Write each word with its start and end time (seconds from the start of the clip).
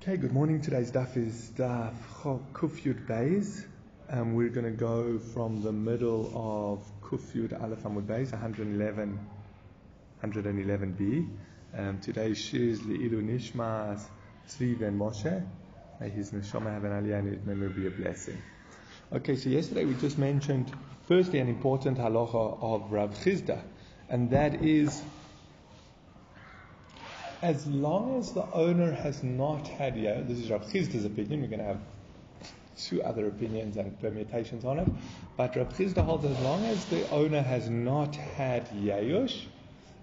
Okay, 0.00 0.16
good 0.16 0.32
morning. 0.32 0.60
Today's 0.60 0.92
daf 0.92 1.16
is 1.16 1.50
daf 1.56 1.92
Kuf 2.22 2.84
Yud 2.84 3.04
Beis. 3.08 3.64
Um, 4.08 4.34
we're 4.34 4.48
going 4.48 4.64
to 4.64 4.70
go 4.70 5.18
from 5.18 5.60
the 5.60 5.72
middle 5.72 6.30
of 6.36 6.84
Kuf 7.02 7.32
Yud 7.34 7.60
Aleph 7.60 7.82
Amud 7.82 8.06
Beis, 8.06 8.30
111, 8.30 9.18
111b. 10.22 11.28
Um, 11.76 11.98
today's 12.00 12.38
shir 12.38 12.58
is 12.58 12.80
Le'ilu 12.82 13.20
Nishmas 13.20 14.00
Tzvi 14.48 14.78
Ben 14.78 14.96
Moshe. 14.96 15.44
May 15.98 16.10
his 16.10 16.30
neshama 16.30 16.72
have 16.72 16.84
an 16.84 16.92
aliyah 16.92 17.18
and 17.18 17.34
his 17.34 17.44
memory 17.44 17.70
be 17.70 17.88
a 17.88 17.90
blessing. 17.90 18.40
Okay, 19.12 19.34
so 19.34 19.50
yesterday 19.50 19.84
we 19.84 19.94
just 19.94 20.16
mentioned 20.16 20.70
firstly 21.08 21.40
an 21.40 21.48
important 21.48 21.98
halacha 21.98 22.62
of 22.62 22.92
Rav 22.92 23.18
Chisda, 23.24 23.60
and 24.08 24.30
that 24.30 24.62
is 24.62 25.02
as 27.42 27.66
long 27.66 28.18
as 28.18 28.32
the 28.32 28.44
owner 28.52 28.92
has 28.92 29.22
not 29.22 29.68
had, 29.68 29.96
yeah, 29.96 30.20
this 30.20 30.38
is 30.38 30.50
Rav 30.50 30.64
Chisda's 30.70 31.04
opinion, 31.04 31.40
we're 31.40 31.48
going 31.48 31.60
to 31.60 31.64
have 31.64 31.80
two 32.76 33.02
other 33.02 33.26
opinions 33.28 33.76
and 33.76 33.98
permutations 34.00 34.64
on 34.64 34.78
it, 34.80 34.88
but 35.36 35.54
Rav 35.56 35.68
Chisda 35.68 36.04
holds 36.04 36.24
as 36.24 36.38
long 36.38 36.66
as 36.66 36.86
the 36.86 37.08
owner 37.10 37.42
has 37.42 37.68
not 37.68 38.16
had 38.16 38.68
Yayush, 38.70 39.46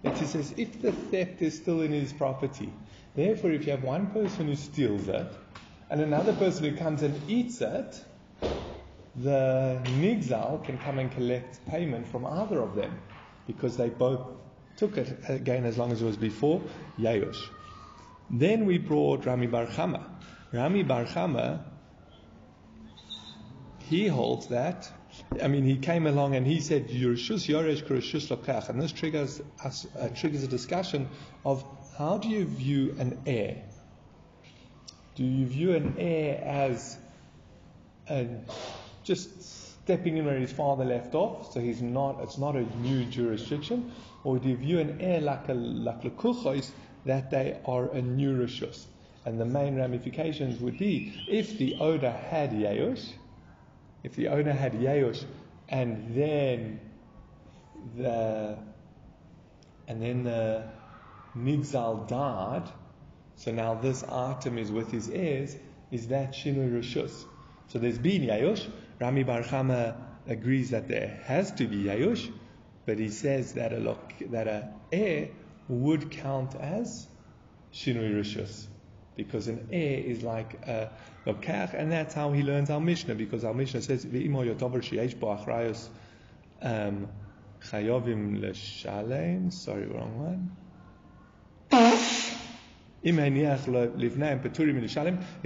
it 0.03 0.17
says 0.17 0.53
if 0.57 0.81
the 0.81 0.91
theft 0.91 1.41
is 1.41 1.57
still 1.57 1.81
in 1.81 1.91
his 1.91 2.13
property, 2.13 2.71
therefore 3.15 3.51
if 3.51 3.65
you 3.65 3.71
have 3.71 3.83
one 3.83 4.07
person 4.07 4.47
who 4.47 4.55
steals 4.55 5.07
it, 5.07 5.27
and 5.89 6.01
another 6.01 6.33
person 6.33 6.63
who 6.65 6.75
comes 6.77 7.01
and 7.01 7.29
eats 7.29 7.61
it, 7.61 8.03
the 9.15 9.81
nigzal 9.85 10.63
can 10.63 10.77
come 10.77 10.99
and 10.99 11.11
collect 11.11 11.65
payment 11.67 12.07
from 12.07 12.25
either 12.25 12.59
of 12.59 12.75
them 12.75 12.99
because 13.47 13.77
they 13.77 13.89
both 13.89 14.21
took 14.77 14.97
it 14.97 15.19
again 15.27 15.65
as 15.65 15.77
long 15.77 15.91
as 15.91 16.01
it 16.01 16.05
was 16.05 16.17
before 16.17 16.61
Yayush. 16.99 17.49
Then 18.29 18.65
we 18.65 18.77
brought 18.77 19.25
Rami 19.25 19.47
Bar 19.47 19.67
Chama. 19.67 20.03
Rami 20.51 20.83
Bar 20.83 21.05
Chama, 21.05 21.63
he 23.79 24.07
holds 24.07 24.47
that. 24.47 24.91
I 25.41 25.47
mean, 25.47 25.63
he 25.63 25.77
came 25.77 26.07
along 26.07 26.35
and 26.35 26.45
he 26.45 26.59
said, 26.59 26.89
"Yerushus 26.89 27.47
Yoresh 27.47 27.83
Kurushus 27.83 28.35
Lokach," 28.35 28.69
and 28.69 28.81
this 28.81 28.91
triggers 28.91 29.41
us, 29.63 29.85
uh, 29.97 30.09
triggers 30.09 30.43
a 30.43 30.47
discussion 30.47 31.07
of 31.45 31.63
how 31.97 32.17
do 32.17 32.27
you 32.27 32.45
view 32.45 32.95
an 32.97 33.21
heir? 33.25 33.63
Do 35.15 35.23
you 35.23 35.45
view 35.45 35.75
an 35.75 35.95
heir 35.97 36.41
as 36.43 36.97
a, 38.09 38.27
just 39.03 39.64
stepping 39.85 40.17
in 40.17 40.25
where 40.25 40.39
his 40.39 40.51
father 40.51 40.83
left 40.83 41.13
off, 41.13 41.53
so 41.53 41.59
he's 41.59 41.79
not, 41.79 42.19
it's 42.23 42.39
not 42.39 42.55
a 42.55 42.63
new 42.77 43.05
jurisdiction, 43.05 43.91
or 44.23 44.39
do 44.39 44.49
you 44.49 44.57
view 44.57 44.79
an 44.79 44.99
heir 44.99 45.21
like 45.21 45.47
a 45.47 45.53
like 45.53 46.01
lekuchos 46.01 46.71
that 47.05 47.29
they 47.29 47.59
are 47.65 47.91
a 47.91 48.01
new 48.01 48.35
rishus? 48.35 48.85
And 49.25 49.39
the 49.39 49.45
main 49.45 49.75
ramifications 49.75 50.59
would 50.59 50.79
be 50.79 51.13
if 51.29 51.59
the 51.59 51.75
owner 51.79 52.09
had 52.09 52.51
yayosh, 52.51 53.11
if 54.01 54.15
the 54.15 54.29
owner 54.29 54.53
had 54.53 54.73
yayosh, 54.73 55.23
and 55.69 56.15
then 56.15 56.79
the 57.95 58.57
and 59.87 60.01
then 60.01 60.23
the 60.23 60.63
nigzal 61.37 62.07
died, 62.07 62.67
so 63.35 63.51
now 63.51 63.75
this 63.75 64.03
item 64.03 64.57
is 64.57 64.71
with 64.71 64.91
his 64.91 65.09
heirs. 65.09 65.55
Is 65.91 66.07
that 66.07 66.33
shinui 66.33 66.71
rishus? 66.71 67.23
So 67.67 67.77
there's 67.77 67.99
been 67.99 68.23
yayosh. 68.23 68.67
Rami 68.99 69.23
Bar 69.23 69.41
Chama 69.41 69.95
agrees 70.27 70.71
that 70.71 70.87
there 70.87 71.19
has 71.25 71.51
to 71.53 71.67
be 71.67 71.83
yayosh, 71.83 72.31
but 72.85 72.97
he 72.97 73.09
says 73.09 73.53
that 73.53 73.73
a 73.73 73.77
look, 73.77 74.13
that 74.31 74.47
a 74.47 74.69
heir 74.91 75.29
would 75.67 76.11
count 76.11 76.55
as 76.55 77.07
shinui 77.73 78.13
rishus, 78.13 78.67
because 79.15 79.47
an 79.47 79.67
heir 79.71 79.99
is 79.99 80.23
like 80.23 80.53
a 80.67 80.91
lokach, 81.25 81.73
and 81.73 81.91
that's 81.91 82.13
how 82.13 82.31
he 82.31 82.43
learns 82.43 82.69
our 82.69 82.79
Mishnah, 82.79 83.15
because 83.15 83.43
our 83.43 83.53
Mishnah 83.53 83.81
says 83.81 84.05
ve'imo 84.05 84.45
yotover 84.45 84.81
sheyesh 84.81 85.19
bo 85.19 85.27
achrayos 85.35 85.87
um, 86.61 87.07
chayovim 87.61 88.41
l'shalem. 88.41 89.51
Sorry, 89.51 89.87
wrong 89.87 90.49
one. 91.71 92.11
If 93.07 93.15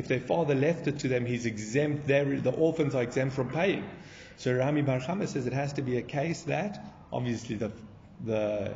their 0.07 0.19
father 0.21 0.55
left 0.55 0.87
it 0.87 0.99
to 0.99 1.07
them, 1.09 1.25
he's 1.25 1.45
exempt. 1.45 2.07
The 2.07 2.53
orphans 2.57 2.95
are 2.95 3.03
exempt 3.03 3.35
from 3.35 3.49
paying. 3.49 3.83
So 4.37 4.53
Rami 4.53 4.81
Bar 4.81 5.01
Chama 5.01 5.27
says 5.27 5.45
it 5.45 5.51
has 5.51 5.73
to 5.73 5.81
be 5.81 5.97
a 5.97 6.01
case 6.01 6.43
that 6.43 6.81
obviously 7.11 7.57
the 7.57 7.71
the 8.23 8.73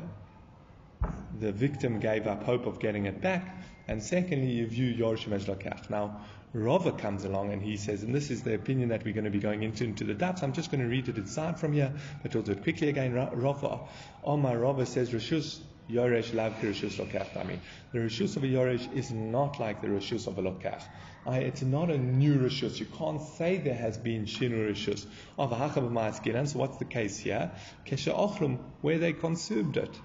the 1.39 1.51
victim 1.51 1.99
gave 1.99 2.27
up 2.27 2.43
hope 2.43 2.65
of 2.65 2.79
getting 2.79 3.05
it 3.05 3.21
back, 3.21 3.63
and 3.87 4.03
secondly, 4.03 4.51
you 4.51 4.67
view 4.67 4.93
Yorshim 4.93 5.31
as 5.31 5.45
lakach. 5.45 5.89
Now, 5.89 6.21
Rava 6.53 6.91
comes 6.91 7.23
along 7.23 7.51
and 7.51 7.61
he 7.61 7.77
says, 7.77 8.03
and 8.03 8.13
this 8.13 8.29
is 8.29 8.43
the 8.43 8.53
opinion 8.53 8.89
that 8.89 9.03
we're 9.03 9.13
going 9.13 9.25
to 9.25 9.31
be 9.31 9.39
going 9.39 9.63
into 9.63 9.85
into 9.85 10.03
the 10.03 10.13
depths. 10.13 10.43
I'm 10.43 10.53
just 10.53 10.69
going 10.71 10.81
to 10.81 10.87
read 10.87 11.09
it 11.09 11.17
inside 11.17 11.59
from 11.59 11.73
here, 11.73 11.93
but 12.21 12.33
we'll 12.33 12.43
do 12.43 12.51
it 12.51 12.63
quickly 12.63 12.89
again. 12.89 13.13
Rava, 13.13 13.79
Omar 14.23 14.57
Rava 14.57 14.85
says, 14.85 15.09
Rishus 15.09 15.59
Yoresh 15.89 16.33
lav 16.33 16.53
Rishus 16.61 16.97
Lokach. 16.97 17.59
The 17.91 17.99
Rishus 17.99 18.37
of 18.37 18.43
a 18.43 18.47
Yoresh 18.47 18.93
is 18.95 19.11
not 19.11 19.59
like 19.59 19.81
the 19.81 19.87
Rishus 19.87 20.27
of 20.27 20.37
a 20.37 20.41
Lokach. 20.41 20.81
It's 21.27 21.61
not 21.61 21.89
a 21.89 21.97
new 21.97 22.35
Rishus. 22.35 22.79
You 22.79 22.85
can't 22.85 23.21
say 23.21 23.57
there 23.57 23.75
has 23.75 23.97
been 23.97 24.25
Shinu 24.25 24.69
Rishus. 24.69 25.05
Of 25.37 25.51
Hachab 25.51 26.47
So 26.47 26.59
what's 26.59 26.77
the 26.77 26.85
case 26.85 27.17
here? 27.17 27.51
Kesha 27.85 28.15
Ochrum, 28.15 28.59
where 28.81 28.97
they 28.97 29.13
consumed 29.13 29.77
it. 29.77 29.99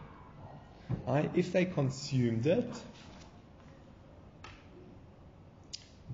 If 1.35 1.53
they 1.53 1.65
consumed 1.65 2.47
it, 2.47 2.71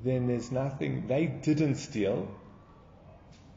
then 0.05 0.27
there's 0.27 0.53
nothing, 0.53 1.07
they 1.07 1.27
didn't 1.27 1.77
steal. 1.77 2.29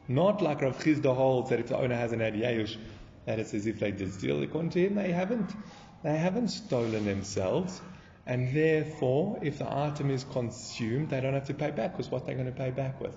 Not 0.08 0.42
like 0.42 0.62
Rav 0.62 0.80
Chisda 0.80 1.14
holds 1.14 1.50
that 1.50 1.60
if 1.60 1.68
the 1.68 1.78
owner 1.78 1.96
hasn't 1.96 2.22
had 2.22 2.34
Yayush, 2.34 2.78
that 3.26 3.40
it's 3.40 3.54
as 3.54 3.68
if 3.68 3.80
they 3.80 3.92
did 3.92 4.14
steal. 4.14 4.42
According 4.42 4.70
to 4.72 4.80
him, 4.80 4.96
they 4.96 5.12
haven't. 5.12 5.52
They 6.08 6.16
haven't 6.16 6.48
stolen 6.48 7.04
themselves, 7.04 7.82
and 8.26 8.56
therefore, 8.56 9.40
if 9.42 9.60
the 9.60 9.70
item 9.70 10.10
is 10.10 10.24
consumed, 10.24 11.10
they 11.10 11.20
don't 11.20 11.34
have 11.34 11.48
to 11.48 11.54
pay 11.54 11.72
back 11.72 11.92
because 11.92 12.10
what 12.10 12.26
they're 12.26 12.36
going 12.36 12.48
to 12.48 12.58
pay 12.58 12.72
back 12.72 13.02
with. 13.02 13.14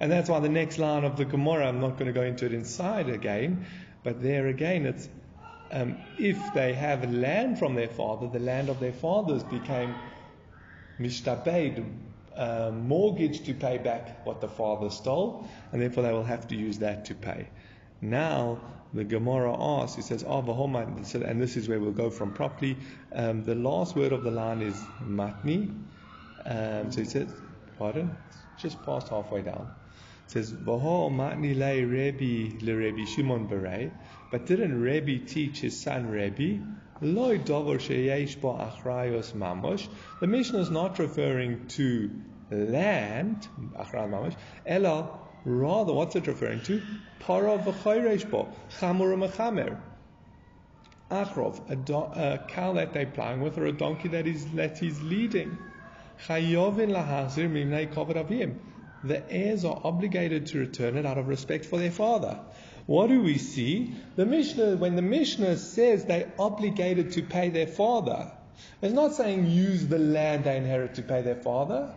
And 0.00 0.10
that's 0.10 0.28
why 0.28 0.40
the 0.40 0.48
next 0.48 0.78
line 0.78 1.04
of 1.04 1.16
the 1.16 1.26
Gemara, 1.26 1.68
I'm 1.68 1.80
not 1.80 1.92
going 1.92 2.06
to 2.06 2.12
go 2.12 2.22
into 2.22 2.44
it 2.44 2.52
inside 2.52 3.08
again, 3.08 3.66
but 4.02 4.20
there 4.20 4.48
again, 4.48 4.84
it's 4.84 5.08
um, 5.70 5.98
if 6.18 6.52
they 6.52 6.74
have 6.74 7.08
land 7.08 7.60
from 7.60 7.76
their 7.76 7.86
father, 7.86 8.26
the 8.26 8.40
land 8.40 8.68
of 8.68 8.80
their 8.80 8.92
fathers 8.92 9.44
became 9.44 9.94
mishtabed, 10.98 11.88
uh, 12.36 12.72
mortgage 12.72 13.44
to 13.44 13.54
pay 13.54 13.78
back 13.78 14.26
what 14.26 14.40
the 14.40 14.48
father 14.48 14.90
stole, 14.90 15.46
and 15.70 15.80
therefore 15.80 16.02
they 16.02 16.12
will 16.12 16.24
have 16.24 16.48
to 16.48 16.56
use 16.56 16.80
that 16.80 17.04
to 17.04 17.14
pay. 17.14 17.46
Now, 18.04 18.58
the 18.92 19.02
Gemara 19.02 19.56
asks, 19.58 19.98
it 19.98 20.04
says, 20.04 20.24
oh, 20.28 20.40
and 20.40 21.40
this 21.40 21.56
is 21.56 21.68
where 21.68 21.80
we'll 21.80 21.90
go 21.90 22.10
from 22.10 22.34
properly. 22.34 22.76
Um, 23.12 23.44
the 23.44 23.54
last 23.54 23.96
word 23.96 24.12
of 24.12 24.22
the 24.22 24.30
line 24.30 24.60
is 24.60 24.76
matni. 25.02 25.74
Um, 26.44 26.92
so 26.92 27.00
it 27.00 27.08
says, 27.08 27.34
pardon, 27.78 28.14
just 28.58 28.82
past 28.84 29.08
halfway 29.08 29.40
down. 29.40 29.68
It 30.26 30.32
says, 30.32 30.52
Vaho 30.52 31.10
matni 31.10 31.56
le 31.56 31.86
Rebbe 31.86 32.62
le 32.62 32.76
Rebbe 32.76 33.06
Shimon 33.06 33.48
Berei. 33.48 33.90
But 34.30 34.44
didn't 34.44 34.78
Rebbe 34.78 35.24
teach 35.26 35.60
his 35.60 35.80
son 35.80 36.10
Rebbe? 36.10 36.62
Loi 37.00 37.38
dover 37.38 37.78
sheyesh 37.78 38.38
bo 38.38 38.52
achrayos 38.52 39.32
mamosh. 39.32 39.88
The 40.20 40.26
Mishnah 40.26 40.60
is 40.60 40.70
not 40.70 40.98
referring 40.98 41.68
to 41.68 42.10
land, 42.50 43.48
achrayos 43.78 44.10
mamosh, 44.10 44.36
ela 44.66 45.23
Rather, 45.44 45.92
what's 45.92 46.16
it 46.16 46.26
referring 46.26 46.62
to? 46.62 46.82
Para 47.20 47.58
v'chayresh 47.58 48.30
bo, 48.30 48.48
chamur 48.78 49.16
mechamer. 49.16 49.78
Achrov, 51.10 51.70
a, 51.70 51.76
do, 51.76 51.96
a 51.96 52.44
cow 52.48 52.72
that 52.72 52.94
they're 52.94 53.06
ploughing 53.06 53.40
with, 53.40 53.58
or 53.58 53.66
a 53.66 53.72
donkey 53.72 54.08
that 54.08 54.26
is 54.26 54.46
that 54.52 54.78
he's 54.78 55.00
leading. 55.02 55.58
Chayovin 56.26 56.90
lahazir 56.90 57.50
mimnei 57.50 57.86
kavod 57.86 58.16
avim. 58.16 58.56
The 59.04 59.30
heirs 59.30 59.66
are 59.66 59.78
obligated 59.84 60.46
to 60.46 60.60
return 60.60 60.96
it 60.96 61.04
out 61.04 61.18
of 61.18 61.28
respect 61.28 61.66
for 61.66 61.78
their 61.78 61.90
father. 61.90 62.40
What 62.86 63.08
do 63.08 63.20
we 63.20 63.36
see? 63.36 63.94
The 64.16 64.24
Mishnah, 64.24 64.76
when 64.76 64.96
the 64.96 65.02
Mishnah 65.02 65.58
says 65.58 66.06
they're 66.06 66.32
obligated 66.38 67.12
to 67.12 67.22
pay 67.22 67.50
their 67.50 67.66
father, 67.66 68.32
it's 68.80 68.94
not 68.94 69.14
saying 69.14 69.50
use 69.50 69.86
the 69.86 69.98
land 69.98 70.44
they 70.44 70.56
inherit 70.56 70.94
to 70.94 71.02
pay 71.02 71.20
their 71.20 71.34
father. 71.34 71.92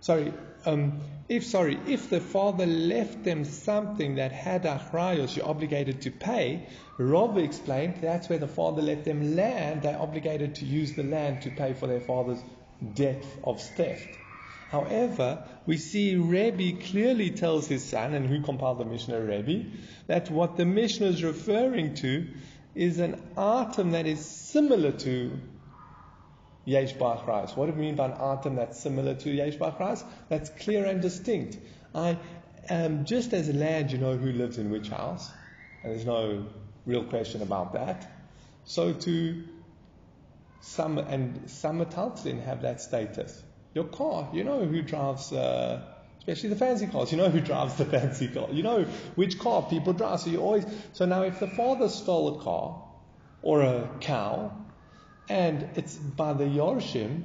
Sorry, 0.00 0.32
um, 0.66 1.00
if 1.28 1.46
sorry, 1.46 1.78
if 1.86 2.10
the 2.10 2.20
father 2.20 2.66
left 2.66 3.24
them 3.24 3.44
something 3.44 4.16
that 4.16 4.32
had 4.32 4.66
a 4.66 4.78
achrayos, 4.78 5.36
you're 5.36 5.46
obligated 5.46 6.02
to 6.02 6.10
pay. 6.10 6.66
Rav 6.98 7.38
explained 7.38 7.96
that's 8.00 8.28
where 8.28 8.38
the 8.38 8.48
father 8.48 8.82
left 8.82 9.04
them 9.04 9.34
land. 9.34 9.82
They're 9.82 9.98
obligated 9.98 10.56
to 10.56 10.66
use 10.66 10.92
the 10.92 11.02
land 11.02 11.42
to 11.42 11.50
pay 11.50 11.72
for 11.72 11.86
their 11.86 12.00
father's 12.00 12.42
debt 12.94 13.24
of 13.42 13.62
theft. 13.62 14.08
However, 14.70 15.44
we 15.66 15.78
see 15.78 16.16
Rebbe 16.16 16.82
clearly 16.84 17.30
tells 17.30 17.68
his 17.68 17.84
son, 17.84 18.12
and 18.12 18.26
who 18.26 18.42
compiled 18.42 18.78
the 18.78 18.84
Mishnah, 18.84 19.20
Rebbe, 19.20 19.70
that 20.08 20.30
what 20.30 20.56
the 20.56 20.64
Mishnah 20.64 21.06
is 21.06 21.22
referring 21.22 21.94
to 21.96 22.26
is 22.74 22.98
an 22.98 23.22
item 23.36 23.92
that 23.92 24.06
is 24.06 24.24
similar 24.24 24.90
to 24.90 25.38
Yesh 26.64 26.94
Ba'achrais. 26.94 27.56
What 27.56 27.66
do 27.66 27.72
we 27.72 27.80
mean 27.80 27.96
by 27.96 28.06
an 28.06 28.16
item 28.18 28.56
that's 28.56 28.80
similar 28.80 29.14
to 29.14 29.30
Yesh 29.30 29.56
Ba'achrais? 29.56 30.04
That's 30.28 30.50
clear 30.50 30.84
and 30.86 31.02
distinct. 31.02 31.58
I, 31.94 32.18
um, 32.70 33.04
just 33.04 33.32
as 33.32 33.52
land, 33.54 33.92
you 33.92 33.98
know 33.98 34.16
who 34.16 34.32
lives 34.32 34.58
in 34.58 34.70
which 34.70 34.88
house, 34.88 35.30
and 35.82 35.92
there's 35.92 36.06
no 36.06 36.46
real 36.86 37.04
question 37.04 37.42
about 37.42 37.74
that. 37.74 38.10
So 38.64 38.92
to 38.92 39.44
some 40.60 40.96
and 40.96 41.50
some 41.50 41.84
metaltlin 41.84 42.42
have 42.44 42.62
that 42.62 42.80
status. 42.80 43.42
Your 43.74 43.84
car, 43.84 44.30
you 44.32 44.44
know 44.44 44.64
who 44.64 44.82
drives, 44.82 45.32
uh, 45.32 45.82
especially 46.18 46.48
the 46.50 46.56
fancy 46.56 46.86
cars. 46.86 47.12
You 47.12 47.18
know 47.18 47.28
who 47.28 47.40
drives 47.40 47.74
the 47.74 47.84
fancy 47.96 48.28
car. 48.28 48.48
You 48.50 48.62
know 48.62 48.84
which 49.14 49.38
car 49.38 49.62
people 49.62 49.92
drive. 49.92 50.20
So 50.20 50.30
you 50.30 50.40
always. 50.40 50.64
So 50.92 51.04
now, 51.04 51.22
if 51.22 51.40
the 51.40 51.48
father 51.48 51.88
stole 51.88 52.40
a 52.40 52.42
car 52.42 52.82
or 53.42 53.60
a 53.60 53.90
cow, 54.00 54.63
and 55.28 55.68
it's 55.74 55.94
by 55.96 56.32
the 56.32 56.44
Yorshim, 56.44 57.22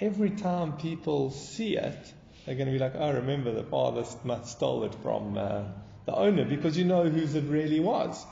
every 0.00 0.30
time 0.30 0.76
people 0.76 1.30
see 1.30 1.76
it, 1.76 2.14
they're 2.46 2.54
going 2.54 2.66
to 2.66 2.72
be 2.72 2.78
like, 2.78 2.94
"Oh, 2.96 3.12
remember 3.12 3.52
the 3.52 3.64
father 3.64 4.04
stole 4.44 4.84
it 4.84 4.94
from 5.02 5.36
uh, 5.36 5.64
the 6.06 6.14
owner," 6.14 6.44
because 6.44 6.76
you 6.76 6.84
know 6.84 7.08
whose 7.08 7.34
it 7.34 7.44
really 7.44 7.80
was. 7.80 8.24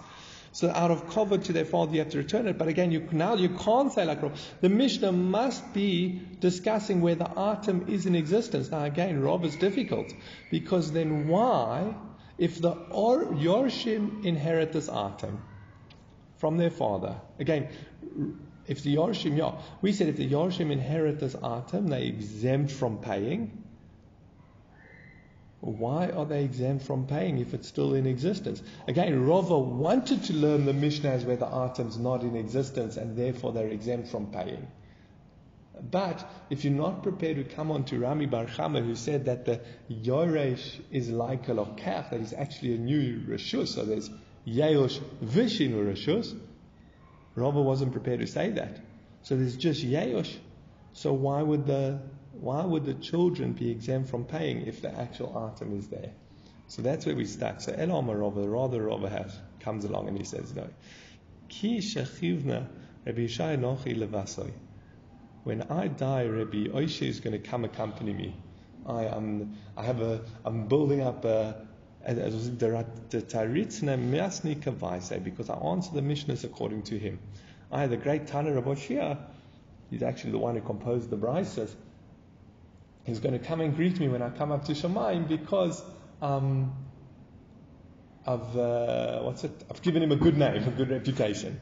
So 0.53 0.71
out 0.71 0.91
of 0.91 1.11
cover 1.11 1.39
to 1.39 1.53
their 1.53 1.65
father, 1.65 1.93
you 1.93 1.99
have 1.99 2.11
to 2.11 2.19
return 2.19 2.49
it. 2.49 2.59
But 2.59 2.69
again, 2.69 2.91
you, 2.91 3.07
now 3.13 3.35
you 3.35 3.51
can't 3.51 3.93
say 3.93 4.05
like 4.05 4.23
Rob. 4.23 4.35
the 4.61 4.69
Mishnah 4.69 5.13
must 5.13 5.73
be 5.75 6.23
discussing 6.41 7.01
where 7.01 7.15
the 7.15 7.31
item 7.39 7.87
is 7.89 8.07
in 8.07 8.15
existence. 8.15 8.71
Now 8.71 8.85
again, 8.85 9.21
Rob 9.21 9.45
is 9.45 9.57
difficult 9.57 10.13
because 10.51 10.91
then 10.93 11.29
why, 11.29 11.95
if 12.39 12.61
the 12.61 12.71
or, 12.91 13.27
Yorshim 13.27 14.25
inherit 14.25 14.73
this 14.73 14.89
item 14.89 15.43
from 16.39 16.57
their 16.57 16.71
father, 16.71 17.21
again, 17.39 17.69
if 18.69 18.83
the 18.83 18.95
Yorshim, 18.95 19.37
yeah, 19.37 19.53
we 19.83 19.93
said 19.93 20.09
if 20.09 20.17
the 20.17 20.31
Yorshim 20.31 20.71
inherit 20.71 21.19
this 21.19 21.35
item, 21.35 21.89
they 21.89 22.07
exempt 22.07 22.71
from 22.71 22.99
paying. 22.99 23.65
Why 25.61 26.11
are 26.11 26.25
they 26.25 26.45
exempt 26.45 26.85
from 26.85 27.07
paying 27.07 27.39
if 27.39 27.53
it's 27.53 27.67
still 27.67 27.95
in 27.95 28.07
existence? 28.07 28.63
Again, 28.87 29.27
Rava 29.27 29.59
wanted 29.59 30.23
to 30.25 30.35
learn 30.35 30.67
the 30.67 30.73
Mishnahs 30.73 31.25
where 31.25 31.37
the 31.37 31.53
item's 31.53 31.99
not 31.99 32.23
in 32.23 32.37
existence 32.37 32.97
and 32.97 33.17
therefore 33.17 33.53
they're 33.53 33.69
exempt 33.69 34.09
from 34.09 34.31
paying. 34.31 34.69
But 35.91 36.29
if 36.51 36.65
you're 36.65 36.73
not 36.73 37.03
prepared 37.03 37.37
to 37.37 37.45
come 37.45 37.71
on 37.71 37.85
to 37.85 37.99
Rami 37.99 38.27
Bar 38.27 38.47
Chama, 38.47 38.85
who 38.85 38.95
said 38.95 39.25
that 39.27 39.45
the 39.45 39.61
Yoresh 39.91 40.81
is 40.91 41.09
like 41.09 41.49
a 41.49 41.53
Lokach, 41.53 42.11
that 42.11 42.21
is 42.21 42.33
actually 42.33 42.75
a 42.75 42.79
new 42.79 43.21
Rishus, 43.21 43.69
so 43.69 43.85
there's 43.85 44.11
Yeosh 44.47 45.01
Vishinu 45.25 45.93
Rishus, 45.93 46.37
Rava 47.39 47.61
wasn't 47.63 47.93
prepared 47.93 48.21
to 48.21 48.27
say 48.27 48.51
that. 48.51 48.79
So 49.23 49.37
there's 49.37 49.57
just 49.57 49.85
Yeosh. 49.85 50.35
So 50.93 51.13
why 51.13 51.43
would 51.43 51.67
the 51.67 52.01
why 52.41 52.65
would 52.65 52.85
the 52.85 52.95
children 52.95 53.53
be 53.53 53.71
exempt 53.71 54.11
from 54.11 54.25
paying 54.25 54.67
if 54.67 54.81
the 54.83 54.97
actual 54.97 55.37
item 55.37 55.77
is 55.77 55.89
there? 55.89 56.11
So 56.69 56.83
that's 56.83 57.07
where 57.07 57.17
we 57.17 57.25
start. 57.25 57.63
So 57.63 57.73
El 57.73 58.03
Rava, 58.03 58.49
rather 58.49 58.83
Rava 58.83 59.09
has, 59.09 59.37
comes 59.61 59.85
along 59.85 60.09
and 60.09 60.17
he 60.19 60.25
says, 60.25 60.55
no. 60.55 60.69
Ki 61.49 61.81
Rabbi. 63.07 63.27
When 65.45 65.63
I 65.63 65.89
die, 65.89 66.27
Rabbi 66.27 66.67
Oishe 66.69 67.09
is 67.09 67.21
going 67.21 67.33
to 67.33 67.39
come 67.39 67.65
accompany 67.65 68.13
me. 68.13 68.37
I 68.87 69.05
am, 69.05 69.57
I 69.77 69.85
have 69.85 70.03
a, 70.03 70.21
I'm 70.45 70.69
building 70.69 71.01
up 71.01 71.25
a, 71.25 71.67
because 75.21 75.51
I 75.51 75.55
answer 75.55 75.91
the 75.93 76.01
Mishnahs 76.01 76.45
according 76.45 76.83
to 76.85 76.99
him. 76.99 77.19
I, 77.71 77.87
the 77.87 77.97
great 77.97 78.27
Tana 78.27 78.53
Rabbi 78.53 78.75
Shia, 78.75 79.19
he's 79.91 80.03
actually 80.03 80.33
the 80.33 80.39
one 80.39 80.55
who 80.55 80.63
composed 80.63 81.11
the 81.11 81.17
Braises. 81.17 81.75
He's 83.05 83.21
going 83.21 83.39
to 83.39 83.45
come 83.45 83.61
and 83.61 83.75
greet 83.75 83.99
me 84.01 84.09
when 84.09 84.23
I 84.23 84.31
come 84.31 84.53
up 84.53 84.67
to 84.67 84.73
Shemaim 84.73 85.29
because 85.29 85.83
um, 86.21 86.73
I've 88.27 88.57
uh, 88.57 89.21
what's 89.23 89.45
it? 89.45 89.53
I've 89.71 89.83
given 89.83 90.03
him 90.03 90.13
a 90.13 90.17
good 90.17 90.37
name, 90.37 90.65
a 90.65 90.71
good 90.71 90.91
reputation. 90.91 91.61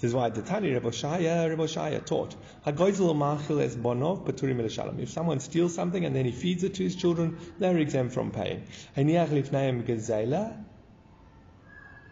This 0.00 0.08
is 0.12 0.14
why 0.14 0.30
the 0.30 0.40
Tani 0.40 0.70
Rebbe 0.70 0.90
Shaya, 0.90 2.02
taught. 2.06 2.34
If 4.98 5.10
someone 5.10 5.40
steals 5.40 5.74
something 5.74 6.06
and 6.06 6.16
then 6.16 6.24
he 6.24 6.32
feeds 6.32 6.64
it 6.64 6.72
to 6.76 6.82
his 6.82 6.96
children, 6.96 7.36
they're 7.58 7.76
exempt 7.76 8.14
from 8.14 8.30
paying. 8.30 8.62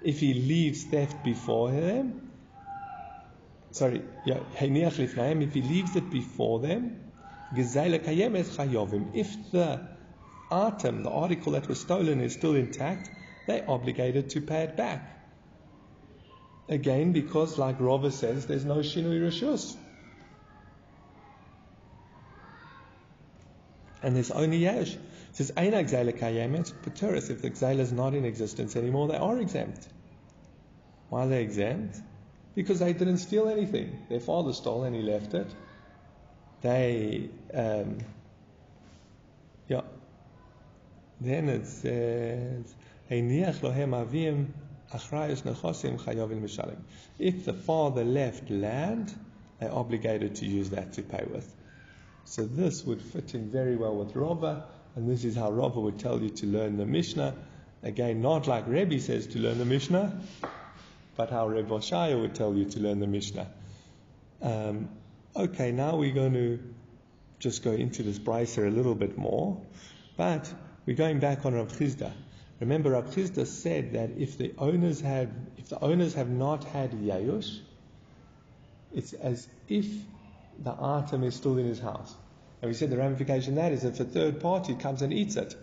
If 0.02 0.20
he 0.20 0.34
leaves 0.34 0.84
theft 0.84 1.22
before 1.22 1.70
them, 1.70 2.30
sorry, 3.70 4.02
if 4.26 5.54
he 5.54 5.62
leaves 5.62 5.96
it 5.96 6.10
before 6.10 6.60
them, 6.60 7.12
if 7.54 7.72
the 9.50 9.80
item, 10.50 11.02
the 11.02 11.10
article 11.10 11.52
that 11.52 11.66
was 11.66 11.80
stolen 11.80 12.20
is 12.20 12.34
still 12.34 12.54
intact, 12.54 13.08
they're 13.46 13.64
obligated 13.66 14.28
to 14.30 14.42
pay 14.42 14.64
it 14.64 14.76
back. 14.76 15.17
Again, 16.68 17.12
because 17.12 17.58
like 17.58 17.80
Rava 17.80 18.10
says, 18.10 18.46
there's 18.46 18.64
no 18.64 18.76
Shinui 18.76 19.20
Rishus. 19.20 19.76
And 24.02 24.14
there's 24.14 24.30
only 24.30 24.58
Yesh. 24.58 24.94
It 24.94 25.00
says, 25.32 25.52
Aina 25.56 25.82
Gzela 25.82 26.16
Kayemet, 26.16 26.72
Pateris. 26.82 27.30
If 27.30 27.42
the 27.42 27.50
Gzela 27.50 27.80
is 27.80 27.92
not 27.92 28.14
in 28.14 28.24
existence 28.24 28.76
anymore, 28.76 29.08
they 29.08 29.16
are 29.16 29.38
exempt. 29.38 29.88
Why 31.08 31.24
are 31.24 31.28
they 31.28 31.42
exempt? 31.42 31.96
Because 32.54 32.78
they 32.80 32.92
didn't 32.92 33.18
steal 33.18 33.48
anything. 33.48 34.06
Their 34.08 34.20
father 34.20 34.52
stole 34.52 34.84
and 34.84 34.94
he 34.94 35.02
left 35.02 35.34
it 35.34 35.48
they, 36.60 37.30
um, 37.54 37.98
yeah. 39.68 39.82
Then 41.20 41.48
it 41.48 41.66
says, 41.66 42.74
If 47.18 47.44
the 47.44 47.52
father 47.52 48.04
left 48.04 48.50
land, 48.50 49.14
they're 49.60 49.72
obligated 49.72 50.36
to 50.36 50.46
use 50.46 50.70
that 50.70 50.92
to 50.94 51.02
pay 51.02 51.26
with. 51.30 51.54
So 52.24 52.44
this 52.44 52.84
would 52.84 53.02
fit 53.02 53.34
in 53.34 53.50
very 53.50 53.76
well 53.76 53.96
with 53.96 54.14
Rava, 54.14 54.64
and 54.96 55.08
this 55.08 55.24
is 55.24 55.34
how 55.36 55.50
Rava 55.50 55.80
would 55.80 55.98
tell 55.98 56.20
you 56.20 56.30
to 56.30 56.46
learn 56.46 56.76
the 56.76 56.86
Mishnah. 56.86 57.34
Again, 57.82 58.20
not 58.22 58.46
like 58.46 58.66
Rebbe 58.66 58.98
says 59.00 59.26
to 59.28 59.38
learn 59.38 59.58
the 59.58 59.64
Mishnah, 59.64 60.20
but 61.16 61.30
how 61.30 61.48
Rebbe 61.48 61.74
Shaya 61.78 62.20
would 62.20 62.34
tell 62.34 62.54
you 62.54 62.64
to 62.66 62.80
learn 62.80 63.00
the 63.00 63.06
Mishnah. 63.06 63.48
Um, 64.42 64.88
Okay, 65.38 65.70
now 65.70 65.94
we're 65.94 66.14
going 66.14 66.32
to 66.32 66.58
just 67.38 67.62
go 67.62 67.70
into 67.70 68.02
this 68.02 68.18
brisa 68.18 68.66
a 68.66 68.70
little 68.70 68.96
bit 68.96 69.16
more, 69.16 69.60
but 70.16 70.52
we're 70.84 70.96
going 70.96 71.20
back 71.20 71.46
on 71.46 71.54
Rav 71.54 71.68
Chisda. 71.68 72.10
Remember, 72.60 72.90
Rav 72.90 73.12
said 73.12 73.92
that 73.92 74.10
if 74.18 74.36
the 74.36 74.52
owners 74.58 75.00
had, 75.00 75.30
if 75.56 75.68
the 75.68 75.80
owners 75.80 76.14
have 76.14 76.28
not 76.28 76.64
had 76.64 76.92
yayush, 76.92 77.60
it's 78.92 79.12
as 79.12 79.46
if 79.68 79.86
the 80.58 80.74
item 80.80 81.22
is 81.22 81.36
still 81.36 81.56
in 81.58 81.66
his 81.66 81.78
house. 81.78 82.14
And 82.60 82.68
we 82.68 82.74
said 82.74 82.90
the 82.90 82.96
ramification 82.96 83.54
that 83.54 83.70
is 83.70 83.84
if 83.84 84.00
a 84.00 84.04
third 84.04 84.40
party 84.40 84.74
comes 84.74 85.02
and 85.02 85.12
eats 85.12 85.36
it. 85.36 85.54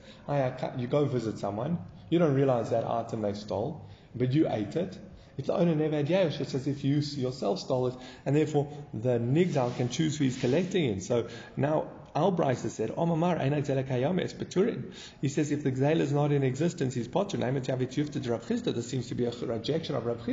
You 0.77 0.87
go 0.87 1.03
visit 1.05 1.37
someone, 1.39 1.79
you 2.09 2.19
don't 2.19 2.33
realize 2.33 2.69
that 2.69 2.85
item 2.85 3.21
they 3.21 3.33
stole, 3.33 3.85
but 4.15 4.31
you 4.31 4.47
ate 4.49 4.77
it, 4.77 4.97
if 5.37 5.47
the 5.47 5.53
owner 5.53 5.75
never 5.75 5.97
had 5.97 6.09
Yesh, 6.09 6.39
it's 6.39 6.55
as 6.55 6.65
if 6.65 6.85
you 6.85 6.97
yourself 6.97 7.59
stole 7.59 7.87
it, 7.87 7.95
and 8.25 8.33
therefore 8.33 8.71
the 8.93 9.19
Nigdal 9.19 9.75
can 9.75 9.89
choose 9.89 10.17
who 10.17 10.23
he's 10.23 10.39
collecting 10.39 10.85
in. 10.85 11.01
So 11.01 11.27
now 11.57 11.89
Al 12.15 12.31
Brisa 12.31 12.69
said, 12.69 12.91
oh, 12.95 13.05
Omamar 13.05 13.37
Beturin. 13.39 14.93
He 15.19 15.27
says 15.27 15.51
if 15.51 15.63
the 15.63 15.71
Gzela 15.71 15.99
is 15.99 16.13
not 16.13 16.31
in 16.31 16.43
existence, 16.43 16.93
he's 16.93 17.09
Potter. 17.09 17.37
This 17.37 18.87
seems 18.87 19.07
to 19.09 19.15
be 19.15 19.25
a 19.25 19.31
rejection 19.31 19.95
of 19.95 20.05
Rav. 20.05 20.25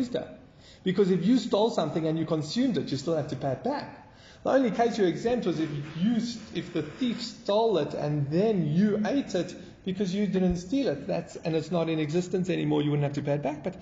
Because 0.84 1.10
if 1.10 1.26
you 1.26 1.38
stole 1.38 1.70
something 1.70 2.06
and 2.06 2.18
you 2.18 2.24
consumed 2.24 2.78
it, 2.78 2.90
you 2.90 2.96
still 2.96 3.16
have 3.16 3.28
to 3.28 3.36
pay 3.36 3.52
it 3.52 3.64
back. 3.64 3.98
The 4.44 4.50
only 4.50 4.70
case 4.70 4.98
you're 4.98 5.08
exempt 5.08 5.46
was 5.46 5.60
if 5.60 5.70
you, 5.96 6.16
if 6.54 6.72
the 6.72 6.82
thief 6.82 7.22
stole 7.22 7.78
it 7.78 7.94
and 7.94 8.28
then 8.30 8.66
you 8.66 9.00
ate 9.06 9.34
it 9.34 9.54
because 9.84 10.14
you 10.14 10.26
didn't 10.26 10.56
steal 10.56 10.88
it. 10.88 11.06
That's 11.06 11.36
and 11.36 11.54
it's 11.54 11.70
not 11.70 11.88
in 11.88 11.98
existence 12.00 12.50
anymore. 12.50 12.82
You 12.82 12.90
wouldn't 12.90 13.04
have 13.04 13.14
to 13.14 13.22
pay 13.22 13.34
it 13.34 13.42
back. 13.42 13.62
But 13.62 13.76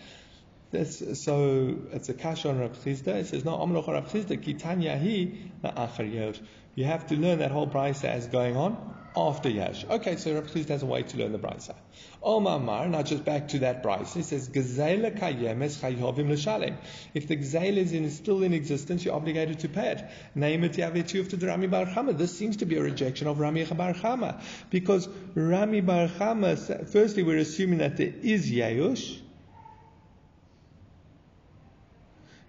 this, 0.70 1.20
so 1.20 1.76
it's 1.92 2.08
a 2.08 2.14
kash 2.14 2.46
on 2.46 2.60
Rav 2.60 2.78
Chisda. 2.84 3.08
It 3.08 3.26
says, 3.26 3.44
no, 3.44 3.56
Amroch 3.56 3.88
Rav 3.88 4.08
Chisda, 4.10 4.38
kitanya 4.38 4.96
hi 4.96 6.40
You 6.74 6.84
have 6.84 7.06
to 7.08 7.16
learn 7.16 7.40
that 7.40 7.50
whole 7.50 7.66
brisa 7.66 8.04
as 8.04 8.28
going 8.28 8.56
on 8.56 8.94
after 9.16 9.48
Yash. 9.48 9.84
Okay, 9.84 10.14
so 10.14 10.32
Rav 10.32 10.46
Chisda 10.46 10.68
has 10.68 10.84
a 10.84 10.86
way 10.86 11.02
to 11.02 11.16
learn 11.16 11.32
the 11.32 11.38
brisa. 11.38 11.74
Omar 12.22 12.86
now 12.86 13.02
just 13.02 13.24
back 13.24 13.48
to 13.48 13.58
that 13.60 13.82
brisa. 13.82 14.18
It 14.18 14.24
says, 14.24 14.48
Gazela 14.48 15.18
kayemes 15.18 15.80
chayovim 15.80 16.30
l'shalem. 16.30 16.76
If 17.14 17.26
the 17.26 17.36
gazela 17.36 17.78
is 17.78 17.92
in, 17.92 18.08
still 18.10 18.44
in 18.44 18.52
existence, 18.52 19.04
you're 19.04 19.14
obligated 19.14 19.58
to 19.60 19.68
pay 19.68 19.88
it. 19.92 20.04
Name 20.36 20.62
it 20.62 20.74
yavetiyuf 20.74 21.30
to 21.30 21.36
the 21.36 21.48
Rami 21.48 21.66
Bar 21.66 21.86
Chama. 21.86 22.16
This 22.16 22.38
seems 22.38 22.58
to 22.58 22.66
be 22.66 22.76
a 22.76 22.82
rejection 22.82 23.26
of 23.26 23.40
Rami 23.40 23.64
Bar 23.64 23.94
Chama. 23.94 24.40
Because 24.70 25.08
Rami 25.34 25.80
Bar 25.80 26.06
Chama, 26.06 26.88
firstly, 26.88 27.24
we're 27.24 27.38
assuming 27.38 27.78
that 27.78 27.96
there 27.96 28.12
is 28.22 28.48
Yayush, 28.48 29.18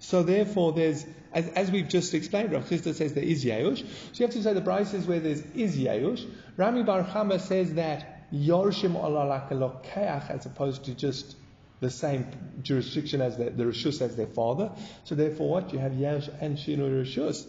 So 0.01 0.23
therefore, 0.23 0.73
there's 0.73 1.05
as, 1.33 1.47
as 1.49 1.71
we've 1.71 1.87
just 1.87 2.13
explained, 2.13 2.51
Rav 2.51 2.67
Chisda 2.67 2.93
says 2.93 3.13
there 3.13 3.23
is 3.23 3.45
Yeush. 3.45 3.79
So 3.79 3.85
you 4.15 4.25
have 4.25 4.35
to 4.35 4.43
say 4.43 4.53
the 4.53 4.83
says 4.83 5.07
where 5.07 5.19
there's 5.19 5.41
is 5.55 5.77
Yeush. 5.77 6.29
Rami 6.57 6.83
Bar 6.83 7.03
Chama 7.03 7.39
says 7.39 7.75
that 7.75 8.29
Yorshim 8.33 8.99
Olalakelokeach 8.99 10.29
as 10.29 10.45
opposed 10.45 10.85
to 10.85 10.93
just 10.93 11.37
the 11.79 11.89
same 11.89 12.27
jurisdiction 12.61 13.21
as 13.21 13.37
the, 13.37 13.49
the 13.49 13.63
Rishus 13.63 14.01
as 14.01 14.15
their 14.15 14.27
father. 14.27 14.71
So 15.05 15.15
therefore 15.15 15.49
what? 15.49 15.71
You 15.71 15.79
have 15.79 15.93
Yeush 15.93 16.29
and 16.41 16.57
Shinu 16.57 16.89
Rishus. 17.03 17.47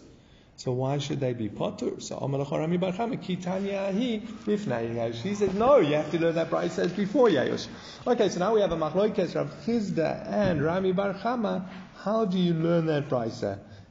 So 0.55 0.71
why 0.71 0.99
should 0.99 1.19
they 1.19 1.33
be 1.33 1.49
potter? 1.49 1.99
So 1.99 2.17
Amalachorami 2.17 2.79
Bar 2.79 2.93
Chama 2.93 3.21
Kitanyahi 3.21 4.21
Bifnei 4.45 4.95
Yahush. 4.95 5.15
He 5.15 5.35
says 5.35 5.53
no, 5.53 5.79
you 5.79 5.95
have 5.95 6.09
to 6.11 6.19
learn 6.19 6.35
that 6.35 6.49
Bryce 6.49 6.73
says 6.73 6.93
before 6.93 7.27
Yahush. 7.27 7.67
Okay, 8.05 8.29
so 8.29 8.39
now 8.39 8.53
we 8.53 8.61
have 8.61 8.71
a 8.71 8.77
Machloikes 8.77 9.35
Rav 9.35 9.51
Chisda 9.65 10.25
and 10.27 10.63
Rami 10.63 10.91
Bar 10.93 11.15
Chama. 11.15 11.67
How 12.03 12.25
do 12.25 12.37
you 12.37 12.53
learn 12.53 12.87
that 12.87 13.07
Bryce? 13.07 13.45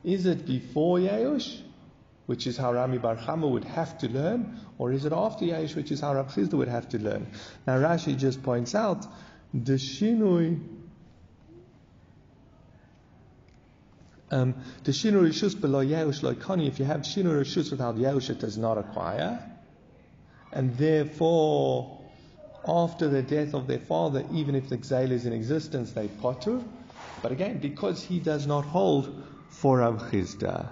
Is 0.05 0.27
it 0.27 0.45
before 0.45 0.99
Yeush, 0.99 1.63
which 2.27 2.47
is 2.47 2.59
how 2.59 2.71
Rami 2.75 2.99
Bar 2.99 3.17
Chama 3.17 3.51
would 3.51 3.65
have 3.65 3.97
to 3.99 4.09
learn, 4.11 4.61
or 4.77 4.93
is 4.93 5.07
it 5.07 5.15
after 5.15 5.47
Yeush, 5.47 5.75
which 5.75 5.91
is 5.91 6.01
how 6.01 6.15
Rav 6.15 6.29
Chisda 6.35 6.53
would 6.53 6.69
have 6.69 6.91
to 6.91 6.99
learn? 6.99 7.27
Now 7.67 7.79
Rashi 7.79 8.19
just 8.19 8.43
points 8.43 8.75
out 8.75 9.07
the 9.55 9.75
shinui. 9.75 10.61
Um, 14.31 14.57
the 14.85 14.93
shinu 14.93 15.23
rishus 15.23 15.59
below 15.59 15.83
Yeush 15.83 16.21
loikani. 16.21 16.69
If 16.69 16.81
you 16.81 16.85
have 16.85 17.01
shinu 17.01 17.33
rishus 17.41 17.71
without 17.71 17.97
Yeush, 17.97 18.29
it 18.29 18.41
does 18.41 18.59
not 18.59 18.77
acquire, 18.77 19.43
and 20.53 20.77
therefore, 20.77 21.99
after 22.69 23.09
the 23.09 23.23
death 23.23 23.55
of 23.55 23.67
their 23.67 23.79
father, 23.79 24.23
even 24.35 24.55
if 24.55 24.69
the 24.69 24.75
exile 24.75 25.11
is 25.11 25.25
in 25.25 25.33
existence, 25.33 25.93
they 25.93 26.09
potter. 26.09 26.61
But 27.21 27.33
again, 27.33 27.59
because 27.59 28.03
he 28.03 28.19
does 28.19 28.47
not 28.47 28.65
hold 28.65 29.25
for 29.49 29.79
Rav 29.79 30.11
Chisda. 30.11 30.69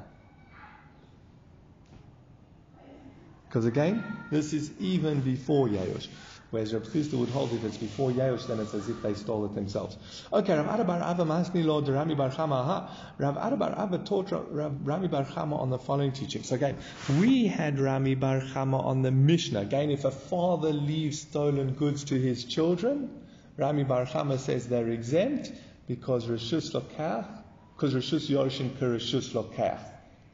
Because 3.49 3.66
again, 3.66 4.02
this 4.30 4.52
is 4.52 4.70
even 4.78 5.20
before 5.20 5.68
Yayosh. 5.68 6.09
Whereas 6.50 6.75
Rav 6.75 6.82
Chisda 6.82 7.14
would 7.14 7.28
hold 7.28 7.52
if 7.52 7.64
it's 7.64 7.76
before 7.76 8.11
Yayosh, 8.11 8.47
then 8.49 8.59
it's 8.59 8.75
as 8.75 8.88
if 8.88 9.02
they 9.02 9.14
stole 9.14 9.44
it 9.44 9.54
themselves. 9.54 9.97
Okay, 10.32 10.56
Rav 10.56 10.73
Ada 10.75 10.85
Bar 10.85 11.02
Abba 11.02 11.25
Masni 11.25 11.64
Lord 11.64 11.88
Rami 11.88 12.14
Bar 12.14 12.30
Chama. 12.30 12.88
Rav 13.18 13.37
Ada 13.37 13.56
Bar 13.56 13.75
Abba 13.76 13.99
taught 13.99 14.30
Rav, 14.30 14.75
Rami 14.85 15.09
Bar 15.09 15.25
Chama 15.25 15.61
on 15.61 15.70
the 15.70 15.78
following 15.78 16.12
teachings. 16.12 16.49
So 16.49 16.56
again, 16.56 16.76
we 17.20 17.47
had 17.47 17.78
Rami 17.78 18.16
Bar 18.16 18.40
Chama 18.40 18.85
on 18.85 19.02
the 19.02 19.12
Mishnah. 19.12 19.61
Again, 19.61 19.90
if 19.90 20.04
a 20.04 20.11
father 20.11 20.73
leaves 20.73 21.20
stolen 21.20 21.75
goods 21.75 22.04
to 22.04 22.14
his 22.14 22.44
children, 22.44 23.11
Rami 23.56 23.85
Bar 23.85 24.06
Chama 24.06 24.38
says 24.38 24.66
they're 24.66 24.88
exempt 24.88 25.52
because 25.90 26.26
Rishus 26.26 26.70
Lokach 26.73 27.26
because 27.75 27.94
Rishus 27.94 28.30
Yorushin 28.30 28.70
Rishus 28.78 29.32
Lokach. 29.32 29.80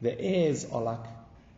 The 0.03 0.21
heirs 0.21 0.67
are 0.71 0.83
like 0.83 1.03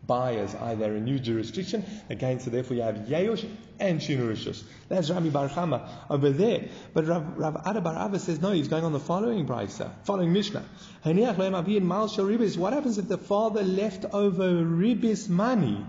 buyers, 0.06 0.54
either 0.54 0.96
a 0.96 1.00
new 1.00 1.18
jurisdiction, 1.18 1.84
again, 2.08 2.40
so 2.40 2.50
therefore 2.50 2.78
you 2.78 2.82
have 2.82 2.94
Yeush 2.94 3.46
and 3.78 4.00
Shinu 4.00 4.30
Rishus. 4.30 4.62
That's 4.88 5.10
Rami 5.10 5.28
Bar 5.28 5.50
Chama 5.50 5.86
over 6.08 6.30
there. 6.30 6.70
But 6.94 7.08
Rav, 7.08 7.36
Rav 7.36 7.62
Ada 7.66 7.82
Bar 7.82 7.98
Abba 7.98 8.18
says, 8.18 8.40
no, 8.40 8.52
he's 8.52 8.68
going 8.68 8.84
on 8.84 8.94
the 8.94 9.00
following 9.00 9.46
brisa, 9.46 9.90
following 10.04 10.32
Mishnah. 10.32 10.64
What 11.02 11.16
happens 12.72 12.96
if 12.96 13.08
the 13.08 13.18
father 13.18 13.62
left 13.62 14.06
over 14.14 14.48
ribis 14.64 15.28
money? 15.28 15.84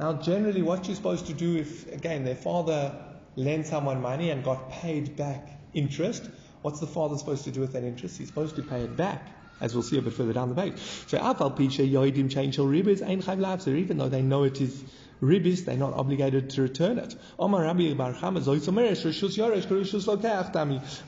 Now, 0.00 0.14
generally, 0.14 0.62
what 0.62 0.88
you're 0.88 0.96
supposed 0.96 1.26
to 1.26 1.34
do 1.34 1.56
if, 1.56 1.86
again, 1.92 2.24
their 2.24 2.34
father 2.34 2.96
lent 3.36 3.68
someone 3.68 4.00
money 4.02 4.30
and 4.30 4.42
got 4.42 4.72
paid 4.72 5.16
back 5.16 5.60
interest, 5.72 6.28
What's 6.62 6.80
the 6.80 6.86
father 6.86 7.18
supposed 7.18 7.44
to 7.44 7.50
do 7.50 7.60
with 7.60 7.72
that 7.72 7.82
interest? 7.84 8.18
He's 8.18 8.28
supposed 8.28 8.56
to 8.56 8.62
pay 8.62 8.82
it 8.82 8.96
back, 8.96 9.26
as 9.60 9.74
we'll 9.74 9.82
see 9.82 9.98
a 9.98 10.02
bit 10.02 10.12
further 10.12 10.32
down 10.32 10.48
the 10.48 10.54
page. 10.54 10.78
So 11.08 11.18
Afal 11.18 11.56
Picha 11.56 11.84
Yoidim 11.90 12.30
change 12.30 12.56
ribis 12.56 13.02
Ein 13.02 13.20
Lapser, 13.20 13.76
even 13.76 13.98
though 13.98 14.08
they 14.08 14.22
know 14.22 14.44
it 14.44 14.60
is 14.60 14.84
ribis, 15.20 15.64
they're 15.64 15.76
not 15.76 15.94
obligated 15.94 16.50
to 16.50 16.62
return 16.62 16.98
it. 16.98 17.16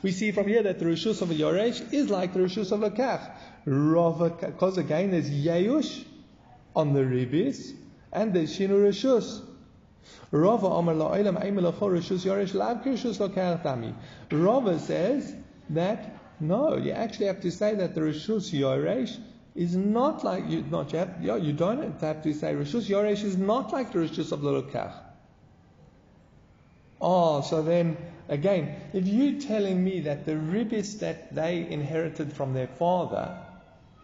We 0.03 0.11
see 0.11 0.31
from 0.31 0.47
here 0.47 0.63
that 0.63 0.79
the 0.79 0.85
Rishus 0.85 1.21
of 1.21 1.31
a 1.31 1.33
Yoresh 1.33 1.93
is 1.93 2.09
like 2.09 2.33
the 2.33 2.39
Rishus 2.39 2.71
of 2.71 2.83
a 2.83 2.89
Lokach. 2.89 3.31
Because 4.41 4.77
again, 4.77 5.11
there's 5.11 5.29
Yeush 5.29 6.05
on 6.75 6.93
the 6.93 7.01
ribis, 7.01 7.73
and 8.11 8.33
there's 8.33 8.57
Shinu 8.57 8.89
Rishus. 8.89 9.41
Rava 14.31 14.79
says 14.79 15.35
that 15.69 16.17
no, 16.39 16.75
you 16.77 16.91
actually 16.91 17.27
have 17.27 17.41
to 17.41 17.51
say 17.51 17.75
that 17.75 17.95
the 17.95 18.01
Rishus 18.01 18.51
Yoresh 18.51 19.17
is 19.55 19.75
not 19.75 20.23
like 20.23 20.49
you 20.49 20.65
not 20.69 20.91
you, 20.91 20.99
have, 20.99 21.23
you 21.23 21.53
don't 21.53 21.99
have 22.01 22.23
to 22.23 22.33
say 22.33 22.53
Rishus 22.53 22.89
Yoresh 22.89 23.23
is 23.23 23.37
not 23.37 23.71
like 23.71 23.93
the 23.93 23.99
Rishus 23.99 24.31
of 24.31 24.41
the 24.41 24.49
Lelokach. 24.49 24.93
Oh, 26.99 27.41
so 27.41 27.61
then 27.61 27.97
again, 28.27 28.75
if 28.93 29.07
you're 29.07 29.39
telling 29.39 29.83
me 29.83 30.01
that 30.01 30.25
the 30.25 30.33
ribis 30.33 30.99
that 30.99 31.33
they 31.33 31.65
inherited 31.69 32.33
from 32.33 32.53
their 32.53 32.67
father 32.67 33.37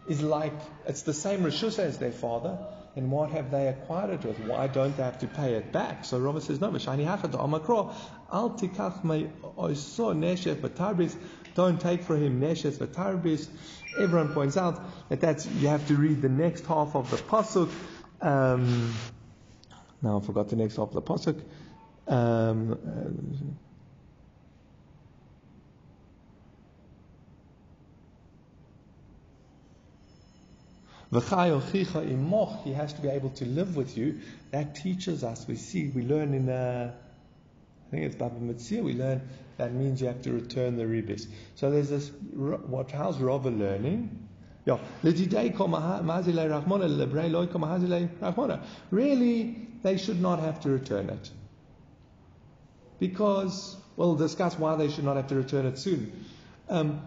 is 0.06 0.22
like 0.22 0.54
it's 0.86 1.02
the 1.02 1.14
same 1.14 1.40
Rishus 1.40 1.78
as 1.78 1.98
their 1.98 2.12
father, 2.12 2.58
and 2.96 3.10
what 3.10 3.30
have 3.30 3.50
they 3.50 3.68
acquired 3.68 4.10
it 4.10 4.24
with? 4.24 4.38
Why 4.40 4.66
don't 4.66 4.96
they 4.96 5.02
have 5.02 5.18
to 5.20 5.26
pay 5.26 5.54
it 5.54 5.72
back? 5.72 6.04
So 6.04 6.18
Rama 6.18 6.40
says, 6.40 6.60
no, 6.60 6.70
Mashani 6.70 7.06
Hachad 7.06 7.32
Amakro, 7.32 7.94
Al 8.30 8.50
Tikach 8.50 9.02
me 9.04 9.30
oiso 9.56 10.14
neshef 10.14 10.56
don't 11.54 11.80
take 11.80 12.02
for 12.02 12.16
him 12.16 12.40
neshes 12.40 12.78
batarbis. 12.78 13.48
Everyone 13.98 14.32
points 14.32 14.56
out 14.56 14.80
that 15.10 15.20
that's, 15.20 15.46
you 15.46 15.68
have 15.68 15.86
to 15.88 15.94
read 15.94 16.22
the 16.22 16.28
next 16.28 16.66
half 16.66 16.96
of 16.96 17.10
the 17.10 17.16
Pasuk. 17.16 17.70
Um, 18.20 18.94
now 20.00 20.18
I 20.18 20.20
forgot 20.24 20.48
the 20.48 20.56
next 20.56 20.76
half 20.76 20.88
of 20.88 20.94
the 20.94 21.02
Pasuk. 21.02 21.40
Um, 22.08 22.72
uh, 22.72 23.52
He 32.64 32.72
has 32.72 32.94
to 32.94 33.02
be 33.02 33.08
able 33.08 33.30
to 33.30 33.44
live 33.44 33.76
with 33.76 33.98
you. 33.98 34.20
That 34.50 34.76
teaches 34.76 35.22
us. 35.22 35.46
We 35.46 35.56
see, 35.56 35.88
we 35.88 36.02
learn 36.02 36.32
in, 36.32 36.48
uh, 36.48 36.94
think 37.92 38.06
it's 38.06 38.16
Baba 38.16 38.40
Metzia, 38.40 38.82
we 38.82 38.94
learn 38.94 39.20
that 39.58 39.74
means 39.74 40.00
you 40.00 40.06
have 40.06 40.22
to 40.22 40.32
return 40.32 40.76
the 40.76 40.84
ribis. 40.84 41.26
So 41.56 41.70
there's 41.70 41.90
this, 41.90 42.10
what, 42.32 42.90
how's 42.90 43.18
Rava 43.18 43.50
learning? 43.50 44.28
Really, 48.90 49.68
they 49.82 49.96
should 49.98 50.20
not 50.22 50.40
have 50.40 50.60
to 50.60 50.70
return 50.70 51.10
it. 51.10 51.30
Because, 52.98 53.76
we'll 53.96 54.14
discuss 54.14 54.58
why 54.58 54.76
they 54.76 54.88
should 54.88 55.04
not 55.04 55.16
have 55.16 55.26
to 55.28 55.34
return 55.34 55.66
it 55.66 55.78
soon. 55.78 56.24
Um, 56.68 57.02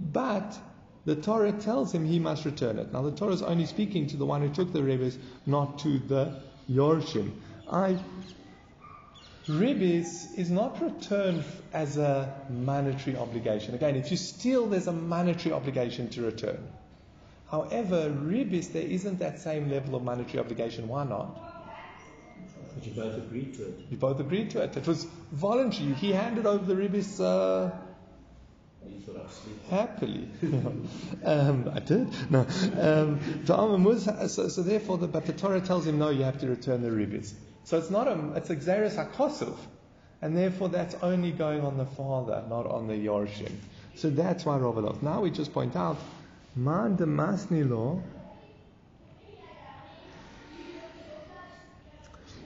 but 0.00 0.58
the 1.04 1.14
Torah 1.14 1.52
tells 1.52 1.94
him 1.94 2.04
he 2.04 2.18
must 2.18 2.44
return 2.44 2.78
it. 2.78 2.92
Now 2.92 3.02
the 3.02 3.12
Torah 3.12 3.34
is 3.34 3.42
only 3.42 3.66
speaking 3.66 4.08
to 4.08 4.16
the 4.16 4.26
one 4.26 4.40
who 4.40 4.48
took 4.48 4.72
the 4.72 4.80
ribis, 4.80 5.16
not 5.46 5.78
to 5.80 5.98
the 6.00 6.42
Yorshim. 6.68 7.32
I 7.70 7.98
ribis 9.46 10.38
is 10.38 10.50
not 10.50 10.82
returned 10.82 11.44
as 11.72 11.96
a 11.96 12.34
monetary 12.50 13.16
obligation. 13.16 13.74
Again, 13.74 13.96
if 13.96 14.10
you 14.10 14.16
steal, 14.16 14.66
there's 14.66 14.86
a 14.86 14.92
monetary 14.92 15.54
obligation 15.54 16.08
to 16.10 16.22
return. 16.22 16.58
However, 17.50 18.10
ribis, 18.10 18.72
there 18.72 18.82
isn't 18.82 19.18
that 19.18 19.40
same 19.40 19.70
level 19.70 19.96
of 19.96 20.04
monetary 20.04 20.38
obligation. 20.38 20.86
Why 20.88 21.04
not? 21.04 21.50
But 22.74 22.86
you 22.86 22.92
both 22.92 23.16
agreed 23.16 23.54
to 23.54 23.64
it. 23.64 23.78
You 23.90 23.96
both 23.96 24.20
agreed 24.20 24.50
to 24.50 24.62
it. 24.62 24.76
It 24.76 24.86
was 24.86 25.04
voluntary. 25.32 25.94
He 25.94 26.12
handed 26.12 26.46
over 26.46 26.64
the 26.64 26.80
ribis. 26.80 27.20
Uh, 27.20 27.70
Happily. 29.68 30.28
um, 31.24 31.70
I 31.72 31.80
did. 31.80 32.08
No. 32.30 32.46
Um, 32.80 33.46
so, 33.46 34.48
so, 34.48 34.62
therefore, 34.62 34.98
the, 34.98 35.06
but 35.06 35.26
the 35.26 35.32
Torah 35.32 35.60
tells 35.60 35.86
him, 35.86 35.98
no, 35.98 36.10
you 36.10 36.24
have 36.24 36.40
to 36.40 36.48
return 36.48 36.82
the 36.82 36.88
ribis. 36.88 37.32
So 37.64 37.78
it's 37.78 37.90
not 37.90 38.08
a, 38.08 38.32
it's 38.36 38.50
a 38.50 38.56
xeris 38.56 38.96
hakosov. 38.96 39.56
And 40.22 40.36
therefore, 40.36 40.68
that's 40.68 40.94
only 41.02 41.32
going 41.32 41.62
on 41.62 41.78
the 41.78 41.86
father, 41.86 42.44
not 42.48 42.66
on 42.66 42.88
the 42.88 42.94
yorshim. 42.94 43.52
So 43.94 44.10
that's 44.10 44.44
why 44.44 44.58
Rovalov. 44.58 45.02
Now 45.02 45.22
we 45.22 45.30
just 45.30 45.52
point 45.52 45.76
out, 45.76 45.98
man 46.54 46.96
de 46.96 47.06
masni 47.06 47.68
law, 47.68 48.02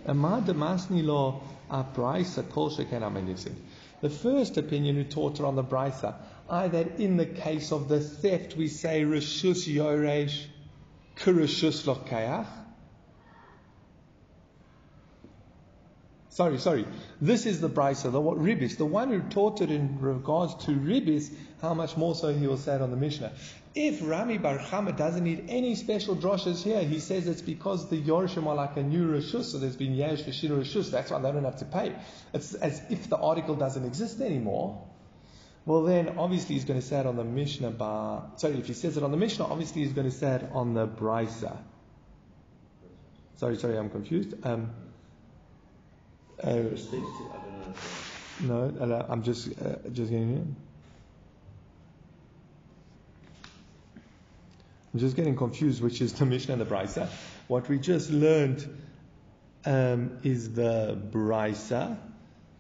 a 0.05 0.15
man 0.15 0.45
de 0.45 0.55
masni 0.55 1.05
law, 1.05 1.43
a 1.71 1.83
price, 1.83 2.39
a 2.39 2.43
kol 2.43 2.71
sheken 2.71 3.03
the 4.05 4.11
first 4.11 4.59
opinion 4.59 4.97
who 4.97 5.05
taught 5.05 5.41
it 5.41 5.45
on 5.47 5.57
the 5.57 5.65
Brisa, 5.65 6.15
I 6.47 6.69
that 6.69 7.01
in 7.01 7.17
the 7.17 7.25
case 7.25 7.73
of 7.73 7.89
the 7.89 8.01
theft, 8.01 8.55
we 8.55 8.69
say 8.69 9.03
Rishus 9.03 9.67
Yoresh, 9.67 10.45
Kurishus 11.17 11.85
Lokayach. 11.87 12.64
Sorry, 16.35 16.59
sorry. 16.59 16.85
This 17.21 17.47
is 17.47 17.61
the 17.61 17.71
brisa, 17.71 18.11
the 18.11 18.21
what, 18.21 18.39
ribis, 18.39 18.77
the 18.77 18.85
one 18.85 19.09
who 19.09 19.21
taught 19.21 19.61
it 19.61 19.71
in 19.71 20.01
regards 20.01 20.65
to 20.65 20.73
ribis. 20.73 21.33
How 21.63 21.75
much 21.75 21.97
more 21.97 22.17
so 22.17 22.35
he 22.35 22.49
will 22.49 22.57
say 22.57 22.75
it 22.75 22.83
on 22.83 22.91
the 22.91 22.97
Mishnah. 22.97 23.31
If 23.73 24.01
Rami 24.03 24.39
Bar 24.39 24.59
Chama 24.59 24.97
doesn't 24.97 25.23
need 25.23 25.45
any 25.49 25.77
special 25.77 26.17
droshes 26.17 26.61
here, 26.65 26.83
he 26.83 26.99
says 26.99 27.29
it's 27.29 27.41
because 27.41 27.89
the 27.89 28.03
Yorshim 28.03 28.49
are 28.49 28.57
like 28.57 28.77
a 28.77 28.83
new 28.83 29.07
Rishus, 29.07 29.53
so 29.53 29.59
there's 29.59 29.77
been 29.77 29.95
Yesh 29.95 30.23
Vashir 30.23 30.51
Rishus, 30.51 30.91
that's 30.91 31.13
why 31.13 31.21
they 31.21 31.31
don't 31.31 31.45
have 31.45 31.59
to 31.59 31.67
pay. 31.67 31.95
It's 32.33 32.55
as 32.55 32.83
if 32.91 33.09
the 33.09 33.17
article 33.17 33.55
doesn't 33.55 33.85
exist 33.85 34.21
anymore. 34.21 34.85
Well, 35.67 35.85
then 35.85 36.19
obviously 36.19 36.57
he's 36.57 36.65
going 36.65 36.81
to 36.81 36.87
say 36.87 36.99
it 36.99 37.07
on 37.07 37.15
the 37.15 37.23
Mishnah 37.23 37.71
bar. 37.71 38.33
Sorry, 38.39 38.59
if 38.59 38.67
he 38.67 38.73
says 38.73 38.97
it 38.97 39.05
on 39.05 39.13
the 39.13 39.17
Mishnah, 39.17 39.45
obviously 39.45 39.85
he's 39.85 39.93
going 39.93 40.11
to 40.11 40.17
say 40.17 40.35
it 40.35 40.51
on 40.53 40.75
the 40.75 40.89
Brisa. 40.89 41.57
Sorry, 43.37 43.57
sorry, 43.57 43.79
I'm 43.79 43.91
confused. 43.91 44.35
Um, 44.43 44.73
no, 48.41 49.07
I'm 49.09 49.23
just 49.23 49.49
uh, 49.49 49.77
just 49.93 50.11
getting. 50.11 50.57
I'm 54.93 55.01
just 55.01 55.17
getting 55.17 55.35
confused, 55.35 55.83
which 55.83 56.01
is 56.01 56.13
the 56.13 56.25
Mishnah 56.25 56.53
and 56.55 56.61
the 56.61 56.67
Brisa. 56.67 57.09
What 57.49 57.69
we 57.69 57.79
just 57.79 58.11
learned 58.11 58.69
um, 59.65 60.19
is 60.23 60.53
the 60.53 60.97
Brisa, 61.11 61.97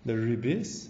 the 0.04 0.14
Ribis. 0.14 0.88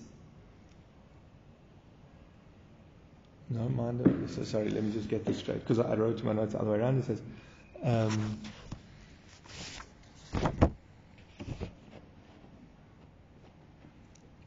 No, 3.50 3.68
mind. 3.68 4.30
So 4.30 4.44
sorry, 4.44 4.70
let 4.70 4.82
me 4.84 4.92
just 4.92 5.08
get 5.08 5.24
this 5.24 5.38
straight 5.38 5.60
because 5.60 5.78
I 5.78 5.94
wrote 5.94 6.22
my 6.22 6.32
notes 6.32 6.52
the 6.52 6.60
other 6.60 6.70
way 6.70 6.78
around. 6.78 7.00
It 7.00 7.04
says. 7.06 7.22
Um, 7.82 8.40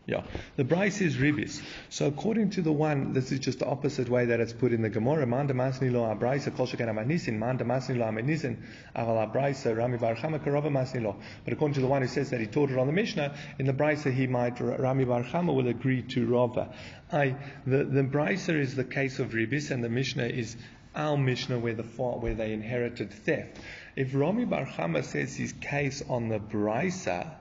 Yeah, 0.08 0.24
the 0.56 0.64
Bryce 0.64 1.02
is 1.02 1.18
ribis. 1.18 1.62
So 1.90 2.08
according 2.08 2.52
to 2.52 2.62
the 2.62 2.72
one, 2.72 3.12
this 3.12 3.34
is 3.34 3.40
just 3.40 3.60
the 3.60 3.66
opposite 3.66 4.08
way 4.08 4.28
that 4.28 4.40
it's 4.40 4.54
put 4.54 4.72
in 4.72 4.82
the 4.82 4.90
Gemara. 4.90 5.28
Man 5.28 5.50
masni 5.50 5.92
lo 5.92 6.04
abraisa 6.04 6.56
kol 6.56 6.66
sheken 6.66 6.88
amanisin. 6.88 7.34
Man 7.34 7.58
masni 7.58 7.98
lo 7.98 8.06
amanisin. 8.06 8.56
Aval 8.96 9.30
abraisa 9.30 9.76
rami 9.76 9.98
bar 9.98 10.16
chama 10.16 10.40
karova 10.40 10.72
masni 10.72 11.04
lo. 11.04 11.18
But 11.44 11.52
according 11.52 11.74
to 11.74 11.82
the 11.82 11.88
one 11.88 12.04
who 12.04 12.08
says 12.08 12.30
that 12.30 12.40
he 12.40 12.48
taught 12.48 12.72
it 12.72 12.78
on 12.78 12.88
the 12.88 12.94
Mishnah, 12.94 13.36
in 13.60 13.66
the 13.66 13.74
Brisa 13.74 14.10
he 14.10 14.28
might 14.28 14.62
Rami 14.62 15.04
bar 15.04 15.24
chama 15.24 15.54
will 15.54 15.68
agree 15.68 16.04
to 16.04 16.26
Rava. 16.26 16.74
I 17.12 17.36
the 17.66 17.84
the 17.84 18.04
Brisa 18.04 18.58
is 18.58 18.78
the 18.78 18.86
case 18.86 19.20
of 19.20 19.32
ribis, 19.32 19.72
and 19.72 19.84
the 19.84 19.90
Mishnah 19.90 20.28
is 20.28 20.56
our 20.96 21.18
Mishnah 21.18 21.60
where 21.60 21.74
the 21.74 21.84
where 21.84 22.34
they 22.34 22.54
inherited 22.54 23.12
theft. 23.12 23.60
If 23.98 24.16
Rami 24.16 24.46
bar 24.46 24.68
chama 24.68 25.04
says 25.04 25.36
his 25.36 25.52
case 25.52 26.02
on 26.08 26.30
the 26.30 26.40
Brisa 26.40 27.36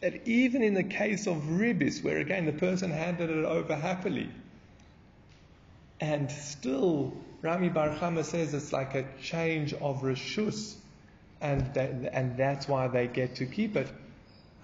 that 0.00 0.26
even 0.26 0.62
in 0.62 0.74
the 0.74 0.84
case 0.84 1.26
of 1.26 1.36
ribis, 1.36 2.02
where 2.02 2.18
again 2.18 2.46
the 2.46 2.52
person 2.52 2.90
handed 2.90 3.30
it 3.30 3.44
over 3.44 3.74
happily, 3.74 4.28
and 6.00 6.30
still 6.30 7.12
Rami 7.42 7.68
Bar 7.68 7.90
Chama 7.90 8.24
says 8.24 8.54
it's 8.54 8.72
like 8.72 8.94
a 8.94 9.04
change 9.20 9.72
of 9.74 10.02
rishus, 10.02 10.74
and 11.40 11.72
that, 11.74 11.90
and 12.12 12.36
that's 12.36 12.68
why 12.68 12.88
they 12.88 13.06
get 13.06 13.36
to 13.36 13.46
keep 13.46 13.76
it. 13.76 13.88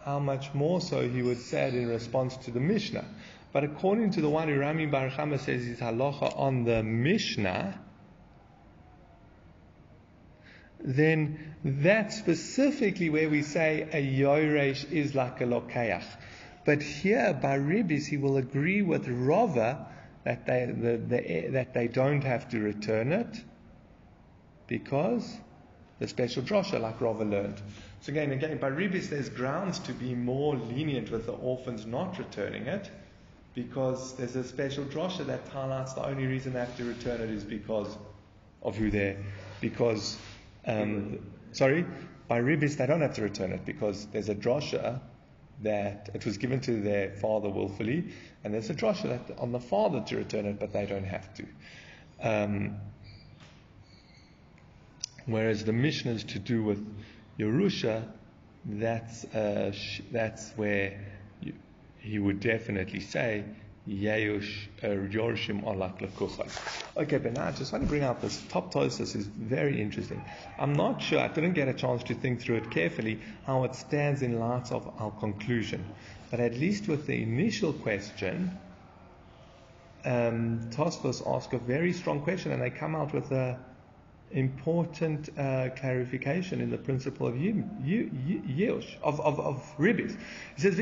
How 0.05 0.19
much 0.19 0.53
more 0.53 0.81
so 0.81 1.09
he 1.09 1.23
would 1.23 1.41
say 1.41 1.69
it 1.69 1.75
in 1.75 1.89
response 1.89 2.37
to 2.39 2.51
the 2.51 2.61
Mishnah. 2.61 3.05
But 3.53 3.65
according 3.65 4.11
to 4.13 4.21
the 4.21 4.29
one 4.29 4.49
who 4.49 4.59
Rami 4.59 4.87
Bar 4.87 5.11
Chama 5.11 5.39
says 5.39 5.65
is 5.65 5.79
halacha 5.79 6.39
on 6.39 6.65
the 6.65 6.83
Mishnah, 6.83 7.81
then 10.85 11.39
that's 11.65 12.19
specifically 12.19 13.09
where 13.09 13.31
we 13.31 13.43
say 13.43 13.89
a 13.91 14.21
yoresh 14.21 14.91
is 14.93 15.15
like 15.15 15.41
a 15.41 15.45
lokeach. 15.45 16.05
But 16.67 16.83
here 16.83 17.33
by 17.41 17.59
Ribis 17.59 18.07
he 18.07 18.19
will 18.19 18.37
agree 18.37 18.83
with 18.83 19.09
Rava 19.09 19.87
that 20.25 20.47
they 20.47 20.67
the, 20.67 20.97
the, 20.99 21.49
that 21.53 21.73
they 21.73 21.89
don't 21.89 22.23
have 22.23 22.51
to 22.51 22.61
return 22.61 23.13
it 23.13 23.43
because 24.67 25.37
the 25.99 26.09
special 26.09 26.43
drosha 26.43 26.79
like 26.81 27.01
Rava 27.01 27.25
learned. 27.25 27.61
So 28.03 28.13
again, 28.13 28.33
again 28.33 28.59
by 28.59 28.71
Ribis 28.71 29.09
there's 29.09 29.31
grounds 29.31 29.79
to 29.81 29.93
be 29.95 30.15
more 30.15 30.55
lenient 30.55 31.11
with 31.11 31.25
the 31.25 31.33
orphans 31.33 31.87
not 31.87 32.19
returning 32.19 32.67
it 32.67 32.91
because 33.55 34.17
there's 34.17 34.37
a 34.37 34.45
special 34.45 34.85
drosha 34.85 35.25
that 35.27 35.49
highlights 35.49 35.95
the 35.95 36.05
only 36.05 36.27
reason 36.27 36.53
they 36.53 36.61
have 36.61 36.77
to 36.77 36.85
return 36.85 37.23
it 37.23 37.31
is 37.31 37.45
because 37.45 37.97
of 38.63 38.77
who 38.77 38.91
they're 38.91 39.17
because 39.61 40.19
um, 40.67 41.19
sorry, 41.53 41.87
by 42.29 42.41
ribis 42.41 42.77
they 42.77 42.87
don't 42.87 43.01
have 43.01 43.15
to 43.15 43.23
return 43.23 43.53
it 43.53 43.65
because 43.65 44.07
there's 44.07 44.29
a 44.29 44.35
drosha 44.35 45.01
that 45.63 46.11
it 46.15 46.25
was 46.25 46.37
given 46.37 46.61
to 46.61 46.81
their 46.81 47.13
father 47.13 47.49
willfully, 47.49 48.13
and 48.43 48.53
there's 48.53 48.71
a 48.71 48.75
drosha 48.75 49.09
that 49.27 49.39
on 49.39 49.53
the 49.53 49.61
father 49.61 50.03
to 50.07 50.17
return 50.17 50.47
it, 50.47 50.59
but 50.59 50.73
they 50.73 50.87
don't 50.87 51.05
have 51.05 51.33
to. 51.35 51.47
Um, 52.21 52.77
whereas 55.27 55.65
the 55.65 55.73
mission 55.73 56.11
is 56.11 56.25
to 56.25 56.39
do 56.39 56.63
with 56.63 56.85
Yerusha, 57.39 58.07
that's 58.67 59.25
uh, 59.27 59.73
sh- 59.73 60.01
that's 60.11 60.53
where 60.53 61.01
you, 61.41 61.53
he 61.99 62.19
would 62.19 62.41
definitely 62.41 63.01
say 63.01 63.45
Yeush 63.89 64.69
uh, 64.83 64.87
Yorshim 64.87 65.63
Olak 65.65 66.01
Lekuchai. 66.01 66.49
Okay, 66.97 67.19
but 67.19 67.35
now 67.35 67.49
I 67.49 67.53
just 67.53 67.73
want 67.73 67.85
to 67.85 67.89
bring 67.89 68.03
out 68.03 68.23
this 68.23 68.43
top 68.49 68.73
This 68.73 69.15
is 69.15 69.27
very 69.27 69.81
interesting. 69.81 70.25
I'm 70.59 70.73
not 70.73 71.03
sure, 71.03 71.21
I 71.21 71.29
didn't 71.29 71.53
get 71.53 71.69
a 71.69 71.75
chance 71.75 72.03
to 72.05 72.15
think 72.15 72.41
through 72.41 72.57
it 72.57 72.71
carefully, 72.71 73.21
how 73.47 73.65
it 73.65 73.75
stands 73.75 74.23
in 74.23 74.39
light 74.41 74.73
of 74.73 74.91
our 74.99 75.11
conclusion. 75.11 75.85
But 76.31 76.41
at 76.41 76.55
least 76.55 76.89
with 76.89 77.07
the 77.07 77.23
initial 77.23 77.75
question, 77.75 78.59
um, 80.05 80.71
Tosfos 80.71 81.23
ask 81.27 81.53
a 81.53 81.59
very 81.59 81.93
strong 81.93 82.23
question 82.23 82.53
and 82.53 82.63
they 82.63 82.71
come 82.71 82.95
out 82.97 83.13
with 83.13 83.31
a 83.33 83.59
important 84.31 85.29
uh, 85.39 85.69
clarification 85.77 86.61
in 86.61 86.71
the 86.71 86.79
principle 86.79 87.27
of 87.29 87.35
Yush, 87.35 88.97
of, 89.03 89.21
of, 89.21 89.39
of 89.39 89.63
Ribis. 89.79 90.17
He 90.57 90.63
says, 90.63 90.79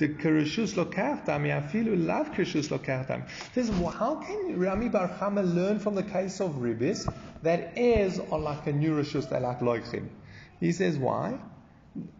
the 0.00 0.08
Kirishus 0.08 0.74
Lokachtam, 0.74 1.44
Yafilu 1.46 2.06
Lav 2.06 2.32
Kirishus 2.32 2.68
Lokachtam. 2.68 3.28
Says, 3.54 3.70
well, 3.70 3.90
how 3.90 4.16
can 4.16 4.58
Rami 4.58 4.88
Bar 4.88 5.08
Chama 5.08 5.44
learn 5.54 5.78
from 5.78 5.94
the 5.94 6.02
case 6.02 6.40
of 6.40 6.52
Ribis 6.54 7.06
that 7.42 7.74
heirs 7.76 8.18
are 8.18 8.38
like 8.38 8.66
a 8.66 8.72
new 8.72 8.92
Rishus, 8.92 9.28
they 9.28 9.38
like 9.38 9.60
Loichim? 9.60 10.08
He 10.58 10.72
says, 10.72 10.98
why? 10.98 11.38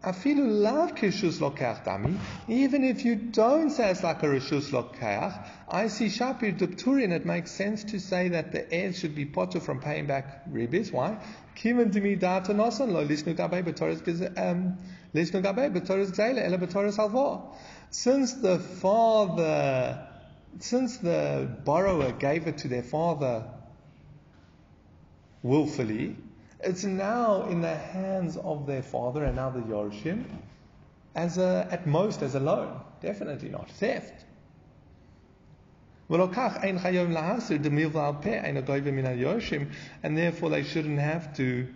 I 0.03 0.11
feel 0.11 0.35
Afilu 0.35 0.61
lav 0.61 0.95
kishus 0.95 1.39
lokach 1.39 2.19
Even 2.49 2.83
if 2.83 3.05
you 3.05 3.15
don't 3.15 3.69
say 3.69 3.89
it's 3.89 4.03
like 4.03 4.21
a 4.21 4.25
rishus 4.25 4.69
lokach, 4.71 5.47
I 5.69 5.87
see 5.87 6.07
shapir 6.07 6.59
dupturin. 6.59 7.11
It 7.13 7.25
makes 7.25 7.51
sense 7.51 7.85
to 7.85 7.99
say 7.99 8.27
that 8.29 8.51
the 8.51 8.69
heirs 8.71 8.99
should 8.99 9.15
be 9.15 9.23
potter 9.23 9.61
from 9.61 9.79
paying 9.79 10.07
back 10.07 10.43
ribis. 10.51 10.91
Why? 10.91 11.17
Kiven 11.55 11.89
dimi 11.93 12.19
data 12.19 12.53
nosan 12.53 12.91
lo 12.91 13.05
lisnu 13.05 13.33
gabe 13.33 13.63
betoris 13.63 14.01
Since 15.13 15.31
the 18.33 18.59
father, 18.81 20.07
since 20.59 20.97
the 20.97 21.57
borrower 21.65 22.11
gave 22.13 22.47
it 22.47 22.57
to 22.59 22.69
their 22.69 22.83
father 22.83 23.43
willfully, 25.43 26.15
it's 26.61 26.83
now 26.83 27.47
in 27.47 27.61
the 27.61 27.75
hands 27.75 28.37
of 28.37 28.67
their 28.67 28.83
father 28.83 29.25
and 29.25 29.35
now 29.35 29.49
the 29.49 29.61
Yorshim 29.61 30.23
as 31.15 31.37
a, 31.37 31.67
at 31.71 31.87
most 31.87 32.21
as 32.21 32.35
a 32.35 32.39
loan. 32.39 32.79
Definitely 33.01 33.49
not 33.49 33.69
theft. 33.71 34.25
And 36.09 36.21
therefore 40.17 40.49
they 40.49 40.63
shouldn't 40.63 40.99
have 40.99 41.35
to 41.37 41.67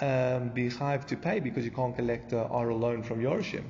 um, 0.00 0.48
be 0.50 0.68
chayiv 0.68 1.06
to 1.06 1.16
pay 1.16 1.40
because 1.40 1.64
you 1.64 1.70
can't 1.70 1.94
collect 1.94 2.32
a 2.32 2.46
loan 2.46 3.02
from 3.02 3.20
Yorshim. 3.20 3.64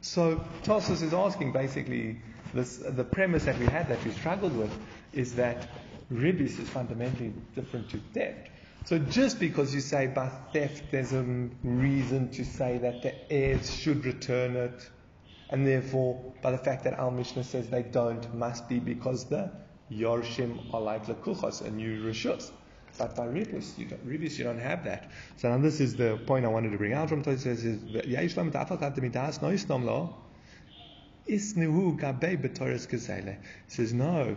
So 0.00 0.44
Tosfos 0.64 1.02
is 1.02 1.14
asking 1.14 1.52
basically 1.52 2.20
this, 2.54 2.78
the 2.78 3.04
premise 3.04 3.44
that 3.44 3.58
we 3.58 3.66
had 3.66 3.88
that 3.88 4.04
we 4.04 4.10
struggled 4.12 4.56
with 4.56 4.72
is 5.12 5.34
that 5.36 5.68
ribis 6.12 6.58
is 6.58 6.68
fundamentally 6.68 7.32
different 7.54 7.88
to 7.90 8.00
theft. 8.12 8.48
So 8.84 8.98
just 8.98 9.38
because 9.38 9.72
you 9.72 9.80
say 9.80 10.08
by 10.08 10.28
theft, 10.52 10.90
there's 10.90 11.12
a 11.12 11.22
reason 11.62 12.30
to 12.32 12.44
say 12.44 12.78
that 12.78 13.02
the 13.02 13.32
heirs 13.32 13.72
should 13.72 14.04
return 14.04 14.56
it, 14.56 14.90
and 15.50 15.64
therefore, 15.66 16.32
by 16.42 16.50
the 16.50 16.58
fact 16.58 16.82
that 16.84 16.94
Al 16.94 17.12
Mishnah 17.12 17.44
says 17.44 17.68
they 17.68 17.82
don't, 17.84 18.34
must 18.34 18.68
be 18.68 18.80
because 18.80 19.26
the 19.26 19.50
Yorshim 19.90 20.74
are 20.74 20.80
like 20.80 21.06
Lekuchos, 21.06 21.60
a 21.64 21.70
new 21.70 22.02
Rishus. 22.02 22.50
But 22.98 23.16
by 23.16 23.26
Ribis, 23.26 23.78
you 23.78 23.86
don't, 23.86 24.06
Ribis, 24.06 24.38
you 24.38 24.44
don't 24.44 24.58
have 24.58 24.84
that. 24.84 25.10
So 25.36 25.48
now 25.48 25.58
this 25.58 25.80
is 25.80 25.96
the 25.96 26.18
point 26.26 26.44
I 26.44 26.48
wanted 26.48 26.72
to 26.72 26.78
bring 26.78 26.92
out 26.92 27.08
from 27.08 27.22
Tosfos. 27.22 27.58
Says, 27.58 27.64
gezele. 32.86 33.36
Says 33.68 33.92
no. 33.92 34.36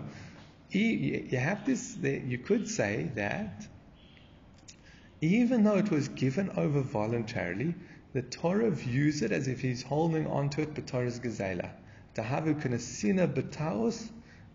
You 0.70 1.38
have 1.38 1.66
this. 1.66 1.98
You 2.02 2.38
could 2.38 2.68
say 2.68 3.12
that 3.16 3.68
even 5.22 5.64
though 5.64 5.78
it 5.78 5.90
was 5.92 6.08
given 6.10 6.50
over 6.52 6.82
voluntarily, 6.82 7.74
the 8.14 8.22
Torah 8.22 8.70
views 8.72 9.22
it 9.22 9.32
as 9.32 9.48
if 9.48 9.62
he's 9.62 9.82
holding 9.84 10.28
on 10.28 10.50
to 10.52 10.62
it, 10.62 10.74
b'Torah's 10.74 11.20
gezela. 11.20 11.70
Tahavu 12.16 12.62
kanasina 12.62 13.28
b'taos, 13.28 14.10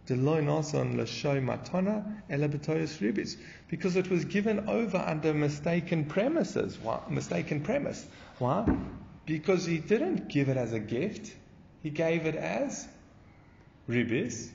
deloy 0.07 0.43
nason 0.45 0.97
l'shoy 0.97 1.43
matana, 1.43 2.23
ela 2.31 2.49
b'Torah's 2.49 2.99
ribis. 2.99 3.37
Because 3.71 3.95
it 3.95 4.11
was 4.11 4.25
given 4.25 4.69
over 4.69 4.99
under 4.99 5.33
mistaken 5.33 6.05
premises. 6.05 6.77
Why? 6.83 7.01
Mistaken 7.09 7.61
premise. 7.61 8.05
Why? 8.39 8.67
Because 9.27 9.65
he 9.65 9.79
didn't 9.79 10.29
give 10.29 10.49
it 10.49 10.57
as 10.57 10.73
a 10.73 10.81
gift. 10.81 11.33
He 11.81 11.91
gave 11.91 12.27
it 12.27 12.35
as 12.35 12.89
ribis. 13.89 14.51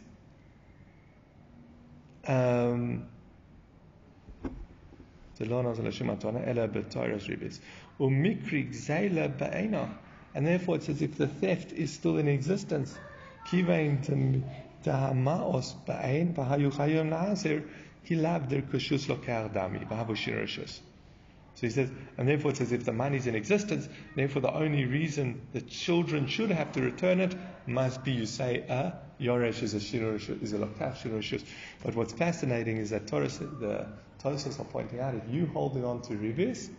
Um, 2.27 3.05
and 10.33 10.45
therefore 10.45 10.75
it 10.75 10.83
says 10.83 11.01
if 11.01 11.17
the 11.17 11.27
theft 11.27 11.71
is 11.71 11.93
still 11.93 12.17
in 12.17 12.27
existence. 12.27 12.97
He 18.05 18.15
loved 18.15 18.51
their 18.51 18.61
kushus 18.61 19.07
lokar 19.07 19.51
So 20.63 21.61
he 21.61 21.69
says, 21.69 21.89
and 22.17 22.27
therefore 22.27 22.51
it's 22.51 22.61
as 22.61 22.71
if 22.71 22.85
the 22.85 22.93
money 22.93 23.17
is 23.17 23.25
in 23.25 23.33
existence, 23.35 23.89
therefore 24.15 24.43
the 24.43 24.53
only 24.53 24.85
reason 24.85 25.41
the 25.53 25.61
children 25.61 26.27
should 26.27 26.51
have 26.51 26.71
to 26.73 26.81
return 26.81 27.19
it 27.19 27.35
must 27.65 28.03
be, 28.03 28.11
you 28.11 28.27
say, 28.27 28.59
a 28.69 28.93
yoresh 29.19 29.63
is 29.63 29.73
a 29.73 29.79
shirorishus, 29.79 30.41
is 30.43 30.53
a 30.53 30.59
lokach 30.59 30.97
shirorishus. 30.97 31.43
But 31.83 31.95
what's 31.95 32.13
fascinating 32.13 32.77
is 32.77 32.91
that 32.91 33.07
Torah, 33.07 33.27
the 33.27 33.87
Tosos 34.23 34.59
are 34.59 34.65
pointing 34.65 34.99
out, 34.99 35.15
if 35.15 35.23
you 35.27 35.47
holding 35.47 35.83
on 35.83 36.03
to 36.03 36.13
ribis, 36.13 36.69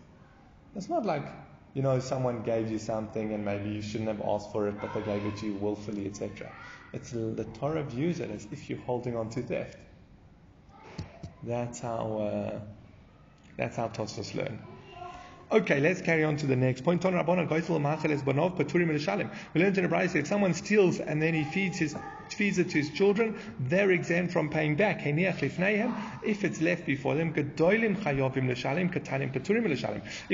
it's 0.76 0.88
not 0.88 1.04
like 1.04 1.26
you 1.74 1.82
know, 1.82 1.98
someone 1.98 2.42
gave 2.42 2.70
you 2.70 2.78
something 2.78 3.34
and 3.34 3.44
maybe 3.44 3.68
you 3.68 3.82
shouldn't 3.82 4.08
have 4.08 4.22
asked 4.22 4.50
for 4.50 4.66
it, 4.66 4.80
but 4.80 4.94
they 4.94 5.02
gave 5.02 5.26
it 5.26 5.36
to 5.36 5.46
you 5.46 5.54
willfully, 5.56 6.06
etc. 6.06 6.50
It's 6.94 7.10
the 7.10 7.46
Torah 7.58 7.82
views 7.82 8.20
it 8.20 8.30
as 8.30 8.46
if 8.50 8.70
you're 8.70 8.78
holding 8.78 9.14
on 9.14 9.28
to 9.30 9.42
theft. 9.42 9.76
That's 11.46 11.78
how 11.78 12.18
uh, 12.18 12.58
that's 13.56 13.76
how 13.76 13.88
Tosfos 13.88 14.34
learn. 14.34 14.58
Okay, 15.52 15.78
let's 15.78 16.02
carry 16.02 16.24
on 16.24 16.36
to 16.38 16.46
the 16.46 16.56
next 16.56 16.82
point. 16.82 17.04
We 17.04 17.10
learned 17.12 17.48
in 19.54 19.72
the 19.84 19.88
Bride 19.88 20.16
if 20.16 20.26
someone 20.26 20.54
steals 20.54 20.98
and 20.98 21.22
then 21.22 21.34
he 21.34 21.44
feeds 21.44 21.78
his 21.78 21.94
feeds 22.34 22.58
it 22.58 22.70
to 22.70 22.78
his 22.78 22.90
children, 22.90 23.38
they're 23.60 23.92
exempt 23.92 24.32
from 24.32 24.48
paying 24.48 24.74
back. 24.74 25.06
If 25.06 26.44
it's 26.44 26.60
left 26.60 26.84
before 26.84 27.14
them, 27.14 27.32
if 27.36 27.56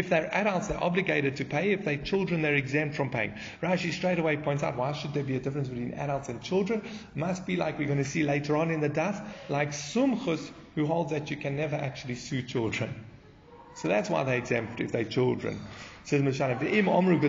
they're 0.09 0.35
adults, 0.35 0.68
they're 0.68 0.83
obligated 0.83 1.37
to 1.37 1.44
pay. 1.44 1.72
If 1.72 1.85
they're 1.85 1.98
children, 1.98 2.40
they're 2.40 2.55
exempt 2.55 2.96
from 2.96 3.11
paying. 3.11 3.35
Rashi 3.62 3.92
straight 3.92 4.18
away 4.18 4.38
points 4.38 4.62
out 4.62 4.79
why 4.79 4.92
should 4.92 5.12
there 5.12 5.25
be 5.25 5.37
a 5.37 5.40
difference 5.40 5.68
between 5.68 5.92
adults 5.92 6.31
and 6.31 6.42
children? 6.42 6.88
Must 7.14 7.44
be 7.44 7.57
like 7.57 7.79
we're 7.79 7.85
going 7.85 7.98
to 7.98 8.05
see 8.05 8.22
later 8.22 8.57
on 8.57 8.70
in 8.70 8.81
the 8.81 8.88
daf, 8.88 9.22
like 9.51 9.72
Sumchus, 9.72 10.51
who 10.75 10.87
holds 10.87 11.11
that 11.13 11.31
you 11.31 11.37
can 11.37 11.57
never 11.57 11.77
actually 11.77 12.15
sue 12.15 12.43
children. 12.43 13.05
So 13.75 13.89
that's 13.89 14.11
why 14.11 14.25
they're 14.25 14.39
exempt 14.39 14.81
if 14.81 14.93
they're 14.93 15.05
children. 15.05 15.61
Says 16.05 16.23
Mishanim, 16.23 16.59
"Ve'im 16.59 16.85
omru 16.85 17.23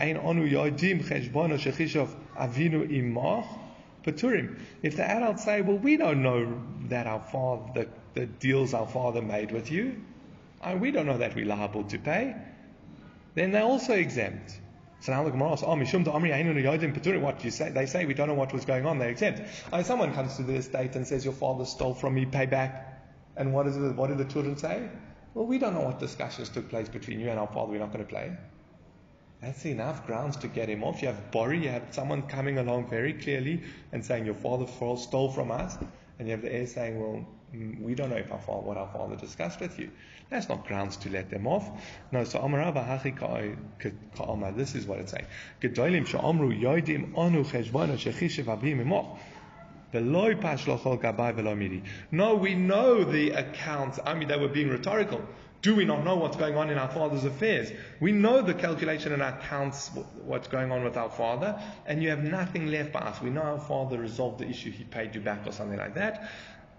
ein 0.00 0.16
onu 0.16 0.48
shechishov 1.58 2.08
avinu 2.36 2.88
imach 2.88 3.46
paturim." 4.04 4.58
If 4.82 4.96
the 4.96 5.04
adults 5.04 5.44
say, 5.44 5.60
"Well, 5.60 5.78
we 5.78 5.96
don't 5.96 6.22
know 6.22 6.62
that 6.88 7.06
our 7.06 7.20
father, 7.20 7.72
the, 7.74 7.88
the 8.20 8.26
deals 8.26 8.74
our 8.74 8.86
father 8.86 9.22
made 9.22 9.50
with 9.50 9.70
you, 9.70 9.96
and 10.62 10.80
we 10.80 10.90
don't 10.90 11.06
know 11.06 11.18
that 11.18 11.34
we're 11.34 11.46
liable 11.46 11.84
to 11.84 11.98
pay," 11.98 12.34
then 13.34 13.50
they're 13.52 13.62
also 13.62 13.94
exempt. 13.94 14.60
So 15.00 15.12
now 15.12 15.22
the 15.24 15.30
Gemara 15.30 15.50
"Oh, 15.50 15.76
mishum 15.76 16.04
amri 16.04 16.32
einu 16.32 16.54
yodim 16.54 16.92
paturim." 16.92 17.20
What 17.20 17.44
you 17.44 17.50
say? 17.50 17.70
They 17.70 17.86
say 17.86 18.04
we 18.04 18.14
don't 18.14 18.28
know 18.28 18.34
what 18.34 18.52
was 18.52 18.64
going 18.64 18.84
on. 18.84 18.98
They're 18.98 19.10
exempt. 19.10 19.42
Uh, 19.72 19.82
someone 19.82 20.12
comes 20.12 20.36
to 20.36 20.42
the 20.42 20.56
estate 20.56 20.96
and 20.96 21.06
says, 21.06 21.24
"Your 21.24 21.34
father 21.34 21.64
stole 21.64 21.94
from 21.94 22.14
me. 22.14 22.26
Pay 22.26 22.46
back." 22.46 23.00
And 23.36 23.52
what 23.52 23.66
is 23.66 23.76
it? 23.76 23.94
What 23.94 24.08
do 24.08 24.16
the 24.16 24.24
children 24.24 24.56
say? 24.56 24.88
Well, 25.34 25.46
we 25.46 25.58
don't 25.58 25.74
know 25.74 25.82
what 25.82 26.00
discussions 26.00 26.48
took 26.48 26.68
place 26.68 26.88
between 26.88 27.20
you 27.20 27.30
and 27.30 27.38
our 27.38 27.46
father. 27.46 27.70
We're 27.70 27.78
not 27.78 27.92
going 27.92 28.04
to 28.04 28.10
play. 28.10 28.36
That's 29.40 29.64
enough 29.66 30.04
grounds 30.04 30.36
to 30.38 30.48
get 30.48 30.68
him 30.68 30.82
off. 30.82 31.00
You 31.00 31.08
have 31.08 31.30
Bori, 31.30 31.62
you 31.62 31.68
have 31.68 31.84
someone 31.90 32.22
coming 32.22 32.58
along 32.58 32.88
very 32.88 33.12
clearly 33.12 33.62
and 33.92 34.04
saying 34.04 34.26
your 34.26 34.34
father 34.34 34.66
stole 34.96 35.30
from 35.30 35.52
us, 35.52 35.78
and 36.18 36.26
you 36.26 36.32
have 36.32 36.42
the 36.42 36.52
heir 36.52 36.66
saying, 36.66 36.98
well, 37.00 37.24
Mm, 37.54 37.80
we 37.80 37.94
don't 37.94 38.10
know 38.10 38.16
if 38.16 38.30
our 38.30 38.40
father, 38.40 38.60
what 38.60 38.76
our 38.76 38.88
father 38.88 39.16
discussed 39.16 39.60
with 39.60 39.78
you. 39.78 39.90
That's 40.28 40.48
not 40.48 40.66
grounds 40.66 40.96
to 40.98 41.10
let 41.10 41.30
them 41.30 41.46
off. 41.46 41.66
No, 42.12 42.24
so 42.24 42.38
this 44.56 44.74
is 44.74 44.86
what 44.86 44.98
it's 44.98 45.12
saying. 45.12 45.26
Gedolim 45.62 46.06
Yoidim 46.06 47.16
Anu 47.16 47.44
no, 52.10 52.34
we 52.34 52.54
know 52.54 53.04
the 53.04 53.30
accounts. 53.30 53.98
I 54.04 54.12
mean, 54.12 54.28
they 54.28 54.36
were 54.36 54.48
being 54.48 54.68
rhetorical. 54.68 55.22
Do 55.62 55.74
we 55.74 55.86
not 55.86 56.04
know 56.04 56.14
what's 56.16 56.36
going 56.36 56.56
on 56.56 56.68
in 56.68 56.76
our 56.76 56.90
father's 56.90 57.24
affairs? 57.24 57.72
We 57.98 58.12
know 58.12 58.42
the 58.42 58.52
calculation 58.52 59.12
and 59.12 59.22
accounts, 59.22 59.90
what's 60.24 60.46
going 60.46 60.70
on 60.70 60.84
with 60.84 60.96
our 60.98 61.10
father, 61.10 61.60
and 61.86 62.02
you 62.02 62.10
have 62.10 62.22
nothing 62.22 62.66
left 62.66 62.92
by 62.92 63.00
us. 63.00 63.20
We 63.22 63.30
know 63.30 63.40
our 63.40 63.58
father 63.60 63.98
resolved 63.98 64.40
the 64.40 64.48
issue, 64.48 64.70
he 64.70 64.84
paid 64.84 65.14
you 65.14 65.22
back 65.22 65.46
or 65.46 65.52
something 65.52 65.78
like 65.78 65.94
that. 65.94 66.30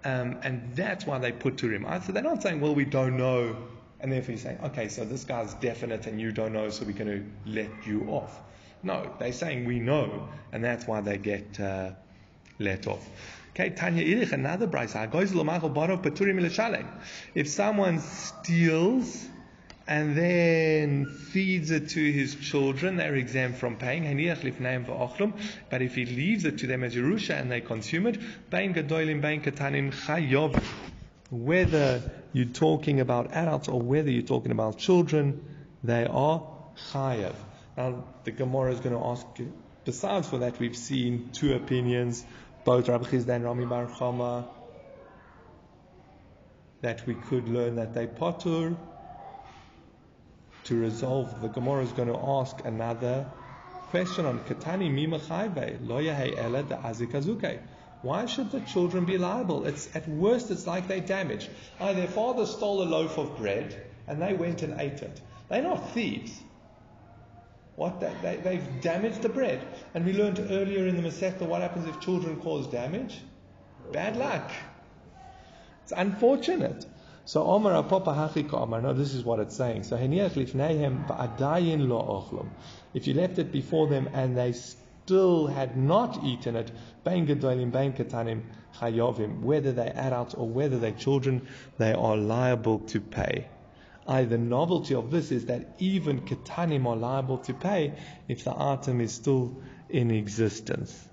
Um, 0.03 0.37
and 0.43 0.75
that's 0.75 1.05
why 1.05 1.19
they 1.19 1.31
put 1.31 1.57
to 1.57 1.69
him. 1.69 1.85
So 2.05 2.11
they're 2.11 2.23
not 2.23 2.41
saying, 2.41 2.61
well, 2.61 2.73
we 2.73 2.85
don't 2.85 3.17
know, 3.17 3.55
and 3.99 4.11
therefore 4.11 4.31
you're 4.31 4.39
saying, 4.39 4.59
okay, 4.63 4.87
so 4.87 5.03
this 5.03 5.25
guy's 5.25 5.53
definite 5.55 6.07
and 6.07 6.19
you 6.19 6.31
don't 6.31 6.53
know, 6.53 6.69
so 6.69 6.85
we're 6.85 6.93
going 6.93 7.07
to 7.45 7.51
let 7.51 7.69
you 7.85 8.05
off. 8.09 8.39
No, 8.81 9.13
they're 9.19 9.33
saying 9.33 9.65
we 9.65 9.79
know, 9.79 10.29
and 10.53 10.63
that's 10.63 10.87
why 10.87 11.01
they 11.01 11.17
get. 11.17 11.59
Uh, 11.59 11.91
let 12.59 12.87
off. 12.87 13.09
Okay, 13.51 13.71
Tanya 13.71 14.05
Irich, 14.05 14.31
another 14.31 14.67
brisa. 14.67 15.09
If 17.35 17.49
someone 17.49 17.99
steals 17.99 19.27
and 19.89 20.15
then 20.15 21.07
feeds 21.07 21.71
it 21.71 21.89
to 21.89 22.11
his 22.11 22.35
children, 22.35 22.95
they're 22.95 23.15
exempt 23.15 23.57
from 23.57 23.75
paying. 23.75 24.03
But 24.03 25.81
if 25.81 25.95
he 25.95 26.05
leaves 26.05 26.45
it 26.45 26.59
to 26.59 26.67
them 26.67 26.83
as 26.83 26.93
Yerusha 26.93 27.41
and 27.41 27.51
they 27.51 27.61
consume 27.61 28.05
it, 28.05 28.19
whether 31.31 32.11
you're 32.33 32.45
talking 32.45 32.99
about 32.99 33.31
adults 33.33 33.67
or 33.67 33.81
whether 33.81 34.11
you're 34.11 34.21
talking 34.21 34.51
about 34.51 34.77
children, 34.77 35.43
they 35.83 36.05
are 36.05 36.43
chayav. 36.91 37.33
Now, 37.75 38.03
the 38.25 38.31
Gemara 38.31 38.73
is 38.73 38.81
going 38.81 38.95
to 38.95 39.03
ask, 39.03 39.25
besides 39.85 40.29
for 40.29 40.37
that, 40.37 40.59
we've 40.59 40.77
seen 40.77 41.31
two 41.33 41.55
opinions 41.55 42.23
both 42.63 42.89
Rabbi 42.89 43.05
Chisda 43.05 43.29
and 43.29 43.43
Rami 43.43 43.65
Bar 43.65 43.87
Chama, 43.87 44.45
that 46.81 47.07
we 47.07 47.15
could 47.15 47.49
learn 47.49 47.77
that 47.77 47.95
they 47.95 48.05
potter 48.05 48.75
to 50.65 50.75
resolve. 50.79 51.41
The 51.41 51.49
Gemara 51.49 51.83
is 51.83 51.91
going 51.91 52.07
to 52.09 52.19
ask 52.19 52.63
another 52.65 53.25
question 53.89 54.25
on 54.25 54.39
Katani 54.39 54.91
Mima 54.91 55.19
Azikazuke. 56.79 57.59
Why 58.01 58.25
should 58.25 58.51
the 58.51 58.61
children 58.61 59.05
be 59.05 59.17
liable? 59.17 59.65
It's 59.65 59.93
at 59.95 60.07
worst 60.07 60.51
it's 60.51 60.65
like 60.65 60.87
they 60.87 61.01
damaged. 61.01 61.49
Oh, 61.79 61.93
their 61.93 62.07
father 62.07 62.45
stole 62.45 62.81
a 62.83 62.85
loaf 62.85 63.17
of 63.17 63.37
bread 63.37 63.85
and 64.07 64.21
they 64.21 64.33
went 64.33 64.61
and 64.61 64.79
ate 64.79 65.01
it. 65.01 65.21
They're 65.49 65.61
not 65.61 65.91
thieves. 65.91 66.39
What 67.75 67.99
they, 67.99 68.37
they, 68.43 68.55
have 68.57 68.81
damaged 68.81 69.21
the 69.21 69.29
bread. 69.29 69.61
And 69.93 70.05
we 70.05 70.13
learned 70.13 70.39
earlier 70.39 70.87
in 70.87 70.95
the 71.01 71.01
Masechta 71.01 71.41
what 71.41 71.61
happens 71.61 71.87
if 71.87 71.99
children 71.99 72.39
cause 72.41 72.67
damage? 72.67 73.19
Bad 73.91 74.17
luck. 74.17 74.51
It's 75.83 75.93
unfortunate. 75.95 76.85
So 77.29 77.43
Omar 77.43 77.73
Apapa 77.73 78.15
Hachika 78.15 78.59
Omar, 78.59 78.81
no, 78.81 78.93
this 78.93 79.13
is 79.13 79.23
what 79.23 79.39
it's 79.39 79.55
saying. 79.55 79.83
So 79.83 79.95
If 79.97 80.11
you 83.07 83.13
left 83.13 83.37
it 83.37 83.51
before 83.51 83.87
them 83.87 84.09
and 84.13 84.35
they 84.35 84.53
still 84.53 85.45
had 85.45 85.77
not 85.77 86.23
eaten 86.23 86.55
it, 86.55 86.71
whether 89.43 89.71
they're 89.71 89.95
adults 89.95 90.33
or 90.33 90.47
whether 90.47 90.79
they're 90.79 90.91
children, 90.91 91.47
they 91.77 91.93
are 91.93 92.17
liable 92.17 92.79
to 92.79 92.99
pay. 92.99 93.47
I, 94.07 94.23
the 94.23 94.39
novelty 94.39 94.95
of 94.95 95.11
this 95.11 95.31
is 95.31 95.45
that 95.45 95.75
even 95.77 96.21
Ketanim 96.21 96.87
are 96.87 96.95
liable 96.95 97.37
to 97.37 97.53
pay 97.53 97.93
if 98.27 98.43
the 98.43 98.59
item 98.59 99.01
is 99.01 99.13
still 99.13 99.55
in 99.87 100.09
existence. 100.09 101.07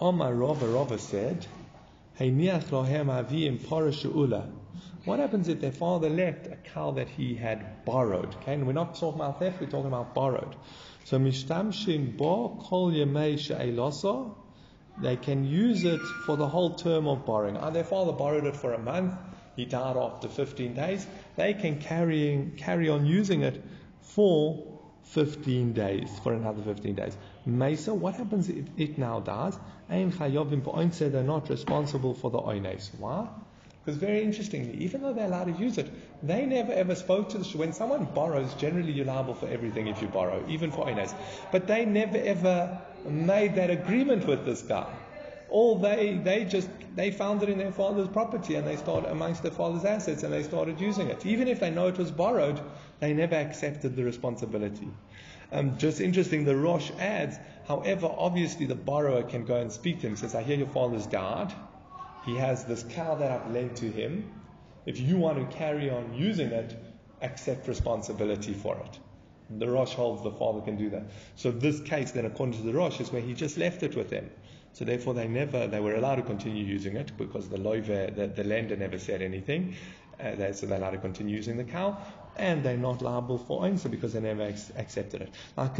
Omar 0.00 0.34
Rava 0.34 0.66
Rava 0.66 0.98
said, 0.98 1.46
what 5.04 5.18
happens 5.18 5.48
if 5.48 5.60
their 5.60 5.72
father 5.72 6.10
left 6.10 6.46
a 6.46 6.56
cow 6.72 6.90
that 6.92 7.08
he 7.08 7.34
had 7.34 7.84
borrowed? 7.84 8.34
Okay, 8.36 8.54
and 8.54 8.66
we're 8.66 8.72
not 8.72 8.94
talking 8.94 9.20
about 9.20 9.38
theft, 9.38 9.60
we're 9.60 9.66
talking 9.66 9.86
about 9.86 10.14
borrowed. 10.14 10.54
So 11.04 11.18
mishtamshim 11.18 12.16
bo 12.16 12.60
kol 12.62 12.92
yemei 12.92 14.34
they 15.00 15.16
can 15.16 15.44
use 15.44 15.84
it 15.84 16.00
for 16.26 16.36
the 16.36 16.46
whole 16.46 16.74
term 16.74 17.08
of 17.08 17.24
borrowing. 17.24 17.56
Uh, 17.56 17.70
their 17.70 17.84
father 17.84 18.12
borrowed 18.12 18.44
it 18.44 18.56
for 18.56 18.74
a 18.74 18.78
month, 18.78 19.14
he 19.56 19.64
died 19.64 19.96
after 19.96 20.28
15 20.28 20.74
days, 20.74 21.06
they 21.36 21.54
can 21.54 21.78
carry, 21.80 22.52
carry 22.58 22.90
on 22.90 23.06
using 23.06 23.42
it 23.42 23.64
for 24.00 24.71
15 25.04 25.72
days, 25.72 26.10
for 26.22 26.32
another 26.32 26.62
15 26.62 26.94
days. 26.94 27.16
Mesa, 27.44 27.92
what 27.92 28.14
happens 28.14 28.48
if 28.48 28.66
it 28.76 28.98
now 28.98 29.20
dies? 29.20 29.58
Ein 29.90 30.12
chayovim 30.12 31.12
they're 31.12 31.22
not 31.22 31.50
responsible 31.50 32.14
for 32.14 32.30
the 32.30 32.38
oines. 32.38 32.90
Why? 32.98 33.28
Because 33.84 33.98
very 33.98 34.22
interestingly, 34.22 34.84
even 34.84 35.02
though 35.02 35.12
they're 35.12 35.26
allowed 35.26 35.56
to 35.56 35.60
use 35.60 35.76
it, 35.76 35.90
they 36.22 36.46
never 36.46 36.72
ever 36.72 36.94
spoke 36.94 37.30
to 37.30 37.38
the 37.38 37.58
When 37.58 37.72
someone 37.72 38.04
borrows, 38.14 38.54
generally 38.54 38.92
you're 38.92 39.06
liable 39.06 39.34
for 39.34 39.48
everything 39.48 39.88
if 39.88 40.00
you 40.00 40.06
borrow, 40.06 40.44
even 40.48 40.70
for 40.70 40.86
oines. 40.86 41.12
But 41.50 41.66
they 41.66 41.84
never 41.84 42.16
ever 42.16 42.80
made 43.04 43.56
that 43.56 43.70
agreement 43.70 44.26
with 44.26 44.44
this 44.44 44.62
guy. 44.62 44.86
All 45.48 45.78
they, 45.78 46.14
they 46.14 46.44
just, 46.44 46.70
they 46.94 47.10
found 47.10 47.42
it 47.42 47.48
in 47.48 47.58
their 47.58 47.72
father's 47.72 48.08
property 48.08 48.54
and 48.54 48.66
they 48.66 48.76
started 48.76 49.10
amongst 49.10 49.42
their 49.42 49.52
father's 49.52 49.84
assets 49.84 50.22
and 50.22 50.32
they 50.32 50.44
started 50.44 50.80
using 50.80 51.08
it. 51.08 51.26
Even 51.26 51.48
if 51.48 51.60
they 51.60 51.70
know 51.70 51.88
it 51.88 51.98
was 51.98 52.10
borrowed, 52.10 52.58
they 53.02 53.12
never 53.12 53.34
accepted 53.34 53.96
the 53.96 54.04
responsibility. 54.04 54.86
Um, 55.50 55.76
just 55.76 56.00
interesting, 56.00 56.44
the 56.44 56.54
Rosh 56.54 56.92
adds, 57.00 57.36
however, 57.66 58.08
obviously 58.16 58.64
the 58.64 58.76
borrower 58.76 59.24
can 59.24 59.44
go 59.44 59.56
and 59.56 59.72
speak 59.72 60.00
to 60.00 60.06
him. 60.06 60.12
He 60.12 60.20
says, 60.20 60.36
I 60.36 60.44
hear 60.44 60.56
your 60.56 60.68
father's 60.68 61.06
died. 61.06 61.52
He 62.24 62.36
has 62.36 62.64
this 62.64 62.84
cow 62.90 63.16
that 63.16 63.32
I've 63.32 63.50
lent 63.50 63.74
to 63.78 63.90
him. 63.90 64.32
If 64.86 65.00
you 65.00 65.16
want 65.16 65.38
to 65.38 65.56
carry 65.56 65.90
on 65.90 66.14
using 66.14 66.52
it, 66.52 66.76
accept 67.22 67.66
responsibility 67.66 68.54
for 68.54 68.76
it. 68.76 69.00
The 69.58 69.68
Rosh 69.68 69.94
holds 69.94 70.22
the 70.22 70.30
father 70.30 70.60
can 70.60 70.76
do 70.76 70.88
that. 70.90 71.02
So 71.34 71.50
this 71.50 71.80
case, 71.80 72.12
then, 72.12 72.24
according 72.24 72.56
to 72.58 72.62
the 72.62 72.72
Rosh, 72.72 73.00
is 73.00 73.10
where 73.10 73.20
he 73.20 73.34
just 73.34 73.58
left 73.58 73.82
it 73.82 73.96
with 73.96 74.10
them. 74.10 74.30
So 74.74 74.84
therefore, 74.84 75.14
they 75.14 75.26
never 75.26 75.66
they 75.66 75.80
were 75.80 75.96
allowed 75.96 76.16
to 76.16 76.22
continue 76.22 76.64
using 76.64 76.94
it 76.94 77.10
because 77.18 77.48
the 77.48 77.58
loive, 77.58 78.14
the, 78.14 78.28
the 78.28 78.44
lender 78.44 78.76
never 78.76 78.98
said 78.98 79.22
anything. 79.22 79.74
Uh, 80.20 80.36
they, 80.36 80.52
so 80.52 80.66
they're 80.66 80.78
allowed 80.78 80.90
to 80.90 80.98
continue 80.98 81.34
using 81.34 81.56
the 81.56 81.64
cow, 81.64 81.98
and 82.36 82.64
they're 82.64 82.76
not 82.76 83.02
liable 83.02 83.38
for 83.38 83.66
answer 83.66 83.88
because 83.88 84.12
they 84.14 84.20
never 84.20 84.42
ex- 84.42 84.72
accepted 84.76 85.22
it. 85.22 85.30
Like, 85.56 85.76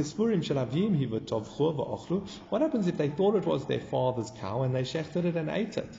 what 2.49 2.61
happens 2.61 2.87
if 2.87 2.97
they 2.99 3.09
thought 3.09 3.37
it 3.37 3.47
was 3.47 3.67
their 3.67 3.81
father's 3.81 4.31
cow 4.33 4.63
and 4.63 4.75
they 4.75 4.83
shechted 4.83 5.25
it 5.25 5.37
and 5.37 5.49
ate 5.49 5.77
it? 5.77 5.99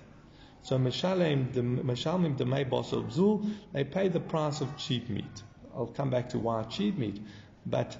So 0.61 0.77
meshalim 0.77 1.51
the 1.53 2.45
Bosel 2.45 3.03
Bzul, 3.09 3.53
they 3.73 3.83
pay 3.83 4.07
the 4.07 4.19
price 4.19 4.61
of 4.61 4.77
cheap 4.77 5.09
meat. 5.09 5.43
I'll 5.75 5.87
come 5.87 6.09
back 6.09 6.29
to 6.29 6.39
why 6.39 6.63
cheap 6.63 6.97
meat, 6.97 7.19
but 7.65 7.97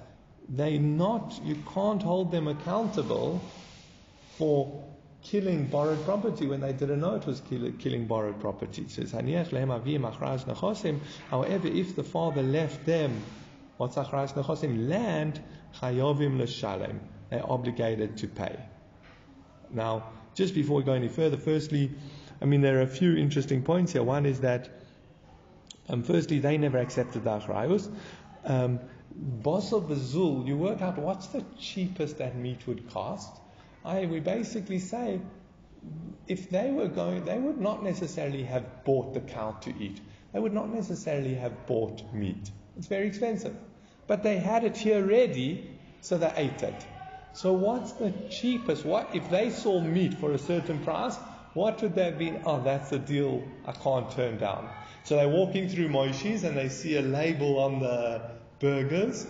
they 0.48 0.78
not 0.78 1.40
you 1.44 1.56
can't 1.74 2.02
hold 2.02 2.30
them 2.30 2.48
accountable 2.48 3.40
for 4.36 4.83
killing 5.24 5.64
borrowed 5.66 6.04
property 6.04 6.46
when 6.46 6.60
they 6.60 6.72
didn't 6.72 7.00
know 7.00 7.14
it 7.16 7.26
was 7.26 7.40
kill, 7.40 7.72
killing 7.78 8.06
borrowed 8.06 8.38
property. 8.40 8.86
Says, 8.88 9.10
However, 9.10 9.38
if 11.66 11.96
the 11.96 12.04
father 12.04 12.42
left 12.42 12.84
them, 12.84 13.22
what's? 13.78 13.96
Land, 13.96 15.40
chayovim 15.80 16.38
l'shalem. 16.38 17.00
They're 17.30 17.50
obligated 17.50 18.18
to 18.18 18.28
pay. 18.28 18.56
Now, 19.70 20.10
just 20.34 20.54
before 20.54 20.76
we 20.76 20.82
go 20.82 20.92
any 20.92 21.08
further, 21.08 21.38
firstly, 21.38 21.90
I 22.40 22.44
mean, 22.44 22.60
there 22.60 22.78
are 22.78 22.82
a 22.82 22.86
few 22.86 23.16
interesting 23.16 23.62
points 23.62 23.92
here. 23.92 24.02
One 24.02 24.26
is 24.26 24.40
that, 24.40 24.68
um, 25.88 26.02
firstly, 26.02 26.38
they 26.38 26.58
never 26.58 26.78
accepted 26.78 27.24
the 27.24 27.30
achrayus. 27.30 27.90
Um, 28.44 28.78
Boss 29.16 29.72
of 29.72 29.84
Bazul, 29.84 30.46
you 30.46 30.56
work 30.56 30.82
out 30.82 30.98
what's 30.98 31.28
the 31.28 31.44
cheapest 31.58 32.18
that 32.18 32.36
meat 32.36 32.66
would 32.66 32.90
cost 32.90 33.30
I, 33.84 34.06
we 34.06 34.20
basically 34.20 34.78
say 34.78 35.20
if 36.26 36.48
they 36.50 36.70
were 36.70 36.88
going, 36.88 37.24
they 37.24 37.38
would 37.38 37.60
not 37.60 37.82
necessarily 37.82 38.44
have 38.44 38.84
bought 38.84 39.12
the 39.12 39.20
cow 39.20 39.52
to 39.62 39.70
eat. 39.78 40.00
They 40.32 40.40
would 40.40 40.54
not 40.54 40.72
necessarily 40.72 41.34
have 41.34 41.66
bought 41.66 42.02
meat. 42.12 42.50
It's 42.76 42.86
very 42.86 43.06
expensive. 43.06 43.54
But 44.06 44.22
they 44.22 44.38
had 44.38 44.64
it 44.64 44.76
here 44.76 45.04
ready, 45.04 45.70
so 46.00 46.18
they 46.18 46.32
ate 46.36 46.62
it. 46.62 46.86
So 47.34 47.52
what's 47.52 47.92
the 47.92 48.12
cheapest? 48.30 48.84
What 48.84 49.14
if 49.14 49.28
they 49.30 49.50
saw 49.50 49.80
meat 49.80 50.14
for 50.14 50.32
a 50.32 50.38
certain 50.38 50.82
price? 50.84 51.16
What 51.52 51.82
would 51.82 51.94
that 51.96 52.18
be? 52.18 52.36
Oh, 52.44 52.62
that's 52.62 52.90
a 52.92 52.98
deal 52.98 53.42
I 53.66 53.72
can't 53.72 54.10
turn 54.10 54.38
down. 54.38 54.68
So 55.04 55.16
they're 55.16 55.28
walking 55.28 55.68
through 55.68 55.88
Moshe's 55.88 56.44
and 56.44 56.56
they 56.56 56.68
see 56.68 56.96
a 56.96 57.02
label 57.02 57.58
on 57.58 57.80
the 57.80 58.30
burgers. 58.60 59.26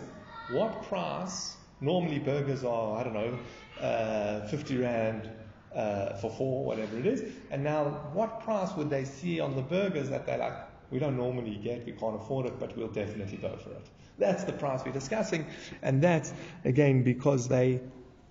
What 0.51 0.85
price? 0.85 1.57
Normally 1.81 2.19
burgers 2.19 2.65
are, 2.65 2.99
I 2.99 3.05
don't 3.05 3.15
know, 3.15 3.39
uh, 3.85 4.47
50 4.49 4.77
Rand 4.79 5.31
uh, 5.75 6.15
for 6.15 6.31
four, 6.31 6.65
whatever 6.65 6.99
it 6.99 7.07
is. 7.07 7.23
And 7.51 7.65
now, 7.65 7.85
what 8.13 8.41
price 8.41 8.75
would 8.77 8.91
they 8.91 9.05
see 9.05 9.41
on 9.41 9.57
the 9.57 9.63
burgers 9.63 10.09
that 10.11 10.27
they're 10.27 10.39
like, 10.39 10.57
we 10.91 10.99
don't 10.99 11.17
normally 11.17 11.57
get, 11.57 11.85
we 11.85 11.93
can't 11.93 12.17
afford 12.17 12.47
it, 12.47 12.59
but 12.61 12.77
we'll 12.77 12.89
definitely 12.89 13.39
go 13.39 13.57
for 13.57 13.71
it? 13.71 13.87
That's 14.19 14.45
the 14.45 14.53
price 14.53 14.83
we're 14.85 14.93
discussing. 14.93 15.47
And 15.83 16.03
that's, 16.03 16.33
again, 16.65 17.03
because 17.03 17.49
they. 17.49 17.81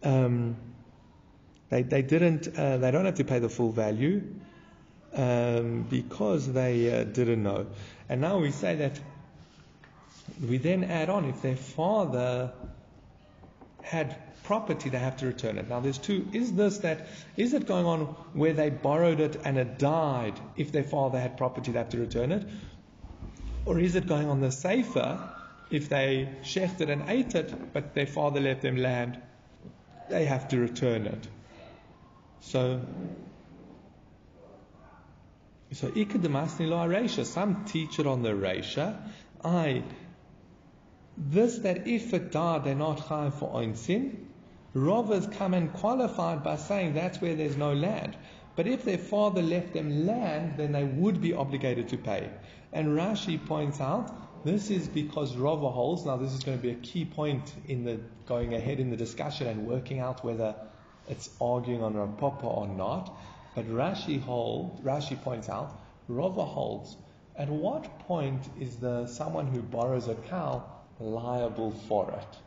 Um, 0.04 0.58
they, 1.70 1.82
they 1.82 2.04
didn't 2.04 2.56
uh, 2.56 2.78
they 2.78 2.92
don't 2.92 3.06
have 3.06 3.16
to 3.16 3.24
pay 3.24 3.40
the 3.40 3.50
full 3.50 3.72
value 3.72 4.22
um, 5.14 5.88
because 5.90 6.52
they 6.52 7.02
uh, 7.02 7.04
didn't 7.04 7.42
know. 7.42 7.66
And 8.10 8.22
now 8.22 8.38
we 8.38 8.52
say 8.52 8.76
that 8.76 9.00
we 10.48 10.58
then 10.58 10.84
add 10.84 11.10
on 11.10 11.26
if 11.26 11.42
their 11.42 11.56
father 11.56 12.54
had 13.82 14.16
property, 14.44 14.90
they 14.90 15.00
have 15.00 15.18
to 15.18 15.26
return 15.26 15.58
it. 15.58 15.70
Now, 15.70 15.80
there's 15.80 15.98
two. 15.98 16.28
Is 16.34 16.54
this 16.54 16.80
that, 16.80 17.08
is 17.38 17.54
it 17.54 17.66
going 17.66 17.86
on 17.86 18.00
where 18.34 18.54
they 18.54 18.70
borrowed 18.70 19.20
it 19.20 19.40
and 19.44 19.58
it 19.58 19.80
died? 19.80 20.40
If 20.58 20.72
their 20.72 20.84
father 20.84 21.20
had 21.20 21.38
property, 21.38 21.72
they 21.72 21.80
have 21.80 21.90
to 21.90 22.00
return 22.00 22.32
it? 22.32 22.48
Or 23.66 23.80
is 23.80 23.96
it 23.96 24.08
going 24.08 24.30
on 24.30 24.42
the 24.42 24.52
safer? 24.52 25.20
If 25.70 25.90
they 25.90 26.30
shechted 26.44 26.90
and 26.90 27.10
ate 27.10 27.36
it, 27.36 27.74
but 27.74 27.96
their 27.96 28.06
father 28.06 28.40
left 28.40 28.62
them 28.62 28.78
land, 28.78 29.20
they 30.10 30.26
have 30.26 30.50
to 30.50 30.60
return 30.60 31.08
it. 31.08 31.28
So, 32.42 32.82
so. 35.72 35.92
Some 37.24 37.66
teach 37.66 38.00
it 38.00 38.06
on 38.06 38.22
the 38.22 38.30
resha. 38.30 38.98
I 39.44 39.84
this 41.18 41.60
that 41.60 41.88
if 41.88 42.14
it 42.14 42.32
died, 42.32 42.64
they're 42.64 42.76
not 42.76 43.00
high 43.00 43.30
for 43.30 43.54
oinsin. 43.54 44.23
Rovers 44.74 45.28
come 45.28 45.54
and 45.54 45.72
qualified 45.72 46.44
by 46.44 46.56
saying 46.56 46.94
that's 46.94 47.22
where 47.22 47.36
there's 47.36 47.58
no 47.58 47.74
land. 47.74 48.18
But 48.56 48.68
if 48.68 48.84
their 48.84 48.98
father 48.98 49.42
left 49.42 49.74
them 49.74 50.06
land, 50.08 50.58
then 50.58 50.72
they 50.72 50.84
would 50.84 51.22
be 51.22 51.34
obligated 51.34 51.90
to 51.90 51.98
pay. 51.98 52.30
And 52.72 52.90
Rashi 52.90 53.44
points 53.46 53.80
out 53.80 54.44
this 54.44 54.72
is 54.72 54.88
because 54.88 55.36
Rava 55.36 55.70
holds. 55.70 56.06
Now, 56.06 56.18
this 56.18 56.34
is 56.34 56.44
going 56.44 56.58
to 56.58 56.62
be 56.62 56.72
a 56.72 56.76
key 56.76 57.06
point 57.06 57.54
in 57.68 57.86
the 57.86 58.00
going 58.26 58.54
ahead 58.56 58.80
in 58.80 58.90
the 58.90 58.98
discussion 58.98 59.48
and 59.48 59.68
working 59.68 60.00
out 60.00 60.24
whether 60.26 60.56
it's 61.08 61.30
arguing 61.40 61.84
on 61.84 61.94
Rav 61.94 62.18
Papa 62.18 62.46
or 62.46 62.68
not. 62.68 63.16
But 63.56 63.68
Rashi 63.70 64.20
hold, 64.22 64.84
Rashi 64.84 65.22
points 65.22 65.50
out, 65.50 65.80
Rava 66.08 66.46
holds. 66.46 66.98
At 67.36 67.48
what 67.48 68.00
point 68.00 68.50
is 68.60 68.76
the 68.78 69.08
someone 69.08 69.48
who 69.48 69.62
borrows 69.62 70.08
a 70.08 70.16
cow 70.16 70.64
liable 71.00 71.72
for 71.72 72.12
it? 72.12 72.38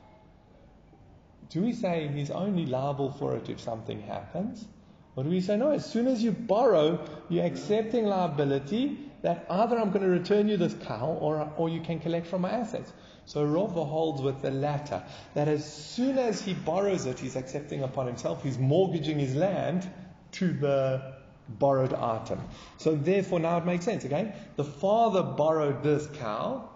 Do 1.51 1.63
we 1.63 1.73
say 1.73 2.09
he's 2.09 2.31
only 2.31 2.67
liable 2.67 3.13
for 3.13 3.37
it 3.37 3.49
if 3.49 3.61
something 3.61 4.01
happens? 4.03 4.67
Or 5.15 5.25
do 5.25 5.31
we 5.31 5.41
say, 5.41 5.57
no, 5.57 5.71
as 5.71 5.91
soon 5.91 6.07
as 6.09 6.23
you 6.23 6.31
borrow, 6.31 7.03
you're 7.31 7.47
accepting 7.47 8.05
liability 8.05 8.99
that 9.23 9.47
either 9.49 9.79
I'm 9.79 9.91
going 9.91 10.05
to 10.05 10.11
return 10.11 10.47
you 10.47 10.57
this 10.57 10.75
cow 10.75 11.17
or, 11.21 11.51
or 11.57 11.69
you 11.69 11.81
can 11.81 11.99
collect 12.01 12.27
from 12.27 12.43
my 12.43 12.51
assets. 12.51 12.93
So 13.25 13.45
Rava 13.45 13.85
holds 13.85 14.23
with 14.23 14.43
the 14.43 14.51
latter, 14.51 15.03
that 15.35 15.49
as 15.49 15.65
soon 15.65 16.19
as 16.19 16.41
he 16.41 16.55
borrows 16.55 17.07
it, 17.07 17.19
he's 17.19 17.35
accepting 17.35 17.83
upon 17.83 18.07
himself, 18.07 18.43
he's 18.43 18.59
mortgaging 18.59 19.19
his 19.19 19.35
land 19.35 19.91
to 20.33 20.53
the 20.53 21.15
borrowed 21.49 21.95
item. 21.95 22.41
So 22.77 22.95
therefore 22.95 23.41
now 23.41 23.59
it 23.59 23.65
makes 23.65 23.85
sense, 23.85 24.05
okay? 24.05 24.35
The 24.57 24.65
father 24.65 25.23
borrowed 25.23 25.83
this 25.83 26.07
cow, 26.19 26.69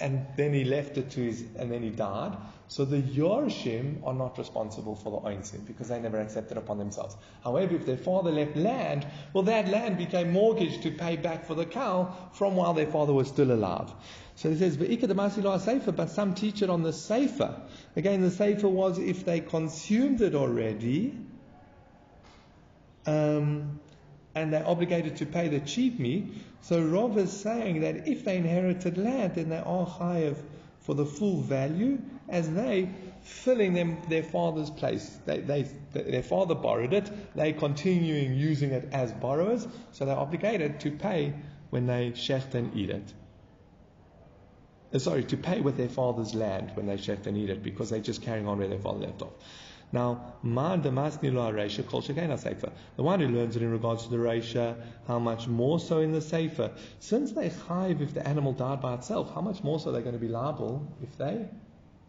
and 0.00 0.26
then 0.36 0.52
he 0.52 0.64
left 0.64 0.96
it 0.98 1.10
to 1.10 1.20
his, 1.20 1.44
and 1.56 1.70
then 1.70 1.82
he 1.82 1.90
died. 1.90 2.36
So 2.68 2.84
the 2.84 3.00
Yorshim 3.00 4.04
are 4.04 4.12
not 4.12 4.38
responsible 4.38 4.96
for 4.96 5.10
the 5.12 5.28
Oinsim 5.28 5.64
because 5.66 5.88
they 5.88 6.00
never 6.00 6.18
accepted 6.18 6.56
upon 6.58 6.78
themselves. 6.78 7.16
However, 7.44 7.76
if 7.76 7.86
their 7.86 7.96
father 7.96 8.32
left 8.32 8.56
land, 8.56 9.06
well, 9.32 9.44
that 9.44 9.68
land 9.68 9.98
became 9.98 10.32
mortgaged 10.32 10.82
to 10.82 10.90
pay 10.90 11.16
back 11.16 11.46
for 11.46 11.54
the 11.54 11.64
cow 11.64 12.12
from 12.32 12.56
while 12.56 12.74
their 12.74 12.88
father 12.88 13.12
was 13.12 13.28
still 13.28 13.52
alive. 13.52 13.92
So 14.34 14.50
he 14.50 14.56
says, 14.56 14.76
but 14.76 16.10
some 16.10 16.34
teach 16.34 16.60
it 16.60 16.68
on 16.68 16.82
the 16.82 16.92
safer. 16.92 17.60
Again, 17.94 18.20
the 18.20 18.30
safer 18.30 18.68
was 18.68 18.98
if 18.98 19.24
they 19.24 19.40
consumed 19.40 20.20
it 20.20 20.34
already, 20.34 21.16
um, 23.06 23.80
and 24.34 24.52
they're 24.52 24.66
obligated 24.66 25.16
to 25.18 25.26
pay 25.26 25.48
the 25.48 25.60
cheap 25.60 26.00
meat. 26.00 26.34
So 26.62 26.82
Rav 26.82 27.16
is 27.16 27.32
saying 27.32 27.80
that 27.82 28.08
if 28.08 28.24
they 28.24 28.36
inherited 28.36 28.98
land, 28.98 29.36
then 29.36 29.50
they 29.50 29.58
are 29.58 29.86
chayav 29.86 30.36
for 30.80 30.94
the 30.94 31.06
full 31.06 31.40
value 31.40 31.98
as 32.28 32.52
they 32.52 32.88
filling 33.22 33.74
them 33.74 33.98
their 34.08 34.22
father's 34.22 34.70
place. 34.70 35.18
They, 35.26 35.40
they, 35.40 35.62
their 35.92 36.22
father 36.22 36.54
borrowed 36.54 36.92
it, 36.92 37.10
they 37.34 37.52
continuing 37.52 38.34
using 38.34 38.70
it 38.70 38.88
as 38.92 39.12
borrowers, 39.12 39.66
so 39.92 40.04
they're 40.04 40.16
obligated 40.16 40.80
to 40.80 40.90
pay 40.90 41.34
when 41.70 41.86
they 41.86 42.12
shecht 42.12 42.54
and 42.54 42.76
eat 42.76 42.90
it. 42.90 43.12
Uh, 44.94 44.98
sorry, 44.98 45.24
to 45.24 45.36
pay 45.36 45.60
with 45.60 45.76
their 45.76 45.88
father's 45.88 46.34
land 46.34 46.70
when 46.74 46.86
they 46.86 46.96
shecht 46.96 47.26
and 47.26 47.36
eat 47.36 47.50
it 47.50 47.62
because 47.62 47.90
they're 47.90 48.00
just 48.00 48.22
carrying 48.22 48.46
on 48.46 48.58
where 48.58 48.68
their 48.68 48.78
father 48.78 49.00
left 49.00 49.22
off. 49.22 49.32
Now, 49.92 50.34
man 50.42 50.82
demasni 50.82 51.32
lo 51.32 51.52
reisha 51.52 51.86
kol 51.86 52.02
shekena 52.02 52.38
sefer. 52.38 52.72
The 52.96 53.02
one 53.02 53.20
who 53.20 53.28
learns 53.28 53.56
it 53.56 53.62
in 53.62 53.70
regards 53.70 54.04
to 54.04 54.10
the 54.10 54.16
reisha, 54.16 54.76
how 55.06 55.18
much 55.18 55.46
more 55.46 55.78
so 55.78 56.00
in 56.00 56.12
the 56.12 56.20
sefer? 56.20 56.72
Since 56.98 57.32
they 57.32 57.50
chayv 57.50 58.00
if 58.00 58.14
the 58.14 58.26
animal 58.26 58.52
died 58.52 58.80
by 58.80 58.94
itself, 58.94 59.32
how 59.34 59.40
much 59.40 59.62
more 59.62 59.78
so 59.78 59.90
are 59.90 59.92
they 59.92 60.02
going 60.02 60.14
to 60.14 60.20
be 60.20 60.28
liable 60.28 60.86
if 61.02 61.16
they, 61.18 61.48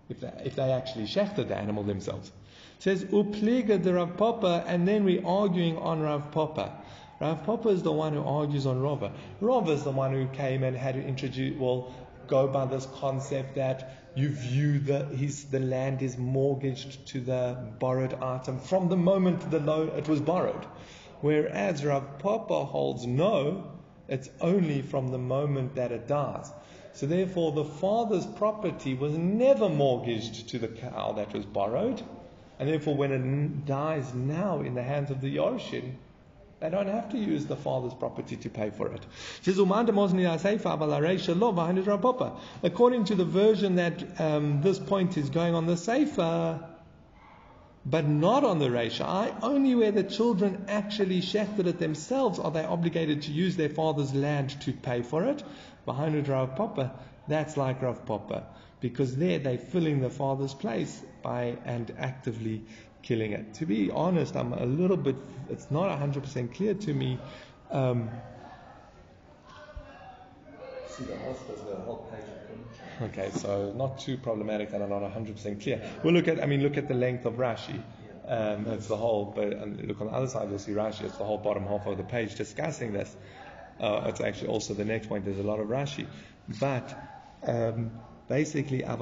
if 0.09 0.19
they, 0.19 0.31
if 0.45 0.55
they 0.55 0.71
actually 0.71 1.05
shechted 1.05 1.47
the 1.47 1.57
animal 1.57 1.83
themselves? 1.83 2.31
It 2.77 2.83
says 2.83 3.03
upliga 3.05 3.81
de 3.81 3.93
Rav 3.93 4.17
Papa, 4.17 4.63
and 4.67 4.87
then 4.87 5.03
we're 5.03 5.25
arguing 5.25 5.77
on 5.77 6.01
Rav 6.01 6.31
Papa. 6.31 6.71
Rav 7.19 7.43
Papa 7.45 7.69
is 7.69 7.81
the 7.81 7.91
one 7.91 8.13
who 8.13 8.23
argues 8.23 8.67
on 8.67 8.79
Rava. 8.79 9.11
Rava 9.41 9.71
is 9.71 9.83
the 9.83 9.91
one 9.91 10.13
who 10.13 10.27
came 10.27 10.63
and 10.63 10.77
had 10.77 10.93
to 10.95 11.03
introduce, 11.03 11.57
well, 11.59 11.91
go 12.27 12.47
by 12.47 12.65
this 12.65 12.85
concept 12.93 13.55
that 13.55 13.97
you 14.15 14.29
view 14.29 14.79
the 14.79 15.05
his 15.05 15.45
the 15.45 15.59
land 15.59 16.01
is 16.01 16.17
mortgaged 16.17 17.07
to 17.07 17.21
the 17.21 17.57
borrowed 17.79 18.13
item 18.15 18.59
from 18.59 18.89
the 18.89 18.97
moment 18.97 19.49
the 19.51 19.59
loan 19.59 19.89
it 19.89 20.07
was 20.07 20.21
borrowed. 20.21 20.65
Whereas 21.21 21.83
Rav 21.83 22.19
Papa 22.19 22.65
holds 22.65 23.05
no, 23.07 23.71
it's 24.07 24.29
only 24.41 24.81
from 24.81 25.07
the 25.09 25.17
moment 25.17 25.75
that 25.75 25.91
it 25.91 26.07
dies. 26.07 26.51
So 26.97 27.05
therefore 27.05 27.51
the 27.51 27.63
father's 27.63 28.25
property 28.25 28.95
was 28.95 29.15
never 29.15 29.69
mortgaged 29.69 30.49
to 30.49 30.57
the 30.57 30.67
cow 30.67 31.11
that 31.11 31.31
was 31.31 31.45
borrowed. 31.45 32.01
And 32.57 32.67
therefore 32.67 32.95
when 32.95 33.11
it 33.11 33.67
dies 33.67 34.15
now 34.15 34.61
in 34.61 34.73
the 34.73 34.81
hands 34.81 35.11
of 35.11 35.21
the 35.21 35.35
Yorshin, 35.35 35.91
they 36.59 36.71
don't 36.71 36.87
have 36.87 37.09
to 37.09 37.19
use 37.19 37.45
the 37.45 37.55
father's 37.55 37.93
property 37.93 38.35
to 38.37 38.49
pay 38.49 38.71
for 38.71 38.91
it. 38.91 39.05
According 42.63 43.03
to 43.03 43.15
the 43.15 43.25
version 43.25 43.75
that 43.75 44.19
um, 44.19 44.61
this 44.63 44.79
point 44.79 45.17
is 45.17 45.29
going 45.29 45.53
on 45.53 45.67
the 45.67 45.77
Sefer, 45.77 46.67
but 47.85 48.05
not 48.05 48.43
on 48.43 48.59
the 48.59 48.67
Reisha, 48.67 49.33
only 49.43 49.73
where 49.73 49.91
the 49.91 50.03
children 50.03 50.65
actually 50.67 51.21
shechted 51.21 51.67
it 51.67 51.79
themselves 51.79 52.37
are 52.37 52.51
they 52.51 52.65
obligated 52.65 53.21
to 53.21 53.31
use 53.31 53.55
their 53.55 53.69
father's 53.69 54.13
land 54.13 54.59
to 54.61 54.73
pay 54.73 55.03
for 55.03 55.23
it. 55.23 55.43
Behind 55.87 56.27
Rav 56.27 56.57
Papa, 56.57 56.91
that's 57.29 57.55
like 57.55 57.81
Rav 57.81 58.05
Papa, 58.05 58.43
because 58.81 59.15
there 59.15 59.39
they're 59.39 59.57
filling 59.57 60.01
the 60.01 60.09
father's 60.09 60.53
place 60.53 61.01
by 61.23 61.57
and 61.63 61.91
actively 61.97 62.61
killing 63.03 63.31
it. 63.31 63.53
To 63.55 63.65
be 63.65 63.89
honest, 63.89 64.35
I'm 64.35 64.51
a 64.51 64.65
little 64.65 64.97
bit, 64.97 65.15
it's 65.49 65.71
not 65.71 65.97
100% 65.97 66.53
clear 66.53 66.73
to 66.73 66.93
me. 66.93 67.17
Um, 67.71 68.09
okay, 73.03 73.29
so 73.33 73.71
not 73.71 73.97
too 73.99 74.17
problematic 74.17 74.73
and 74.73 74.83
I'm 74.83 74.89
not 74.89 75.03
100% 75.03 75.63
clear. 75.63 75.81
We'll 76.03 76.13
look 76.13 76.27
at, 76.27 76.43
I 76.43 76.47
mean, 76.47 76.63
look 76.63 76.75
at 76.75 76.89
the 76.89 76.95
length 76.95 77.25
of 77.25 77.35
Rashi. 77.35 77.81
Um, 78.27 78.67
it's 78.67 78.87
the 78.87 78.97
whole, 78.97 79.31
but 79.33 79.57
look 79.87 80.01
on 80.01 80.07
the 80.07 80.13
other 80.13 80.27
side, 80.27 80.49
you'll 80.49 80.59
see 80.59 80.73
Rashi. 80.73 81.03
It's 81.05 81.17
the 81.17 81.23
whole 81.23 81.37
bottom 81.37 81.65
half 81.65 81.87
of 81.87 81.95
the 81.95 82.03
page 82.03 82.35
discussing 82.35 82.91
this. 82.91 83.15
Uh, 83.79 84.05
it's 84.07 84.21
actually 84.21 84.49
also 84.49 84.73
the 84.73 84.85
next 84.85 85.07
point. 85.07 85.25
There's 85.25 85.39
a 85.39 85.43
lot 85.43 85.59
of 85.59 85.67
Rashi, 85.67 86.07
but 86.59 86.93
um, 87.43 87.91
Basically, 88.27 88.83
the. 88.83 88.97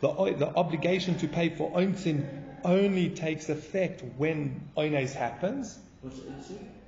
The 0.00 0.08
the 0.38 0.52
obligation 0.56 1.18
to 1.18 1.28
pay 1.28 1.50
for 1.50 1.70
oinsin 1.72 2.26
only 2.64 3.10
takes 3.10 3.50
effect 3.50 4.02
when 4.16 4.70
oines 4.78 5.12
happens. 5.12 5.78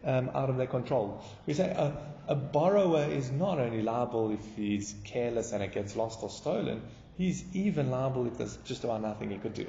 Um, 0.05 0.31
out 0.33 0.49
of 0.49 0.57
their 0.57 0.68
control. 0.68 1.23
We 1.44 1.55
say 1.55 1.68
a, 1.68 1.92
a 2.29 2.35
borrower 2.37 3.05
is 3.05 3.31
not 3.31 3.59
only 3.59 3.83
liable 3.83 4.31
if 4.31 4.40
he's 4.57 4.94
careless 5.05 5.53
and 5.53 5.62
it 5.62 5.73
gets 5.73 5.97
lost 5.97 6.23
or 6.23 6.31
stolen, 6.31 6.83
he's 7.18 7.44
even 7.55 7.90
liable 7.90 8.27
if 8.27 8.38
there's 8.38 8.57
just 8.59 8.85
about 8.85 9.03
nothing 9.03 9.31
he 9.31 9.38
could 9.38 9.55
do 9.55 9.66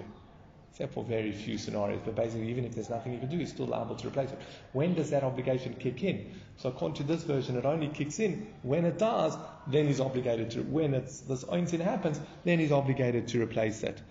except 0.72 0.94
for 0.94 1.04
very 1.04 1.32
few 1.32 1.58
scenarios. 1.58 2.02
But 2.04 2.16
basically, 2.16 2.50
even 2.50 2.66
if 2.66 2.76
there's 2.76 2.90
nothing 2.90 3.14
you 3.14 3.20
can 3.20 3.30
do, 3.30 3.38
he's 3.38 3.50
still 3.50 3.66
liable 3.66 3.96
to 3.96 4.08
replace 4.08 4.32
it. 4.32 4.40
When 4.74 4.94
does 4.94 5.10
that 5.10 5.24
obligation 5.24 5.76
kick 5.76 6.04
in? 6.04 6.32
So 6.58 6.70
according 6.70 6.98
to 6.98 7.04
this 7.04 7.24
version, 7.24 7.58
it 7.58 7.66
only 7.66 7.88
kicks 7.88 8.20
in 8.20 8.48
when 8.64 8.86
it 8.86 8.98
does. 8.98 9.38
Then 9.68 9.88
he's 9.88 10.00
obligated 10.00 10.52
to. 10.52 10.62
When 10.62 10.94
it's 10.94 11.22
this 11.22 11.44
oinsin 11.46 11.82
happens, 11.82 12.20
then 12.44 12.60
he's 12.60 12.72
obligated 12.72 13.28
to 13.30 13.42
replace 13.42 13.84
it. 13.84 14.02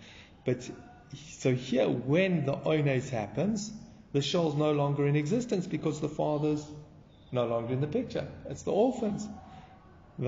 But 0.45 0.69
so 1.31 1.55
here, 1.55 1.89
when 1.89 2.45
the 2.45 2.57
oines 2.57 3.09
happens, 3.09 3.73
the 4.13 4.23
show's 4.23 4.55
no 4.55 4.73
longer 4.73 5.07
in 5.07 5.17
existence 5.17 5.67
because 5.67 6.01
the 6.01 6.09
father's 6.09 6.67
no 7.33 7.47
longer 7.47 7.73
in 7.73 7.81
the 7.81 7.87
picture. 7.87 8.27
It's 8.49 8.63
the 8.63 8.73
orphans. 8.73 9.29
And 10.19 10.27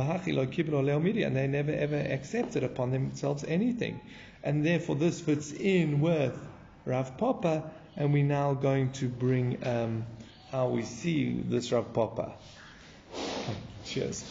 they 1.36 1.46
never 1.48 1.72
ever 1.72 1.96
accepted 1.96 2.62
upon 2.62 2.90
themselves 2.92 3.44
anything. 3.44 4.00
And 4.42 4.64
therefore, 4.64 4.96
this 4.96 5.20
fits 5.20 5.52
in 5.52 6.00
with 6.00 6.38
Rav 6.86 7.18
Papa, 7.18 7.70
and 7.96 8.12
we're 8.12 8.24
now 8.24 8.54
going 8.54 8.92
to 8.92 9.08
bring 9.08 9.66
um, 9.66 10.06
how 10.50 10.68
we 10.68 10.82
see 10.82 11.40
this 11.40 11.72
Rav 11.72 11.92
Papa. 11.92 12.32
Cheers. 13.84 14.24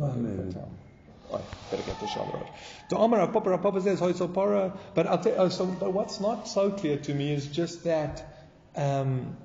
Oh, 0.00 1.40
better 1.70 1.82
get 1.84 1.98
the 1.98 2.06
shower 2.06 2.46
The 2.90 2.96
Omar 2.98 3.20
Rav 3.20 3.32
Papa, 3.32 3.50
Rav 3.50 3.62
Papa 3.62 3.80
says, 3.80 4.00
para. 4.34 4.78
But 4.94 5.06
I'll 5.06 5.18
tell, 5.18 5.34
oh, 5.38 5.48
so, 5.48 5.66
but 5.66 5.92
what's 5.92 6.20
not 6.20 6.46
so 6.46 6.70
clear 6.70 6.98
to 6.98 7.14
me 7.14 7.32
is 7.32 7.46
just 7.46 7.84
that 7.84 8.48
um, 8.76 9.36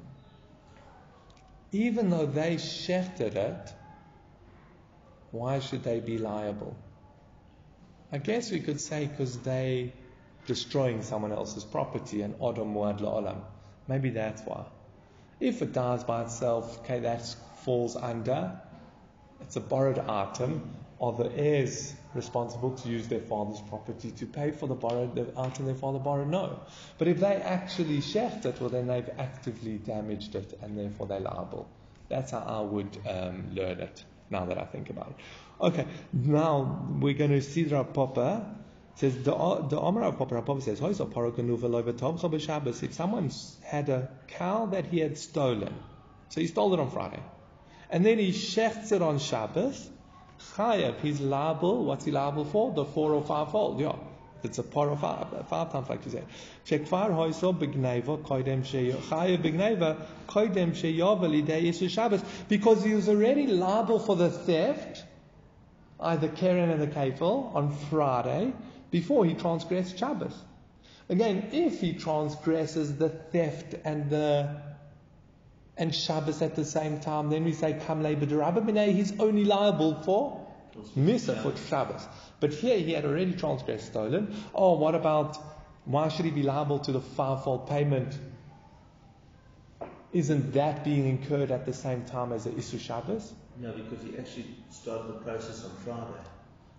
even 1.72 2.10
though 2.10 2.26
they 2.26 2.56
shefted 2.56 3.36
it, 3.36 3.74
why 5.32 5.60
should 5.60 5.84
they 5.84 6.00
be 6.00 6.18
liable? 6.18 6.76
I 8.12 8.18
guess 8.20 8.52
we 8.52 8.62
could 8.62 8.80
say 8.80 9.06
because 9.06 9.38
they 9.40 9.94
destroying 10.46 11.02
someone 11.02 11.34
else's 11.34 11.66
property 11.66 12.22
and 12.22 12.34
Odom 12.36 12.74
Muad 12.74 13.02
La'olam. 13.02 13.42
Maybe 13.88 14.10
that's 14.12 14.42
why. 14.44 14.66
If 15.40 15.62
it 15.62 15.74
dies 15.74 16.04
by 16.04 16.24
itself, 16.24 16.80
okay, 16.80 17.00
that 17.02 17.22
falls 17.64 17.96
under. 17.96 18.60
It's 19.42 19.58
a 19.58 19.60
borrowed 19.60 20.00
item. 20.00 20.74
Are 21.00 21.12
the 21.12 21.32
heirs 21.36 21.94
responsible 22.16 22.72
to 22.72 22.90
use 22.90 23.08
their 23.08 23.20
father's 23.20 23.62
property 23.70 24.10
to 24.12 24.26
pay 24.26 24.50
for 24.50 24.68
the 24.68 24.74
borrowed 24.74 25.14
the 25.14 25.28
item 25.40 25.66
their 25.66 25.76
father 25.76 26.00
borrowed? 26.00 26.30
No. 26.30 26.62
But 26.98 27.08
if 27.08 27.20
they 27.20 27.36
actually 27.36 28.00
sheft 28.00 28.46
it, 28.46 28.60
well, 28.60 28.70
then 28.70 28.88
they've 28.88 29.10
actively 29.20 29.78
damaged 29.78 30.34
it, 30.34 30.58
and 30.64 30.76
therefore 30.78 31.06
they're 31.08 31.20
liable. 31.20 31.70
That's 32.10 32.32
how 32.32 32.40
I 32.40 32.62
would 32.62 32.98
um, 33.08 33.54
learn 33.54 33.80
it. 33.82 34.04
Now 34.30 34.46
that 34.46 34.58
I 34.58 34.66
think 34.66 34.90
about 34.90 35.10
it. 35.10 35.24
Okay, 35.60 35.88
now 36.14 36.86
we're 37.00 37.16
going 37.16 37.32
to 37.32 37.42
see 37.42 37.66
Rav 37.66 37.92
Papa 37.92 38.46
says 38.94 39.16
the 39.24 39.32
the 39.70 39.80
Omer 39.80 40.04
of 40.04 40.20
Papa 40.20 40.40
Papa 40.42 40.62
says 40.62 40.80
if 40.80 40.96
someone 42.94 43.32
had 43.64 43.90
a 43.90 44.08
cow 44.28 44.68
that 44.68 44.86
he 44.86 45.00
had 45.00 45.18
stolen, 45.18 45.74
so 46.30 46.42
he 46.42 46.48
stole 46.48 46.76
it 46.76 46.80
on 46.80 46.92
Friday, 46.92 47.20
and 47.90 48.06
then 48.06 48.20
he 48.20 48.34
shechts 48.34 48.92
it 48.92 49.02
on 49.02 49.18
Shabbos, 49.18 49.90
chayav 50.56 51.00
he's 51.02 51.22
liable. 51.22 51.86
What's 51.86 52.06
he 52.06 52.12
liable 52.12 52.46
for? 52.46 52.72
The 52.74 52.86
four 52.86 53.14
or 53.14 53.24
five 53.24 53.52
fold, 53.52 53.80
yeah. 53.80 53.96
It's 54.44 54.60
a 54.60 54.64
par 54.64 54.92
of 54.92 55.02
five, 55.02 55.34
uh, 55.34 55.42
five 55.44 55.72
times 55.72 55.90
like 55.90 56.06
you 56.06 56.12
say. 56.12 56.24
Shekfar 56.68 57.10
hoiso 57.10 57.52
begneva 57.58 58.22
koidem 58.22 58.64
shechayev 58.64 59.42
begneva 59.42 60.06
koidem 60.28 60.74
sheyavel 60.74 61.44
idei 61.44 61.90
Shabbos 61.90 62.22
because 62.48 62.84
he 62.84 62.94
was 62.94 63.10
already 63.10 63.48
liable 63.48 63.98
for 63.98 64.16
the 64.16 64.30
theft 64.30 65.04
either 66.00 66.28
Keren 66.28 66.70
and 66.70 66.82
the 66.82 66.88
Kefel 66.88 67.54
on 67.56 67.72
Friday 67.90 68.54
before 68.92 69.26
he 69.26 69.34
transgressed 69.34 69.98
Shabbos. 69.98 70.36
Again, 71.10 71.50
if 71.52 71.80
he 71.80 71.94
transgresses 71.94 72.98
the 72.98 73.10
theft 73.10 73.76
and 73.86 74.10
the 74.10 74.62
and 75.78 75.94
Shabbos 75.94 76.42
at 76.42 76.56
the 76.56 76.66
same 76.66 77.00
time, 77.00 77.30
then 77.30 77.44
we 77.44 77.54
say 77.54 77.80
Kamle 77.86 78.16
B'derabba 78.16 78.94
he's 78.94 79.20
only 79.20 79.46
liable 79.46 80.02
for 80.02 80.48
Misa 80.98 81.42
for 81.42 81.56
Shabbos. 81.70 82.06
But 82.40 82.52
here 82.54 82.78
he 82.78 82.94
had 82.94 83.06
already 83.06 83.34
transgressed 83.34 83.86
stolen. 83.88 84.36
Oh, 84.54 84.74
what 84.74 84.96
about 84.96 85.38
why 85.86 86.10
should 86.10 86.26
he 86.26 86.32
be 86.32 86.44
liable 86.44 86.80
to 86.80 86.92
the 86.92 87.02
fivefold 87.02 87.70
payment? 87.70 88.18
Isn't 90.12 90.54
that 90.54 90.84
being 90.84 91.08
incurred 91.08 91.52
at 91.52 91.66
the 91.66 91.74
same 91.74 92.06
time 92.06 92.34
as 92.34 92.46
the 92.46 92.52
Isu 92.52 92.80
Shabbos? 92.80 93.34
No, 93.60 93.72
because 93.72 94.04
he 94.04 94.18
actually 94.18 94.46
started 94.70 95.08
the 95.08 95.20
process 95.20 95.64
on 95.66 95.72
Friday. 95.84 96.22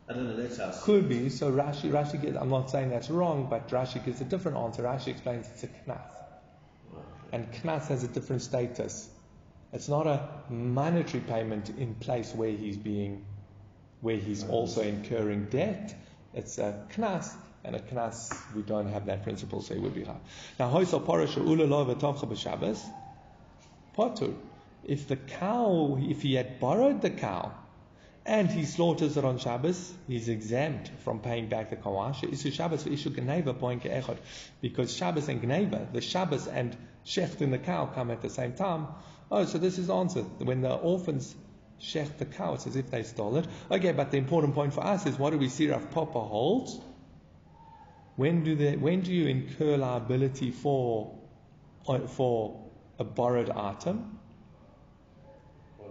I 0.09 0.13
don't 0.13 0.29
know, 0.29 0.37
that's 0.37 0.59
how. 0.59 0.71
Could 0.85 1.09
be. 1.09 1.29
So 1.29 1.51
Rashi, 1.51 1.91
Rashi 1.91 2.21
gives, 2.21 2.37
I'm 2.37 2.51
not 2.51 2.71
saying 2.71 2.91
that's 2.91 3.11
wrong, 3.11 3.49
but 3.51 3.69
Rashi 3.69 4.05
gives 4.05 4.21
a 4.21 4.25
different 4.25 4.57
answer. 4.57 4.83
Rashi 4.83 5.09
explains 5.09 5.49
it's 5.49 5.65
a 5.65 5.69
knas. 5.69 6.01
And 7.33 7.51
knas 7.53 7.89
has 7.89 8.05
a 8.05 8.09
different 8.09 8.43
status. 8.43 9.09
It's 9.73 9.89
not 9.89 10.07
a 10.07 10.29
monetary 10.49 11.23
payment 11.23 11.69
in 11.71 11.95
place 11.97 12.33
where 12.35 12.51
he's 12.51 12.77
being, 12.77 13.27
where 14.01 14.17
he's 14.17 14.45
also 14.45 14.83
incurring 14.83 15.47
debt. 15.47 15.95
It's 16.33 16.59
a 16.59 16.87
knas 16.97 17.35
And 17.65 17.77
a 17.77 17.81
knas, 17.81 18.33
we 18.55 18.63
don't 18.63 18.89
have 18.89 19.07
that 19.07 19.25
principle, 19.25 19.61
so 19.61 19.75
it 19.75 19.81
would 19.83 19.95
be 19.95 20.05
high. 20.05 20.21
Now, 20.59 20.71
hoysal 20.71 21.05
parasha 21.05 21.41
ulalov 21.41 21.95
etomcha 21.95 22.27
b'Shabbos, 22.27 22.83
potur. 23.97 24.35
If 24.85 25.09
the 25.09 25.17
cow, 25.17 25.99
if 26.01 26.23
he 26.23 26.35
had 26.35 26.61
borrowed 26.61 27.03
the 27.03 27.11
cow, 27.11 27.53
and 28.29 28.51
he 28.51 28.67
slaughters 28.67 29.17
it 29.17 29.25
on 29.25 29.39
Shabbos, 29.39 29.95
he's 30.07 30.29
exempt 30.29 30.91
from 31.03 31.21
paying 31.21 31.49
back 31.49 31.71
the 31.71 31.77
kawash. 31.77 32.21
Isu 32.21 32.53
Shabbos 32.53 32.83
for 32.83 32.91
Ishu 32.91 33.11
Gneva 33.11 33.59
point. 33.59 33.87
Because 34.61 34.95
Shabbos 34.95 35.29
and 35.29 35.43
Gneva, 35.43 35.91
the 35.93 36.03
Shabbos 36.03 36.47
and 36.47 36.77
Shecht 37.07 37.41
in 37.41 37.51
the 37.51 37.59
cow 37.59 37.87
come 37.87 38.11
at 38.11 38.21
the 38.21 38.29
same 38.29 38.53
time. 38.53 38.89
Oh, 39.31 39.47
so 39.47 39.57
this 39.57 39.79
is 39.79 39.87
the 39.87 39.95
answer. 39.95 40.21
When 40.21 40.61
the 40.61 40.75
orphans 40.75 41.35
shecht 41.81 42.19
the 42.19 42.27
cow, 42.27 42.55
it's 42.55 42.67
as 42.67 42.77
if 42.77 42.91
they 42.91 43.03
stole 43.03 43.37
it. 43.37 43.47
Okay, 43.71 43.93
but 43.93 44.11
the 44.11 44.19
important 44.19 44.55
point 44.55 44.75
for 44.75 44.85
us 44.85 45.07
is 45.07 45.19
what 45.19 45.31
do 45.31 45.39
we 45.39 45.49
see 45.49 45.71
Rav 45.71 45.91
Papa 45.91 46.21
holds? 46.21 46.79
When 48.17 48.45
do 48.45 48.57
they, 48.57 48.77
when 48.77 49.01
do 49.03 49.13
you 49.13 49.27
incur 49.27 49.77
liability 49.77 50.51
for 50.51 51.17
uh, 51.87 52.01
for 52.01 52.69
a 52.99 53.05
borrowed 53.05 53.49
item? 53.49 54.18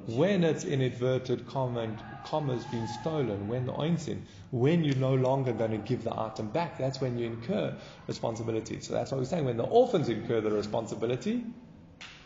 When 0.07 0.43
it's 0.43 0.63
in 0.63 0.81
inverted 0.81 1.45
commas 1.47 2.65
being 2.65 2.87
stolen, 2.87 3.47
when 3.47 3.65
the 3.65 3.73
oinsin, 3.73 4.21
when 4.51 4.83
you're 4.83 4.95
no 4.95 5.13
longer 5.13 5.51
going 5.51 5.71
to 5.71 5.77
give 5.77 6.03
the 6.03 6.19
item 6.19 6.47
back, 6.47 6.77
that's 6.77 7.01
when 7.01 7.17
you 7.19 7.25
incur 7.25 7.75
responsibility. 8.07 8.79
So 8.79 8.93
that's 8.93 9.11
what 9.11 9.19
we're 9.19 9.25
saying. 9.25 9.45
When 9.45 9.57
the 9.57 9.63
orphans 9.63 10.07
incur 10.07 10.39
the 10.41 10.51
responsibility, 10.51 11.43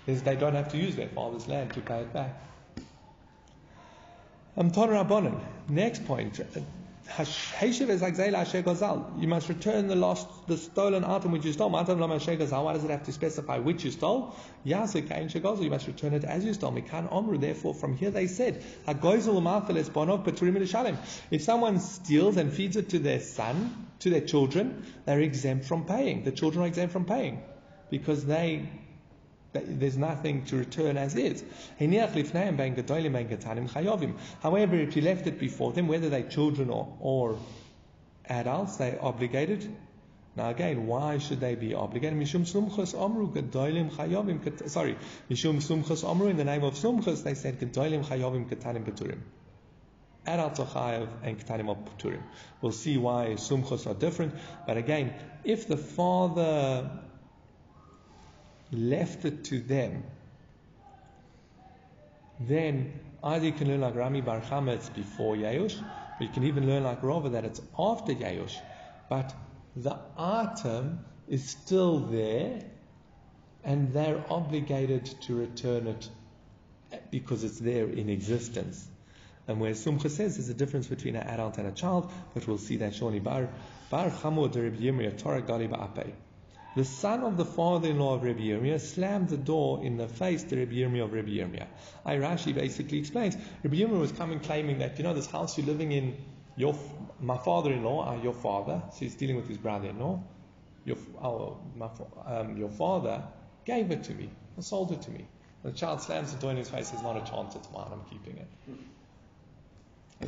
is 0.05 0.23
they 0.23 0.36
don't 0.36 0.55
have 0.55 0.69
to 0.71 0.77
use 0.77 0.95
their 0.95 1.09
father's 1.09 1.47
land 1.47 1.73
to 1.73 1.82
pay 1.82 2.01
it 2.01 2.13
back. 2.13 2.36
Um, 4.57 4.71
Next 5.69 6.05
point. 6.05 6.39
You 7.20 9.28
must 9.28 9.49
return 9.49 9.88
the 9.88 9.95
lost, 9.95 10.47
the 10.47 10.58
stolen 10.58 11.04
item 11.04 11.32
which 11.32 11.45
you 11.45 11.52
stole. 11.52 11.70
Why 11.70 11.84
does 11.84 12.84
it 12.84 12.89
have 12.89 13.04
to 13.04 13.12
specify 13.12 13.58
which 13.58 13.84
you 13.84 13.91
stole? 13.91 14.36
You 14.64 14.76
must 14.76 14.95
return 14.95 16.14
it 16.14 16.24
as 16.24 16.45
you 16.45 16.54
stole. 16.54 16.72
Therefore, 16.72 17.74
from 17.74 17.97
here 17.97 18.12
they 18.12 18.28
said, 18.28 18.64
if 21.32 21.41
someone 21.41 21.80
steals 21.80 22.38
and 22.38 22.54
feeds 22.54 22.78
it 22.78 22.89
to 22.89 22.99
their 22.99 23.20
son, 23.20 23.88
to 23.99 24.10
their 24.10 24.22
children, 24.22 24.86
they're 25.06 25.22
exempt 25.22 25.66
from 25.66 25.86
paying. 25.86 26.24
The 26.24 26.32
children 26.32 26.64
are 26.64 26.68
exempt 26.68 26.93
from 26.93 27.06
paying 27.06 27.41
because 27.89 28.26
they 28.26 28.70
there's 29.54 29.97
nothing 29.97 30.45
to 30.45 30.58
return 30.58 30.97
as 30.97 31.16
is. 31.16 31.43
However, 31.78 32.20
if 34.76 34.95
you 34.95 35.02
left 35.02 35.28
it 35.28 35.39
before 35.39 35.74
them, 35.74 35.88
whether 35.88 36.10
they're 36.10 36.30
children 36.30 36.70
or, 36.70 36.95
or 36.99 37.39
adults, 38.26 38.78
they're 38.78 38.97
obligated. 39.02 39.76
Now 40.36 40.49
again, 40.49 40.88
why 40.88 41.18
should 41.18 41.41
they 41.41 41.56
be 41.56 41.74
obligated? 41.74 42.18
Mishum 42.18 42.45
sumchus 42.45 42.97
amru 42.97 43.34
gedolim 43.34 43.91
chayovim. 43.91 44.70
Sorry, 44.70 44.95
mishum 45.30 45.58
sumchus 45.58 46.10
amru. 46.10 46.28
In 46.28 46.38
the 46.38 46.45
name 46.45 46.64
of 46.64 46.76
sumchus, 46.76 47.24
they 47.24 47.34
said 47.34 47.60
gedolim 47.60 48.06
chayovim 48.06 48.47
ketanim 48.47 48.86
peturim. 48.86 49.20
Adults 50.26 50.62
are 50.62 50.68
chayav 50.68 51.10
and 51.24 51.38
ketanim 51.38 51.68
are 51.68 51.76
peturim. 51.76 52.22
We'll 52.62 52.72
see 52.72 52.97
why 52.97 53.36
sumchus 53.36 53.88
are 53.88 53.93
different. 53.93 54.34
But 54.66 54.78
again, 54.78 55.14
if 55.43 55.68
the 55.68 55.76
father 55.76 56.89
left 58.72 59.26
it 59.26 59.45
to 59.45 59.59
them, 59.59 60.03
then 62.39 62.99
either 63.24 63.45
you 63.45 63.51
can 63.51 63.67
learn 63.67 63.82
like 63.82 63.95
Rami 63.95 64.22
Bar 64.22 64.41
it's 64.67 64.89
before 64.89 65.36
Yayush, 65.36 65.80
or 65.80 66.24
you 66.24 66.30
can 66.30 66.43
even 66.45 66.67
learn 66.67 66.84
like 66.84 67.03
Rava 67.03 67.30
that 67.30 67.45
it's 67.45 67.61
after 67.78 68.13
Yayush. 68.13 68.57
But 69.09 69.34
the 69.76 69.97
item 70.17 71.05
is 71.28 71.49
still 71.49 71.99
there, 71.99 72.61
and 73.63 73.93
they're 73.93 74.24
obligated 74.30 75.05
to 75.24 75.36
return 75.36 75.88
it 75.88 76.09
because 77.11 77.43
it's 77.43 77.59
there 77.59 77.88
in 77.88 78.09
existence. 78.09 78.88
And 79.47 79.59
where 79.59 79.72
Sumcha 79.72 80.09
says 80.09 80.38
there's 80.38 80.49
a 80.49 80.53
difference 80.53 80.88
between 80.88 81.15
an 81.15 81.28
adult 81.28 81.57
and 81.57 81.67
a 81.67 81.72
child, 81.72 82.11
but 82.34 82.47
we'll 82.47 82.57
see 82.57 82.78
that 82.78 82.95
shortly. 82.95 83.19
Bar 83.19 83.49
Bar 83.89 84.09
Chamud 84.09 84.55
Reb 84.55 84.80
Yirmiyah 84.80 85.17
Torah 85.22 85.41
Gali 85.41 85.69
Ba'apei. 85.69 86.13
The 86.74 86.86
son 86.86 87.24
of 87.24 87.36
the 87.36 87.43
father-in-law 87.43 88.15
of 88.15 88.24
Rabbi 88.24 88.39
Yirmiyah 88.39 88.80
slammed 88.80 89.28
the 89.28 89.38
door 89.38 89.84
in 89.84 89.97
the 89.97 90.07
face 90.07 90.43
to 90.45 90.57
Rabbi 90.57 90.72
Yirmiyah 90.74 91.03
of 91.03 91.13
Rabbi 91.13 91.32
Yirmiyah. 91.32 91.67
I 92.05 92.15
Rashi 92.15 92.55
basically 92.55 92.97
explains, 92.99 93.36
Rabbi 93.63 93.76
Yirmiyah 93.76 93.99
was 93.99 94.13
coming 94.13 94.39
claiming 94.39 94.80
that, 94.80 94.97
you 94.97 95.03
know, 95.03 95.13
this 95.13 95.28
house 95.28 95.57
you're 95.57 95.67
living 95.67 95.91
in, 95.91 96.15
your, 96.55 96.78
my 97.19 97.38
father-in-law, 97.38 98.13
uh, 98.13 98.22
your 98.22 98.34
father, 98.34 98.82
so 98.91 98.99
he's 98.99 99.15
dealing 99.15 99.36
with 99.36 99.49
his 99.49 99.57
brother-in-law, 99.57 100.24
your, 100.86 100.97
oh, 101.22 101.57
my, 101.76 101.89
um, 102.26 102.55
your 102.55 102.69
father 102.69 103.22
gave 103.65 103.91
it 103.91 104.05
to 104.05 104.13
me, 104.13 104.30
or 104.55 104.63
sold 104.63 104.93
it 104.93 105.01
to 105.01 105.11
me. 105.11 105.28
The 105.63 105.72
child 105.72 106.01
slams 106.01 106.34
the 106.34 106.39
door 106.39 106.51
in 106.51 106.57
his 106.57 106.69
face, 106.69 106.88
says, 106.88 107.03
not 107.03 107.17
a 107.17 107.30
chance, 107.30 107.55
it's 107.55 107.69
mine, 107.72 107.88
I'm 107.91 108.03
keeping 108.09 108.38
it. 108.38 108.47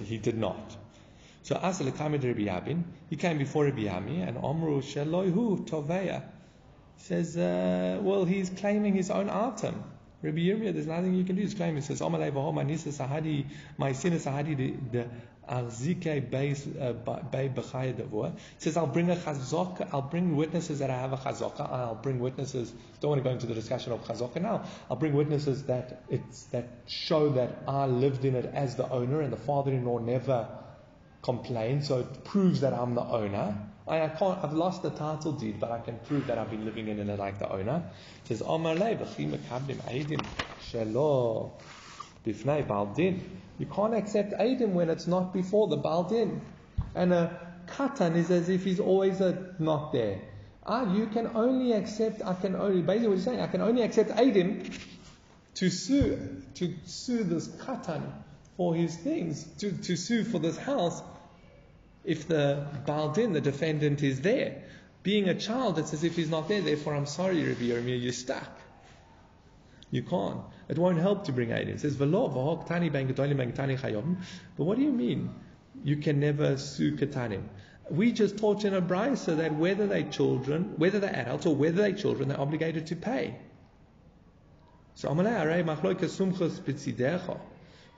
He 0.03 0.17
did 0.17 0.37
not. 0.37 0.75
So 1.43 1.59
Asal 1.61 1.91
came 1.91 2.19
to 2.19 2.27
Rabbi 2.27 2.45
Yabin. 2.45 2.83
He 3.09 3.17
came 3.17 3.37
before 3.37 3.65
Rabbi 3.65 3.83
Yami 3.83 4.27
and 4.27 4.37
Omru 4.37 4.81
Sheloihu 4.81 5.67
Toveya 5.67 6.23
says, 6.97 7.35
uh, 7.35 7.99
well, 8.01 8.23
he's 8.23 8.49
claiming 8.49 8.93
his 8.93 9.11
own 9.11 9.29
item. 9.29 9.83
Rabbi 10.21 10.37
Yirmiyah, 10.37 10.73
there's 10.73 10.87
nothing 10.87 11.15
you 11.15 11.25
can 11.25 11.35
do. 11.35 11.41
He's 11.41 11.53
claiming. 11.53 11.77
He 11.77 11.81
says, 11.81 11.99
Omalei 11.99 12.31
v'ho 12.31 12.53
manisa 12.53 12.93
sahadi, 12.93 13.45
my 13.77 13.91
sin 13.91 14.13
sahadi 14.13 14.55
the 14.89 15.05
arzike 15.49 16.31
bay 16.31 16.53
b'chaya 17.53 17.93
devor. 17.93 18.33
says, 18.57 18.77
I'll 18.77 18.87
bring 18.87 19.11
a 19.11 19.17
chazaka, 19.17 19.89
I'll 19.91 20.01
bring 20.01 20.37
witnesses 20.37 20.79
that 20.79 20.89
I 20.89 20.97
have 20.97 21.11
a 21.11 21.17
chazaka, 21.17 21.69
I'll 21.69 21.95
bring 21.95 22.19
witnesses, 22.21 22.73
don't 23.01 23.09
want 23.09 23.19
to 23.19 23.23
go 23.25 23.31
into 23.31 23.47
the 23.47 23.53
discussion 23.53 23.91
of 23.91 24.05
chazaka 24.05 24.41
now, 24.41 24.63
I'll 24.89 24.95
bring 24.95 25.13
witnesses 25.13 25.63
that 25.63 26.03
it's, 26.09 26.43
that 26.45 26.69
show 26.87 27.27
that 27.31 27.63
I 27.67 27.87
lived 27.87 28.23
in 28.23 28.35
it 28.35 28.45
as 28.45 28.77
the 28.77 28.89
owner 28.89 29.19
and 29.19 29.33
the 29.33 29.37
father-in-law 29.37 29.99
never 29.99 30.47
complained, 31.23 31.85
so 31.85 31.99
it 31.99 32.23
proves 32.25 32.61
that 32.61 32.73
I'm 32.73 32.93
the 32.93 33.01
owner. 33.01 33.57
I, 33.87 34.03
I, 34.03 34.09
can't, 34.09 34.43
I've 34.43 34.53
lost 34.53 34.83
the 34.83 34.91
title 34.91 35.31
deed, 35.31 35.59
but 35.59 35.71
I 35.71 35.79
can 35.79 35.97
prove 35.99 36.27
that 36.27 36.37
I've 36.37 36.51
been 36.51 36.65
living 36.65 36.89
in 36.89 37.09
it 37.09 37.17
like 37.17 37.39
the 37.39 37.51
owner. 37.51 37.83
It 38.23 38.27
says. 38.27 38.41
You 43.59 43.65
can't 43.67 43.93
accept 43.93 44.33
Aidim 44.33 44.73
when 44.73 44.89
it's 44.89 45.07
not 45.07 45.33
before 45.33 45.67
the 45.67 45.77
baldin. 45.77 46.41
And 46.95 47.13
a 47.13 47.39
katan 47.67 48.15
is 48.15 48.29
as 48.29 48.49
if 48.49 48.63
he's 48.63 48.79
always 48.79 49.21
a, 49.21 49.55
not 49.59 49.93
there. 49.93 50.19
Ah, 50.65 50.93
you 50.93 51.07
can 51.07 51.31
only 51.35 51.73
accept, 51.73 52.21
I 52.23 52.33
can 52.33 52.55
only, 52.55 52.81
basically 52.81 53.09
what 53.09 53.15
he's 53.15 53.25
saying, 53.25 53.41
I 53.41 53.47
can 53.47 53.61
only 53.61 53.81
accept 53.81 54.11
Aidim 54.11 54.73
to 55.55 55.69
sue, 55.69 56.41
to 56.55 56.73
sue 56.85 57.23
this 57.23 57.47
katan 57.47 58.01
for 58.55 58.73
his 58.73 58.95
things, 58.95 59.43
to, 59.59 59.71
to 59.71 59.95
sue 59.95 60.23
for 60.23 60.39
this 60.39 60.57
house 60.57 61.01
if 62.03 62.27
the 62.27 62.65
Baldin, 62.85 63.33
the 63.33 63.41
defendant, 63.41 64.03
is 64.03 64.21
there. 64.21 64.63
Being 65.03 65.29
a 65.29 65.35
child, 65.35 65.79
it's 65.79 65.93
as 65.93 66.03
if 66.03 66.15
he's 66.15 66.29
not 66.29 66.47
there, 66.47 66.61
therefore 66.61 66.95
I'm 66.95 67.05
sorry, 67.05 67.45
Rabbi 67.45 67.61
Yirmiyah, 67.61 68.01
you're 68.01 68.13
stuck. 68.13 68.59
You 69.91 70.01
can't. 70.01 70.39
It 70.69 70.79
won't 70.79 70.97
help 70.97 71.25
to 71.25 71.31
bring 71.31 71.51
aid 71.51 71.67
in. 71.67 71.75
It 71.75 71.81
says, 71.81 71.97
But 71.97 72.09
what 72.09 74.75
do 74.77 74.81
you 74.81 74.91
mean? 74.91 75.29
You 75.83 75.97
can 75.97 76.19
never 76.19 76.57
sue 76.57 76.95
katanim. 76.95 77.43
We 77.91 78.11
just 78.11 78.37
taught 78.37 78.63
in 78.63 78.73
a 78.73 79.15
so 79.15 79.35
that 79.35 79.55
whether 79.55 79.85
they're 79.85 80.09
children, 80.09 80.73
whether 80.77 80.99
they're 80.99 81.15
adults 81.15 81.45
or 81.45 81.55
whether 81.55 81.81
they're 81.81 81.91
children, 81.91 82.29
they're 82.29 82.39
obligated 82.39 82.87
to 82.87 82.95
pay. 82.95 83.35
So. 84.95 85.13
He 85.13 85.23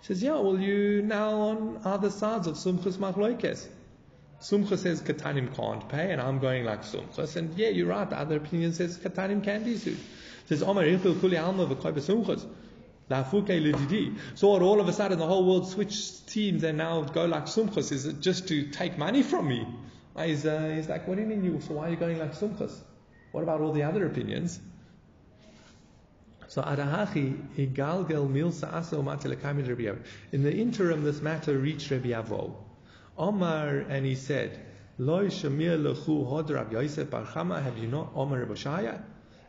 says, 0.01 0.23
yeah, 0.23 0.33
well, 0.33 0.59
you 0.59 1.01
now 1.01 1.29
on 1.29 1.79
other 1.83 2.09
sides 2.09 2.47
of 2.47 2.55
Sumchus 2.55 2.97
Machloikes. 2.97 3.67
Sumcha 4.41 4.77
says 4.77 5.01
Katanim 5.01 5.55
can't 5.55 5.87
pay, 5.89 6.11
and 6.11 6.21
I'm 6.21 6.39
going 6.39 6.65
like 6.65 6.83
Sumchas. 6.83 7.35
And 7.35 7.57
yeah, 7.57 7.69
you're 7.69 7.87
right. 7.87 8.09
The 8.09 8.19
other 8.19 8.37
opinion 8.37 8.73
says 8.73 8.97
Katanim 8.97 9.43
can 9.43 9.63
be 9.63 9.77
sued. 9.77 9.97
Says 10.47 10.61
Omar 10.61 10.83
Kuli 10.83 11.37
Alma 11.37 11.67
Sumchas. 11.67 12.45
Lafuke 13.09 13.61
Lididi. 13.61 14.17
So 14.33 14.49
all 14.49 14.81
of 14.81 14.87
a 14.87 14.93
sudden 14.93 15.19
the 15.19 15.27
whole 15.27 15.45
world 15.45 15.69
switched 15.69 16.27
teams 16.27 16.63
and 16.63 16.77
now 16.77 17.01
go 17.01 17.25
like 17.25 17.45
Sumchas? 17.45 17.91
Is 17.91 18.05
it 18.05 18.19
just 18.19 18.47
to 18.47 18.67
take 18.71 18.97
money 18.97 19.21
from 19.21 19.47
me? 19.47 19.67
He's, 20.19 20.45
uh, 20.45 20.73
he's 20.75 20.89
like, 20.89 21.07
what 21.07 21.15
do 21.15 21.21
you 21.21 21.27
mean 21.27 21.43
you, 21.43 21.59
so 21.61 21.75
why 21.75 21.87
are 21.87 21.89
you 21.91 21.97
going 21.97 22.17
like 22.17 22.33
Sumchas? 22.33 22.75
What 23.31 23.43
about 23.43 23.61
all 23.61 23.73
the 23.73 23.83
other 23.83 24.05
opinions? 24.05 24.59
So 26.47 26.61
Adahachi 26.61 27.57
Igalgel 27.57 28.29
Milsa 28.29 28.71
Rabbi 29.67 29.99
In 30.31 30.43
the 30.43 30.55
interim, 30.55 31.03
this 31.03 31.21
matter 31.21 31.57
reached 31.57 31.91
Rabbi 31.91 32.09
Avo. 32.09 32.55
Omar, 33.17 33.85
and 33.89 34.05
he 34.05 34.15
said, 34.15 34.59
Loi 34.97 35.27
Shamir 35.27 37.09
Bar 37.09 37.61
have 37.61 37.77
you 37.77 37.87
not, 37.87 38.11
Omar 38.13 38.39
Rabbi 38.39 38.53
Shaya? 38.53 39.01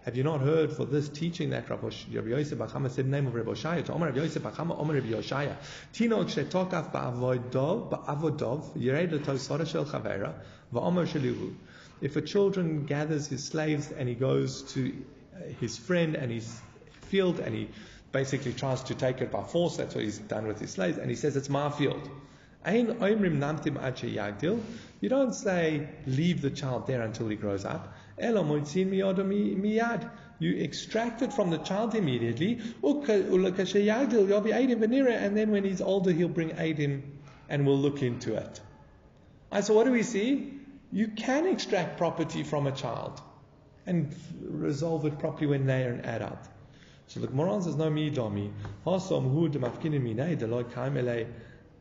Have 0.04 0.16
you 0.16 0.22
not 0.22 0.40
heard 0.40 0.72
for 0.72 0.84
this 0.84 1.08
teaching 1.08 1.50
that 1.50 1.68
Rabbi 1.68 1.88
Yosef 2.10 2.58
Bar 2.58 2.68
Chama 2.68 2.88
said 2.88 3.06
name 3.06 3.26
of 3.26 3.34
Rabbi 3.34 3.50
Shaya? 3.52 3.84
To 3.86 3.92
Omar 3.92 4.08
Rabbi 4.08 4.20
Yosef 4.20 4.40
Bar 4.40 4.52
Chama, 4.52 4.78
Omar 4.78 4.94
Rabbi 4.94 5.08
Yoshaya. 5.08 5.56
Tino 5.92 6.22
Kshetokaf 6.22 6.92
Ba'avodov, 6.92 7.90
Ba'avodov, 7.90 8.76
Yered 8.76 9.18
Tosora 9.24 9.66
Shel 9.66 9.84
Chavera, 9.84 10.34
shelihu. 10.72 11.56
If 12.00 12.14
a 12.14 12.22
children 12.22 12.86
gathers 12.86 13.26
his 13.26 13.44
slaves 13.44 13.90
and 13.90 14.08
he 14.08 14.14
goes 14.14 14.62
to 14.74 14.92
uh, 15.34 15.48
his 15.60 15.76
friend 15.76 16.14
and 16.14 16.30
his 16.30 16.60
field 17.02 17.40
and 17.40 17.52
he 17.52 17.68
basically 18.12 18.52
tries 18.52 18.82
to 18.84 18.94
take 18.94 19.20
it 19.20 19.32
by 19.32 19.42
force, 19.42 19.76
that's 19.76 19.94
what 19.94 20.04
he's 20.04 20.18
done 20.18 20.46
with 20.46 20.60
his 20.60 20.70
slaves, 20.70 20.98
and 20.98 21.10
he 21.10 21.16
says 21.16 21.36
it's 21.36 21.48
my 21.48 21.70
field. 21.70 22.08
You 22.66 22.94
don't 25.08 25.34
say 25.34 25.88
leave 26.06 26.42
the 26.42 26.50
child 26.50 26.86
there 26.86 27.02
until 27.02 27.28
he 27.28 27.36
grows 27.36 27.64
up. 27.64 27.94
You 30.38 30.54
extract 30.56 31.22
it 31.22 31.32
from 31.32 31.50
the 31.50 31.58
child 31.58 31.94
immediately, 31.94 32.60
and 32.82 35.36
then 35.36 35.50
when 35.50 35.64
he's 35.64 35.80
older, 35.80 36.12
he'll 36.12 36.28
bring 36.28 36.50
Adim 36.50 37.02
and 37.48 37.66
we'll 37.66 37.78
look 37.78 38.02
into 38.02 38.34
it. 38.34 38.60
So, 39.62 39.74
what 39.74 39.86
do 39.86 39.92
we 39.92 40.02
see? 40.02 40.52
You 40.92 41.08
can 41.08 41.46
extract 41.46 41.96
property 41.98 42.42
from 42.42 42.66
a 42.66 42.72
child 42.72 43.20
and 43.86 44.14
resolve 44.40 45.06
it 45.06 45.18
properly 45.18 45.46
when 45.46 45.66
they 45.66 45.84
are 45.84 45.92
an 45.92 46.00
adult. 46.00 46.48
So 47.08 47.20
the 47.20 47.28
Gemara 47.28 47.62
says, 47.62 47.76
no 47.76 47.88
mi 47.88 48.10
domi. 48.10 48.50
Hasom 48.84 49.32
hu 49.32 49.48
de 49.48 49.60
minei 49.60 50.36
de 50.36 50.46
loy 50.46 50.64
kaimele 50.64 51.28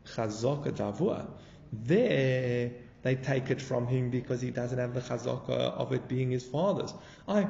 chazaka 0.06 0.72
davua. 0.72 1.26
There, 1.72 2.70
they 3.02 3.14
take 3.16 3.50
it 3.50 3.60
from 3.60 3.86
him 3.86 4.10
because 4.10 4.40
he 4.40 4.50
doesn't 4.50 4.78
have 4.78 4.94
the 4.94 5.00
chazaka 5.00 5.50
uh, 5.50 5.82
of 5.82 5.92
it 5.92 6.08
being 6.08 6.30
his 6.30 6.44
father's. 6.44 6.92
I, 7.28 7.46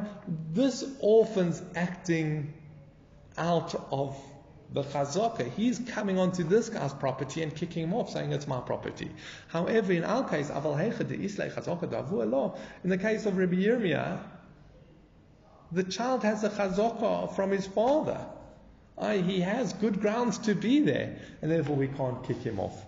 this 0.52 0.84
orphan's 1.00 1.62
acting 1.74 2.52
out 3.38 3.74
of 3.90 4.16
the 4.72 4.82
chazaka. 4.82 5.50
He's 5.52 5.78
coming 5.78 6.18
onto 6.18 6.44
this 6.44 6.68
guy's 6.68 6.92
property 6.92 7.42
and 7.42 7.54
kicking 7.54 7.84
him 7.84 7.94
off, 7.94 8.10
saying 8.10 8.32
it's 8.32 8.48
my 8.48 8.60
property. 8.60 9.10
However, 9.48 9.92
in 9.92 10.04
our 10.04 10.28
case, 10.28 10.50
aval 10.50 10.76
chazaka 11.54 12.58
in 12.84 12.90
the 12.90 12.98
case 12.98 13.26
of 13.26 13.36
Rabbi 13.36 13.56
Yirmiyah, 13.56 14.18
the 15.72 15.84
child 15.84 16.22
has 16.22 16.44
a 16.44 16.50
chazaka 16.50 17.34
from 17.34 17.50
his 17.50 17.66
father. 17.66 18.26
He 19.00 19.40
has 19.40 19.72
good 19.74 20.00
grounds 20.00 20.38
to 20.38 20.54
be 20.54 20.80
there, 20.80 21.16
and 21.42 21.50
therefore 21.50 21.76
we 21.76 21.88
can't 21.88 22.24
kick 22.24 22.38
him 22.38 22.58
off. 22.58 22.84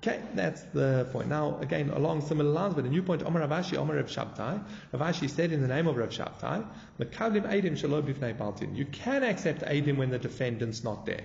Okay, 0.00 0.20
that's 0.34 0.62
the 0.74 1.08
point. 1.12 1.28
Now, 1.28 1.58
again, 1.60 1.90
along 1.90 2.20
similar 2.20 2.50
lines, 2.50 2.74
but 2.74 2.84
a 2.84 2.88
new 2.88 3.02
point, 3.02 3.24
Omar 3.24 3.42
Rav 3.42 3.50
Ashi, 3.50 3.76
Omar 3.76 3.96
Rav 3.96 4.06
Shabtai. 4.06 4.62
Rav 4.92 5.14
Ashi 5.14 5.28
said 5.28 5.50
in 5.50 5.60
the 5.60 5.66
name 5.66 5.88
of 5.88 5.96
Rav 5.96 6.10
Shabtai, 6.10 6.64
Edim 7.00 7.76
Shalom 7.76 8.04
Bifnei 8.04 8.36
Baltin. 8.36 8.76
You 8.76 8.84
can 8.84 9.24
accept 9.24 9.62
Edim 9.62 9.96
when 9.96 10.10
the 10.10 10.18
defendant's 10.18 10.84
not 10.84 11.04
there. 11.04 11.24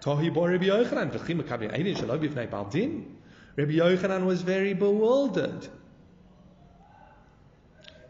Tohi 0.00 0.32
Bo 0.32 0.46
Rabbi 0.46 0.64
Yochanan, 0.64 1.10
V'chim 1.12 1.42
Makablim 1.42 1.78
Edim 1.78 1.94
Shalom 1.94 2.20
Bifnei 2.20 2.48
Baltin. 2.48 3.04
Rabbi 3.56 3.72
Yochanan 3.72 4.24
was 4.24 4.40
very 4.40 4.72
bewildered. 4.72 5.68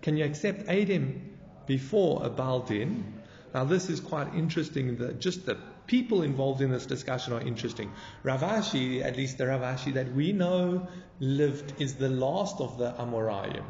Can 0.03 0.17
you 0.17 0.25
accept 0.25 0.67
Edim 0.67 1.21
before 1.67 2.25
a 2.25 2.31
Baldin? 2.31 3.14
Now, 3.55 3.63
this 3.63 3.89
is 3.89 4.01
quite 4.01 4.35
interesting, 4.35 4.97
that 4.97 5.21
just 5.21 5.47
the 5.47 5.57
people 5.87 6.23
involved 6.23 6.61
in 6.61 6.73
this 6.73 6.87
discussion 6.87 7.33
are 7.35 7.41
interesting. 7.41 7.93
Rav 8.25 8.41
Ashi, 8.41 9.05
at 9.05 9.17
least 9.17 9.39
the 9.39 9.47
Rav 9.47 9.61
Ashi 9.61 9.95
that 9.95 10.13
we 10.13 10.33
know 10.33 10.89
lived, 11.21 11.81
is 11.81 11.95
the 11.95 12.09
last 12.09 12.61
of 12.61 12.79
the 12.79 12.93
Amoraim. 12.99 13.65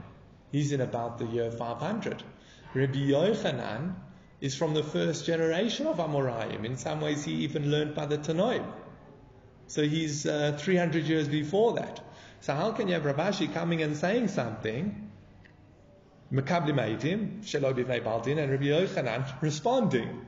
He's 0.50 0.72
in 0.72 0.80
about 0.80 1.18
the 1.18 1.26
year 1.26 1.50
500. 1.50 2.22
Rabbi 2.72 2.94
Yochanan 2.94 3.94
is 4.40 4.56
from 4.56 4.72
the 4.72 4.82
first 4.82 5.26
generation 5.26 5.86
of 5.86 5.98
Amoraim. 5.98 6.64
In 6.64 6.78
some 6.78 7.02
ways, 7.02 7.22
he 7.22 7.32
even 7.44 7.70
learned 7.70 7.94
by 7.94 8.06
the 8.06 8.16
Tanoim. 8.16 8.64
So 9.66 9.82
he's 9.82 10.24
uh, 10.26 10.56
300 10.58 11.04
years 11.04 11.28
before 11.28 11.74
that. 11.74 12.00
So 12.40 12.54
how 12.54 12.72
can 12.72 12.88
you 12.88 12.94
have 12.94 13.04
Rav 13.04 13.16
Ashi 13.16 13.52
coming 13.52 13.82
and 13.82 13.96
saying 13.96 14.28
something? 14.28 15.10
Makabli 16.32 16.72
Maitim, 16.72 17.42
Shelo 17.44 17.74
Baldin, 18.02 18.38
and 18.38 18.50
Rabbi 18.50 18.64
Yochanan 18.64 19.24
responding. 19.42 20.24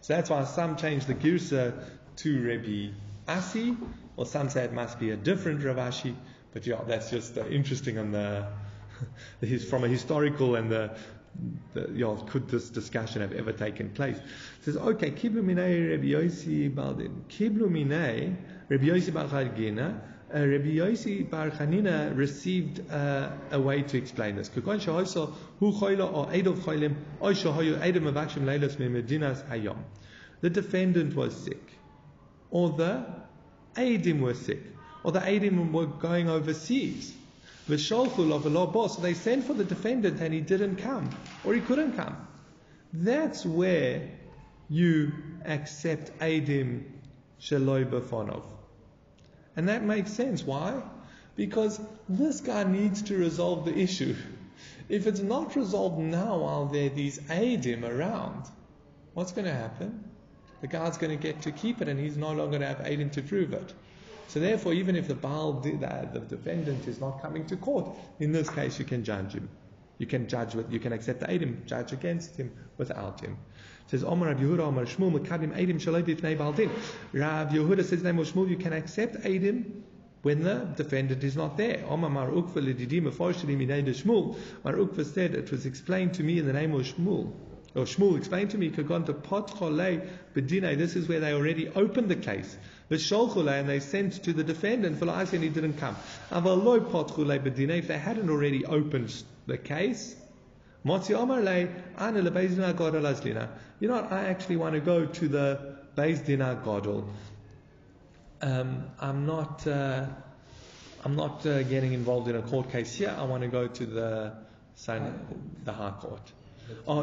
So 0.00 0.14
that's 0.14 0.30
why 0.30 0.44
some 0.44 0.76
change 0.76 1.06
the 1.06 1.14
Girsa 1.14 1.84
to 2.16 2.48
Rabbi 2.48 2.92
Asi, 3.28 3.76
or 4.16 4.24
some 4.24 4.48
say 4.48 4.64
it 4.64 4.72
must 4.72 4.98
be 4.98 5.10
a 5.10 5.16
different 5.16 5.60
Ravashi. 5.60 6.14
But 6.52 6.66
yeah, 6.66 6.80
that's 6.86 7.10
just 7.10 7.36
uh, 7.36 7.46
interesting 7.48 7.98
on 7.98 8.12
the, 8.12 8.46
the 9.40 9.58
from 9.58 9.84
a 9.84 9.88
historical 9.88 10.54
and 10.54 10.70
the, 10.70 10.96
the 11.74 11.90
yeah, 11.92 12.16
could 12.28 12.48
this 12.48 12.70
discussion 12.70 13.20
have 13.20 13.32
ever 13.32 13.52
taken 13.52 13.90
place? 13.90 14.16
It 14.16 14.64
says, 14.64 14.76
okay, 14.76 15.10
Kiblu 15.10 15.42
Minei 15.42 15.90
Rabbi 15.90 16.06
Yosi 16.06 16.74
Baldin. 16.74 17.24
Kiblu 17.28 17.68
Minei 17.68 18.34
Rabbi 18.68 18.84
Yosi 18.84 19.12
Bar 19.12 19.26
Chanina. 19.26 20.00
Uh, 20.34 20.40
Rabbi 20.40 20.70
Yosi 20.70 21.30
Bar 21.30 21.50
Chanina 21.50 22.12
received 22.16 22.80
uh, 22.90 23.30
a 23.52 23.60
way 23.60 23.82
to 23.82 23.96
explain 23.96 24.34
this. 24.34 24.48
The 24.48 24.60
defendant 30.50 31.14
was 31.14 31.36
sick, 31.36 31.78
or 32.50 32.70
the 32.70 33.06
Adim 33.76 34.20
were 34.20 34.34
sick, 34.34 34.58
or 35.04 35.12
the 35.12 35.20
Adim 35.20 35.70
were 35.70 35.86
going 35.86 36.28
overseas. 36.28 37.14
So 37.68 37.74
they 37.74 39.14
sent 39.14 39.44
for 39.44 39.54
the 39.54 39.64
defendant 39.64 40.20
and 40.20 40.34
he 40.34 40.40
didn't 40.40 40.76
come, 40.76 41.08
or 41.44 41.54
he 41.54 41.60
couldn't 41.60 41.96
come. 41.96 42.16
That's 42.92 43.46
where 43.46 44.10
you 44.68 45.12
accept 45.44 46.18
Adim 46.18 46.82
Shaloi 47.40 47.88
Bafonov. 47.88 48.55
And 49.56 49.68
that 49.68 49.82
makes 49.82 50.12
sense. 50.12 50.44
Why? 50.44 50.82
Because 51.34 51.80
this 52.08 52.40
guy 52.40 52.64
needs 52.64 53.02
to 53.02 53.16
resolve 53.16 53.64
the 53.64 53.76
issue. 53.76 54.14
If 54.88 55.06
it's 55.06 55.20
not 55.20 55.56
resolved 55.56 55.98
now 55.98 56.38
while 56.38 56.66
there 56.66 56.86
are 56.86 56.94
these 56.94 57.18
Adim 57.18 57.82
around, 57.82 58.44
what's 59.14 59.32
going 59.32 59.46
to 59.46 59.54
happen? 59.54 60.04
The 60.60 60.68
guy's 60.68 60.96
going 60.96 61.16
to 61.16 61.22
get 61.22 61.42
to 61.42 61.52
keep 61.52 61.82
it 61.82 61.88
and 61.88 61.98
he's 61.98 62.16
no 62.16 62.28
longer 62.28 62.58
going 62.58 62.60
to 62.60 62.68
have 62.68 62.78
Adim 62.78 63.10
to 63.12 63.22
prove 63.22 63.52
it. 63.52 63.72
So 64.28 64.40
therefore, 64.40 64.72
even 64.72 64.96
if 64.96 65.08
the 65.08 65.14
Baal, 65.14 65.54
the, 65.54 65.72
the 65.72 66.20
defendant 66.20 66.86
is 66.88 67.00
not 67.00 67.22
coming 67.22 67.46
to 67.46 67.56
court, 67.56 67.90
in 68.18 68.32
this 68.32 68.50
case 68.50 68.78
you 68.78 68.84
can 68.84 69.04
judge 69.04 69.32
him. 69.32 69.48
You 69.98 70.06
can 70.06 70.28
judge 70.28 70.54
with, 70.54 70.72
you 70.72 70.80
can 70.80 70.92
accept 70.92 71.20
the 71.20 71.26
Adim, 71.26 71.64
judge 71.64 71.92
against 71.92 72.36
him 72.36 72.52
without 72.76 73.20
him. 73.20 73.38
Says 73.88 74.02
Omar 74.02 74.28
Rav 74.28 74.38
Yehuda, 74.38 74.60
Omar 74.60 74.84
Shmuel, 74.84 75.18
Mekadim 75.18 75.56
Adim 75.56 75.80
Shaloi 75.80 76.02
Bifnei 76.02 76.36
Baldin. 76.36 76.70
Rav 77.12 77.50
Yehuda 77.50 77.84
says 77.84 78.02
name 78.02 78.18
of 78.18 78.26
Shmuel, 78.26 78.48
you 78.50 78.56
can 78.56 78.72
accept 78.72 79.16
Adim 79.22 79.82
when 80.22 80.42
the 80.42 80.66
defendant 80.76 81.22
is 81.22 81.36
not 81.36 81.56
there. 81.56 81.84
Omar 81.88 82.10
Mar 82.10 82.28
Ukva 82.28 82.56
Lididim 82.56 83.02
Afoshli 83.02 83.56
Minei 83.56 83.84
Shmuel. 83.84 84.36
Mar 84.64 84.74
Ukva 84.74 85.04
said 85.04 85.34
it 85.34 85.52
was 85.52 85.66
explained 85.66 86.14
to 86.14 86.24
me 86.24 86.38
in 86.40 86.46
the 86.46 86.52
name 86.52 86.74
of 86.74 86.82
Shmuel. 86.82 87.32
Or 87.76 87.84
Shmuel 87.84 88.16
explained 88.16 88.50
to 88.52 88.58
me, 88.58 88.70
Kagonta 88.70 89.22
Pot 89.22 89.50
Bedine, 89.54 90.78
this 90.78 90.96
is 90.96 91.08
where 91.08 91.20
they 91.20 91.34
already 91.34 91.68
opened 91.68 92.08
the 92.08 92.16
case. 92.16 92.56
V'sholchule, 92.90 93.60
and 93.60 93.68
they 93.68 93.80
sent 93.80 94.24
to 94.24 94.32
the 94.32 94.42
defendant, 94.42 95.00
and 95.02 95.42
he 95.42 95.50
didn't 95.50 95.74
come. 95.74 95.94
Avaloi 96.30 96.90
Pot 96.90 97.08
Bedine, 97.08 97.78
if 97.78 97.86
they 97.86 97.98
hadn't 97.98 98.30
already 98.30 98.64
opened 98.64 99.22
the 99.46 99.58
case, 99.58 100.16
Le, 100.86 101.68
Le 102.22 102.30
You 103.80 103.88
know 103.88 103.94
what, 103.94 104.12
I 104.12 104.26
actually 104.28 104.56
want 104.56 104.74
to 104.74 104.80
go 104.80 105.04
to 105.04 105.28
the 105.28 105.76
Bezdina 105.96 106.62
Godel. 106.62 107.04
Um, 108.40 108.84
I'm 109.00 109.26
not, 109.26 109.66
uh, 109.66 110.06
I'm 111.04 111.16
not 111.16 111.44
uh, 111.44 111.64
getting 111.64 111.92
involved 111.92 112.28
in 112.28 112.36
a 112.36 112.42
court 112.42 112.70
case 112.70 112.94
here. 112.94 113.12
I 113.18 113.24
want 113.24 113.42
to 113.42 113.48
go 113.48 113.66
to 113.66 113.86
the, 113.86 114.32
the 114.86 115.72
High 115.72 115.94
Court. 116.00 116.32
Oh, 116.86 117.02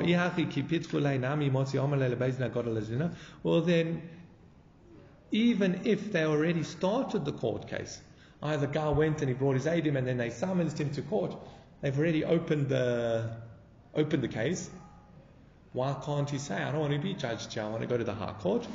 well 3.43 3.61
then, 3.61 4.01
even 5.31 5.81
if 5.85 6.11
they 6.11 6.23
already 6.23 6.63
started 6.63 7.25
the 7.25 7.33
court 7.33 7.67
case, 7.67 8.01
either 8.41 8.67
guy 8.67 8.89
went 8.89 9.19
and 9.19 9.29
he 9.29 9.33
brought 9.33 9.55
his 9.55 9.67
aid 9.67 9.85
him 9.85 9.97
and 9.97 10.07
then 10.07 10.17
they 10.17 10.29
summoned 10.29 10.77
him 10.79 10.89
to 10.91 11.01
court, 11.01 11.35
they've 11.81 11.97
already 11.97 12.23
opened 12.23 12.69
the 12.69 13.29
open 13.95 14.21
the 14.21 14.27
case, 14.27 14.69
why 15.73 15.95
can't 16.05 16.29
he 16.29 16.37
say, 16.37 16.55
I 16.55 16.71
don't 16.71 16.81
want 16.81 16.93
to 16.93 16.99
be 16.99 17.13
judged 17.13 17.53
here, 17.53 17.63
I 17.63 17.69
want 17.69 17.81
to 17.81 17.87
go 17.87 17.97
to 17.97 18.03
the 18.03 18.13
High 18.13 18.33
Court? 18.39 18.67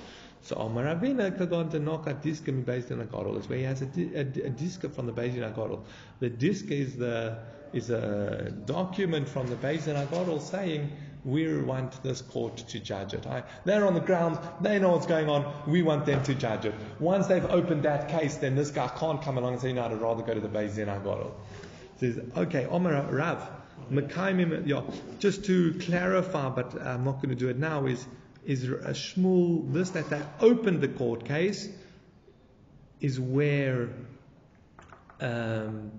So 0.42 0.56
Omar 0.56 0.84
Ravina 0.84 1.36
kagon 1.36 1.70
to 1.72 1.78
knock 1.78 2.06
a 2.06 2.14
diska 2.14 2.52
mi 2.52 2.62
based 2.62 2.90
in 2.90 3.00
a 3.00 3.04
godel. 3.04 3.36
It's 3.36 3.48
where 3.48 3.58
he 3.58 3.64
has 3.64 3.82
a, 3.82 3.86
a, 3.86 4.20
a 4.20 4.88
from 4.88 5.06
the 5.06 5.12
Beis 5.12 5.34
Din 5.34 5.42
HaGadol. 5.42 5.82
The 6.20 6.30
diska 6.30 6.70
is 6.70 6.96
the 6.96 7.38
is 7.72 7.90
a 7.90 8.50
document 8.64 9.28
from 9.28 9.48
the 9.48 9.56
Beis 9.56 9.84
Din 9.84 9.96
HaGadol 9.96 10.40
saying 10.40 10.90
we 11.24 11.60
want 11.60 12.02
this 12.02 12.22
court 12.22 12.56
to 12.56 12.80
judge 12.80 13.12
it. 13.12 13.26
I, 13.26 13.42
they're 13.64 13.84
on 13.84 13.94
the 13.94 14.00
ground, 14.00 14.38
they 14.62 14.78
know 14.78 14.92
what's 14.92 15.06
going 15.06 15.28
on, 15.28 15.52
we 15.66 15.82
want 15.82 16.06
them 16.06 16.22
to 16.22 16.34
judge 16.34 16.64
it. 16.64 16.74
Once 16.98 17.26
they've 17.26 17.44
opened 17.44 17.82
that 17.82 18.08
case, 18.08 18.36
then 18.36 18.54
this 18.54 18.70
guy 18.70 18.88
can't 18.96 19.20
come 19.20 19.36
along 19.36 19.54
and 19.54 19.60
say, 19.60 19.72
no, 19.72 19.84
I'd 19.84 20.00
rather 20.00 20.22
go 20.22 20.32
to 20.32 20.40
the 20.40 20.48
Beis 20.48 20.76
Din 20.76 20.88
HaGadol. 20.88 21.32
Says, 21.98 22.20
okay, 22.36 22.64
Omar 22.66 23.02
Rav, 23.02 23.50
Yeah, 23.90 24.82
just 25.18 25.44
to 25.46 25.74
clarify, 25.80 26.50
but 26.50 26.80
I'm 26.80 27.04
not 27.04 27.16
going 27.16 27.30
to 27.30 27.34
do 27.34 27.48
it 27.48 27.58
now, 27.58 27.86
is, 27.86 28.06
is 28.44 28.64
a 28.64 28.92
Shmuel, 28.92 29.72
this, 29.72 29.90
that 29.90 30.10
they 30.10 30.22
opened 30.40 30.80
the 30.80 30.88
court 30.88 31.24
case, 31.24 31.68
is 33.00 33.18
where 33.18 33.88
um, 35.20 35.92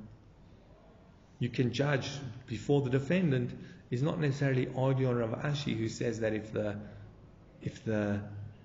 you 1.39 1.49
can 1.49 1.71
judge 1.71 2.09
before 2.47 2.81
the 2.81 2.89
defendant 2.89 3.57
is 3.89 4.01
not 4.01 4.19
necessarily 4.19 4.67
arguing 4.75 5.15
Rav 5.15 5.31
Ashi 5.41 5.75
who 5.75 5.89
says 5.89 6.19
that 6.19 6.33
if 6.33 6.51
the 6.53 6.77
if 7.61 7.83
the 7.83 8.21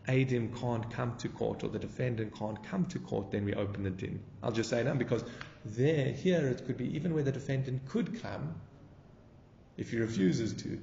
Adim 0.06 0.58
can't 0.60 0.90
come 0.90 1.16
to 1.18 1.28
court 1.28 1.64
or 1.64 1.68
the 1.68 1.78
defendant 1.78 2.36
can't 2.38 2.62
come 2.64 2.84
to 2.86 2.98
court, 2.98 3.30
then 3.30 3.44
we 3.44 3.54
open 3.54 3.84
the 3.84 3.90
din. 3.90 4.20
I'll 4.42 4.52
just 4.52 4.68
say 4.68 4.82
that 4.82 4.98
because 4.98 5.24
there, 5.64 6.12
here, 6.12 6.46
it 6.46 6.66
could 6.66 6.76
be 6.76 6.94
even 6.94 7.14
where 7.14 7.22
the 7.22 7.32
defendant 7.32 7.88
could 7.88 8.20
come, 8.20 8.54
if 9.76 9.90
he 9.90 9.98
refuses 9.98 10.52
to, 10.62 10.78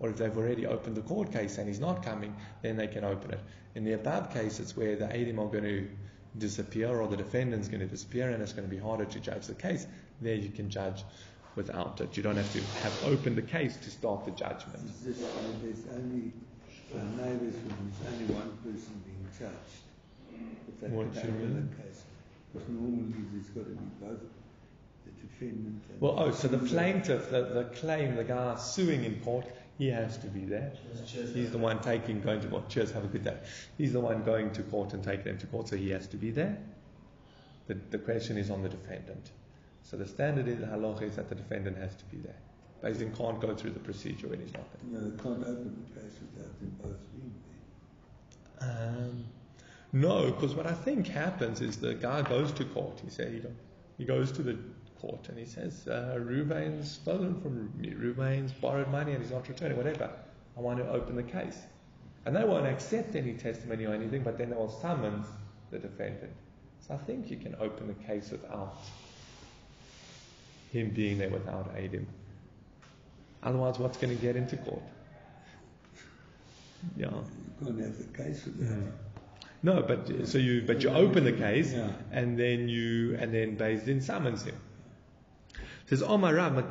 or 0.00 0.10
if 0.10 0.16
they've 0.16 0.36
already 0.36 0.66
opened 0.66 0.96
the 0.96 1.02
court 1.02 1.32
case 1.32 1.58
and 1.58 1.68
he's 1.68 1.80
not 1.80 2.02
coming, 2.04 2.34
then 2.62 2.76
they 2.76 2.86
can 2.86 3.04
open 3.04 3.30
it. 3.32 3.40
In 3.74 3.84
the 3.84 3.92
above 3.92 4.32
case, 4.32 4.60
it's 4.60 4.76
where 4.76 4.96
the 4.96 5.06
Adim 5.06 5.38
are 5.38 5.50
going 5.50 5.64
to 5.64 5.88
disappear 6.36 7.00
or 7.00 7.06
the 7.08 7.16
defendant's 7.16 7.68
going 7.68 7.80
to 7.80 7.86
disappear 7.86 8.30
and 8.30 8.42
it's 8.42 8.52
going 8.52 8.68
to 8.68 8.74
be 8.74 8.80
harder 8.80 9.04
to 9.04 9.20
judge 9.20 9.46
the 9.46 9.54
case. 9.54 9.86
There 10.20 10.34
you 10.34 10.50
can 10.50 10.68
judge 10.68 11.04
without 11.56 12.00
it. 12.00 12.16
You 12.16 12.22
don't 12.22 12.36
have 12.36 12.52
to 12.52 12.60
have 12.82 13.04
opened 13.04 13.36
the 13.36 13.42
case 13.42 13.76
to 13.76 13.90
start 13.90 14.24
the 14.24 14.32
judgment. 14.32 14.82
When 15.04 15.60
there's 15.62 15.84
only 15.94 16.32
uh, 16.94 17.02
neighbours 17.22 17.54
there's 17.54 18.12
only 18.12 18.34
one 18.34 18.50
person 18.62 19.02
being 19.04 19.26
judged. 19.38 19.82
If 20.68 20.80
that 20.80 20.90
What 20.90 21.12
do 21.14 21.20
you 21.20 21.32
mean? 21.34 21.74
case. 21.82 22.02
Because 22.52 22.68
normally 22.68 23.14
there's 23.32 23.50
got 23.50 23.64
to 23.64 23.70
be 23.70 23.90
both 24.00 24.22
defendant 25.50 26.00
Well, 26.00 26.14
oh, 26.18 26.30
so 26.30 26.48
the 26.48 26.58
plaintiff, 26.58 27.30
the, 27.30 27.42
the 27.42 27.64
claim, 27.76 28.16
the 28.16 28.24
guy 28.24 28.56
suing 28.56 29.04
in 29.04 29.20
court, 29.20 29.46
he 29.78 29.88
has 29.88 30.18
to 30.18 30.26
be 30.28 30.44
there. 30.44 30.72
He's 31.32 31.50
the 31.50 31.58
one 31.58 31.80
taking, 31.80 32.20
going 32.20 32.40
to 32.40 32.48
court. 32.48 32.68
Cheers, 32.68 32.92
have 32.92 33.04
a 33.04 33.08
good 33.08 33.24
day. 33.24 33.36
He's 33.76 33.92
the 33.92 34.00
one 34.00 34.22
going 34.22 34.52
to 34.52 34.62
court 34.62 34.92
and 34.92 35.02
taking 35.02 35.24
them 35.24 35.38
to 35.38 35.46
court, 35.46 35.68
so 35.68 35.76
he 35.76 35.90
has 35.90 36.06
to 36.08 36.16
be 36.16 36.30
there. 36.30 36.56
The, 37.66 37.74
the 37.90 37.98
question 37.98 38.36
is 38.36 38.50
on 38.50 38.62
the 38.62 38.68
defendant. 38.68 39.30
So 39.82 39.96
the 39.96 40.06
standard 40.06 40.48
is, 40.48 40.60
the 40.60 40.66
halacha 40.66 41.02
is 41.02 41.16
that 41.16 41.28
the 41.28 41.34
defendant 41.34 41.76
has 41.78 41.94
to 41.96 42.04
be 42.06 42.18
there. 42.18 42.36
Basically, 42.82 43.16
can't 43.16 43.40
go 43.40 43.54
through 43.54 43.70
the 43.70 43.80
procedure 43.80 44.28
when 44.28 44.40
he's 44.40 44.52
not 44.52 44.64
there. 44.72 45.00
No, 45.00 45.08
they 45.08 45.22
can't 45.22 45.42
open 45.42 45.86
the 45.88 46.00
case 46.00 46.18
without 46.20 46.60
them 46.60 46.76
both 46.82 46.98
being 47.12 47.34
there. 48.60 48.70
Um, 48.70 49.24
no, 49.92 50.30
because 50.30 50.54
what 50.54 50.66
I 50.66 50.72
think 50.72 51.06
happens 51.06 51.60
is 51.60 51.78
the 51.78 51.94
guy 51.94 52.22
goes 52.22 52.52
to 52.52 52.64
court. 52.64 53.00
He 53.02 53.10
said 53.10 53.32
he, 53.32 53.42
he 53.96 54.04
goes 54.04 54.32
to 54.32 54.42
the 54.42 54.58
court 55.04 55.28
and 55.28 55.38
he 55.38 55.44
says, 55.44 55.86
uh, 55.88 56.16
Ruvain's 56.18 56.90
stolen 56.90 57.40
from 57.40 57.70
me. 57.78 57.90
Ruvain's 57.90 58.52
borrowed 58.52 58.90
money 58.90 59.12
and 59.12 59.22
he's 59.22 59.32
not 59.32 59.48
returning, 59.48 59.76
whatever. 59.76 60.10
I 60.56 60.60
want 60.60 60.78
to 60.78 60.88
open 60.88 61.16
the 61.16 61.22
case. 61.22 61.58
And 62.26 62.34
they 62.34 62.44
won't 62.44 62.66
accept 62.66 63.14
any 63.16 63.34
testimony 63.34 63.84
or 63.84 63.94
anything, 63.94 64.22
but 64.22 64.38
then 64.38 64.50
they 64.50 64.56
will 64.56 64.70
summons 64.70 65.26
the 65.70 65.78
defendant. 65.78 66.32
So 66.86 66.94
I 66.94 66.98
think 66.98 67.30
you 67.30 67.36
can 67.36 67.54
open 67.60 67.86
the 67.86 67.94
case 68.06 68.30
without 68.30 68.76
him 70.72 70.90
being 70.90 71.18
there, 71.18 71.30
without 71.30 71.70
aiding. 71.76 72.06
Otherwise, 73.42 73.78
what's 73.78 73.98
going 73.98 74.14
to 74.16 74.22
get 74.22 74.36
into 74.36 74.56
court? 74.56 74.82
Yeah. 76.96 77.06
You 77.60 77.66
can't 77.66 77.80
have 77.80 77.98
the 77.98 78.22
case 78.22 78.44
without 78.46 78.78
Mm. 78.78 78.92
No, 79.62 79.82
but 79.82 80.28
so 80.28 80.36
you 80.36 80.60
but 80.66 80.82
you 80.82 80.90
open 80.90 81.24
the 81.24 81.32
case 81.32 81.72
Yeah. 81.72 81.90
and 82.12 82.38
then 82.38 82.68
you 82.68 83.16
and 83.18 83.32
then 83.32 83.56
Beis 83.56 83.82
Din 83.86 84.00
summons 84.02 84.42
him. 84.44 84.54
It 85.84 85.90
says 85.90 86.02
oh, 86.02 86.14
Omar 86.14 86.34
Rav 86.34 86.64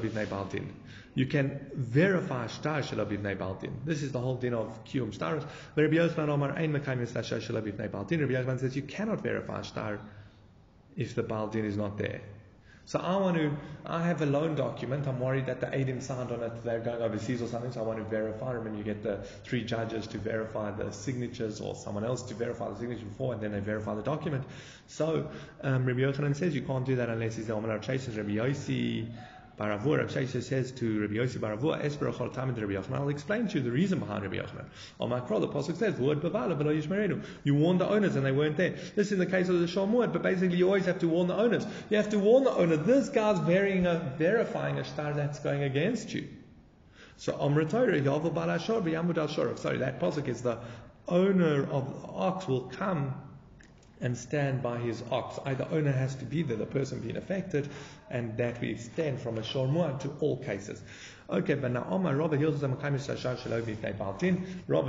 bivnei 0.00 0.28
baldin. 0.28 0.66
You 1.14 1.26
can 1.26 1.60
verify 1.74 2.46
ashtar 2.46 2.82
shelo 2.82 3.06
bivnei 3.06 3.36
baldin. 3.36 3.72
This 3.84 4.02
is 4.02 4.12
the 4.12 4.18
whole 4.18 4.36
din 4.36 4.54
of 4.54 4.84
kiyum 4.84 5.16
shtaros. 5.16 5.46
But 5.74 5.82
Rabbi 5.82 5.96
Yochanan 5.96 6.28
Omar 6.28 6.52
ein 6.52 6.72
mekayim 6.72 7.02
es 7.02 7.12
ashtar 7.12 7.40
shelo 7.40 7.62
bivnei 7.62 7.88
baldin. 7.88 8.20
Rabbi 8.20 8.32
Yochanan 8.32 8.58
says 8.60 8.74
you 8.74 8.82
cannot 8.82 9.20
verify 9.20 9.60
ashtar 9.60 9.98
if 10.96 11.14
the 11.14 11.22
baldin 11.22 11.64
is 11.64 11.76
not 11.76 11.96
there. 11.98 12.20
So 12.88 12.98
I 13.00 13.16
want 13.16 13.36
to, 13.36 13.54
I 13.84 14.02
have 14.02 14.22
a 14.22 14.24
loan 14.24 14.54
document. 14.54 15.06
I'm 15.06 15.20
worried 15.20 15.44
that 15.44 15.60
the 15.60 15.66
ADM 15.66 16.02
signed 16.02 16.32
on 16.32 16.42
it. 16.42 16.64
They're 16.64 16.80
going 16.80 17.02
overseas 17.02 17.42
or 17.42 17.46
something. 17.46 17.70
So 17.70 17.80
I 17.80 17.82
want 17.82 17.98
to 17.98 18.04
verify 18.06 18.54
them. 18.54 18.66
And 18.66 18.78
you 18.78 18.82
get 18.82 19.02
the 19.02 19.18
three 19.44 19.62
judges 19.62 20.06
to 20.06 20.16
verify 20.16 20.70
the 20.70 20.90
signatures 20.90 21.60
or 21.60 21.74
someone 21.74 22.02
else 22.02 22.22
to 22.22 22.34
verify 22.34 22.70
the 22.70 22.78
signature 22.78 23.04
before, 23.04 23.34
and 23.34 23.42
then 23.42 23.52
they 23.52 23.60
verify 23.60 23.94
the 23.94 24.00
document. 24.00 24.42
So 24.86 25.28
um, 25.62 25.84
Rabbi 25.84 26.00
Yochanan 26.00 26.34
says 26.34 26.54
you 26.54 26.62
can't 26.62 26.86
do 26.86 26.96
that 26.96 27.10
unless 27.10 27.36
he's 27.36 27.48
the 27.48 27.52
Omer 27.52 27.68
Rav 27.68 27.82
Sheshes. 27.82 28.16
Rabbi 28.16 28.30
Yossi 28.30 29.06
Baravur, 29.58 29.98
Rav 29.98 30.08
Sheshes 30.08 30.44
says 30.44 30.70
to 30.72 31.00
Rabbi 31.00 31.14
Yossi 31.14 31.38
Baravur, 31.38 31.84
Esper 31.84 32.12
Achol 32.12 32.32
Tamid 32.32 32.60
Rabbi 32.60 32.74
Yochanan. 32.74 33.00
I'll 33.00 33.08
explain 33.08 33.48
to 33.48 33.58
you 33.58 33.64
the 33.64 33.72
reason 33.72 33.98
behind 33.98 34.22
Rabbi 34.22 34.36
Yochanan. 34.36 34.66
On 35.00 35.08
my 35.08 35.18
the 35.18 35.48
Pasuk 35.48 35.76
says, 35.76 35.98
Word 35.98 36.20
Bavala, 36.20 36.56
Velo 36.56 36.72
Yishmerenu. 36.72 37.24
You 37.42 37.56
warned 37.56 37.80
the 37.80 37.88
owners 37.88 38.14
and 38.14 38.24
they 38.24 38.30
weren't 38.30 38.56
there. 38.56 38.76
This 38.94 39.08
is 39.08 39.12
in 39.12 39.18
the 39.18 39.26
case 39.26 39.48
of 39.48 39.58
the 39.58 39.66
Shalmuad, 39.66 40.12
but 40.12 40.22
basically 40.22 40.56
you 40.56 40.66
always 40.66 40.86
have 40.86 41.00
to 41.00 41.08
warn 41.08 41.26
the 41.26 41.36
owners. 41.36 41.66
You 41.90 41.96
have 41.96 42.10
to 42.10 42.18
warn 42.20 42.44
the 42.44 42.52
owner. 42.52 42.76
This 42.76 43.08
guy's 43.08 43.40
varying 43.40 43.86
a, 43.86 44.14
verifying 44.16 44.78
a 44.78 44.84
star 44.84 45.12
that's 45.12 45.40
going 45.40 45.64
against 45.64 46.14
you. 46.14 46.28
So 47.16 47.36
Amr 47.40 47.64
Torah, 47.64 48.00
Yavel 48.00 48.32
Bal 48.32 48.48
Ashor, 48.48 48.80
B'Yamud 48.80 49.18
Al 49.18 49.26
Shor. 49.26 49.56
Sorry, 49.56 49.78
that 49.78 50.00
pasuk 50.00 50.28
is 50.28 50.42
the 50.42 50.58
owner 51.08 51.68
of 51.70 52.02
the 52.02 52.08
ox 52.08 52.46
will 52.46 52.60
come 52.60 53.12
and 54.00 54.16
stand 54.16 54.62
by 54.62 54.78
his 54.78 55.02
ox. 55.10 55.38
Either 55.44 55.66
owner 55.72 55.90
has 55.90 56.14
to 56.16 56.24
be 56.24 56.42
there, 56.42 56.56
the 56.56 56.66
person 56.66 57.00
being 57.00 57.16
affected, 57.16 57.68
and 58.10 58.36
that 58.36 58.60
we 58.60 58.70
extend 58.70 59.20
from 59.20 59.38
a 59.38 59.42
shormuah 59.42 59.98
to 60.00 60.10
all 60.20 60.36
cases. 60.38 60.82
Okay, 61.30 61.54
but 61.54 61.70
now 61.70 61.86
Omar 61.90 62.16
Rabba 62.16 62.36
Hills. 62.36 62.62
Rabba 62.62 62.98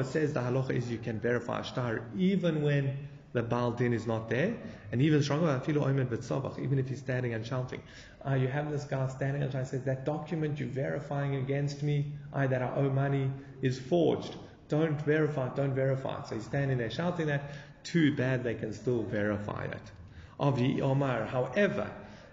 says 0.03 0.33
the 0.33 0.39
halacha 0.39 0.71
is 0.71 0.89
you 0.89 0.97
can 0.97 1.19
verify 1.19 1.59
a 1.59 1.63
star 1.63 2.01
even 2.15 2.61
when 2.61 2.97
the 3.33 3.43
Baal 3.43 3.71
Baldin 3.71 3.93
is 3.93 4.07
not 4.07 4.29
there, 4.29 4.55
and 4.91 5.01
even 5.01 5.21
stronger, 5.21 5.61
even 5.67 6.79
if 6.79 6.89
he's 6.89 6.99
standing 6.99 7.33
and 7.33 7.45
shouting. 7.45 7.81
Uh, 8.27 8.33
you 8.33 8.47
have 8.47 8.71
this 8.71 8.85
guy 8.85 9.07
standing 9.07 9.43
and 9.43 9.51
shouting, 9.51 9.67
says 9.67 9.83
that 9.83 10.03
document 10.03 10.59
you're 10.59 10.67
verifying 10.69 11.35
against 11.35 11.83
me, 11.83 12.11
I 12.33 12.47
that 12.47 12.61
I 12.63 12.73
owe 12.75 12.89
money, 12.89 13.29
is 13.61 13.77
forged. 13.77 14.35
Don't 14.67 14.99
verify, 15.01 15.49
don't 15.49 15.75
verify. 15.75 16.23
So 16.23 16.35
he's 16.35 16.45
standing 16.45 16.77
there 16.77 16.89
shouting 16.89 17.27
that. 17.27 17.51
Too 17.83 18.15
bad 18.15 18.43
they 18.43 18.55
can 18.55 18.73
still 18.73 19.03
verify 19.03 19.65
it. 19.65 19.91
Avi 20.39 20.81
Omar, 20.81 21.25
however, 21.25 21.89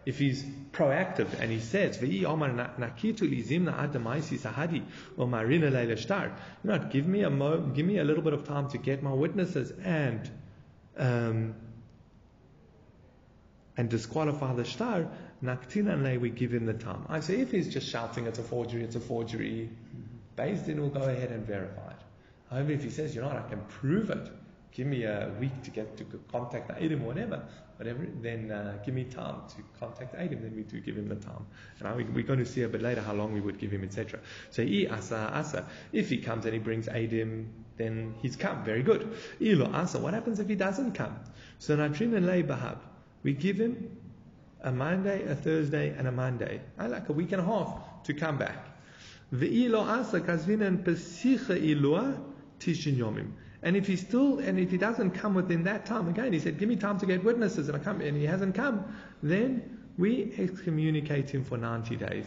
if 0.07 0.21
he's 0.21 0.45
proactive 0.71 1.41
and 1.41 1.51
he 1.51 1.59
says, 1.59 2.01
you 2.01 2.23
know, 6.65 6.79
give 6.91 7.07
me 7.07 7.23
a 7.23 7.31
mo- 7.31 7.61
give 7.61 7.85
me 7.85 7.99
a 7.99 8.05
little 8.05 8.23
bit 8.23 8.33
of 8.33 8.47
time 8.47 8.71
to 8.71 8.79
get 8.79 9.03
my 9.03 9.13
witnesses 9.13 9.73
and 9.83 10.31
um, 10.97 11.57
and 13.77 13.91
disqualify 13.91 14.55
the 14.55 14.65
shtar. 14.65 15.09
Naktinan 15.43 16.05
le, 16.05 16.21
we 16.21 16.31
give 16.31 16.55
him 16.55 16.67
the 16.67 16.75
time. 16.75 17.05
I 17.09 17.19
say, 17.19 17.41
if 17.41 17.51
he's 17.51 17.69
just 17.69 17.89
shouting, 17.89 18.27
it's 18.27 18.39
a 18.39 18.45
forgery, 18.45 18.85
it's 18.85 18.97
a 18.97 19.01
forgery. 19.01 19.69
Beis 20.37 20.65
Din 20.65 20.81
will 20.81 20.89
go 20.89 21.03
ahead 21.03 21.33
and 21.33 21.45
verify 21.45 21.91
it. 21.91 21.97
However, 22.49 22.71
if 22.71 22.85
he 22.85 22.91
says, 22.91 23.15
you 23.15 23.23
know 23.23 23.27
what, 23.27 23.37
I 23.37 23.49
can 23.49 23.61
prove 23.69 24.11
it, 24.11 24.31
give 24.71 24.87
me 24.87 25.03
a 25.03 25.33
week 25.41 25.63
to 25.65 25.71
get 25.71 25.97
to 25.97 26.05
contact 26.31 26.69
the 26.69 26.95
or 26.95 26.99
whatever, 26.99 27.43
whatever, 27.77 28.07
then 28.23 28.51
uh, 28.51 28.79
give 28.85 28.95
me 28.95 29.05
time 29.05 29.43
to 29.49 29.57
contact 29.79 30.15
Adim, 30.15 30.43
then 30.43 30.55
we 30.57 30.63
do 30.63 30.81
give 30.81 30.97
him 30.97 31.09
the 31.09 31.17
time. 31.17 31.47
And 31.81 31.97
we, 31.97 32.05
we're 32.05 32.27
going 32.27 32.39
to 32.39 32.47
see 32.47 32.63
a 32.63 32.69
bit 32.69 32.83
later 32.83 33.03
how 33.03 33.13
long 33.13 33.33
we 33.33 33.41
would 33.41 33.59
give 33.59 33.71
him, 33.71 33.85
etc. 33.85 34.21
So, 34.51 34.63
i 34.63 34.87
asa 34.91 35.31
asa. 35.33 35.67
If 35.93 36.09
he 36.09 36.19
comes 36.19 36.45
and 36.45 36.55
he 36.55 36.61
brings 36.61 36.87
Adim, 36.87 37.47
then 37.77 38.15
he's 38.23 38.37
come. 38.37 38.65
Very 38.65 38.83
good. 38.83 39.17
Ilo 39.41 39.71
asa. 39.73 39.99
What 39.99 40.15
happens 40.15 40.41
if 40.41 40.49
he 40.49 40.55
doesn't 40.55 40.93
come? 40.93 41.19
So, 41.59 41.77
natrin 41.77 42.17
and 42.17 42.27
lay 42.27 42.43
bahab. 42.43 42.79
We 43.23 43.33
give 43.33 43.59
him 43.59 43.97
a 44.63 44.73
Monday, 44.73 45.25
a 45.25 45.35
Thursday, 45.35 45.95
and 45.97 46.09
a 46.09 46.13
Monday. 46.13 46.61
I 46.79 46.87
like 46.87 47.09
a 47.09 47.13
week 47.13 47.33
and 47.33 47.41
a 47.41 47.45
half 47.45 48.03
to 48.05 48.15
come 48.15 48.39
back. 48.39 48.57
Ve'ilo 49.35 49.87
asa 49.87 50.21
kazvinan 50.21 50.85
pesicha 50.85 51.57
ilua 51.59 52.19
tishin 52.59 52.97
yomim. 52.97 53.33
And 53.67 53.77
if 53.77 53.89
he 53.89 53.97
still, 53.97 54.39
and 54.39 54.61
if 54.61 54.71
he 54.71 54.79
doesn't 54.79 55.11
come 55.11 55.35
within 55.35 55.65
that 55.65 55.85
time, 55.87 56.07
again, 56.09 56.33
he 56.33 56.39
said, 56.39 56.57
give 56.57 56.69
me 56.69 56.77
time 56.77 57.01
to 57.01 57.07
get 57.07 57.25
witnesses, 57.25 57.69
and 57.69 57.77
I 57.77 57.81
come, 57.81 58.01
and 58.01 58.17
he 58.17 58.25
hasn't 58.25 58.55
come, 58.55 58.85
then 59.25 59.81
we 59.99 60.33
excommunicate 60.39 61.29
him 61.29 61.43
for 61.43 61.59
90 61.59 61.97
days. 61.97 62.27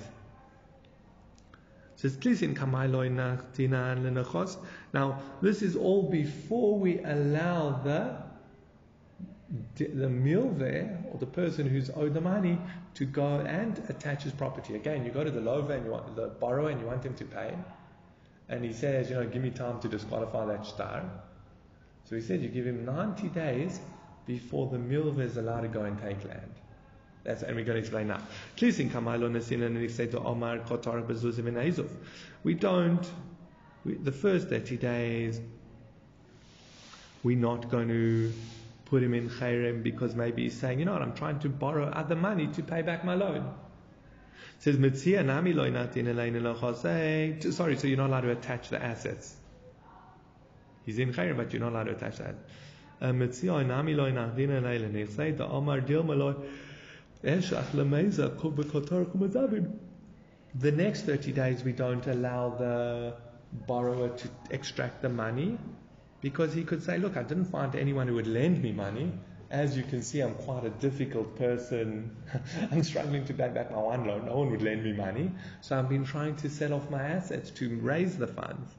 Now, 4.93 5.21
this 5.41 5.61
is 5.61 5.77
all 5.77 6.03
before 6.11 6.77
we 6.77 6.99
allow 6.99 7.79
the 7.85 8.17
the 9.77 10.09
meal 10.09 10.49
there, 10.57 10.99
or 11.09 11.17
the 11.19 11.25
person 11.25 11.67
who's 11.67 11.89
owed 11.91 12.13
the 12.13 12.21
money, 12.21 12.59
to 12.95 13.05
go 13.05 13.39
and 13.39 13.81
attach 13.87 14.23
his 14.23 14.33
property. 14.33 14.75
Again, 14.75 15.05
you 15.05 15.11
go 15.11 15.23
to 15.23 15.31
the 15.31 15.41
lover 15.41 15.73
and 15.73 15.85
you 15.85 15.91
want 15.91 16.15
the 16.17 16.27
borrower 16.27 16.69
and 16.69 16.81
you 16.81 16.85
want 16.85 17.03
him 17.03 17.15
to 17.15 17.23
pay, 17.23 17.55
and 18.49 18.65
he 18.65 18.73
says, 18.73 19.09
you 19.09 19.15
know, 19.15 19.25
give 19.25 19.41
me 19.41 19.51
time 19.51 19.79
to 19.79 19.87
disqualify 19.87 20.45
that 20.45 20.65
star. 20.65 21.09
So 22.09 22.15
he 22.15 22.21
said, 22.23 22.41
you 22.41 22.49
give 22.49 22.65
him 22.65 22.85
90 22.85 23.27
days 23.29 23.79
before 24.25 24.67
the 24.67 24.77
milva 24.77 25.19
is 25.19 25.37
allowed 25.37 25.61
to 25.61 25.67
go 25.67 25.83
and 25.83 26.01
take 26.01 26.23
land. 26.25 26.51
That's, 27.23 27.43
and 27.43 27.55
we're 27.55 27.65
going 27.65 27.75
to 27.75 27.81
explain 27.81 28.07
now. 28.07 28.19
We 32.43 32.53
don't, 32.55 33.11
we, 33.85 33.93
the 33.93 34.11
first 34.11 34.47
30 34.47 34.77
days, 34.77 35.39
we're 37.21 37.37
not 37.37 37.69
going 37.69 37.89
to 37.89 38.33
put 38.85 39.03
him 39.03 39.13
in 39.13 39.29
Khairem 39.29 39.83
because 39.83 40.15
maybe 40.15 40.43
he's 40.43 40.59
saying, 40.59 40.79
you 40.79 40.85
know 40.85 40.93
what, 40.93 41.03
I'm 41.03 41.13
trying 41.13 41.37
to 41.41 41.49
borrow 41.49 41.89
other 41.89 42.15
money 42.15 42.47
to 42.47 42.63
pay 42.63 42.81
back 42.81 43.05
my 43.05 43.13
loan. 43.13 43.53
It 44.57 44.63
says, 44.63 44.77
Sorry, 47.55 47.77
so 47.77 47.85
you're 47.85 47.97
not 47.97 48.09
allowed 48.09 48.21
to 48.21 48.31
attach 48.31 48.69
the 48.69 48.83
assets. 48.83 49.35
But 51.35 51.53
you're 51.53 51.61
the. 59.27 59.71
The 60.55 60.71
next 60.71 61.03
30 61.03 61.31
days, 61.31 61.63
we 61.63 61.73
don't 61.73 62.05
allow 62.07 62.49
the 62.49 63.13
borrower 63.67 64.09
to 64.09 64.29
extract 64.49 65.01
the 65.01 65.09
money 65.09 65.57
because 66.21 66.53
he 66.53 66.63
could 66.63 66.83
say, 66.83 66.97
Look, 66.97 67.17
I 67.17 67.23
didn't 67.23 67.45
find 67.45 67.75
anyone 67.75 68.07
who 68.07 68.15
would 68.15 68.27
lend 68.27 68.61
me 68.61 68.71
money. 68.71 69.11
As 69.51 69.75
you 69.75 69.83
can 69.83 70.03
see, 70.03 70.21
I'm 70.21 70.35
quite 70.35 70.63
a 70.65 70.69
difficult 70.69 71.35
person. 71.35 72.15
I'm 72.71 72.83
struggling 72.83 73.25
to 73.25 73.33
pay 73.33 73.49
back 73.49 73.71
my 73.71 73.77
one 73.77 74.05
loan. 74.05 74.25
No 74.25 74.37
one 74.37 74.51
would 74.51 74.61
lend 74.61 74.83
me 74.83 74.93
money. 74.93 75.31
So 75.61 75.77
I've 75.77 75.89
been 75.89 76.05
trying 76.05 76.35
to 76.37 76.49
sell 76.49 76.73
off 76.73 76.89
my 76.89 77.01
assets 77.01 77.49
to 77.51 77.77
raise 77.77 78.17
the 78.17 78.27
funds. 78.27 78.75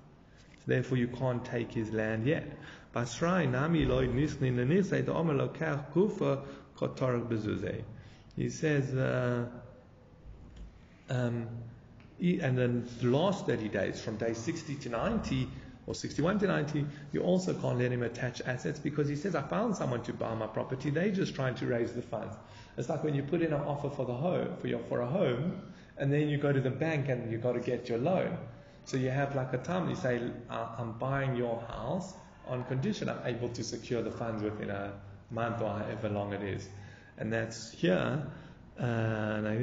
Therefore, 0.70 0.98
you 0.98 1.08
can't 1.08 1.44
take 1.44 1.72
his 1.72 1.90
land 1.90 2.28
yet. 2.28 2.44
He 2.94 3.04
says, 8.50 8.94
uh, 8.94 9.46
um, 11.08 11.48
and 12.20 12.56
then 12.56 12.88
the 13.00 13.08
last 13.08 13.46
30 13.46 13.68
days, 13.68 14.00
from 14.00 14.16
day 14.16 14.32
60 14.32 14.76
to 14.76 14.88
90, 14.90 15.48
or 15.88 15.94
61 15.96 16.38
to 16.38 16.46
90, 16.46 16.86
you 17.10 17.22
also 17.22 17.52
can't 17.52 17.80
let 17.80 17.90
him 17.90 18.04
attach 18.04 18.40
assets 18.42 18.78
because 18.78 19.08
he 19.08 19.16
says, 19.16 19.34
I 19.34 19.42
found 19.42 19.74
someone 19.74 20.04
to 20.04 20.12
buy 20.12 20.36
my 20.36 20.46
property, 20.46 20.90
they're 20.90 21.10
just 21.10 21.34
trying 21.34 21.56
to 21.56 21.66
raise 21.66 21.92
the 21.94 22.02
funds. 22.02 22.36
It's 22.78 22.88
like 22.88 23.02
when 23.02 23.16
you 23.16 23.24
put 23.24 23.42
in 23.42 23.52
an 23.52 23.62
offer 23.62 23.90
for 23.90 24.06
the 24.06 24.14
home, 24.14 24.56
for, 24.60 24.68
your, 24.68 24.78
for 24.88 25.00
a 25.00 25.06
home, 25.06 25.62
and 25.96 26.12
then 26.12 26.28
you 26.28 26.38
go 26.38 26.52
to 26.52 26.60
the 26.60 26.70
bank 26.70 27.08
and 27.08 27.32
you've 27.32 27.42
got 27.42 27.54
to 27.54 27.60
get 27.60 27.88
your 27.88 27.98
loan. 27.98 28.38
So 28.84 28.96
you 28.96 29.10
have 29.10 29.36
like 29.36 29.52
a 29.52 29.58
time, 29.58 29.88
you 29.88 29.96
say, 29.96 30.20
I'm 30.50 30.92
buying 30.98 31.36
your 31.36 31.60
house 31.68 32.14
on 32.46 32.64
condition 32.64 33.08
I'm 33.08 33.20
able 33.24 33.48
to 33.50 33.62
secure 33.62 34.02
the 34.02 34.10
funds 34.10 34.42
within 34.42 34.70
a 34.70 34.92
month 35.30 35.62
or 35.62 35.70
however 35.70 36.08
long 36.08 36.32
it 36.32 36.42
is. 36.42 36.68
And 37.18 37.32
that's 37.32 37.70
here, 37.70 38.26
um, 38.78 39.56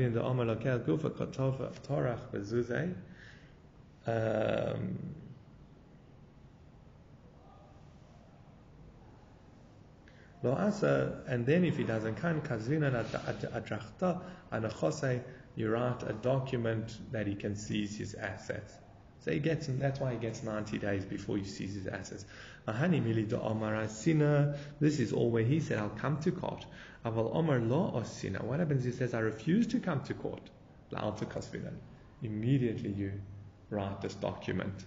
Lo 10.43 10.53
asa, 10.53 11.23
and 11.27 11.45
then 11.45 11.65
if 11.65 11.77
he 11.77 11.83
doesn't 11.83 12.15
come, 12.15 12.41
kazvina 12.41 13.03
adrachta 13.03 14.21
anachosei, 14.51 15.21
you 15.55 15.69
write 15.71 16.03
a 16.03 16.13
document 16.13 16.99
that 17.11 17.25
he 17.25 17.33
can 17.33 17.55
seize 17.55 17.97
his 17.97 18.13
assets. 18.13 18.77
So 19.27 19.33
he 19.33 19.39
gets, 19.39 19.67
that's 19.67 19.99
why 19.99 20.13
he 20.13 20.17
gets 20.19 20.41
90 20.41 20.77
days 20.77 21.03
before 21.03 21.35
he 21.35 21.43
seizes 21.43 21.83
his 21.83 21.87
assets. 21.87 22.23
Ahani 22.65 23.33
omar 23.33 23.85
sina. 23.89 24.55
This 24.79 25.01
is 25.01 25.11
all 25.11 25.29
where 25.29 25.43
he 25.43 25.59
said, 25.59 25.79
I'll 25.79 25.89
come 25.89 26.17
to 26.21 26.31
court. 26.31 26.65
Aval 27.05 27.35
omar 27.35 27.59
lo 27.59 27.91
osina. 27.93 28.41
What 28.41 28.59
happens? 28.59 28.85
He 28.85 28.93
says, 28.93 29.13
I 29.13 29.19
refuse 29.19 29.67
to 29.67 29.81
come 29.81 30.01
to 30.05 30.13
court. 30.13 30.49
La'alta 30.93 31.25
kasvinan. 31.25 31.73
Immediately 32.23 32.91
you 32.91 33.11
write 33.69 33.99
this 34.01 34.13
document. 34.13 34.85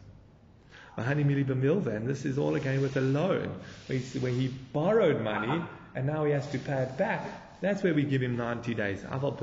And 0.96 2.08
this 2.08 2.24
is 2.24 2.38
all 2.38 2.54
again 2.54 2.80
with 2.80 2.96
a 2.96 3.02
loan, 3.02 3.54
where 3.88 4.32
he 4.32 4.48
borrowed 4.72 5.20
money 5.20 5.62
and 5.94 6.06
now 6.06 6.24
he 6.24 6.32
has 6.32 6.50
to 6.52 6.58
pay 6.58 6.84
it 6.84 6.96
back. 6.96 7.28
That's 7.60 7.82
where 7.82 7.92
we 7.92 8.04
give 8.04 8.22
him 8.22 8.36
90 8.36 8.74
days. 8.74 9.02
Aval 9.02 9.38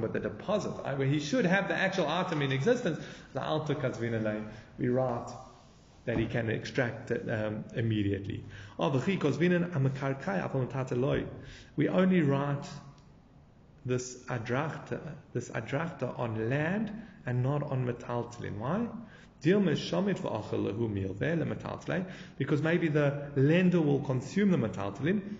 with 0.00 0.12
the 0.12 0.20
deposit, 0.20 0.70
where 0.70 1.08
he 1.08 1.18
should 1.18 1.44
have 1.44 1.68
the 1.68 1.74
actual 1.74 2.08
item 2.08 2.42
in 2.42 2.52
existence. 2.52 2.98
We 4.78 4.88
write 4.88 5.30
that 6.04 6.18
he 6.18 6.26
can 6.26 6.50
extract 6.50 7.10
it 7.10 7.28
um, 7.30 7.64
immediately. 7.74 8.44
We 11.76 11.88
only 11.88 12.20
write 12.20 12.66
this 13.86 14.16
adrachta, 14.24 15.00
this 15.32 15.50
adrachta 15.50 16.18
on 16.18 16.48
land 16.50 16.92
and 17.26 17.42
not 17.42 17.62
on 17.62 17.86
metaltalin. 17.86 18.58
Why? 18.58 18.86
Because 22.38 22.62
maybe 22.62 22.88
the 22.88 23.30
lender 23.36 23.80
will 23.80 24.00
consume 24.00 24.50
the 24.50 24.56
metaltalin. 24.56 25.36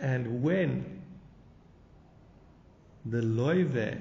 And 0.00 0.42
when 0.42 1.00
the 3.04 3.20
loive 3.20 4.00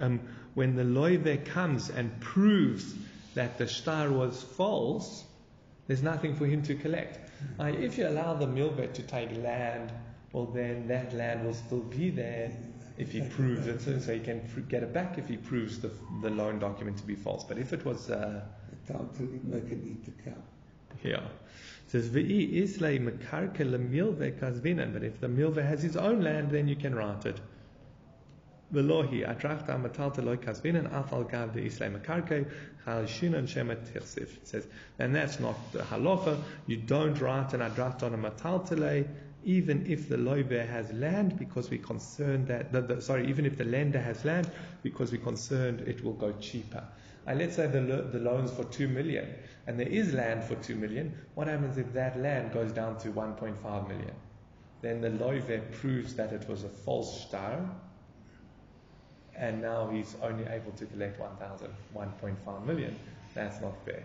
um, 0.00 0.20
when 0.54 0.74
the 0.74 0.82
loive 0.82 1.44
comes 1.44 1.90
and 1.90 2.18
proves 2.20 2.94
that 3.34 3.58
the 3.58 3.68
star 3.68 4.10
was 4.10 4.42
false, 4.42 5.24
there's 5.86 6.02
nothing 6.02 6.34
for 6.34 6.46
him 6.46 6.62
to 6.62 6.74
collect. 6.74 7.25
Uh, 7.58 7.64
if 7.64 7.98
you 7.98 8.06
allow 8.08 8.34
the 8.34 8.46
milvet 8.46 8.92
to 8.94 9.02
take 9.02 9.30
land, 9.42 9.92
well, 10.32 10.46
then 10.46 10.86
that 10.88 11.14
land 11.14 11.44
will 11.44 11.54
still 11.54 11.80
be 11.80 12.10
there 12.10 12.50
if 12.98 13.12
he 13.12 13.20
proves 13.20 13.66
it, 13.66 13.80
so, 13.80 13.98
so 13.98 14.14
he 14.14 14.20
can 14.20 14.40
get 14.68 14.82
it 14.82 14.92
back 14.92 15.18
if 15.18 15.28
he 15.28 15.36
proves 15.36 15.78
the, 15.78 15.90
the 16.22 16.30
loan 16.30 16.58
document 16.58 16.96
to 16.96 17.04
be 17.04 17.14
false. 17.14 17.44
But 17.44 17.58
if 17.58 17.72
it 17.72 17.84
was. 17.84 18.10
Uh, 18.10 18.42
make 19.44 19.64
it 19.64 19.80
eat 19.84 20.04
the 20.04 20.30
cow. 20.30 20.36
Yeah. 21.02 21.16
It 21.16 21.90
says, 21.90 22.08
V'i 22.08 22.62
islay 22.62 22.98
mekarke 22.98 23.58
lemilve 23.58 24.38
kazvinan. 24.40 24.92
But 24.92 25.02
if 25.02 25.20
the 25.20 25.28
milve 25.28 25.62
has 25.62 25.82
his 25.82 25.96
own 25.96 26.22
land, 26.22 26.50
then 26.50 26.68
you 26.68 26.76
can 26.76 26.94
write 26.94 27.26
it. 27.26 27.40
Velohi 28.72 29.24
atrachta 29.24 29.80
matalta 29.80 30.24
loy 30.24 30.36
kasvinan 30.36 30.90
afal 30.90 31.30
gav 31.30 31.52
de 31.52 31.68
shemet 31.68 33.92
tirsif. 33.92 34.36
It 34.36 34.48
says, 34.48 34.66
and 34.98 35.14
that's 35.14 35.38
not 35.38 35.56
the 35.72 35.80
halacha. 35.80 36.40
You 36.66 36.78
don't 36.78 37.20
write 37.20 37.54
an 37.54 37.60
adracht 37.60 38.02
on 38.02 38.14
a 38.14 38.18
mataltale 38.18 39.06
even 39.46 39.86
if 39.86 40.08
the 40.08 40.16
loiber 40.16 40.68
has 40.68 40.92
land, 40.92 41.38
because 41.38 41.70
we're 41.70 41.80
concerned 41.80 42.48
that, 42.48 42.72
the, 42.72 42.80
the, 42.80 43.00
sorry, 43.00 43.28
even 43.28 43.46
if 43.46 43.56
the 43.56 43.64
lender 43.64 44.00
has 44.00 44.24
land, 44.24 44.50
because 44.82 45.12
we're 45.12 45.22
concerned 45.22 45.80
it 45.86 46.04
will 46.04 46.14
go 46.14 46.32
cheaper. 46.40 46.82
And 47.26 47.38
let's 47.38 47.54
say 47.54 47.68
the, 47.68 47.80
the 47.80 48.18
loan's 48.18 48.50
for 48.50 48.64
2 48.64 48.88
million, 48.88 49.32
and 49.68 49.78
there 49.78 49.86
is 49.86 50.12
land 50.12 50.42
for 50.42 50.56
2 50.56 50.74
million, 50.74 51.16
what 51.34 51.46
happens 51.46 51.78
if 51.78 51.92
that 51.92 52.20
land 52.20 52.52
goes 52.52 52.72
down 52.72 52.98
to 52.98 53.08
1.5 53.10 53.88
million? 53.88 54.14
Then 54.82 55.00
the 55.00 55.10
loiver 55.10 55.62
proves 55.80 56.16
that 56.16 56.32
it 56.32 56.48
was 56.48 56.64
a 56.64 56.68
false 56.68 57.24
star, 57.28 57.70
and 59.38 59.60
now 59.60 59.88
he's 59.88 60.16
only 60.22 60.44
able 60.46 60.72
to 60.72 60.86
collect 60.86 61.20
1,000, 61.20 61.68
1.5 61.94 62.66
million. 62.66 62.96
That's 63.34 63.60
not 63.60 63.74
fair. 63.84 64.02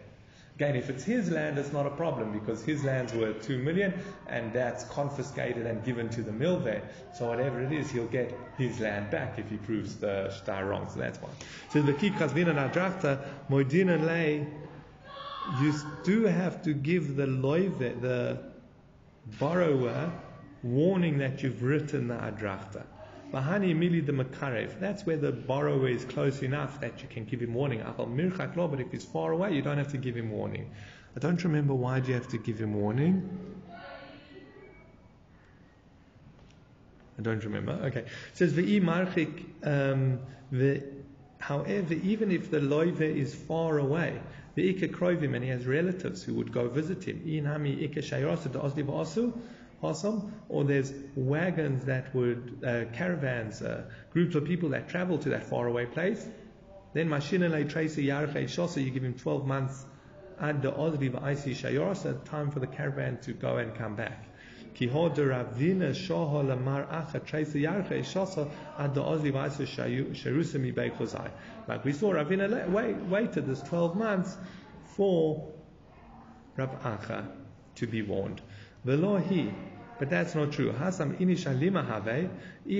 Again, 0.55 0.75
if 0.75 0.89
it's 0.89 1.03
his 1.03 1.32
land, 1.32 1.57
it's 1.57 1.71
not 1.73 1.88
a 1.88 1.91
problem 1.91 2.38
because 2.38 2.63
his 2.63 2.84
land's 2.84 3.13
worth 3.13 3.41
2 3.41 3.57
million 3.59 3.93
and 4.27 4.53
that's 4.53 4.84
confiscated 4.86 5.65
and 5.65 5.84
given 5.84 6.09
to 6.09 6.21
the 6.21 6.32
mill 6.32 6.59
there. 6.59 6.84
So 7.15 7.27
whatever 7.27 7.61
it 7.61 7.71
is, 7.71 7.89
he'll 7.89 8.05
get 8.07 8.38
his 8.57 8.79
land 8.79 9.09
back 9.09 9.39
if 9.39 9.49
he 9.49 9.57
proves 9.57 9.95
the 9.95 10.29
star 10.29 10.65
wrong. 10.65 10.88
So 10.93 10.99
that's 10.99 11.19
one. 11.19 11.32
So 11.71 11.82
the 11.82 11.93
key 11.93 12.11
kasvina 12.11 12.53
nadrachta, 12.53 13.25
moidina 13.49 14.05
lay, 14.05 14.45
you 15.61 15.73
do 16.03 16.25
have 16.25 16.61
to 16.63 16.73
give 16.73 17.15
the 17.15 17.25
loive, 17.25 17.79
the 17.79 18.38
borrower, 19.39 20.11
warning 20.61 21.17
that 21.17 21.41
you've 21.41 21.63
written 21.63 22.07
the 22.07 22.15
adrachta. 22.15 22.84
Bahani 23.34 23.73
mili 23.73 24.05
the 24.05 24.11
makarev. 24.11 24.79
That's 24.79 25.05
where 25.05 25.17
the 25.17 25.32
borrower 25.32 25.88
is 25.88 26.03
close 26.05 26.41
enough 26.43 26.82
that 26.82 27.01
you 27.01 27.07
can 27.07 27.25
give 27.25 27.41
him 27.41 27.53
warning. 27.53 27.79
mirchak 27.79 28.55
lo, 28.55 28.67
but 28.67 28.79
if 28.82 28.91
he's 28.91 29.05
far 29.05 29.32
away, 29.32 29.53
you 29.53 29.61
don't 29.61 29.77
have 29.77 29.91
to 29.91 29.97
give 29.97 30.15
him 30.15 30.32
warning. 30.32 30.69
I 31.15 31.19
don't 31.19 31.41
remember 31.43 31.73
why 31.73 31.99
do 31.99 32.09
you 32.09 32.13
have 32.15 32.27
to 32.29 32.38
give 32.38 32.59
him 32.59 32.73
warning. 32.73 33.57
I 37.19 37.21
don't 37.21 37.43
remember. 37.43 37.73
Okay. 37.73 37.99
It 37.99 38.07
says 38.34 38.53
ve'i 38.53 38.82
marchik 38.82 39.45
um, 39.63 40.19
However, 41.41 41.95
even 41.95 42.32
if 42.32 42.51
the 42.51 42.59
loive 42.59 43.01
is 43.01 43.34
far 43.34 43.79
away, 43.79 44.21
the 44.53 44.73
ikka 44.73 44.89
krovim 44.89 45.34
and 45.34 45.43
he 45.43 45.49
has 45.49 45.65
relatives 45.65 46.23
who 46.23 46.36
would 46.36 46.51
go 46.51 46.67
visit 46.67 47.03
him. 47.03 47.19
Inami 47.25 47.89
ikka 47.89 48.03
shayrasu 48.03 49.34
awesome, 49.82 50.34
or 50.49 50.63
there's 50.63 50.93
wagons 51.15 51.86
that 51.86 52.13
would, 52.13 52.63
uh, 52.65 52.86
caravans, 52.93 53.61
uh, 53.61 53.84
groups 54.11 54.36
of 54.36 54.45
people 54.45 54.69
that 54.69 54.89
travel 54.89 55.17
to 55.17 55.29
that 55.29 55.43
faraway 55.43 55.86
place. 55.86 56.27
Then 56.93 57.09
Mashinale 57.09 57.69
Tracy 57.69 58.07
Yarche 58.07 58.43
Shosa, 58.43 58.84
you 58.84 58.91
give 58.91 59.03
him 59.03 59.13
12 59.13 59.47
months 59.47 59.86
ad 60.41 60.61
the 60.61 60.71
ozri 60.71 61.11
v'aisi 61.11 61.53
shayorsa, 61.53 62.23
time 62.25 62.49
for 62.49 62.59
the 62.59 62.67
caravan 62.67 63.17
to 63.19 63.34
go 63.34 63.57
and 63.57 63.75
come 63.75 63.95
back. 63.95 64.25
Ki 64.73 64.88
hoder 64.88 65.27
ravina 65.27 65.93
lamar 66.47 66.86
acha 66.88 67.19
treisa 67.19 67.61
yarche 67.61 67.99
shosa 67.99 68.49
ad 68.77 68.95
the 68.95 69.01
ozri 69.01 69.32
v'aisi 69.32 69.67
sharusa 69.67 70.59
mi 70.59 70.71
beichozai. 70.71 71.29
Like 71.67 71.86
we 71.86 71.93
saw, 71.93 72.11
Ravina 72.13 72.69
wait, 72.69 72.95
waited 72.95 73.45
this 73.45 73.61
12 73.61 73.95
months 73.95 74.38
for 74.95 75.47
Rav 76.57 76.82
Acha 76.84 77.27
to 77.75 77.88
be 77.88 78.01
warned. 78.01 78.41
But 80.02 80.10
that's 80.10 80.34
not 80.34 80.52
true. 80.52 80.72
Hasam 80.72 81.16
inisha 81.20 81.54
lima 81.60 81.84
have, 81.84 82.08
i 82.08 82.28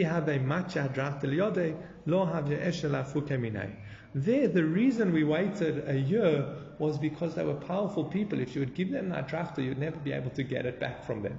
have 0.04 0.42
macha 0.42 0.92
dracht 0.92 1.22
liode, 1.22 1.78
lo 2.08 2.26
have 2.26 2.46
eshela 2.46 3.06
fukeminei. 3.06 3.76
There, 4.16 4.48
the 4.48 4.64
reason 4.64 5.14
we 5.14 5.24
waited 5.24 5.88
a 5.88 6.00
year 6.00 6.44
was 6.80 6.98
because 6.98 7.36
they 7.36 7.44
were 7.44 7.54
powerful 7.54 8.06
people. 8.06 8.40
If 8.40 8.56
you 8.56 8.62
would 8.62 8.74
give 8.74 8.90
them 8.90 9.10
that 9.10 9.28
drachta, 9.28 9.64
you'd 9.64 9.78
never 9.78 9.98
be 9.98 10.14
able 10.14 10.32
to 10.32 10.42
get 10.42 10.66
it 10.66 10.80
back 10.80 11.06
from 11.06 11.22
them. 11.22 11.38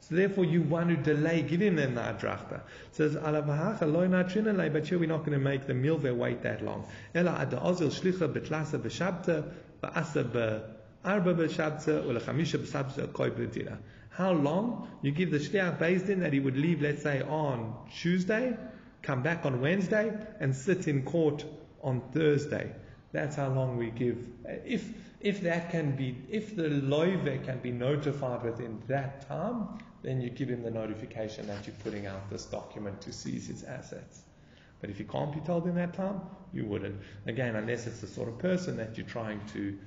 So 0.00 0.14
therefore, 0.14 0.46
you 0.46 0.62
want 0.62 0.88
to 0.88 0.96
delay 0.96 1.42
giving 1.42 1.76
them 1.76 1.94
the 1.94 2.00
adrachta. 2.00 2.62
Says 2.92 3.14
natrinalei, 3.14 4.72
but 4.72 4.86
here 4.86 4.98
we're 4.98 5.06
not 5.06 5.18
going 5.18 5.32
to 5.32 5.38
make 5.38 5.66
the 5.66 5.74
milveh 5.74 6.16
wait 6.16 6.40
that 6.44 6.64
long. 6.64 6.88
Ela 7.14 7.32
ad 7.32 7.50
ozil 7.50 7.90
shlicha 7.90 8.32
betlasa 8.32 8.80
b'shabta 8.80 9.52
ba'asa 9.82 10.32
be'arba 10.32 11.34
b'shabta 11.34 12.06
u'lechamisha 12.06 12.58
b'shabta 12.58 13.12
koi 13.12 13.28
b'dina. 13.28 13.76
How 14.18 14.32
long? 14.32 14.88
You 15.00 15.12
give 15.12 15.30
the 15.30 15.38
shliach 15.38 15.78
bezdin 15.78 16.18
that 16.22 16.32
he 16.32 16.40
would 16.40 16.56
leave, 16.56 16.82
let's 16.82 17.04
say, 17.04 17.22
on 17.22 17.72
Tuesday, 18.00 18.56
come 19.00 19.22
back 19.22 19.46
on 19.46 19.60
Wednesday, 19.60 20.12
and 20.40 20.56
sit 20.56 20.88
in 20.88 21.04
court 21.04 21.44
on 21.84 22.00
Thursday. 22.12 22.72
That's 23.12 23.36
how 23.36 23.48
long 23.50 23.76
we 23.76 23.92
give. 23.92 24.18
If 24.44 24.92
if 25.20 25.42
that 25.42 25.70
can 25.70 25.94
be, 25.94 26.16
if 26.28 26.56
the 26.56 26.64
loive 26.64 27.44
can 27.44 27.60
be 27.60 27.70
notified 27.70 28.42
within 28.42 28.82
that 28.88 29.28
time, 29.28 29.78
then 30.02 30.20
you 30.20 30.30
give 30.30 30.48
him 30.48 30.64
the 30.64 30.70
notification 30.72 31.46
that 31.46 31.68
you're 31.68 31.76
putting 31.84 32.08
out 32.08 32.28
this 32.28 32.44
document 32.44 33.00
to 33.02 33.12
seize 33.12 33.46
his 33.46 33.62
assets. 33.62 34.22
But 34.80 34.90
if 34.90 34.98
you 34.98 35.04
can't 35.04 35.32
be 35.32 35.40
told 35.40 35.68
in 35.68 35.76
that 35.76 35.94
time, 35.94 36.22
you 36.52 36.64
wouldn't. 36.64 37.00
Again, 37.26 37.54
unless 37.54 37.86
it's 37.86 38.00
the 38.00 38.08
sort 38.08 38.28
of 38.28 38.38
person 38.40 38.76
that 38.78 38.98
you're 38.98 39.06
trying 39.06 39.40
to, 39.52 39.78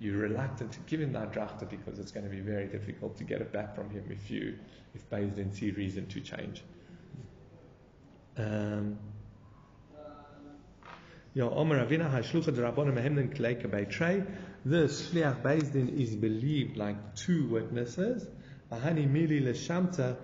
you're 0.00 0.18
reluctant 0.18 0.72
to 0.72 0.78
give 0.80 1.00
him 1.00 1.12
that 1.12 1.32
drachta 1.32 1.68
because 1.68 1.98
it's 1.98 2.12
going 2.12 2.24
to 2.24 2.30
be 2.30 2.40
very 2.40 2.66
difficult 2.66 3.16
to 3.18 3.24
get 3.24 3.40
it 3.40 3.52
back 3.52 3.74
from 3.74 3.90
him 3.90 4.04
if 4.10 4.30
you, 4.30 4.58
if 4.94 5.10
didn't 5.10 5.54
see 5.54 5.70
reason 5.70 6.06
to 6.06 6.20
change. 6.20 6.62
Um. 8.36 8.98
The 11.34 11.44
Shliach 14.88 15.42
Bezdin 15.42 16.00
is 16.00 16.16
believed 16.16 16.76
like 16.76 17.14
two 17.14 17.46
witnesses. 17.48 18.26
Ahani 18.72 19.08
Leshamta, 19.42 20.16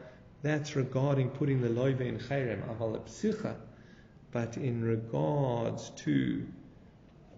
that's 0.43 0.75
regarding 0.75 1.31
putting 1.31 1.61
the 1.61 1.69
loive 1.69 2.01
in 2.01 2.19
Cherem, 2.19 2.67
Aval 2.69 3.01
Psicha. 3.07 3.57
But 4.33 4.57
in 4.57 4.83
regards 4.83 5.91
to 6.05 6.47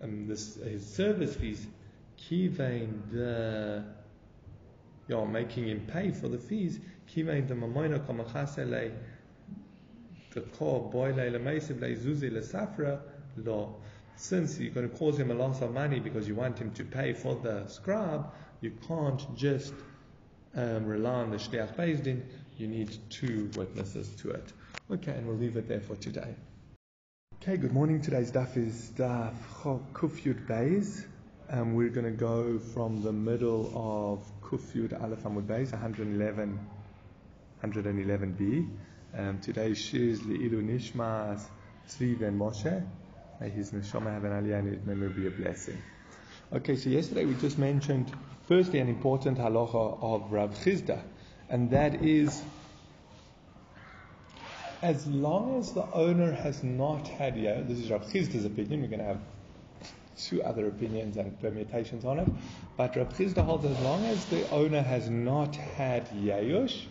um, 0.02 0.26
this, 0.26 0.56
his 0.56 0.86
service 0.86 1.36
fees, 1.36 1.66
Kivain 2.28 3.10
the 3.12 3.84
yeah, 5.08 5.24
making 5.24 5.68
him 5.68 5.86
pay 5.86 6.10
for 6.10 6.28
the 6.28 6.38
fees, 6.38 6.80
Kivain 7.14 7.46
the 7.46 7.54
Mamoina 7.54 8.04
Kamachasele, 8.04 8.92
the 10.32 10.40
Kor 10.40 10.90
Boile 10.90 11.30
Lemeisiv 11.30 11.78
Leizuzi 11.78 12.30
Lesafra, 12.30 13.00
law. 13.36 13.74
Since 14.16 14.58
you're 14.58 14.72
going 14.72 14.88
to 14.88 14.96
cause 14.96 15.18
him 15.18 15.30
a 15.30 15.34
loss 15.34 15.60
of 15.60 15.72
money 15.72 16.00
because 16.00 16.26
you 16.26 16.34
want 16.34 16.58
him 16.58 16.72
to 16.72 16.84
pay 16.84 17.12
for 17.12 17.36
the 17.36 17.66
scrub, 17.68 18.34
you 18.60 18.72
can't 18.88 19.36
just 19.36 19.74
um, 20.56 20.86
rely 20.86 21.20
on 21.20 21.30
the 21.30 21.36
Shliach 21.36 21.76
Bezdin. 21.76 22.22
You 22.56 22.66
need 22.66 22.96
two 23.10 23.50
witnesses 23.56 24.08
to 24.22 24.30
it. 24.30 24.52
Okay, 24.90 25.12
and 25.12 25.26
we'll 25.26 25.36
leave 25.36 25.56
it 25.56 25.68
there 25.68 25.80
for 25.80 25.94
today. 25.96 26.34
Okay, 27.42 27.58
good 27.58 27.72
morning. 27.72 28.00
Today's 28.00 28.32
daf 28.32 28.56
is 28.56 28.90
daf 28.96 29.34
Kufyud 29.92 30.46
Beis. 30.46 31.04
Um, 31.48 31.74
we're 31.74 31.90
going 31.90 32.06
to 32.06 32.10
go 32.10 32.58
from 32.58 33.02
the 33.02 33.12
middle 33.12 33.70
of 33.72 34.20
Kufyud 34.42 35.00
Aleph 35.00 35.22
Amud 35.22 35.46
Beis, 35.46 35.70
111, 35.70 36.58
111b. 37.62 38.68
Um, 39.16 39.38
today's 39.38 39.78
shir 39.78 39.98
is 39.98 40.22
Li'ilu 40.22 40.60
Nishmas 40.60 41.40
Tzvi 41.88 42.18
Ben 42.18 42.36
Moshe. 42.36 42.84
May 43.40 43.48
his 43.50 43.70
neshama 43.70 44.12
have 44.12 44.24
an 44.24 44.32
aliyah 44.32 44.58
and 44.58 44.74
his 44.74 44.84
memory 44.84 45.10
be 45.10 45.28
a 45.28 45.30
blessing. 45.30 45.80
Okay, 46.52 46.74
so 46.74 46.90
yesterday 46.90 47.24
we 47.24 47.34
just 47.34 47.58
mentioned 47.58 48.10
firstly 48.48 48.80
an 48.80 48.88
important 48.88 49.38
halacha 49.38 50.02
of 50.02 50.32
Rav 50.32 50.50
Chisda, 50.64 51.00
and 51.48 51.70
that 51.70 52.02
is 52.02 52.42
as 54.82 55.06
long 55.06 55.60
as 55.60 55.72
the 55.72 55.86
owner 55.92 56.32
has 56.32 56.64
not 56.64 57.06
had 57.06 57.36
yeah, 57.36 57.60
this 57.60 57.78
is 57.78 57.88
Rav 57.88 58.02
Chisda's 58.06 58.44
opinion. 58.44 58.82
We're 58.82 58.88
going 58.88 58.98
to 58.98 59.04
have 59.04 59.20
two 60.16 60.42
other 60.42 60.66
opinions 60.68 61.16
and 61.16 61.38
permutations 61.40 62.04
on 62.04 62.18
it, 62.18 62.28
but 62.76 62.96
Rav 62.96 63.16
Chisda 63.16 63.44
holds 63.44 63.64
as 63.64 63.78
long 63.78 64.06
as 64.06 64.26
the 64.26 64.48
owner 64.50 64.82
has 64.82 65.08
not 65.10 65.56
had 65.56 66.08
yayush, 66.10 66.86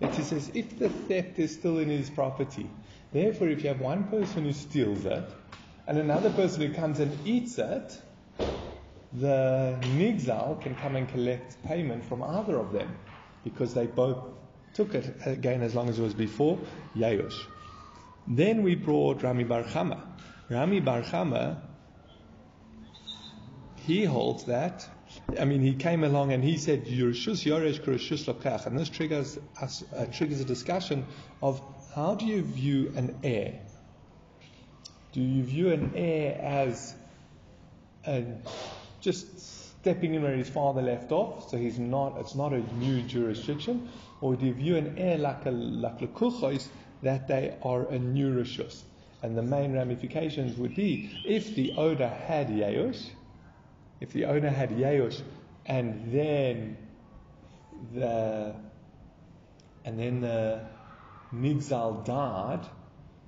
that 0.00 0.14
he 0.14 0.22
says 0.22 0.50
if 0.54 0.78
the 0.78 0.88
theft 0.88 1.38
is 1.38 1.52
still 1.52 1.78
in 1.78 1.88
his 1.88 2.10
property, 2.10 2.70
therefore 3.12 3.48
if 3.48 3.62
you 3.62 3.68
have 3.68 3.80
one 3.80 4.04
person 4.04 4.44
who 4.44 4.52
steals 4.52 5.04
it 5.04 5.24
and 5.86 5.98
another 5.98 6.30
person 6.30 6.62
who 6.62 6.72
comes 6.72 7.00
and 7.00 7.26
eats 7.26 7.58
it, 7.58 8.00
the 9.12 9.76
nigzal 9.82 10.60
can 10.62 10.74
come 10.76 10.94
and 10.96 11.08
collect 11.08 11.62
payment 11.64 12.04
from 12.04 12.22
either 12.22 12.56
of 12.56 12.72
them 12.72 12.96
because 13.44 13.74
they 13.74 13.86
both 13.86 14.18
took 14.74 14.94
it 14.94 15.16
again 15.26 15.62
as 15.62 15.74
long 15.74 15.88
as 15.88 15.98
it 15.98 16.02
was 16.02 16.14
before 16.14 16.58
Yayush. 16.96 17.46
Then 18.26 18.62
we 18.62 18.76
brought 18.76 19.22
Rami 19.22 19.44
Bar 19.44 19.64
Chama. 19.64 20.00
Rami 20.48 20.80
Bar 20.80 21.02
Chama, 21.02 21.60
he 23.86 24.04
holds 24.04 24.44
that. 24.44 24.88
I 25.38 25.44
mean, 25.44 25.60
he 25.60 25.74
came 25.74 26.04
along 26.04 26.32
and 26.32 26.44
he 26.44 26.56
said, 26.56 26.86
"Yerushus 26.86 27.44
Yoresh 27.44 27.80
Kurushus 27.80 28.26
Lokach," 28.26 28.66
and 28.66 28.78
this 28.78 28.88
triggers 28.88 29.38
us, 29.60 29.82
uh, 29.96 30.06
triggers 30.06 30.40
a 30.40 30.44
discussion 30.44 31.06
of 31.42 31.60
how 31.94 32.14
do 32.14 32.26
you 32.26 32.42
view 32.42 32.92
an 32.96 33.16
heir? 33.24 33.60
Do 35.12 35.20
you 35.20 35.42
view 35.42 35.72
an 35.72 35.92
heir 35.96 36.38
as 36.40 36.94
a, 38.06 38.24
just 39.00 39.80
stepping 39.80 40.14
in 40.14 40.22
where 40.22 40.36
his 40.36 40.48
father 40.48 40.82
left 40.82 41.10
off, 41.10 41.50
so 41.50 41.56
he's 41.56 41.78
not, 41.78 42.18
it's 42.20 42.34
not 42.34 42.52
a 42.52 42.60
new 42.76 43.02
jurisdiction, 43.02 43.88
or 44.20 44.36
do 44.36 44.46
you 44.46 44.52
view 44.54 44.76
an 44.76 44.98
heir 44.98 45.18
like 45.18 45.46
a 45.46 45.50
like 45.50 45.98
lekuchos 46.00 46.68
that 47.02 47.26
they 47.26 47.56
are 47.62 47.86
a 47.88 47.98
new 47.98 48.32
rishus? 48.32 48.82
And 49.22 49.36
the 49.36 49.42
main 49.42 49.72
ramifications 49.72 50.56
would 50.58 50.74
be 50.76 51.10
if 51.24 51.54
the 51.56 51.72
owner 51.72 52.08
had 52.08 52.48
yayush, 52.48 53.10
if 54.00 54.12
the 54.12 54.24
owner 54.24 54.50
had 54.50 54.70
yayush, 54.70 55.22
and 55.66 56.12
then 56.12 56.76
the 57.94 58.54
and 59.84 59.98
then 59.98 60.20
the 60.20 60.60
nigzal 61.34 62.04
died, 62.04 62.66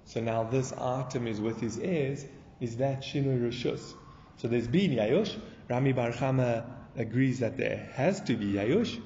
so 0.05 0.20
now 0.20 0.45
this 0.45 0.73
item 0.73 1.27
is 1.27 1.41
with 1.41 1.61
his 1.61 1.79
heirs, 1.79 2.27
is 2.61 2.77
that 2.79 3.03
shinui 3.03 3.41
rishus? 3.41 3.95
So 4.37 4.49
there's 4.49 4.68
been 4.68 4.91
yayush. 4.93 5.39
Rami 5.68 5.93
Bar 5.93 6.11
Chama 6.11 6.64
agrees 6.97 7.41
that 7.41 7.57
there 7.57 7.89
has 7.95 8.20
to 8.23 8.35
be 8.35 8.55
yayush, 8.55 9.01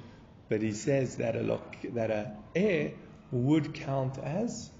but 0.49 0.63
he 0.63 0.73
says 0.73 1.17
that 1.17 1.37
a 1.37 1.41
look, 1.41 1.77
that 1.95 2.11
a 2.11 2.33
heir 2.55 2.93
would 3.31 3.75
count 3.75 4.19
as 4.19 4.71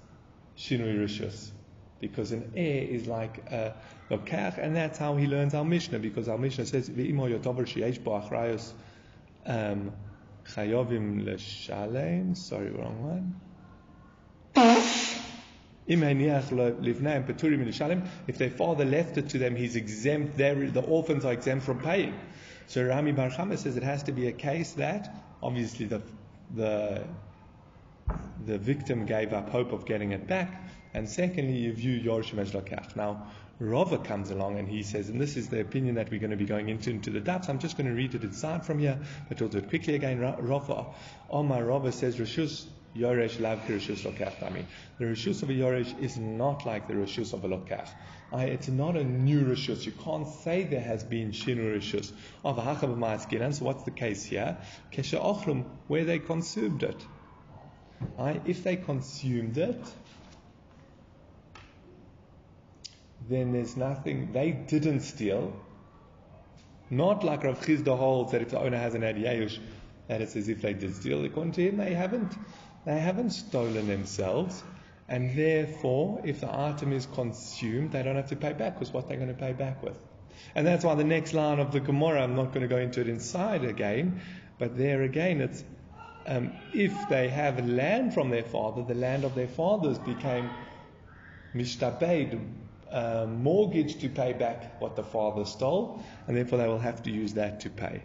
shinui 0.57 0.97
rishus, 0.97 1.51
because 1.99 2.31
an 2.31 2.51
heir 2.55 2.83
is 2.83 3.07
like 3.07 3.37
a 3.51 3.75
and 4.09 4.75
that's 4.75 4.97
how 4.97 5.15
he 5.15 5.27
learns 5.27 5.53
our 5.53 5.65
Mishnah, 5.65 5.99
because 5.99 6.27
our 6.29 6.37
Mishnah 6.37 6.65
says 6.65 6.89
ve'imo 6.89 7.29
yotover 7.29 7.65
sheyesh 7.65 8.03
bo 8.03 8.11
achrayos 8.19 8.71
um, 9.45 9.91
chayovim. 10.45 12.37
Sorry, 12.37 12.69
wrong 12.69 13.03
one. 13.03 13.41
If 15.89 15.99
their 18.37 18.49
father 18.49 18.85
left 18.85 19.17
it 19.17 19.29
to 19.29 19.37
them, 19.37 19.55
he's 19.55 19.75
exempt. 19.75 20.37
The 20.37 20.83
orphans 20.85 21.23
are 21.23 21.31
exempt 21.31 21.65
from 21.65 21.79
paying. 21.79 22.13
So 22.67 22.83
Rami 22.85 23.13
Bar 23.13 23.29
Chama 23.29 23.57
says 23.57 23.77
it 23.77 23.83
has 23.83 24.03
to 24.03 24.11
be 24.11 24.27
a 24.27 24.33
case 24.33 24.73
that 24.73 25.15
obviously 25.41 25.85
the 25.85 26.01
the 26.53 27.03
the 28.45 28.57
victim 28.57 29.05
gave 29.05 29.31
up 29.33 29.49
hope 29.49 29.71
of 29.71 29.85
getting 29.85 30.11
it 30.11 30.27
back, 30.27 30.69
and 30.93 31.07
secondly, 31.07 31.57
you 31.57 31.73
view 31.73 31.99
Yorshim 31.99 32.39
as 32.39 32.51
lakach. 32.51 32.95
Now, 32.95 33.27
Rava 33.59 33.97
comes 33.97 34.29
along 34.29 34.59
and 34.59 34.67
he 34.67 34.83
says, 34.83 35.09
and 35.09 35.19
this 35.19 35.35
is 35.35 35.49
the 35.49 35.59
opinion 35.59 35.95
that 35.95 36.11
we're 36.11 36.19
going 36.19 36.31
to 36.31 36.37
be 36.37 36.45
going 36.45 36.69
into 36.69 36.91
into 36.91 37.09
the 37.09 37.19
depths. 37.19 37.49
I'm 37.49 37.57
just 37.57 37.75
going 37.75 37.87
to 37.87 37.95
read 37.95 38.13
it 38.13 38.23
inside 38.23 38.65
from 38.65 38.77
here, 38.77 38.99
but 39.27 39.39
we'll 39.39 39.49
do 39.49 39.57
it 39.57 39.69
quickly 39.69 39.95
again. 39.95 40.19
Rava, 40.19 40.85
Omar 41.29 41.63
Rava 41.63 41.91
says, 41.91 42.17
Rishus 42.17 42.67
Yoresh 42.95 43.39
lav 43.39 43.59
Rishus 43.67 44.03
Lokach. 44.03 44.43
I 44.45 44.49
mean, 44.49 44.67
the 44.99 45.05
Rishus 45.05 45.41
of 45.41 45.49
a 45.49 45.53
Yoresh 45.53 45.99
is 45.99 46.17
not 46.17 46.67
like 46.67 46.87
the 46.87 46.93
Rishus 46.93 47.33
of 47.33 47.43
a 47.45 47.47
Lokach. 47.47 47.89
It's 48.33 48.67
not 48.67 48.95
a 48.95 49.03
new 49.03 49.43
Rishus. 49.43 49.85
You 49.85 49.91
can't 49.91 50.27
say 50.27 50.63
there 50.63 50.81
has 50.81 51.03
been 51.03 51.31
Shinu 51.31 51.75
Rishus. 51.77 52.11
Of 52.45 52.57
Hachab 52.57 53.53
So 53.53 53.65
what's 53.65 53.83
the 53.83 53.91
case 53.91 54.23
here? 54.23 54.57
Kesha 54.91 55.19
Ochrum, 55.19 55.65
where 55.87 56.05
they 56.05 56.19
consumed 56.19 56.83
it. 56.83 57.03
If 58.45 58.63
they 58.63 58.75
consumed 58.75 59.57
it, 59.57 59.81
then 63.29 63.53
there's 63.53 63.77
nothing, 63.77 64.31
they 64.31 64.51
didn't 64.51 65.01
steal. 65.01 65.53
Not 66.89 67.23
like 67.23 67.43
Rav 67.43 67.59
Chisda 67.59 67.97
holds 67.97 68.31
that 68.31 68.41
if 68.41 68.49
the 68.49 68.59
owner 68.59 68.77
has 68.77 68.95
an 68.95 69.01
adiyush, 69.01 69.59
that 70.07 70.21
it's 70.21 70.35
as 70.35 70.47
if 70.47 70.61
they 70.61 70.73
did 70.73 70.95
steal. 70.95 71.23
According 71.25 71.53
to 71.53 71.61
him, 71.61 71.77
they 71.77 71.93
haven't, 71.93 72.33
they 72.85 72.99
haven't 72.99 73.31
stolen 73.31 73.87
themselves. 73.87 74.63
And 75.09 75.37
therefore, 75.37 76.21
if 76.25 76.41
the 76.41 76.53
item 76.53 76.93
is 76.93 77.05
consumed, 77.05 77.91
they 77.91 78.03
don't 78.03 78.15
have 78.15 78.29
to 78.29 78.35
pay 78.35 78.53
back 78.53 78.75
because 78.75 78.93
what 78.93 79.07
they're 79.07 79.17
going 79.17 79.29
to 79.29 79.33
pay 79.33 79.53
back 79.53 79.83
with. 79.83 79.97
And 80.55 80.65
that's 80.65 80.83
why 80.83 80.95
the 80.95 81.03
next 81.03 81.33
line 81.33 81.59
of 81.59 81.71
the 81.71 81.79
Gemara, 81.79 82.23
I'm 82.23 82.35
not 82.35 82.53
going 82.53 82.61
to 82.61 82.67
go 82.67 82.77
into 82.77 83.01
it 83.01 83.09
inside 83.09 83.63
again, 83.63 84.21
but 84.59 84.77
there 84.77 85.01
again, 85.03 85.41
it's 85.41 85.63
um, 86.25 86.51
if 86.73 86.93
they 87.09 87.29
have 87.29 87.65
land 87.65 88.13
from 88.13 88.29
their 88.29 88.43
father, 88.43 88.83
the 88.83 88.95
land 88.95 89.23
of 89.23 89.33
their 89.33 89.47
fathers 89.47 89.97
became 89.99 90.49
mishtabed, 91.55 92.39
uh, 92.91 93.25
mortgage 93.25 93.99
to 94.01 94.09
pay 94.09 94.33
back 94.33 94.81
what 94.81 94.95
the 94.95 95.03
father 95.03 95.45
stole, 95.45 96.03
and 96.27 96.35
therefore 96.35 96.59
they 96.59 96.67
will 96.67 96.79
have 96.79 97.03
to 97.03 97.11
use 97.11 97.33
that 97.33 97.61
to 97.61 97.69
pay. 97.69 98.03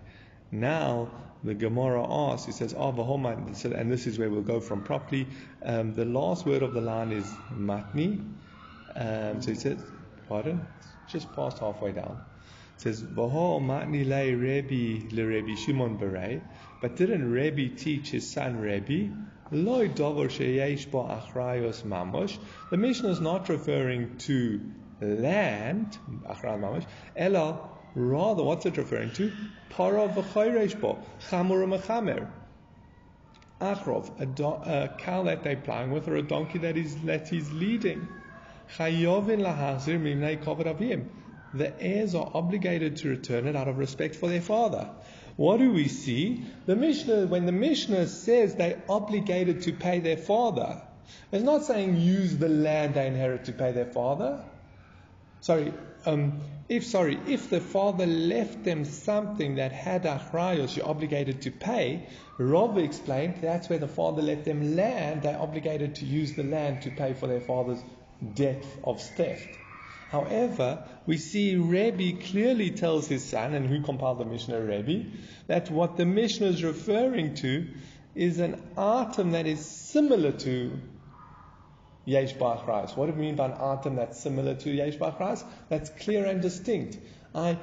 Now, 0.51 1.09
the 1.45 1.55
Gemara 1.55 2.07
asks, 2.09 2.47
he 2.47 2.53
says, 2.53 2.74
oh, 2.76 2.91
and 2.93 3.91
this 3.91 4.07
is 4.07 4.18
where 4.18 4.30
we'll 4.30 4.43
go 4.43 4.61
from 4.61 4.83
properly. 4.83 5.26
Um, 5.64 5.95
the 5.95 6.05
last 6.05 6.47
word 6.47 6.62
of 6.62 6.74
the 6.74 6.80
line 6.80 7.11
is 7.11 7.26
matni. 7.53 8.22
Um, 8.95 9.41
so 9.41 9.51
he 9.51 9.57
says, 9.57 9.83
pardon, 10.28 10.66
just 11.09 11.33
past 11.33 11.59
halfway 11.59 11.93
down. 11.93 12.22
It 12.76 12.83
says, 12.83 13.03
matni 13.03 14.07
le 14.07 15.57
Shimon. 15.57 16.41
But 16.80 16.97
didn't 16.97 17.30
Rebbe 17.30 17.74
teach 17.76 18.11
his 18.11 18.30
son 18.30 18.61
Rebbe? 18.61 19.14
The 19.53 19.59
Mishnah 22.70 23.09
is 23.11 23.20
not 23.20 23.50
referring 23.50 24.16
to 24.16 24.61
land, 25.03 25.98
achrayos 26.26 26.86
Rather, 27.94 28.42
what's 28.42 28.64
it 28.64 28.78
referring 28.78 29.11
to? 29.12 29.30
Para 29.68 30.09
v'chayresh 30.09 30.80
bo, 30.80 31.00
chamur 31.28 31.66
mechamer. 31.66 32.30
Achrov, 33.61 34.18
a, 34.18 34.24
do, 34.24 34.46
a 34.46 34.88
cow 34.96 35.24
that 35.24 35.42
they're 35.42 35.57
plowing 35.57 35.90
with, 35.90 36.09
or 36.09 36.16
a 36.16 36.22
donkey 36.22 36.61
that 36.61 36.78
is 36.78 36.96
that 37.03 37.28
he's 37.28 37.53
leading. 37.53 38.09
Chayovin 38.78 39.42
lahazir 39.42 40.00
mimnei. 40.00 41.05
The 41.53 41.78
heirs 41.78 42.14
are 42.14 42.30
obligated 42.32 42.96
to 42.96 43.11
return 43.11 43.46
it 43.46 43.55
out 43.55 43.68
of 43.68 43.76
respect 43.76 44.14
for 44.14 44.30
their 44.30 44.40
father. 44.40 44.88
What 45.37 45.59
do 45.59 45.72
we 45.72 45.89
see? 45.89 46.45
The 46.66 46.76
Mishnah, 46.76 47.26
when 47.26 47.47
the 47.47 47.53
Mishnah 47.53 48.07
says 48.07 48.55
they're 48.55 48.83
obligated 48.89 49.62
to 49.62 49.72
pay 49.72 50.01
their 50.01 50.16
father, 50.16 50.83
it's 51.30 51.45
not 51.45 51.64
saying 51.64 51.97
use 51.97 52.37
the 52.37 52.49
land 52.49 52.95
they 52.95 53.07
inherit 53.07 53.47
to 53.47 53.53
pay 53.53 53.72
their 53.72 53.87
father. 53.87 54.45
Sorry, 55.41 55.72
um, 56.07 56.41
if 56.68 56.87
sorry, 56.87 57.18
if 57.26 57.51
the 57.51 57.61
father 57.61 58.07
left 58.07 58.64
them 58.64 58.85
something 58.85 59.57
that 59.57 59.72
had 59.72 60.05
achrayos, 60.05 60.76
you're 60.76 60.87
obligated 60.87 61.43
to 61.43 61.51
pay. 61.51 62.07
Rav 62.39 62.78
explained 62.78 63.39
that's 63.41 63.68
where 63.68 63.78
the 63.78 63.89
father 63.89 64.22
left 64.22 64.45
them 64.45 64.76
land. 64.76 65.22
They're 65.22 65.39
obligated 65.39 65.97
to 65.97 66.05
use 66.05 66.35
the 66.35 66.45
land 66.45 66.83
to 66.83 66.91
pay 66.91 67.14
for 67.14 67.26
their 67.26 67.41
father's 67.41 67.83
debt 68.35 68.64
of 68.85 69.03
theft. 69.03 69.59
However, 70.12 70.84
we 71.06 71.16
see 71.16 71.56
Rebbe 71.56 72.22
clearly 72.22 72.70
tells 72.70 73.08
his 73.08 73.24
son, 73.24 73.54
and 73.54 73.66
who 73.66 73.80
compiled 73.80 74.18
the 74.18 74.26
Mishnah, 74.26 74.60
Rebbe, 74.60 75.06
that 75.46 75.70
what 75.70 75.96
the 75.96 76.04
Mishnah 76.04 76.48
is 76.48 76.62
referring 76.62 77.34
to 77.36 77.66
is 78.14 78.38
an 78.38 78.62
item 78.76 79.30
that 79.30 79.46
is 79.46 79.64
similar 79.64 80.32
to 80.32 80.78
Yesh 82.04 82.34
Ba'achrais. 82.34 82.94
What 82.94 83.06
do 83.06 83.12
we 83.12 83.22
mean 83.22 83.36
by 83.36 83.46
an 83.46 83.56
item 83.58 83.96
that's 83.96 84.20
similar 84.20 84.54
to 84.56 84.70
Yesh 84.70 84.96
Ba'achrais? 84.96 85.42
That's 85.70 85.88
clear 85.88 86.26
and 86.26 86.42
distinct. 86.42 86.98
I 87.34 87.56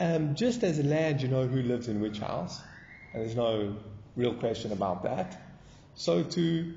um, 0.00 0.34
just 0.34 0.64
as 0.64 0.84
land, 0.84 1.22
you 1.22 1.28
know 1.28 1.46
who 1.46 1.62
lives 1.62 1.86
in 1.86 2.00
which 2.00 2.18
house, 2.18 2.60
and 3.12 3.22
there's 3.22 3.36
no 3.36 3.76
real 4.16 4.34
question 4.34 4.72
about 4.72 5.04
that. 5.04 5.40
So 5.94 6.24
to 6.24 6.74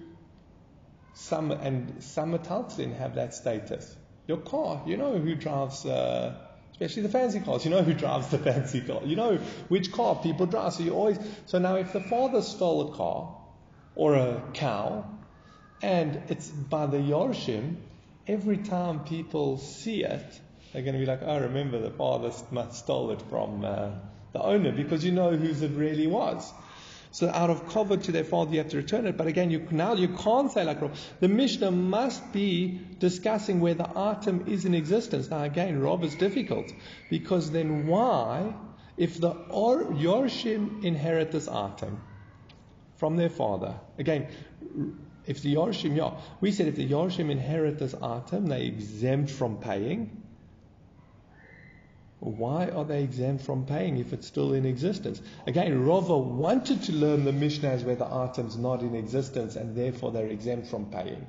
some 1.15 1.49
and 1.49 2.03
some 2.03 2.38
metaltlin 2.38 2.95
have 2.95 3.15
that 3.15 3.34
status. 3.34 3.95
Your 4.28 4.38
car, 4.38 4.84
you 4.88 4.97
know 4.97 5.17
who 5.17 5.36
drives, 5.36 5.86
uh, 5.86 6.36
especially 6.71 7.03
the 7.03 7.09
fancy 7.09 7.39
cars. 7.39 7.63
You 7.63 7.71
know 7.71 7.84
who 7.84 7.93
drives 7.93 8.30
the 8.30 8.38
fancy 8.49 8.82
car. 8.82 9.01
You 9.03 9.15
know 9.15 9.38
which 9.67 9.91
car 9.91 10.15
people 10.15 10.45
drive. 10.45 10.73
So 10.73 10.84
you 10.84 10.93
always. 10.93 11.19
So 11.45 11.59
now, 11.59 11.76
if 11.76 11.93
the 11.93 12.01
father 12.01 12.41
stole 12.41 12.93
a 12.93 12.95
car 12.95 13.38
or 13.95 14.15
a 14.15 14.41
cow 14.53 15.05
and 15.82 16.21
it's 16.30 16.47
by 16.47 16.88
the 16.88 16.97
Yorshim, 16.97 17.76
every 18.28 18.57
time 18.57 19.03
people 19.03 19.57
see 19.57 20.03
it, 20.03 20.41
they're 20.73 20.82
going 20.82 20.93
to 20.93 20.99
be 20.99 21.05
like, 21.05 21.21
oh, 21.23 21.39
remember 21.39 21.80
the 21.80 21.91
father 21.91 22.32
stole 22.71 23.11
it 23.11 23.21
from 23.30 23.63
uh, 23.63 23.91
the 24.34 24.41
owner 24.41 24.71
because 24.71 25.05
you 25.05 25.11
know 25.11 25.32
whose 25.32 25.61
it 25.61 25.71
really 25.71 26.07
was. 26.07 26.51
So 27.16 27.30
out 27.30 27.49
of 27.49 27.70
cover 27.70 27.95
to 27.95 28.11
their 28.11 28.26
father, 28.26 28.51
you 28.51 28.57
have 28.57 28.72
to 28.72 28.76
return 28.76 29.07
it. 29.07 29.16
But 29.16 29.28
again, 29.28 29.49
you, 29.49 29.66
now 29.72 29.93
you 29.93 30.09
can't 30.09 30.51
say 30.51 30.66
like 30.66 30.82
rob. 30.82 30.95
the 31.22 31.30
Mishnah 31.30 31.72
must 31.72 32.34
be 32.34 32.82
discussing 32.99 33.61
where 33.61 33.74
the 33.74 33.89
item 33.97 34.43
is 34.47 34.66
in 34.66 34.74
existence. 34.74 35.30
Now 35.30 35.43
again, 35.43 35.80
Rob 35.80 36.03
is 36.03 36.13
difficult 36.16 36.74
because 37.09 37.51
then 37.51 37.88
why, 37.88 38.53
if 38.97 39.18
the 39.22 39.30
or, 39.30 39.86
Yorshim 39.86 40.84
inherit 40.84 41.32
this 41.32 41.47
item 41.47 42.01
from 42.97 43.16
their 43.16 43.30
father, 43.30 43.76
again, 43.97 44.28
if 45.26 45.41
the 45.41 45.55
Yorshim, 45.55 45.95
yeah, 45.95 46.20
we 46.41 46.51
said 46.51 46.68
if 46.68 46.76
the 46.76 46.86
Yorshim 46.86 47.32
inherit 47.32 47.80
this 47.80 47.95
item, 47.95 48.47
they're 48.47 48.59
exempt 48.59 49.32
from 49.32 49.55
paying. 49.59 50.22
Why 52.20 52.70
are 52.70 52.86
they 52.86 53.03
exempt 53.03 53.43
from 53.43 53.66
paying 53.66 53.97
if 53.97 54.13
it's 54.13 54.26
still 54.26 54.53
in 54.53 54.66
existence? 54.66 55.22
Again, 55.45 55.86
Rava 55.86 56.18
wanted 56.18 56.84
to 56.84 56.93
learn 56.93 57.26
the 57.26 57.32
Mishnahs 57.32 57.84
where 57.84 57.95
the 57.95 58.05
item's 58.05 58.57
not 58.57 58.82
in 58.82 58.95
existence 58.95 59.55
and 59.55 59.76
therefore 59.76 60.11
they're 60.11 60.28
exempt 60.28 60.68
from 60.68 60.86
paying. 60.86 61.28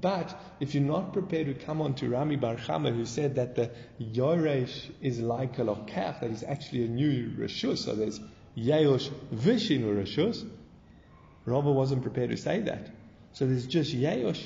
But 0.00 0.40
if 0.60 0.74
you're 0.74 0.84
not 0.84 1.12
prepared 1.12 1.46
to 1.46 1.54
come 1.54 1.80
on 1.80 1.94
to 1.96 2.08
Rami 2.08 2.36
Bar 2.36 2.56
Chama, 2.56 2.94
who 2.94 3.04
said 3.04 3.36
that 3.36 3.54
the 3.54 3.70
Yoresh 4.00 4.90
is 5.00 5.20
like 5.20 5.58
a 5.58 5.62
Lokach, 5.62 6.20
that 6.20 6.30
is 6.30 6.42
actually 6.42 6.84
a 6.84 6.88
new 6.88 7.30
Rishus, 7.30 7.78
so 7.78 7.94
there's 7.94 8.20
Yeosh 8.56 9.10
Vishinu 9.32 9.94
Rishus, 10.02 10.48
Rava 11.44 11.70
wasn't 11.70 12.02
prepared 12.02 12.30
to 12.30 12.36
say 12.36 12.60
that. 12.62 12.90
So 13.32 13.46
there's 13.46 13.66
just 13.66 13.94
Yayosh. 13.94 14.44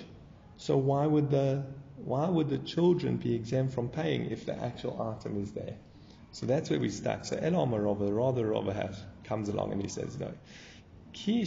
So 0.58 0.76
why 0.76 1.06
would 1.06 1.30
the 1.30 1.64
why 2.04 2.28
would 2.28 2.48
the 2.48 2.58
children 2.58 3.16
be 3.16 3.34
exempt 3.34 3.74
from 3.74 3.88
paying 3.88 4.30
if 4.30 4.46
the 4.46 4.56
actual 4.56 5.02
item 5.02 5.42
is 5.42 5.52
there? 5.52 5.76
So 6.32 6.46
that's 6.46 6.70
where 6.70 6.78
we 6.78 6.90
start. 6.90 7.26
So 7.26 7.36
Elam 7.36 7.74
Rava, 7.74 8.12
rather 8.12 8.46
Rava 8.46 8.94
comes 9.24 9.48
along 9.48 9.72
and 9.72 9.82
he 9.82 9.88
says 9.88 10.18
no. 10.18 10.32
Ki 11.12 11.44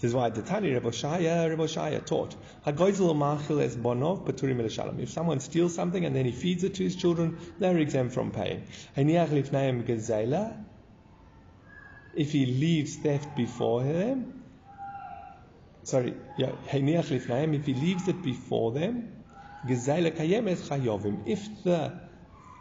This 0.00 0.10
is 0.10 0.14
why 0.14 0.30
the 0.30 0.40
Tani 0.40 0.72
Rebbe 0.72 0.90
Shaya, 0.90 2.06
taught. 2.06 2.34
es 2.64 3.76
bonov 3.76 5.02
If 5.02 5.10
someone 5.10 5.40
steals 5.40 5.74
something 5.74 6.04
and 6.04 6.16
then 6.16 6.24
he 6.24 6.32
feeds 6.32 6.64
it 6.64 6.74
to 6.76 6.84
his 6.84 6.96
children, 6.96 7.36
they're 7.58 7.76
exempt 7.76 8.14
from 8.14 8.30
paying. 8.30 8.62
If 12.14 12.32
he 12.32 12.46
leaves 12.46 12.96
theft 12.96 13.36
before 13.36 13.82
them, 13.82 14.44
sorry, 15.82 16.14
if 16.38 17.66
he 17.66 17.74
leaves 17.74 18.08
it 18.08 18.22
before 18.22 18.72
them, 18.72 19.17
if 19.64 19.86
the 21.64 22.00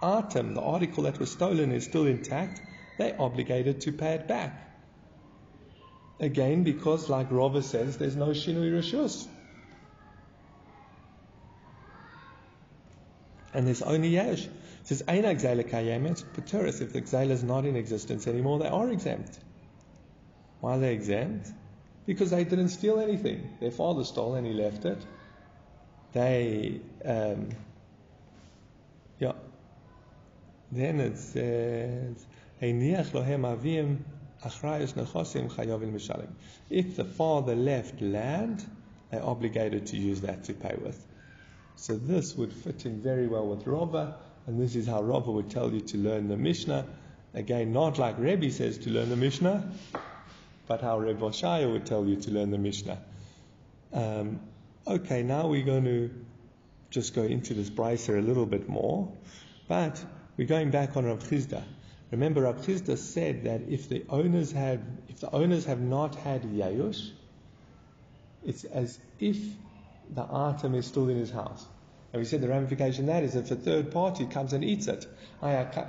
item, 0.01 0.53
the 0.53 0.61
article 0.61 1.03
that 1.03 1.19
was 1.19 1.31
stolen 1.31 1.71
is 1.71 1.83
still 1.85 2.05
intact, 2.05 2.61
they're 2.97 3.15
obligated 3.19 3.81
to 3.81 3.91
pay 3.91 4.13
it 4.15 4.27
back. 4.27 4.63
Again, 6.19 6.63
because 6.63 7.09
like 7.09 7.31
Rava 7.31 7.61
says, 7.61 7.97
there's 7.97 8.15
no 8.15 8.29
Shinui 8.29 8.71
Rishus. 8.71 9.27
And 13.53 13.67
there's 13.67 13.81
only 13.81 14.09
Yesh. 14.09 14.45
It 14.45 14.51
says, 14.83 15.03
Eina 15.03 15.35
Gzela 15.35 15.63
Kayemet, 15.69 16.23
Paturis. 16.33 16.81
If 16.81 16.93
the 16.93 17.01
Gzela 17.01 17.31
is 17.31 17.43
not 17.43 17.65
in 17.65 17.75
existence 17.75 18.27
anymore, 18.27 18.59
they 18.59 18.67
are 18.67 18.89
exempt. 18.89 19.37
Why 20.59 20.75
are 20.75 20.79
they 20.79 20.93
exempt? 20.93 21.49
Because 22.05 22.31
they 22.31 22.43
didn't 22.43 22.69
steal 22.69 22.99
anything. 22.99 23.57
Their 23.59 23.71
father 23.71 24.03
stole 24.03 24.35
and 24.35 24.47
he 24.47 24.53
left 24.53 24.85
it. 24.85 25.05
They, 26.13 26.79
um, 27.05 27.49
yeah. 29.19 29.33
Then 30.71 30.99
it 30.99 31.17
says, 31.17 32.25
Einiach 32.61 33.11
lohem 33.11 33.41
avim 33.41 33.99
achrayus 34.43 34.93
nechosim 34.93 35.49
chayovim 35.49 35.93
mishalim. 35.93 36.29
If 36.69 36.95
the 36.95 37.05
father 37.05 37.55
left 37.55 38.01
land, 38.01 38.65
they're 39.11 39.23
obligated 39.23 39.87
to 39.87 39.97
use 39.97 40.21
that 40.21 40.45
to 40.45 40.53
pay 40.53 40.75
with. 40.81 41.03
So 41.75 41.95
this 41.95 42.35
would 42.35 42.51
fit 42.51 42.85
in 42.85 43.01
very 43.01 43.27
well 43.27 43.47
with 43.47 43.67
Rava, 43.67 44.17
and 44.47 44.59
this 44.59 44.75
is 44.75 44.87
how 44.87 45.03
Rava 45.03 45.31
would 45.31 45.49
tell 45.49 45.71
you 45.71 45.81
to 45.81 45.97
learn 45.97 46.27
the 46.27 46.37
Mishnah. 46.37 46.87
Again, 47.33 47.71
not 47.71 47.99
like 47.99 48.17
Rebbe 48.17 48.49
says 48.49 48.79
to 48.79 48.89
learn 48.89 49.09
the 49.09 49.15
Mishnah, 49.15 49.71
but 50.67 50.81
how 50.81 50.97
Rebbe 50.97 51.21
Oshaya 51.21 51.71
would 51.71 51.85
tell 51.85 52.05
you 52.05 52.15
to 52.15 52.31
learn 52.31 52.49
the 52.49 52.57
Mishnah. 52.57 52.99
Um, 53.93 54.39
okay, 54.87 55.23
now 55.23 55.47
we're 55.47 55.65
going 55.65 55.83
to 55.85 56.09
just 56.89 57.13
go 57.13 57.23
into 57.23 57.53
this 57.53 57.69
brisa 57.69 58.17
a 58.17 58.21
little 58.21 58.45
bit 58.45 58.69
more, 58.69 59.11
but 59.67 60.03
we're 60.37 60.47
going 60.47 60.71
back 60.71 60.95
on 60.95 61.05
Rav 61.05 61.19
Chisda. 61.19 61.63
Remember, 62.11 62.43
Rav 62.43 62.61
Chisda 62.65 62.97
said 62.97 63.43
that 63.43 63.61
if 63.67 63.89
the 63.89 64.05
owners 64.09 64.53
have, 64.53 64.79
if 65.09 65.19
the 65.19 65.29
owners 65.31 65.65
have 65.65 65.81
not 65.81 66.15
had 66.15 66.43
yayush, 66.43 67.11
it's 68.45 68.63
as 68.63 68.97
if 69.19 69.37
the 70.09 70.25
item 70.31 70.73
is 70.75 70.85
still 70.85 71.09
in 71.09 71.17
his 71.17 71.31
house. 71.31 71.65
And 72.13 72.21
we 72.21 72.25
said 72.25 72.39
the 72.39 72.47
ramification 72.47 73.07
that 73.07 73.23
is 73.23 73.35
if 73.35 73.51
a 73.51 73.55
third 73.55 73.91
party 73.91 74.25
comes 74.25 74.53
and 74.53 74.63
eats 74.63 74.87
it, 74.87 75.05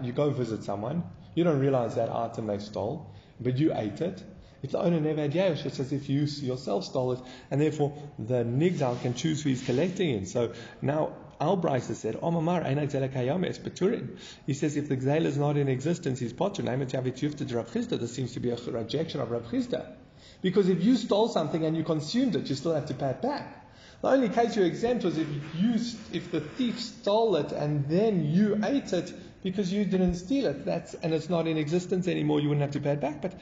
you 0.02 0.12
go 0.12 0.30
visit 0.30 0.64
someone, 0.64 1.04
you 1.36 1.44
don't 1.44 1.60
realize 1.60 1.94
that 1.94 2.10
item 2.10 2.48
they 2.48 2.58
stole, 2.58 3.14
but 3.40 3.56
you 3.58 3.72
ate 3.72 4.00
it. 4.00 4.20
If 4.62 4.72
the 4.72 4.80
owner 4.80 5.00
never 5.00 5.22
had 5.22 5.34
Yesh, 5.34 5.64
it's 5.64 5.78
as 5.78 5.92
if 5.92 6.08
you 6.08 6.22
yourself 6.22 6.84
stole 6.84 7.12
it, 7.12 7.20
and 7.50 7.60
therefore 7.60 7.92
the 8.18 8.44
Nigzal 8.44 9.00
can 9.00 9.14
choose 9.14 9.42
who 9.42 9.50
he's 9.50 9.64
collecting 9.64 10.10
in. 10.10 10.26
So 10.26 10.52
now 10.82 11.12
Al 11.40 11.80
said, 11.80 12.16
oh, 12.16 12.28
Omamar 12.28 12.64
es 12.64 13.58
Peturin. 13.58 14.18
He 14.46 14.54
says 14.54 14.76
if 14.76 14.88
the 14.88 14.96
Gzela 14.96 15.26
is 15.26 15.38
not 15.38 15.56
in 15.56 15.68
existence, 15.68 16.18
he's 16.18 16.32
Potter. 16.32 16.62
This 16.62 18.14
seems 18.14 18.32
to 18.32 18.40
be 18.40 18.50
a 18.50 18.56
rejection 18.56 19.20
of 19.20 19.30
Rav 19.30 19.44
Chisda. 19.44 19.94
Because 20.42 20.68
if 20.68 20.82
you 20.82 20.96
stole 20.96 21.28
something 21.28 21.64
and 21.64 21.76
you 21.76 21.84
consumed 21.84 22.34
it, 22.34 22.48
you 22.48 22.56
still 22.56 22.74
have 22.74 22.86
to 22.86 22.94
pay 22.94 23.10
it 23.10 23.22
back. 23.22 23.66
The 24.00 24.08
only 24.08 24.28
case 24.28 24.56
you're 24.56 24.66
exempt 24.66 25.04
was 25.04 25.18
if 25.18 25.28
you, 25.56 25.74
if 26.12 26.30
the 26.30 26.40
thief 26.40 26.80
stole 26.80 27.36
it 27.36 27.50
and 27.52 27.88
then 27.88 28.24
you 28.24 28.60
ate 28.64 28.92
it 28.92 29.12
because 29.42 29.72
you 29.72 29.84
didn't 29.84 30.14
steal 30.14 30.46
it. 30.46 30.64
That's 30.64 30.94
and 30.94 31.12
it's 31.12 31.28
not 31.28 31.48
in 31.48 31.56
existence 31.56 32.06
anymore. 32.06 32.40
You 32.40 32.48
wouldn't 32.48 32.62
have 32.62 32.72
to 32.72 32.80
pay 32.80 32.92
it 32.92 33.00
back. 33.00 33.22
But 33.22 33.34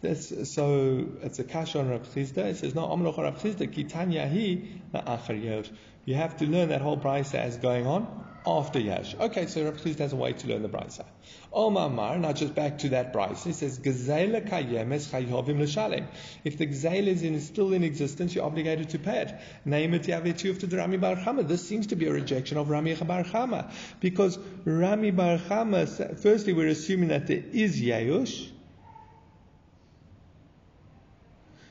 this, 0.00 0.52
so 0.52 1.08
it's 1.22 1.40
a 1.40 1.44
kash 1.44 1.74
on 1.74 1.88
Rav 1.88 2.02
Chisda. 2.14 2.38
It 2.38 2.58
says 2.58 2.74
no, 2.74 2.82
Amroch 2.82 3.18
Rav 3.18 3.42
Chisda 3.42 3.66
kitanya 3.66 4.28
hi 4.28 5.70
You 6.04 6.14
have 6.14 6.36
to 6.36 6.46
learn 6.46 6.68
that 6.68 6.80
whole 6.80 6.96
brisa 6.96 7.34
as 7.34 7.56
going 7.56 7.84
on 7.86 8.24
after 8.46 8.78
Yash. 8.78 9.16
Okay, 9.16 9.46
so 9.46 9.64
Rav 9.64 9.76
Chisda 9.78 9.98
has 9.98 10.12
a 10.12 10.16
way 10.16 10.34
to 10.34 10.46
learn 10.46 10.62
the 10.62 10.68
brisa. 10.68 11.04
Omar 11.52 11.90
Mar, 11.90 12.16
now 12.16 12.32
just 12.32 12.54
back 12.54 12.78
to 12.78 12.90
that 12.90 13.12
brisa. 13.12 13.42
He 13.42 13.52
says 13.52 13.80
Gazela 13.80 14.48
kayemes 14.48 15.08
chayovim 15.10 15.60
l'shalem. 15.60 16.06
If 16.44 16.58
the 16.58 16.68
gazela 16.68 17.08
is 17.08 17.24
in, 17.24 17.40
still 17.40 17.72
in 17.72 17.82
existence, 17.82 18.36
you're 18.36 18.44
obligated 18.44 18.90
to 18.90 19.00
pay 19.00 19.22
it. 19.22 19.34
Name 19.64 19.94
it 19.94 20.02
yavetiyuf 20.02 20.60
to 20.60 20.68
the 20.68 20.76
Rami 20.76 20.98
Bar 20.98 21.16
Chama. 21.16 21.46
This 21.46 21.66
seems 21.66 21.88
to 21.88 21.96
be 21.96 22.06
a 22.06 22.12
rejection 22.12 22.56
of 22.56 22.70
Rami 22.70 22.94
Bar 22.94 23.24
Chama 23.24 23.72
because 23.98 24.38
Rami 24.64 25.10
Bar 25.10 25.38
Chama. 25.38 26.16
Firstly, 26.20 26.52
we're 26.52 26.68
assuming 26.68 27.08
that 27.08 27.26
there 27.26 27.42
is 27.52 27.80
Yayush. 27.80 28.52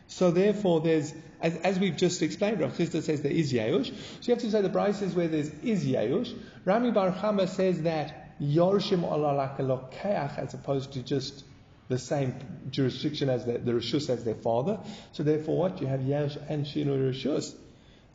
So 0.07 0.31
therefore, 0.31 0.81
there's 0.81 1.13
as, 1.39 1.55
as 1.57 1.79
we've 1.79 1.95
just 1.95 2.21
explained, 2.21 2.59
Rav 2.59 2.75
Chisda 2.75 3.03
says 3.03 3.21
there 3.21 3.31
is 3.31 3.53
Yayush. 3.53 3.87
So 3.87 3.93
you 4.23 4.33
have 4.33 4.41
to 4.41 4.49
say 4.49 4.61
the 4.61 4.69
Bryce 4.69 4.99
says 4.99 5.13
where 5.13 5.27
there's 5.27 5.49
is 5.59 5.85
Yayush. 5.85 6.35
Rami 6.65 6.91
Bar 6.91 7.11
Chama 7.11 7.47
says 7.47 7.83
that 7.83 8.39
Yorshim 8.41 9.07
Olalakeach 9.07 10.39
as 10.39 10.53
opposed 10.53 10.93
to 10.93 11.03
just 11.03 11.43
the 11.89 11.99
same 11.99 12.35
jurisdiction 12.69 13.29
as 13.29 13.45
the, 13.45 13.59
the 13.59 13.71
Rishus 13.71 14.09
as 14.09 14.23
their 14.23 14.35
father. 14.35 14.79
So 15.11 15.23
therefore 15.23 15.57
what? 15.57 15.81
You 15.81 15.87
have 15.87 16.01
Yash 16.01 16.37
and 16.49 16.65
Shinu 16.65 17.13
Rishus. 17.13 17.55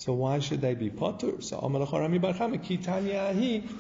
So 0.03 0.15
why 0.15 0.41
should 0.41 0.61
they 0.61 0.75
be 0.75 0.91
potter? 0.91 1.41
So 1.41 1.59
Amalach 1.59 2.21
Bar 2.21 2.33
Chama 2.33 2.59
Kitanya 2.59 3.33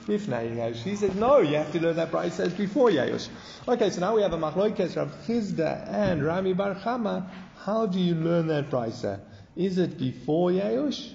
Bifnei 0.06 0.72
He 0.76 0.94
says 0.94 1.16
no, 1.16 1.38
you 1.38 1.56
have 1.56 1.72
to 1.72 1.80
learn 1.80 1.96
that 1.96 2.12
Bryce 2.12 2.34
says 2.34 2.52
before 2.54 2.90
Yahush. 2.90 3.28
Okay, 3.66 3.90
so 3.90 4.00
now 4.00 4.14
we 4.14 4.22
have 4.22 4.32
a 4.32 4.38
Machloikes 4.38 4.94
Rav 4.96 5.12
Chisda 5.26 5.88
and 5.88 6.24
Rami 6.24 6.52
Bar 6.52 6.76
Chama 6.76 7.28
how 7.64 7.86
do 7.86 7.98
you 8.00 8.14
learn 8.14 8.48
that 8.48 8.70
brisa? 8.70 9.20
Is 9.54 9.78
it 9.78 9.98
before 9.98 10.50
Yahush, 10.50 11.12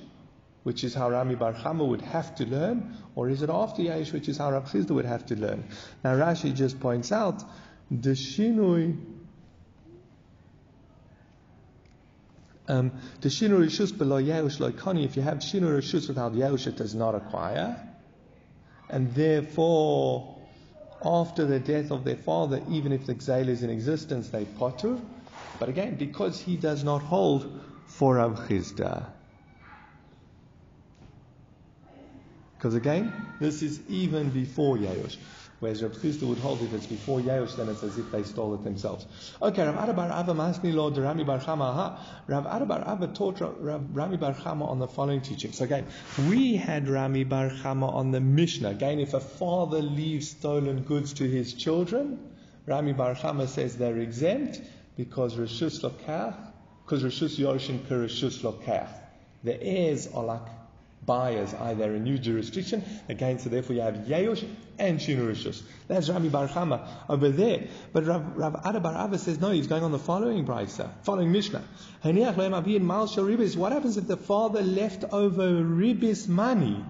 which 0.63 0.83
is 0.83 0.93
how 0.93 1.09
Rami 1.09 1.35
Bar 1.35 1.53
Chama 1.53 1.87
would 1.87 2.01
have 2.01 2.35
to 2.35 2.45
learn, 2.45 2.95
or 3.15 3.29
is 3.29 3.41
it 3.41 3.49
after 3.49 3.81
Yahush, 3.81 4.13
which 4.13 4.29
is 4.29 4.37
how 4.37 4.51
Rav 4.51 4.71
Chisda 4.71 4.91
would 4.91 5.05
have 5.05 5.25
to 5.27 5.35
learn? 5.35 5.65
Now 6.03 6.15
Rashi 6.15 6.53
just 6.53 6.79
points 6.79 7.11
out 7.11 7.43
the 7.91 8.11
shinui. 8.11 8.97
Um, 12.67 12.91
the 13.21 13.29
shinu 13.29 13.59
rishus 13.59 13.97
below 13.97 14.17
Yahush 14.21 14.57
loikani. 14.57 15.05
If 15.05 15.15
you 15.15 15.21
have 15.21 15.37
shinu 15.37 15.69
rishus 15.77 16.07
without 16.07 16.33
Yahush, 16.33 16.67
it 16.67 16.75
does 16.75 16.93
not 16.93 17.15
acquire, 17.15 17.79
and 18.89 19.13
therefore, 19.13 20.37
after 21.03 21.45
the 21.45 21.59
death 21.59 21.91
of 21.91 22.03
their 22.03 22.17
father, 22.17 22.61
even 22.69 22.91
if 22.91 23.05
the 23.05 23.13
exile 23.13 23.47
is 23.47 23.63
in 23.63 23.69
existence, 23.69 24.29
they 24.29 24.45
potter. 24.45 24.97
But 25.59 25.69
again, 25.69 25.95
because 25.95 26.39
he 26.39 26.57
does 26.57 26.83
not 26.83 27.01
hold 27.01 27.61
for 27.85 28.15
Rav 28.15 28.47
Chisda. 28.47 29.05
Because 32.57 32.75
again, 32.75 33.13
this 33.39 33.61
is 33.61 33.79
even 33.87 34.29
before 34.29 34.77
Yayosh. 34.77 35.17
Whereas 35.59 35.81
Rav 35.81 35.93
Chisda 35.93 36.23
would 36.23 36.37
hold 36.37 36.61
if 36.61 36.71
it's 36.73 36.85
before 36.85 37.19
Yayosh, 37.19 37.55
then 37.55 37.67
it's 37.67 37.81
as 37.81 37.97
if 37.97 38.11
they 38.11 38.21
stole 38.21 38.53
it 38.53 38.63
themselves. 38.63 39.07
Okay, 39.41 39.65
Rav 39.65 39.83
Ada 39.83 39.93
Bar 39.93 40.11
Abba 40.11 40.33
Masni 40.33 40.71
Lord 40.71 40.95
Rami 40.97 41.23
Bar 41.23 41.39
Chama. 41.39 41.73
Ha. 41.73 42.23
Rav 42.27 42.45
Ada 42.45 42.65
Bar 42.65 42.83
Abba 42.87 43.07
taught 43.07 43.41
Rav, 43.41 43.83
Rami 43.91 44.17
Bar 44.17 44.35
Chama 44.35 44.69
on 44.69 44.77
the 44.77 44.87
following 44.87 45.21
teaching. 45.21 45.51
So 45.53 45.63
again, 45.63 45.87
we 46.29 46.55
had 46.55 46.87
Rami 46.87 47.23
Bar 47.23 47.49
Chama 47.49 47.91
on 47.91 48.11
the 48.11 48.21
Mishnah. 48.21 48.69
Again, 48.69 48.99
if 48.99 49.15
a 49.15 49.19
father 49.19 49.81
leaves 49.81 50.29
stolen 50.29 50.83
goods 50.83 51.13
to 51.13 51.23
his 51.23 51.55
children, 51.55 52.19
Rami 52.67 52.93
Bar 52.93 53.15
Chama 53.15 53.47
says 53.47 53.77
they're 53.77 53.97
exempt 53.97 54.61
because 54.95 55.37
Rishus 55.37 55.81
Lokach, 55.81 56.35
because 56.85 57.03
Rishus 57.03 57.39
Yorushin 57.39 57.79
Rishus 57.79 58.43
Lokach. 58.43 58.89
The 59.43 59.59
heirs 59.61 60.07
are 60.13 60.23
like 60.23 60.56
buyers, 61.05 61.53
either 61.53 61.93
a 61.95 61.99
new 61.99 62.17
jurisdiction, 62.17 62.83
again, 63.07 63.39
so 63.39 63.49
therefore 63.49 63.75
you 63.75 63.81
have 63.81 63.95
Yeush 63.95 64.47
and 64.77 64.99
Shinu 64.99 65.29
Rishus. 65.29 65.61
That's 65.87 66.09
Rami 66.09 66.29
Bar 66.29 66.47
Chama 66.47 66.87
over 67.07 67.29
there. 67.29 67.67
But 67.93 68.05
Rav, 68.05 68.35
Rav 68.35 68.55
Ada 68.65 68.85
Abba 68.85 69.17
says, 69.17 69.39
no, 69.39 69.51
he's 69.51 69.67
going 69.67 69.83
on 69.83 69.91
the 69.91 69.99
following 69.99 70.45
brisa, 70.45 70.89
following 71.03 71.31
Mishnah. 71.31 71.63
What 72.01 72.15
happens 73.71 73.97
if 73.97 74.07
the 74.07 74.17
father 74.17 74.61
left 74.61 75.05
over 75.11 75.47
ribis 75.63 76.27
money? 76.27 76.83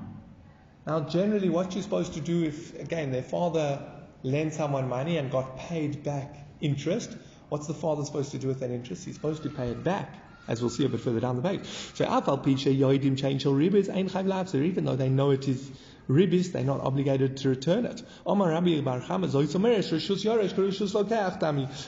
Now, 0.86 1.02
generally, 1.02 1.50
what 1.50 1.74
you're 1.74 1.84
supposed 1.84 2.14
to 2.14 2.22
do 2.22 2.44
if, 2.44 2.80
again, 2.80 3.12
their 3.12 3.24
father 3.24 3.82
lent 4.24 4.54
someone 4.54 4.88
money 4.90 5.18
and 5.18 5.30
got 5.30 5.58
paid 5.58 6.04
back 6.04 6.36
interest, 6.60 7.16
What's 7.50 7.68
the 7.68 7.74
father 7.74 8.04
supposed 8.04 8.32
to 8.32 8.38
do 8.38 8.48
with 8.48 8.60
that 8.60 8.72
interest? 8.72 9.06
He's 9.06 9.16
supposed 9.16 9.44
to 9.44 9.50
pay 9.50 9.70
it 9.70 9.84
back, 9.84 10.14
as 10.48 10.62
we'll 10.62 10.70
see 10.70 10.86
a 10.86 10.90
bit 10.90 11.00
further 11.00 11.20
down 11.20 11.36
the 11.36 11.42
page. 11.42 11.62
So 11.94 12.06
Afal 12.06 12.44
Picha 12.44 12.76
Yoidim 12.78 13.18
change 13.18 13.44
ribis 13.46 13.90
Ein 13.94 14.10
Chayv 14.10 14.26
Lafzer, 14.26 14.64
even 14.64 14.86
though 14.86 14.96
they 14.96 15.10
know 15.10 15.32
it 15.32 15.48
is 15.48 15.70
ribis, 16.10 16.52
they're 16.52 16.64
not 16.64 16.82
obligated 16.82 17.38
to 17.38 17.50
return 17.50 17.86
it. 17.86 18.02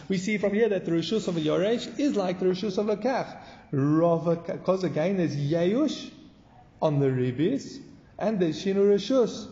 We 0.10 0.18
see 0.18 0.38
from 0.38 0.53
here 0.53 0.69
that 0.69 0.86
the 0.86 0.91
Rishus 0.91 1.27
of 1.27 1.38
a 1.38 1.41
Yoresh 1.41 1.99
is 1.99 2.15
like 2.15 2.40
the 2.40 2.48
Rishus 2.48 2.77
of 2.77 2.86
Lokach. 2.86 3.38
Because 3.72 4.84
again 4.84 5.18
there's 5.18 5.36
Yeush 5.36 6.11
on 6.81 6.99
the 6.99 7.07
ribis 7.07 7.80
and 8.18 8.40
there's 8.40 8.64
Shinu 8.64 8.94
Rishus. 8.94 9.48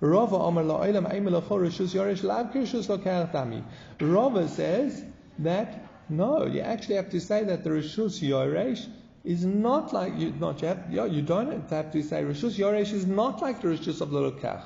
Rava 0.00 0.36
Amar 0.36 0.64
La'olam 0.64 1.10
Rishus 1.10 1.94
Yoresh 1.94 2.22
Lav 2.22 2.52
Rishus 2.52 2.86
Lokach 2.86 3.32
Tami. 3.32 3.64
Rava 4.00 4.48
says 4.48 5.04
that 5.38 5.81
no, 6.08 6.46
you 6.46 6.60
actually 6.60 6.96
have 6.96 7.10
to 7.10 7.20
say 7.20 7.44
that 7.44 7.64
the 7.64 7.70
Rishus 7.70 8.20
Yoresh 8.20 8.88
is 9.24 9.44
not 9.44 9.92
like 9.92 10.18
you 10.18 10.32
not 10.38 10.60
you, 10.62 10.68
have, 10.68 10.92
you 10.92 11.22
don't 11.22 11.70
have 11.70 11.92
to 11.92 12.02
say 12.02 12.22
Rishus 12.22 12.58
Yoresh 12.58 12.92
is 12.92 13.06
not 13.06 13.40
like 13.40 13.62
the 13.62 13.68
Rishus 13.68 14.00
of 14.00 14.10
the 14.10 14.18
Lokach. 14.18 14.62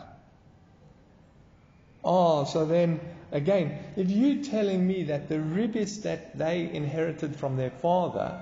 Oh, 2.03 2.45
so 2.45 2.65
then 2.65 3.01
again, 3.33 3.79
if 3.97 4.11
you're 4.11 4.45
telling 4.45 4.87
me 4.87 5.05
that 5.05 5.29
the 5.29 5.37
ribis 5.37 6.03
that 6.03 6.39
they 6.39 6.71
inherited 6.73 7.35
from 7.37 7.57
their 7.57 7.71
father 7.71 8.41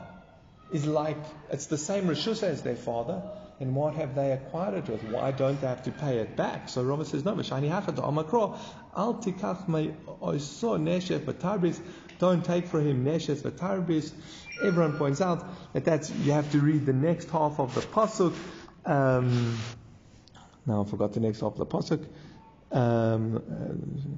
is 0.70 0.86
like, 0.86 1.16
it's 1.50 1.66
the 1.66 1.78
same 1.78 2.04
rishus 2.04 2.42
as 2.42 2.62
their 2.62 2.76
father, 2.76 3.22
then 3.58 3.74
what 3.74 3.94
have 3.94 4.14
they 4.14 4.32
acquired 4.32 4.74
it 4.74 4.88
with? 4.88 5.02
Why 5.04 5.30
don't 5.30 5.60
they 5.60 5.66
have 5.66 5.84
to 5.84 5.92
pay 5.92 6.18
it 6.18 6.36
back? 6.36 6.68
So 6.68 6.82
Rava 6.82 7.04
says, 7.04 7.24
no, 7.24 7.34
V'shani 7.34 7.70
hachad 7.70 7.96
amakro, 7.96 8.58
al 8.96 9.14
tikach 9.14 9.68
me 9.68 9.94
oiso 10.20 10.78
neshet 10.78 11.20
v'tarbis, 11.20 11.80
don't 12.24 12.44
take 12.44 12.66
for 12.66 12.80
him 12.80 13.05
neshet 13.05 13.36
v'tarbis. 13.42 14.12
Everyone 14.62 14.96
points 14.96 15.20
out 15.20 15.44
that 15.74 15.84
that's, 15.84 16.10
you 16.10 16.32
have 16.32 16.51
to 16.52 16.60
read 16.60 16.86
the 16.86 16.92
next 16.92 17.28
half 17.30 17.60
of 17.60 17.74
the 17.74 17.82
pasuk. 17.82 18.34
Um, 18.86 19.59
now 20.64 20.82
I 20.82 20.88
forgot 20.88 21.12
the 21.12 21.20
next 21.20 21.40
half 21.40 21.52
of 21.52 21.59
the 21.59 21.66
pasuk. 21.66 22.06
Um, 22.72 23.36
uh, 23.36 24.16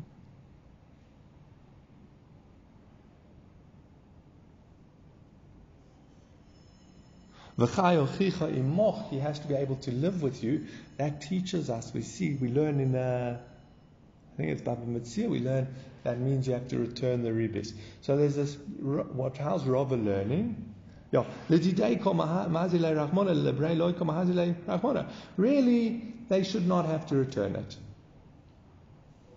He 7.58 9.18
has 9.18 9.38
to 9.40 9.48
be 9.48 9.54
able 9.54 9.76
to 9.76 9.90
live 9.90 10.22
with 10.22 10.44
you. 10.44 10.66
That 10.98 11.22
teaches 11.22 11.70
us. 11.70 11.92
We 11.94 12.02
see, 12.02 12.34
we 12.34 12.48
learn 12.48 12.80
in, 12.80 12.94
uh, 12.94 13.40
I 14.36 14.38
think 14.38 14.50
it's 14.50 14.60
Baba 14.60 14.82
Metzia, 14.84 15.30
we 15.30 15.40
learn 15.40 15.66
that 16.06 16.20
means 16.20 16.46
you 16.46 16.52
have 16.52 16.68
to 16.68 16.78
return 16.78 17.24
the 17.24 17.30
ribis. 17.30 17.72
So 18.02 18.16
there's 18.16 18.36
this, 18.36 18.56
what, 18.78 19.36
how's 19.36 19.64
Rava 19.64 19.96
learning? 19.96 20.72
Really, 25.36 26.14
they 26.28 26.44
should 26.44 26.68
not 26.68 26.86
have 26.86 27.06
to 27.06 27.16
return 27.16 27.56
it. 27.56 27.76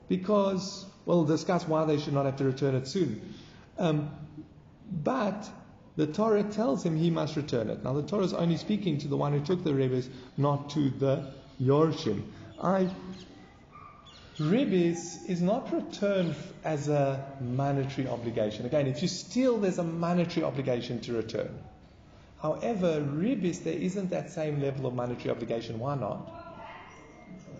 Because, 0.10 0.86
we'll 1.08 1.26
discuss 1.26 1.68
why 1.68 1.86
they 1.86 1.98
should 1.98 2.14
not 2.14 2.26
have 2.26 2.36
to 2.38 2.44
return 2.44 2.76
it 2.76 2.88
soon. 2.88 3.34
Um, 3.80 4.12
but 4.92 5.50
the 5.96 6.06
Torah 6.06 6.44
tells 6.44 6.86
him 6.86 6.96
he 6.96 7.10
must 7.10 7.36
return 7.36 7.72
it. 7.72 7.84
Now, 7.84 7.94
the 7.94 8.04
Torah 8.04 8.26
is 8.26 8.34
only 8.34 8.58
speaking 8.58 9.00
to 9.00 9.08
the 9.08 9.18
one 9.18 9.34
who 9.34 9.40
took 9.44 9.64
the 9.64 9.72
ribis, 9.72 10.08
not 10.38 10.70
to 10.72 10.92
the 10.92 11.34
Yorshim. 11.60 12.22
I 12.62 12.92
Ribis 14.40 15.30
is 15.30 15.42
not 15.42 15.74
returned 15.74 16.34
as 16.64 16.88
a 16.88 17.26
monetary 17.42 18.08
obligation. 18.08 18.66
Again, 18.66 18.88
if 18.88 19.02
you 19.02 19.08
steal, 19.08 19.58
there's 19.58 19.80
a 19.80 19.84
monetary 19.84 20.46
obligation 20.46 21.02
to 21.02 21.14
return. 21.14 21.50
However, 22.42 23.02
ribis, 23.02 23.64
there 23.64 23.74
isn't 23.74 24.12
that 24.12 24.32
same 24.32 24.62
level 24.62 24.86
of 24.88 24.94
monetary 24.94 25.30
obligation. 25.32 25.78
Why 25.78 25.96
not? 25.96 26.26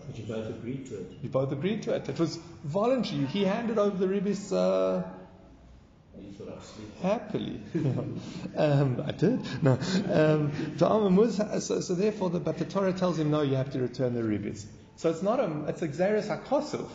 But 0.06 0.18
you 0.18 0.24
both 0.24 0.48
agreed 0.48 0.86
to 0.86 0.94
it. 1.00 1.06
You 1.22 1.28
both 1.28 1.52
agreed 1.52 1.82
to 1.82 1.94
it. 1.94 2.08
It 2.08 2.18
was 2.18 2.36
voluntary. 2.64 3.26
He 3.26 3.44
handed 3.44 3.78
over 3.78 3.96
the 3.96 4.06
ribis 4.06 4.50
uh, 4.50 5.02
You 6.18 6.32
thought 6.32 6.48
I 6.48 6.54
was 6.54 6.64
asleep. 6.64 7.00
happily. 7.02 7.60
um, 8.56 9.02
I 9.06 9.12
did. 9.12 9.62
No. 9.62 9.78
Um, 10.10 10.50
so, 10.78 11.80
so 11.80 11.94
therefore, 11.94 12.30
the, 12.30 12.40
but 12.40 12.56
the 12.56 12.64
Torah 12.64 12.94
tells 12.94 13.18
him, 13.18 13.30
no, 13.30 13.42
you 13.42 13.56
have 13.56 13.70
to 13.72 13.80
return 13.80 14.14
the 14.14 14.22
ribis. 14.22 14.64
So 15.00 15.08
it's 15.08 15.22
not 15.22 15.40
a, 15.40 15.64
it's 15.66 15.80
a 15.80 15.88
Xeris 15.88 16.28
HaKosov. 16.28 16.86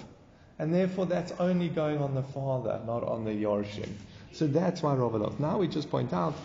And 0.59 0.71
therefore 0.71 1.07
that's 1.07 1.31
only 1.39 1.69
going 1.69 1.97
on 1.97 2.13
the 2.13 2.21
father, 2.21 2.79
not 2.85 3.03
on 3.03 3.25
the 3.25 3.31
Yorshim. 3.31 3.89
So 4.31 4.45
that's 4.45 4.83
why 4.83 4.93
Rovalov. 4.93 5.39
Now 5.39 5.57
we 5.57 5.67
just 5.67 5.89
point 5.89 6.13
out, 6.13 6.35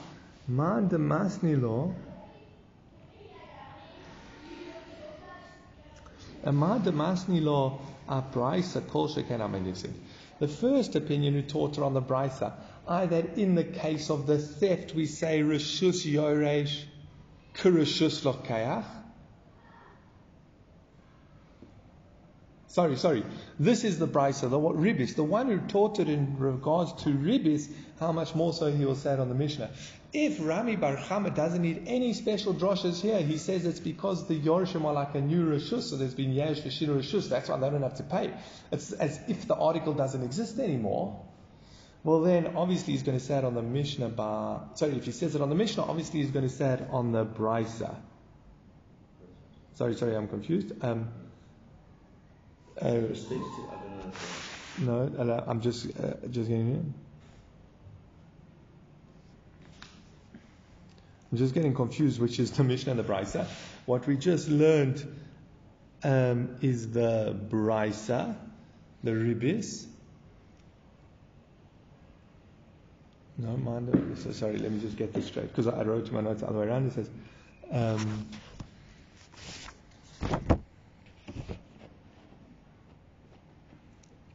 Man 0.48 0.88
de 0.88 0.96
Masni 0.96 1.60
law, 1.60 1.92
a 6.44 6.50
Man 6.50 6.80
de 6.80 6.92
Masni 6.92 7.42
law, 7.42 7.78
a 8.08 8.22
Brisa 8.22 8.88
Kol 8.88 9.10
Sheken 9.10 9.40
Amenisim. 9.40 9.92
The 10.38 10.48
first 10.48 10.96
opinion 10.96 11.34
who 11.34 11.42
taught 11.42 11.76
her 11.76 11.84
on 11.84 11.92
the 11.92 12.00
Brisa, 12.00 12.54
I 12.88 13.04
that 13.04 13.36
in 13.36 13.54
the 13.54 13.64
case 13.64 14.08
of 14.08 14.26
the 14.26 14.38
theft 14.38 14.94
we 14.94 15.04
say 15.04 15.40
Rishus 15.40 16.10
Yoresh, 16.10 16.84
Kurishus 17.52 18.22
Lokayach, 18.22 18.99
Sorry, 22.70 22.96
sorry. 22.96 23.24
This 23.58 23.82
is 23.82 23.98
the 23.98 24.06
Brisa, 24.06 24.48
the 24.48 24.56
what, 24.56 24.76
Ribis. 24.76 25.16
The 25.16 25.24
one 25.24 25.48
who 25.48 25.58
taught 25.58 25.98
it 25.98 26.08
in 26.08 26.38
regards 26.38 26.92
to 27.02 27.08
Ribis, 27.08 27.68
how 27.98 28.12
much 28.12 28.36
more 28.36 28.52
so 28.52 28.70
he 28.70 28.84
will 28.84 28.94
say 28.94 29.12
it 29.12 29.18
on 29.18 29.28
the 29.28 29.34
Mishnah. 29.34 29.70
If 30.12 30.38
Rami 30.40 30.76
Bar 30.76 30.96
Chama 30.96 31.34
doesn't 31.34 31.62
need 31.62 31.82
any 31.88 32.12
special 32.12 32.54
droshes 32.54 33.00
here, 33.00 33.20
he 33.22 33.38
says 33.38 33.66
it's 33.66 33.80
because 33.80 34.28
the 34.28 34.38
Yorshim 34.38 34.84
are 34.84 34.92
like 34.92 35.16
a 35.16 35.20
new 35.20 35.46
Rishus, 35.46 35.90
so 35.90 35.96
there's 35.96 36.14
been 36.14 36.32
Yesh 36.32 36.60
Vishinu 36.60 36.96
Rishus, 36.98 37.28
that's 37.28 37.48
why 37.48 37.58
they 37.58 37.70
don't 37.70 37.82
have 37.82 37.96
to 37.96 38.04
pay. 38.04 38.32
It's 38.70 38.92
as 38.92 39.20
if 39.26 39.48
the 39.48 39.56
article 39.56 39.92
doesn't 39.92 40.22
exist 40.22 40.60
anymore. 40.60 41.20
Well, 42.04 42.20
then 42.20 42.56
obviously 42.56 42.92
he's 42.92 43.02
going 43.02 43.18
to 43.18 43.24
say 43.24 43.38
it 43.38 43.44
on 43.44 43.54
the 43.54 43.62
Mishnah 43.62 44.10
bar. 44.10 44.70
Sorry, 44.74 44.92
if 44.92 45.06
he 45.06 45.12
says 45.12 45.34
it 45.34 45.42
on 45.42 45.48
the 45.48 45.56
Mishnah, 45.56 45.82
obviously 45.82 46.20
he's 46.20 46.30
going 46.30 46.48
to 46.48 46.54
say 46.54 46.74
it 46.74 46.86
on 46.90 47.10
the 47.10 47.26
Brisa. 47.26 47.96
Sorry, 49.74 49.96
sorry, 49.96 50.14
I'm 50.14 50.28
confused. 50.28 50.72
Um, 50.82 51.08
uh, 52.80 53.00
no, 54.78 55.44
I'm 55.46 55.60
just 55.60 55.86
uh, 55.98 56.14
just 56.30 56.48
getting. 56.48 56.94
I'm 61.32 61.38
just 61.38 61.54
getting 61.54 61.74
confused, 61.74 62.20
which 62.20 62.40
is 62.40 62.50
the 62.50 62.64
Mishnah 62.64 62.92
and 62.92 62.98
the 62.98 63.04
Brisa. 63.04 63.46
What 63.86 64.06
we 64.06 64.16
just 64.16 64.48
learned 64.48 65.06
um, 66.02 66.56
is 66.60 66.90
the 66.90 67.38
Brisa, 67.48 68.34
the 69.04 69.12
Ribis. 69.12 69.86
No, 73.38 73.56
mind. 73.56 74.18
So 74.18 74.32
sorry, 74.32 74.58
let 74.58 74.72
me 74.72 74.80
just 74.80 74.96
get 74.96 75.12
this 75.14 75.26
straight 75.26 75.48
because 75.48 75.66
I 75.66 75.82
wrote 75.82 76.10
my 76.10 76.20
notes 76.20 76.40
the 76.40 76.48
other 76.48 76.58
way 76.58 76.66
around. 76.66 76.88
It 76.88 76.94
says. 76.94 77.10
Um, 77.70 78.26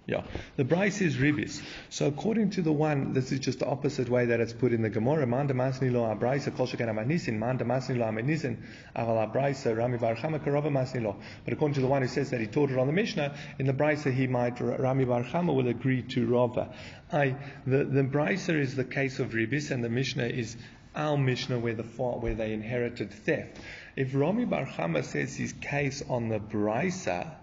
Yeah, 0.08 0.22
the 0.56 0.64
Bryce 0.64 1.02
is 1.02 1.16
ribis. 1.16 1.64
So 1.90 2.06
according 2.06 2.52
to 2.52 2.62
the 2.62 2.72
one, 2.72 3.14
this 3.14 3.32
is 3.32 3.40
just 3.40 3.58
the 3.58 3.66
opposite 3.66 4.08
way 4.08 4.28
that 4.28 4.40
it's 4.40 4.54
put 4.54 4.72
in 4.72 4.84
the 4.84 4.90
Gemara. 4.90 5.26
Man 5.26 5.48
demasni 5.48 5.92
lo 5.92 6.04
abraisa 6.04 6.56
kol 6.56 6.68
shekan 6.68 6.90
amanisin. 6.90 7.40
Man 7.40 7.58
demasni 7.58 7.98
lo 7.98 8.06
amanisin 8.06 8.58
aval 8.96 9.34
abraisa 9.34 9.76
rami 9.76 9.98
bar 9.98 10.16
chama 10.16 10.40
karova 10.40 10.70
masni 10.70 11.02
lo. 11.02 11.16
But 11.44 11.54
according 11.54 11.74
to 11.76 11.82
the 11.82 11.88
one 11.88 12.04
who 12.04 12.08
says 12.08 12.30
that 12.30 12.40
he 12.40 12.46
taught 12.46 12.70
it 12.70 12.78
on 12.78 12.86
the 12.86 12.94
Mishnah, 12.94 13.36
in 13.58 13.66
the 13.66 13.74
Brisa 13.74 14.14
he 14.14 14.28
might 14.28 14.62
Rami 14.62 15.06
bar 15.06 15.24
chama 15.24 15.56
will 15.56 15.70
agree 15.70 16.04
to 16.04 16.28
Rava. 16.28 16.70
I 17.12 17.36
the 17.66 17.84
the 17.84 18.04
Brisa 18.04 18.54
is 18.60 18.76
the 18.76 18.84
case 18.84 19.18
of 19.18 19.32
ribis, 19.32 19.72
and 19.72 19.84
the 19.84 19.90
Mishnah 19.90 20.28
is 20.28 20.56
our 20.96 21.18
Mishnah 21.18 21.58
where 21.58 21.74
the 21.74 21.82
where 21.82 22.36
they 22.36 22.54
inherited 22.54 23.12
theft. 23.12 23.58
If 23.96 24.14
Rami 24.14 24.46
bar 24.46 24.68
chama 24.68 25.04
says 25.04 25.36
his 25.36 25.54
case 25.54 26.04
on 26.08 26.30
the 26.30 26.40
Brisa 26.40 27.38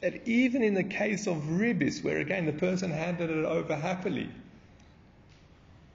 that 0.00 0.26
even 0.26 0.62
in 0.62 0.74
the 0.74 0.84
case 0.84 1.26
of 1.26 1.36
ribis, 1.36 2.02
where 2.02 2.18
again 2.18 2.46
the 2.46 2.52
person 2.52 2.90
handed 2.90 3.30
it 3.30 3.44
over 3.44 3.74
happily, 3.74 4.28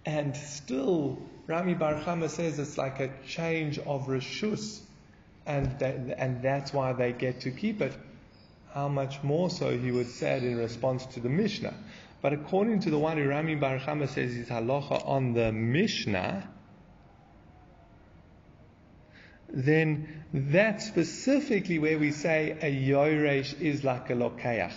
and 0.06 0.36
still 0.36 1.22
Rami 1.48 1.74
Bar 1.74 1.96
Chama 1.96 2.30
says 2.30 2.60
it's 2.60 2.78
like 2.78 3.00
a 3.00 3.10
change 3.28 3.78
of 3.80 4.08
rishus, 4.08 4.80
and 5.46 5.78
that, 5.80 5.96
and 6.18 6.42
that's 6.42 6.74
why 6.74 6.94
they 6.94 7.12
get 7.14 7.42
to 7.42 7.52
keep 7.52 7.82
it. 7.82 7.94
How 8.74 8.88
much 8.88 9.22
more 9.22 9.50
so 9.50 9.78
he 9.78 9.92
would 9.92 10.10
say 10.10 10.38
it 10.38 10.44
in 10.44 10.58
response 10.58 11.06
to 11.08 11.20
the 11.20 11.28
Mishnah. 11.28 11.74
But 12.22 12.34
according 12.34 12.82
to 12.82 12.90
the 12.90 12.98
one 12.98 13.18
who 13.18 13.28
Rami 13.28 13.56
Bar 13.56 13.80
Chama 13.80 14.08
says 14.08 14.36
is 14.36 14.48
halacha 14.48 15.06
on 15.06 15.34
the 15.34 15.52
Mishnah, 15.52 16.48
then 19.54 20.24
that's 20.34 20.88
specifically 20.88 21.80
where 21.80 22.00
we 22.00 22.12
say 22.12 22.58
a 22.62 22.90
yoresh 22.90 23.60
is 23.60 23.84
like 23.84 24.10
a 24.10 24.14
lokeach. 24.14 24.74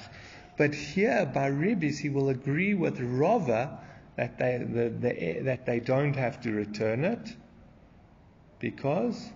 But 0.56 0.74
here 0.74 1.26
by 1.32 1.51
he 1.51 2.09
will 2.09 2.28
agree 2.28 2.74
with 2.74 3.01
Rava 3.01 3.78
that 4.16 4.38
they 4.38 4.59
the, 4.59 4.88
the, 4.90 5.40
that 5.42 5.66
they 5.66 5.80
don't 5.80 6.14
have 6.14 6.40
to 6.42 6.52
return 6.52 7.05
it 7.05 7.34
because 8.60 9.28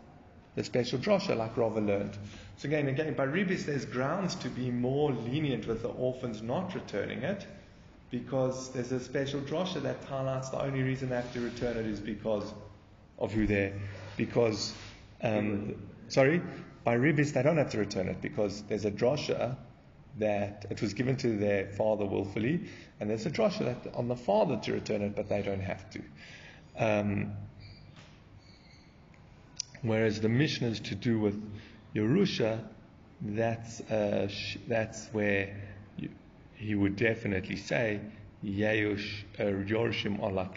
the 0.54 0.64
special 0.64 0.98
drosha 0.98 1.36
like 1.36 1.56
Rava 1.56 1.80
learned. 1.80 2.16
So 2.56 2.68
again, 2.68 2.88
again 2.88 3.14
by 3.14 3.26
Ribis 3.26 3.64
there's 3.64 3.84
grounds 3.84 4.34
to 4.36 4.48
be 4.48 4.70
more 4.70 5.12
lenient 5.12 5.66
with 5.66 5.82
the 5.82 5.88
orphans 5.88 6.42
not 6.42 6.74
returning 6.74 7.22
it 7.22 7.46
because 8.10 8.70
there's 8.70 8.92
a 8.92 9.00
special 9.00 9.40
drosha 9.40 9.82
that 9.82 10.02
highlights 10.04 10.48
the 10.50 10.60
only 10.60 10.82
reason 10.82 11.10
they 11.10 11.16
have 11.16 11.32
to 11.32 11.40
return 11.40 11.76
it 11.76 11.86
is 11.86 12.00
because 12.00 12.52
of 13.18 13.32
who 13.32 13.46
they're 13.46 13.72
because 14.16 14.72
um, 15.22 15.74
sorry, 16.08 16.42
by 16.84 16.96
ribis 16.96 17.32
they 17.32 17.42
don't 17.42 17.58
have 17.58 17.70
to 17.70 17.78
return 17.78 18.08
it 18.08 18.20
because 18.20 18.62
there's 18.62 18.84
a 18.84 18.90
drosha 18.90 19.56
that 20.18 20.66
it 20.70 20.80
was 20.82 20.94
given 20.94 21.16
to 21.16 21.36
their 21.36 21.66
father 21.68 22.04
willfully, 22.04 22.68
and 22.98 23.08
there's 23.08 23.26
a 23.26 23.30
drosha 23.30 23.64
that 23.82 23.94
on 23.94 24.08
the 24.08 24.16
father 24.16 24.56
to 24.56 24.72
return 24.72 25.02
it, 25.02 25.14
but 25.14 25.28
they 25.28 25.42
don't 25.42 25.60
have 25.60 25.88
to. 25.90 26.02
Um, 26.76 27.32
whereas 29.82 30.20
the 30.20 30.28
mission 30.28 30.66
is 30.66 30.80
to 30.80 30.94
do 30.94 31.18
with 31.18 31.40
Yerusha, 31.94 32.64
that's 33.20 33.80
uh, 33.80 34.28
sh- 34.28 34.58
that's 34.66 35.08
where 35.08 35.56
you, 35.96 36.10
he 36.54 36.74
would 36.74 36.96
definitely 36.96 37.56
say 37.56 38.00
Yeush 38.44 39.24
uh, 39.40 39.42
Yorshim 39.42 40.20
Alak. 40.20 40.56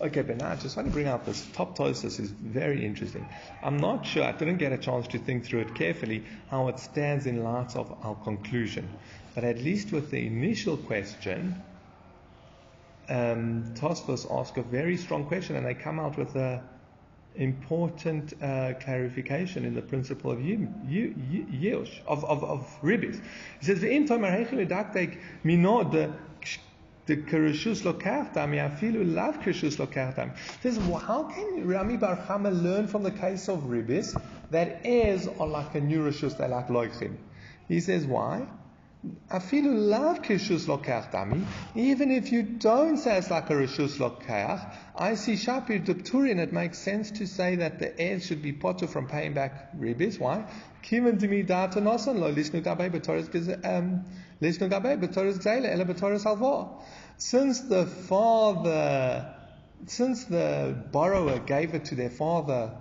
Okay, 0.00 0.22
but 0.22 0.36
now 0.36 0.52
I 0.52 0.56
just 0.56 0.76
want 0.76 0.88
to 0.88 0.92
bring 0.92 1.08
out 1.08 1.26
this 1.26 1.46
top 1.52 1.76
Tosfos 1.76 2.20
is 2.20 2.30
very 2.30 2.84
interesting. 2.84 3.28
I'm 3.62 3.76
not 3.76 4.06
sure, 4.06 4.22
I 4.22 4.32
didn't 4.32 4.58
get 4.58 4.72
a 4.72 4.78
chance 4.78 5.08
to 5.08 5.18
think 5.18 5.44
through 5.44 5.60
it 5.60 5.74
carefully, 5.74 6.24
how 6.48 6.68
it 6.68 6.78
stands 6.78 7.26
in 7.26 7.42
light 7.42 7.74
of 7.74 7.92
our 8.04 8.14
conclusion. 8.14 8.88
But 9.34 9.42
at 9.44 9.58
least 9.58 9.90
with 9.92 10.10
the 10.10 10.26
initial 10.26 10.76
question, 10.76 11.60
um, 13.08 13.74
Tosfos 13.74 14.26
ask 14.30 14.56
a 14.56 14.62
very 14.62 14.96
strong 14.96 15.26
question 15.26 15.56
and 15.56 15.66
they 15.66 15.74
come 15.74 15.98
out 15.98 16.16
with 16.16 16.36
a 16.36 16.62
important 17.36 18.32
uh, 18.42 18.72
clarification 18.80 19.64
in 19.64 19.74
the 19.74 19.82
principle 19.82 20.30
of 20.30 20.38
Yush, 20.38 22.00
of, 22.06 22.24
of, 22.24 22.42
of 22.44 22.66
Ribis. 22.82 23.20
He 23.60 23.66
says, 23.66 23.82
the 27.06 27.16
kereshus 27.16 27.82
lokachtam 27.82 28.52
yafilu 28.52 29.14
lav 29.14 29.40
kereshus 29.40 29.76
lokachtam." 29.76 30.36
Says, 30.62 30.76
how 30.78 31.24
can 31.24 31.66
Rami 31.66 31.96
Bar 31.96 32.16
Chama 32.16 32.50
learn 32.62 32.86
from 32.86 33.02
the 33.02 33.10
case 33.10 33.48
of 33.48 33.60
Ribis 33.62 34.14
that 34.50 34.84
are 35.40 35.46
like 35.46 35.74
a 35.74 35.80
they 36.34 36.48
like 36.48 36.68
loichim? 36.68 37.16
He 37.68 37.80
says, 37.80 38.06
why? 38.06 38.46
Afilu 39.30 39.88
lav 39.88 40.22
kishus 40.22 40.66
lokach 40.66 41.10
dami. 41.10 41.44
Even 41.74 42.10
if 42.10 42.32
you 42.32 42.42
don't 42.42 42.96
say 42.96 43.18
it's 43.18 43.30
like 43.30 43.50
a 43.50 43.54
rishus 43.54 43.98
lokach, 43.98 44.74
I 44.96 45.14
see 45.14 45.34
shapir 45.34 45.84
dupturin. 45.84 46.38
It 46.38 46.52
makes 46.52 46.78
sense 46.78 47.10
to 47.12 47.26
say 47.26 47.56
that 47.56 47.78
the 47.78 47.98
heirs 48.00 48.26
should 48.26 48.42
be 48.42 48.52
potter 48.52 48.86
from 48.86 49.06
paying 49.08 49.34
back 49.34 49.76
ribis. 49.76 50.18
Why? 50.18 50.44
Kiven 50.82 51.18
dimi 51.18 51.46
data 51.46 51.80
nosan 51.80 52.18
lo 52.18 52.32
lisnu 52.32 52.62
gabe 52.62 52.90
b'toris 52.92 53.64
um, 53.64 54.04
lisnu 54.40 54.70
gabe 54.70 55.00
b'toris 55.00 55.38
gzeile 55.38 55.72
ele 55.72 55.84
b'toris 55.84 56.24
alva. 56.24 56.68
Since 57.18 57.60
the 57.62 57.86
father, 57.86 59.34
since 59.86 60.24
the 60.24 60.84
borrower 60.92 61.38
gave 61.38 61.74
it 61.74 61.86
to 61.86 61.94
their 61.94 62.10
father 62.10 62.72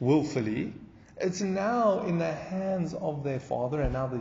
willfully, 0.00 0.72
it's 1.18 1.40
now 1.40 2.00
in 2.00 2.18
the 2.18 2.32
hands 2.32 2.94
of 2.94 3.24
their 3.24 3.40
father 3.40 3.80
and 3.80 3.92
now 3.92 4.06
the 4.06 4.18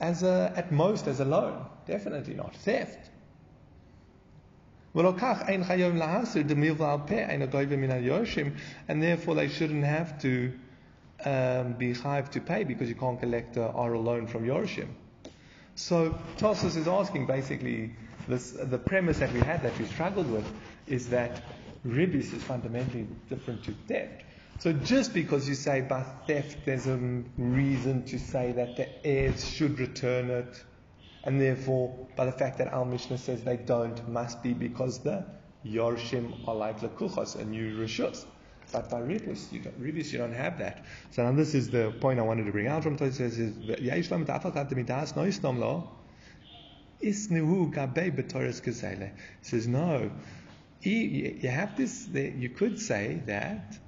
as 0.00 0.22
a, 0.22 0.52
at 0.56 0.72
most 0.72 1.06
as 1.06 1.20
a 1.20 1.24
loan. 1.24 1.66
Definitely 1.86 2.34
not 2.34 2.56
theft. 2.56 3.10
And 8.88 9.02
therefore 9.02 9.34
they 9.34 9.48
shouldn't 9.48 9.84
have 9.84 10.20
to 10.22 10.52
um, 11.24 11.72
be 11.74 11.92
hive 11.92 12.30
to 12.32 12.40
pay 12.40 12.64
because 12.64 12.88
you 12.88 12.94
can't 12.94 13.18
collect 13.20 13.56
a 13.56 13.66
oral 13.66 14.02
loan 14.02 14.26
from 14.26 14.44
Yorshim. 14.44 14.88
So 15.74 16.16
Tosfos 16.38 16.76
is 16.76 16.86
asking 16.86 17.26
basically 17.26 17.96
this, 18.28 18.52
the 18.52 18.78
premise 18.78 19.18
that 19.18 19.32
we 19.32 19.40
had 19.40 19.62
that 19.62 19.76
we 19.78 19.86
struggled 19.86 20.30
with 20.30 20.46
is 20.86 21.08
that 21.08 21.42
ribis 21.84 22.32
is 22.32 22.42
fundamentally 22.42 23.06
different 23.28 23.64
to 23.64 23.74
theft. 23.88 24.22
So 24.64 24.72
just 24.72 25.12
because 25.12 25.46
you 25.46 25.54
say 25.54 25.82
by 25.82 26.02
theft, 26.26 26.64
there's 26.64 26.86
a 26.86 26.96
reason 27.36 28.02
to 28.06 28.18
say 28.18 28.52
that 28.52 28.76
the 28.76 29.06
heirs 29.06 29.46
should 29.46 29.78
return 29.78 30.30
it, 30.30 30.64
and 31.24 31.38
therefore, 31.38 32.08
by 32.16 32.24
the 32.24 32.32
fact 32.32 32.56
that 32.56 32.68
Al 32.68 32.86
Mishnah 32.86 33.18
says 33.18 33.44
they 33.44 33.58
don't, 33.58 34.08
must 34.08 34.42
be 34.42 34.54
because 34.54 35.00
the 35.00 35.26
Yorshim 35.66 36.48
are 36.48 36.54
like 36.54 36.80
Lekuchos, 36.80 37.36
and 37.36 37.50
new 37.50 37.76
Rishus. 37.76 38.24
But 38.72 38.88
by 38.88 39.02
Ribis, 39.02 39.52
you 39.52 39.60
don't, 39.60 39.78
Ribis, 39.78 40.10
you 40.12 40.18
don't 40.18 40.32
have 40.32 40.56
that. 40.60 40.86
So 41.10 41.24
now 41.24 41.32
this 41.32 41.54
is 41.54 41.68
the 41.68 41.90
point 42.00 42.18
I 42.18 42.22
wanted 42.22 42.46
to 42.46 42.52
bring 42.52 42.66
out 42.66 42.84
from 42.84 42.96
Tosfos. 42.96 43.36
B'toras 47.02 48.62
gezele. 48.62 49.10
Says 49.42 49.68
no. 49.68 50.10
You 50.80 51.50
have 51.50 51.76
this. 51.76 52.08
You 52.08 52.48
could 52.48 52.78
say 52.78 53.20
that 53.26 53.78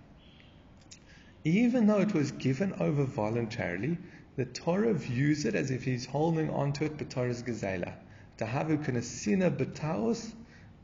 even 1.46 1.86
though 1.86 2.00
it 2.00 2.12
was 2.12 2.32
given 2.32 2.72
over 2.80 3.04
voluntarily, 3.04 3.96
the 4.34 4.44
Torah 4.44 4.92
views 4.92 5.44
it 5.44 5.54
as 5.54 5.70
if 5.70 5.84
he's 5.84 6.04
holding 6.04 6.50
on 6.50 6.72
to 6.72 6.86
it, 6.86 6.98
but 6.98 7.08
Torah's 7.08 7.42
gazela. 7.42 7.92
Tahavu 8.36 8.84
kanasina 8.84 9.56
betaos, 9.56 10.32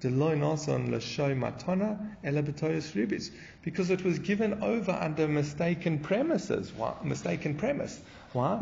deloy 0.00 0.38
nason 0.38 0.90
lashoy 0.90 1.36
matana, 1.36 2.14
ela 2.22 2.44
betoyas 2.44 2.94
ribis. 2.94 3.32
Because 3.62 3.90
it 3.90 4.04
was 4.04 4.20
given 4.20 4.62
over 4.62 4.92
under 4.92 5.26
mistaken 5.26 5.98
premises. 5.98 6.72
Why? 6.72 6.94
Mistaken 7.02 7.56
premise. 7.56 8.00
Why? 8.32 8.60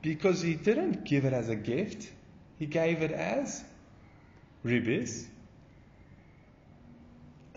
Because 0.00 0.40
he 0.40 0.54
didn't 0.54 1.04
give 1.04 1.26
it 1.26 1.34
as 1.34 1.50
a 1.50 1.56
gift, 1.56 2.10
he 2.58 2.64
gave 2.64 3.02
it 3.02 3.12
as 3.12 3.62
ribis. 4.64 5.26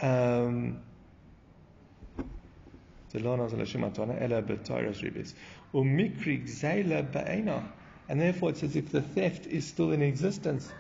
Um, 0.02 0.82
and 8.10 8.22
therefore 8.22 8.50
it's 8.50 8.64
as 8.64 8.76
if 8.76 8.92
the 8.92 9.02
theft 9.02 9.48
is 9.48 9.68
still 9.68 9.92
in 9.92 10.02
existence. 10.02 10.72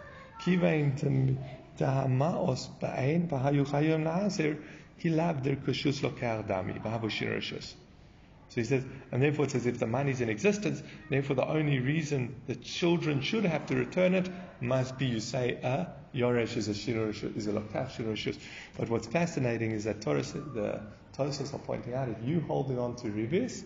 So 8.50 8.62
he 8.62 8.64
says, 8.64 8.86
and 9.12 9.22
therefore 9.22 9.46
it 9.46 9.52
says 9.52 9.66
if 9.66 9.80
the 9.80 9.88
money 9.88 10.12
is 10.12 10.22
in 10.22 10.30
existence, 10.30 10.82
therefore 11.10 11.36
the 11.36 11.48
only 11.48 11.80
reason 11.80 12.36
the 12.48 12.56
children 12.56 13.22
should 13.22 13.44
have 13.44 13.66
to 13.68 13.76
return 13.76 14.16
it 14.16 14.30
must 14.62 14.98
be, 14.98 15.06
you 15.06 15.20
say, 15.20 15.60
a 15.64 15.88
yoresh 16.18 16.58
is 16.58 16.68
a 16.68 16.72
shirosh, 16.72 17.36
is 17.36 17.48
a 17.48 17.52
lokach 17.52 17.92
shirosh. 17.92 18.38
But 18.78 18.90
what's 18.90 19.08
fascinating 19.08 19.72
is 19.72 19.84
that 19.86 20.02
Torah, 20.02 20.24
the 20.24 20.82
Tosfos 21.16 21.54
are 21.54 21.60
pointing 21.60 21.94
out, 21.94 22.10
if 22.10 22.18
you 22.28 22.42
holding 22.42 22.80
on 22.80 22.96
to 22.98 23.08
ribis, 23.08 23.64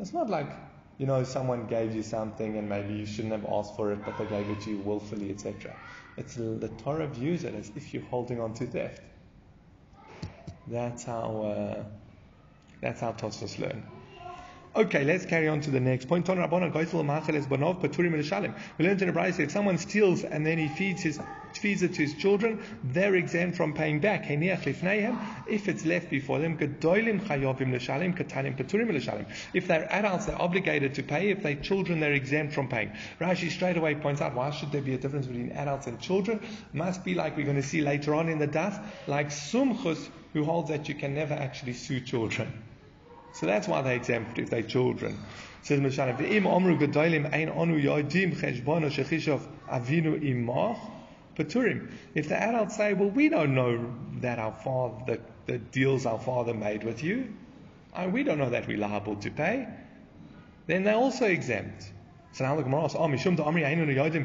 it's 0.00 0.12
not 0.12 0.30
like, 0.30 0.50
you 0.98 1.06
know, 1.06 1.22
someone 1.24 1.66
gave 1.66 1.94
you 1.94 2.02
something 2.02 2.56
and 2.56 2.68
maybe 2.68 2.94
you 2.94 3.06
shouldn't 3.06 3.32
have 3.32 3.46
asked 3.50 3.76
for 3.76 3.92
it, 3.92 4.04
but 4.04 4.16
they 4.18 4.26
gave 4.26 4.48
it 4.50 4.60
to 4.62 4.70
you 4.70 4.78
willfully, 4.78 5.30
etc. 5.30 5.76
It's 6.16 6.34
the 6.34 6.70
Torah 6.78 7.06
views 7.06 7.44
it 7.44 7.54
as 7.54 7.70
if 7.76 7.92
you're 7.94 8.02
holding 8.04 8.40
on 8.40 8.54
to 8.54 8.66
theft. 8.66 9.02
That's 10.66 11.04
how. 11.04 11.42
Uh, 11.42 11.84
that's 12.80 13.00
how 13.00 13.12
Tosfos 13.12 13.58
learn. 13.58 13.82
Okay, 14.76 15.02
let's 15.04 15.26
carry 15.26 15.48
on 15.48 15.60
to 15.62 15.70
the 15.70 15.80
next 15.80 16.06
point. 16.06 16.28
We 16.28 16.34
learned 16.34 16.52
in 19.02 19.12
Brayse 19.12 19.40
if 19.40 19.50
someone 19.50 19.78
steals 19.78 20.24
and 20.24 20.46
then 20.46 20.58
he 20.58 20.68
feeds 20.68 21.02
his 21.02 21.18
feeds 21.56 21.82
it 21.82 21.94
to 21.94 22.02
his 22.02 22.14
children, 22.14 22.62
they're 22.84 23.14
exempt 23.14 23.56
from 23.56 23.72
paying 23.72 24.00
back. 24.00 24.26
If 24.28 25.68
it's 25.68 25.84
left 25.84 26.10
before 26.10 26.38
them, 26.38 26.58
if 29.54 29.66
they're 29.66 29.92
adults, 29.92 30.26
they're 30.26 30.42
obligated 30.42 30.94
to 30.94 31.02
pay. 31.02 31.30
If 31.30 31.42
they're 31.42 31.56
children, 31.56 32.00
they're 32.00 32.12
exempt 32.12 32.52
from 32.52 32.68
paying. 32.68 32.92
Rashi 33.20 33.50
straight 33.50 33.76
away 33.76 33.94
points 33.94 34.20
out 34.20 34.34
why 34.34 34.50
should 34.50 34.72
there 34.72 34.82
be 34.82 34.94
a 34.94 34.98
difference 34.98 35.26
between 35.26 35.52
adults 35.52 35.86
and 35.86 36.00
children? 36.00 36.40
Must 36.72 37.04
be 37.04 37.14
like 37.14 37.36
we're 37.36 37.44
going 37.44 37.56
to 37.56 37.62
see 37.62 37.80
later 37.80 38.14
on 38.14 38.28
in 38.28 38.38
the 38.38 38.48
daf, 38.48 38.84
like 39.06 39.28
Sumchus, 39.28 40.08
who 40.32 40.44
holds 40.44 40.68
that 40.70 40.88
you 40.88 40.94
can 40.94 41.14
never 41.14 41.34
actually 41.34 41.72
sue 41.72 42.00
children. 42.00 42.52
So 43.32 43.46
that's 43.46 43.68
why 43.68 43.82
they're 43.82 43.96
exempt 43.96 44.38
if 44.38 44.50
they're 44.50 44.62
children. 44.62 45.18
Says 45.62 45.80
Mishnah, 45.80 46.16
"Ve'im 46.18 46.44
omru 46.44 46.78
gedolim 46.78 47.32
ein 47.32 47.48
onu 47.48 47.82
yodim 47.82 48.34
cheshbono 48.34 48.90
shechishov 48.90 49.40
avinu 49.68 50.18
imach 50.22 50.78
paturim." 51.38 51.90
If 52.14 52.28
the 52.28 52.36
adults 52.36 52.76
say, 52.76 52.92
"Well, 52.94 53.10
we 53.10 53.28
don't 53.28 53.54
know 53.54 53.94
that 54.20 54.38
our 54.38 54.52
father, 54.52 55.04
the, 55.06 55.20
the 55.52 55.58
deals 55.58 56.04
our 56.04 56.18
father 56.18 56.52
made 56.52 56.84
with 56.84 57.02
you, 57.02 57.32
we 58.12 58.22
don't 58.24 58.38
know 58.38 58.50
that 58.50 58.66
we're 58.66 58.78
liable 58.78 59.16
to 59.16 59.30
pay," 59.30 59.68
then 60.66 60.84
they're 60.84 60.96
also 60.96 61.26
exempt. 61.26 61.92
So 62.32 62.44
now 62.44 62.56
the 62.56 62.62
Gemara 62.62 62.84
asks, 62.84 62.96
"Oh, 62.98 63.08
mishum 63.08 63.36
amri 63.36 63.64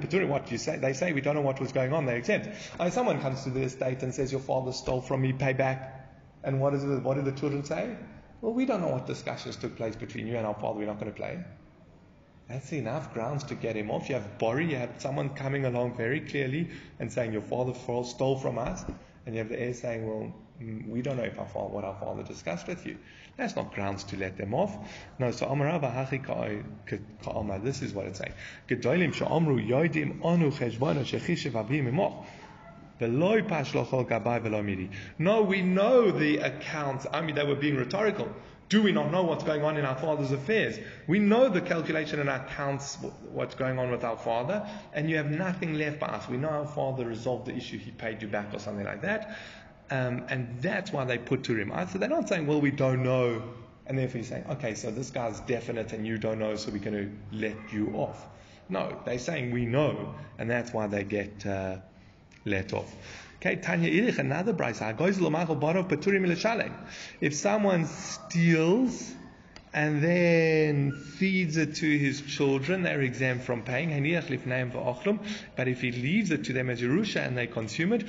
paturim." 0.02 0.28
What 0.28 0.46
do 0.46 0.52
you 0.52 0.58
say? 0.58 0.78
They 0.78 0.94
say 0.94 1.14
we 1.14 1.22
don't 1.22 1.36
know 1.36 1.42
what 1.42 1.60
was 1.60 1.72
going 1.72 1.94
on. 1.94 2.06
They're 2.06 2.18
exempt. 2.18 2.50
Oh, 2.80 2.90
someone 2.90 3.22
comes 3.22 3.44
to 3.46 3.50
the 3.50 3.62
estate 3.62 4.04
and 4.04 4.14
says, 4.14 4.32
"Your 4.32 4.42
father 4.42 4.74
stole 4.74 5.02
from 5.02 5.22
me. 5.22 5.34
Pay 5.34 5.54
back." 5.54 6.00
And 6.44 6.60
what 6.60 6.74
is 6.74 6.84
it? 6.84 7.02
What 7.02 7.16
do 7.16 7.22
the 7.22 7.32
children 7.32 7.64
say? 7.64 7.96
Well, 8.42 8.54
we 8.54 8.66
don't 8.66 8.82
know 8.82 8.90
what 8.90 9.08
discussions 9.08 9.56
took 9.56 9.78
place 9.78 9.96
between 9.96 10.28
you 10.28 10.36
and 10.36 10.46
our 10.46 10.54
father. 10.54 10.80
We're 10.80 10.88
not 10.88 11.00
going 11.00 11.12
to 11.12 11.18
play. 11.18 11.40
That's 12.50 12.74
enough 12.74 13.14
grounds 13.14 13.44
to 13.46 13.56
get 13.56 13.76
him 13.76 13.90
off. 13.90 14.10
You 14.10 14.16
have 14.16 14.38
Bori, 14.38 14.70
you 14.70 14.76
have 14.76 14.90
someone 14.98 15.30
coming 15.30 15.66
along 15.66 15.96
very 15.96 16.20
clearly 16.20 16.70
and 17.00 17.12
saying 17.12 17.34
your 17.34 17.42
father 17.42 17.74
stole 18.04 18.38
from 18.38 18.58
us, 18.58 18.84
and 19.26 19.34
you 19.34 19.40
have 19.40 19.50
the 19.50 19.60
heir 19.60 19.74
saying, 19.74 20.06
well, 20.06 20.34
mm, 20.62 20.88
we 20.90 21.02
don't 21.02 21.18
know 21.18 21.24
if 21.24 21.40
our 21.40 21.48
father, 21.48 21.70
what 21.70 21.84
our 21.84 21.96
father 22.00 22.24
discussed 22.24 22.68
with 22.68 22.86
you. 22.86 22.98
That's 23.38 23.56
not 23.56 23.74
grounds 23.74 24.04
to 24.06 24.18
let 24.18 24.38
them 24.38 24.54
off. 24.54 24.78
No, 25.18 25.32
so 25.32 25.48
this 27.64 27.82
is 27.82 27.94
what 27.94 28.06
it's 28.06 28.20
saying. 28.20 28.34
No, 35.18 35.42
we 35.42 35.62
know 35.62 36.12
the 36.12 36.38
accounts. 36.38 37.08
I 37.12 37.22
mean, 37.22 37.36
they 37.36 37.44
were 37.44 37.56
being 37.56 37.76
rhetorical. 37.76 38.30
Do 38.74 38.82
we 38.82 38.92
not 38.92 39.12
know 39.12 39.22
what's 39.22 39.44
going 39.44 39.64
on 39.64 39.78
in 39.78 39.86
our 39.86 39.96
father's 39.96 40.32
affairs? 40.32 40.80
We 41.06 41.20
know 41.20 41.48
the 41.48 41.62
calculation 41.62 42.20
and 42.20 42.28
our 42.28 42.44
accounts, 42.44 42.98
what's 43.32 43.54
going 43.54 43.78
on 43.78 43.92
with 43.92 44.04
our 44.04 44.18
father, 44.18 44.68
and 44.94 45.08
you 45.08 45.18
have 45.18 45.30
nothing 45.30 45.76
left 45.76 46.00
by 46.00 46.08
us. 46.08 46.28
We 46.28 46.38
know 46.38 46.50
our 46.50 46.66
father 46.66 47.06
resolved 47.06 47.46
the 47.46 47.56
issue, 47.56 47.78
he 47.78 47.92
paid 47.92 48.24
you 48.24 48.28
back 48.28 48.52
or 48.52 48.58
something 48.58 48.84
like 48.84 49.04
that. 49.04 49.38
Um, 49.92 50.26
and 50.28 50.60
that's 50.60 50.92
why 50.92 51.06
they 51.06 51.20
put 51.20 51.44
to 51.44 51.56
him. 51.56 51.72
So 51.92 52.00
they're 52.00 52.10
not 52.10 52.28
saying, 52.28 52.48
well, 52.48 52.60
we 52.60 52.72
don't 52.72 53.04
know, 53.04 53.44
and 53.86 53.96
therefore 53.96 54.18
you're 54.18 54.26
saying, 54.26 54.46
okay, 54.50 54.74
so 54.74 54.90
this 54.90 55.12
guy's 55.12 55.40
definite 55.42 55.94
and 55.94 56.08
you 56.08 56.18
don't 56.18 56.40
know, 56.40 56.56
so 56.56 56.72
we're 56.72 56.80
going 56.80 56.98
to 56.98 57.38
let 57.38 57.72
you 57.72 57.92
off. 57.94 58.26
No, 58.70 59.00
they're 59.06 59.20
saying 59.20 59.52
we 59.52 59.68
know, 59.68 60.16
and 60.40 60.50
that's 60.50 60.74
why 60.74 60.88
they 60.88 61.04
get 61.04 61.46
uh, 61.46 61.78
let 62.44 62.74
off. 62.74 62.92
Okay, 63.46 63.58
Tanya 63.58 63.92
Irich, 63.92 64.20
another 64.20 64.54
brisa. 64.54 64.96
If 67.20 67.36
someone 67.36 67.86
steals 67.88 69.14
and 69.74 70.02
then 70.02 70.94
feeds 70.94 71.58
it 71.58 71.76
to 71.76 71.98
his 71.98 72.22
children, 72.22 72.84
they're 72.84 73.02
exempt 73.02 73.44
from 73.44 73.64
paying. 73.64 73.90
But 73.90 75.68
if 75.68 75.82
he 75.82 75.92
leaves 75.92 76.32
it 76.32 76.46
to 76.46 76.54
them 76.54 76.70
as 76.70 76.80
Yerusha 76.80 77.28
and 77.28 77.38
they 77.38 77.48
consume 77.48 77.92
it, 77.92 78.06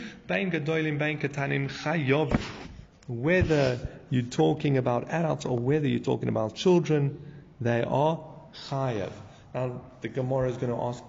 whether 3.08 3.88
you're 4.10 4.22
talking 4.22 4.78
about 4.78 5.10
adults 5.10 5.46
or 5.46 5.58
whether 5.58 5.88
you're 5.88 5.98
talking 5.98 6.28
about 6.28 6.54
children, 6.54 7.20
they 7.60 7.82
are 7.82 8.20
chayav. 8.68 9.10
Now, 9.52 9.80
the 10.00 10.10
Gemara 10.10 10.50
is 10.50 10.58
going 10.58 10.72
to 10.72 10.80
ask, 10.80 11.02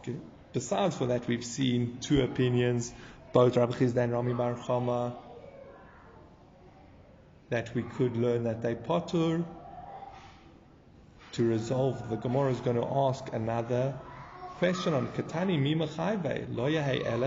besides 0.51 0.97
for 0.97 1.05
that, 1.07 1.27
we've 1.27 1.45
seen 1.45 1.99
two 2.01 2.23
opinions 2.23 2.91
both 3.35 3.57
Rabbi 3.57 3.73
Chisda 3.73 3.97
and 3.97 4.13
Rami 4.13 4.31
Bar 4.31 4.53
Chama, 4.53 5.13
that 7.49 7.75
we 7.75 7.83
could 7.83 8.15
learn 8.15 8.45
that 8.45 8.61
they 8.61 8.75
potter. 8.75 9.43
To 11.33 11.43
resolve, 11.43 12.09
the 12.09 12.15
Gemara 12.15 12.53
is 12.53 12.61
going 12.61 12.77
to 12.77 12.87
ask 12.87 13.33
another 13.33 13.93
question 14.57 14.93
on 14.93 15.07
Katani 15.07 15.61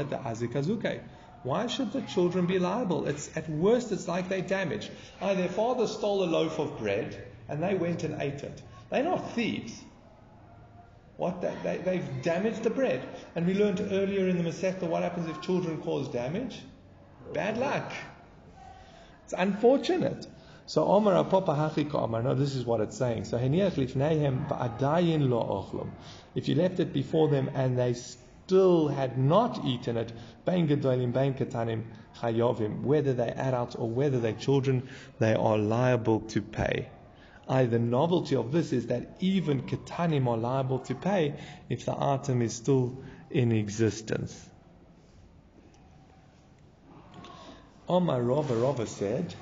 de 0.08 0.16
Azikazuke. 0.16 1.02
Why 1.42 1.66
should 1.66 1.92
the 1.92 2.00
children 2.00 2.46
be 2.46 2.58
liable? 2.58 3.06
It's 3.06 3.36
at 3.36 3.46
worst 3.50 3.92
it's 3.92 4.08
like 4.08 4.30
they 4.30 4.40
damaged. 4.40 4.90
Oh, 5.20 5.34
their 5.34 5.50
father 5.50 5.86
stole 5.86 6.24
a 6.24 6.30
loaf 6.38 6.58
of 6.58 6.78
bread 6.78 7.22
and 7.50 7.62
they 7.62 7.74
went 7.74 8.02
and 8.04 8.22
ate 8.22 8.42
it. 8.42 8.62
They're 8.88 9.04
not 9.04 9.32
thieves. 9.32 9.84
What 11.18 11.42
they, 11.42 11.80
they, 11.84 11.96
have 11.96 12.22
damaged 12.22 12.62
the 12.62 12.70
bread. 12.70 13.02
And 13.34 13.44
we 13.44 13.52
learned 13.52 13.80
earlier 13.80 14.28
in 14.28 14.38
the 14.38 14.44
Masechta 14.48 14.84
what 14.84 15.02
happens 15.02 15.28
if 15.28 15.40
children 15.40 15.82
cause 15.82 16.08
damage? 16.08 16.60
Bad 17.34 17.58
luck. 17.58 17.92
It's 19.24 19.34
unfortunate. 19.36 20.28
So 20.66 20.84
Omar 20.84 21.24
Hachika 21.24 21.96
Omar, 21.96 22.22
no, 22.22 22.36
this 22.36 22.54
is 22.54 22.64
what 22.64 22.80
it's 22.80 22.96
saying. 22.96 23.24
So 23.24 23.36
If 23.36 23.48
you 26.48 26.54
left 26.54 26.78
it 26.78 26.92
before 26.92 27.28
them 27.28 27.50
and 27.52 27.76
they 27.76 27.94
still 27.94 28.86
had 28.86 29.18
not 29.18 29.64
eaten 29.64 29.96
it, 29.96 30.12
Bangedwalim 30.46 31.12
Bang 31.12 31.34
Katanim 31.34 31.82
Chayovim, 32.20 32.82
whether 32.82 33.12
they're 33.12 33.36
adults 33.36 33.74
or 33.74 33.88
whether 33.88 34.20
they're 34.20 34.34
children, 34.34 34.88
they 35.18 35.34
are 35.34 35.58
liable 35.58 36.20
to 36.20 36.40
pay. 36.40 36.88
I, 37.48 37.64
the 37.64 37.78
novelty 37.78 38.36
of 38.36 38.52
this 38.52 38.72
is 38.72 38.88
that 38.88 39.16
even 39.20 39.62
ketanim 39.62 40.26
are 40.26 40.36
liable 40.36 40.80
to 40.80 40.94
pay 40.94 41.34
if 41.68 41.84
the 41.86 41.96
item 41.98 42.42
is 42.42 42.54
still 42.54 43.02
in 43.30 43.52
existence. 43.52 44.48
Omar 47.88 48.22
Rava 48.22 48.54
Rava 48.54 48.86
said, 48.86 49.34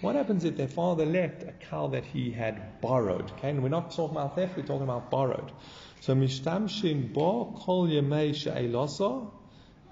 what 0.00 0.14
happens 0.14 0.44
if 0.44 0.56
their 0.56 0.68
father 0.68 1.06
left 1.06 1.42
a 1.42 1.52
cow 1.52 1.86
that 1.88 2.04
he 2.04 2.30
had 2.30 2.80
borrowed? 2.80 3.30
Okay, 3.32 3.50
and 3.50 3.62
we're 3.62 3.68
not 3.70 3.90
talking 3.90 4.16
about 4.16 4.34
theft, 4.36 4.56
we're 4.56 4.62
talking 4.62 4.82
about 4.82 5.10
borrowed. 5.10 5.50
So 6.00 6.14
mishtamshim 6.14 7.12
bo 7.14 7.54
kol 7.58 7.88
yemei 7.88 9.30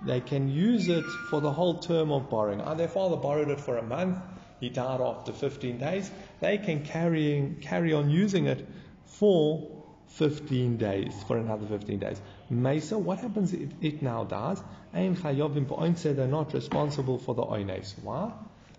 they 0.07 0.21
can 0.21 0.49
use 0.51 0.89
it 0.89 1.07
for 1.07 1.41
the 1.41 1.51
whole 1.51 1.79
term 1.79 2.13
of 2.13 2.29
borrowing. 2.29 2.61
Uh, 2.61 2.75
their 2.75 2.89
father 2.89 3.17
borrowed 3.17 3.49
it 3.49 3.61
for 3.61 3.79
a 3.79 3.83
month, 3.83 4.19
he 4.65 4.71
died 4.71 5.01
after 5.01 5.33
15 5.33 5.79
days, 5.79 6.11
they 6.41 6.59
can 6.59 6.85
carry, 6.85 7.55
carry 7.61 7.93
on 7.93 8.11
using 8.11 8.47
it 8.47 8.67
for 9.05 9.71
15 10.09 10.77
days, 10.77 11.15
for 11.27 11.37
another 11.39 11.67
15 11.67 11.99
days. 11.99 12.21
Mesa, 12.51 12.99
what 12.99 13.19
happens 13.19 13.53
if 13.53 13.71
it 13.81 14.03
now 14.03 14.25
dies? 14.25 14.63
They're 14.93 16.27
not 16.27 16.55
responsible 16.55 17.19
for 17.19 17.35
the 17.35 17.43
oines. 17.43 17.95
Why? 18.03 18.33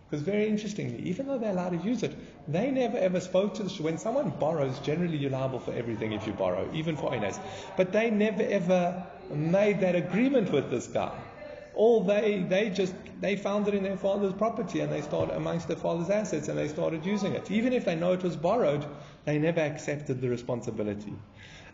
Because 0.10 0.24
very 0.24 0.48
interestingly, 0.48 1.02
even 1.10 1.28
though 1.28 1.38
they're 1.38 1.52
allowed 1.52 1.72
to 1.82 1.88
use 1.88 2.04
it, 2.04 2.16
they 2.48 2.70
never 2.72 2.98
ever 2.98 3.20
spoke 3.20 3.56
to 3.56 3.64
the 3.64 3.84
when 3.84 3.98
someone 3.98 4.30
borrows. 4.40 4.78
Generally, 4.80 5.18
you're 5.18 5.32
liable 5.32 5.60
for 5.60 5.74
everything 5.74 6.14
if 6.14 6.28
you 6.28 6.34
borrow, 6.34 6.70
even 6.74 6.96
for 6.96 7.12
oines. 7.12 7.40
But 7.76 7.92
they 7.92 8.12
never 8.12 8.44
ever 8.44 9.06
made 9.32 9.80
that 9.82 9.96
agreement 9.96 10.52
with 10.52 10.70
this 10.70 10.88
guy. 10.88 11.12
All 11.76 12.04
they 12.04 12.46
they 12.48 12.70
just 12.70 12.94
they 13.20 13.36
found 13.36 13.68
it 13.68 13.74
in 13.74 13.84
their 13.84 13.98
father's 13.98 14.34
property 14.34 14.80
and 14.80 14.92
they 14.92 15.02
started 15.02 15.36
amongst 15.36 15.68
their 15.68 15.78
father's 15.78 16.10
assets 16.10 16.48
and 16.48 16.58
they 16.58 16.68
started 16.68 17.06
using 17.06 17.34
it. 17.34 17.52
Even 17.52 17.74
if 17.74 17.86
they 17.86 17.96
know 17.96 18.14
it 18.14 18.24
was 18.24 18.36
borrowed, 18.36 18.86
they 19.26 19.38
never 19.38 19.62
accepted 19.62 20.22
the 20.22 20.30
responsibility. 20.30 21.18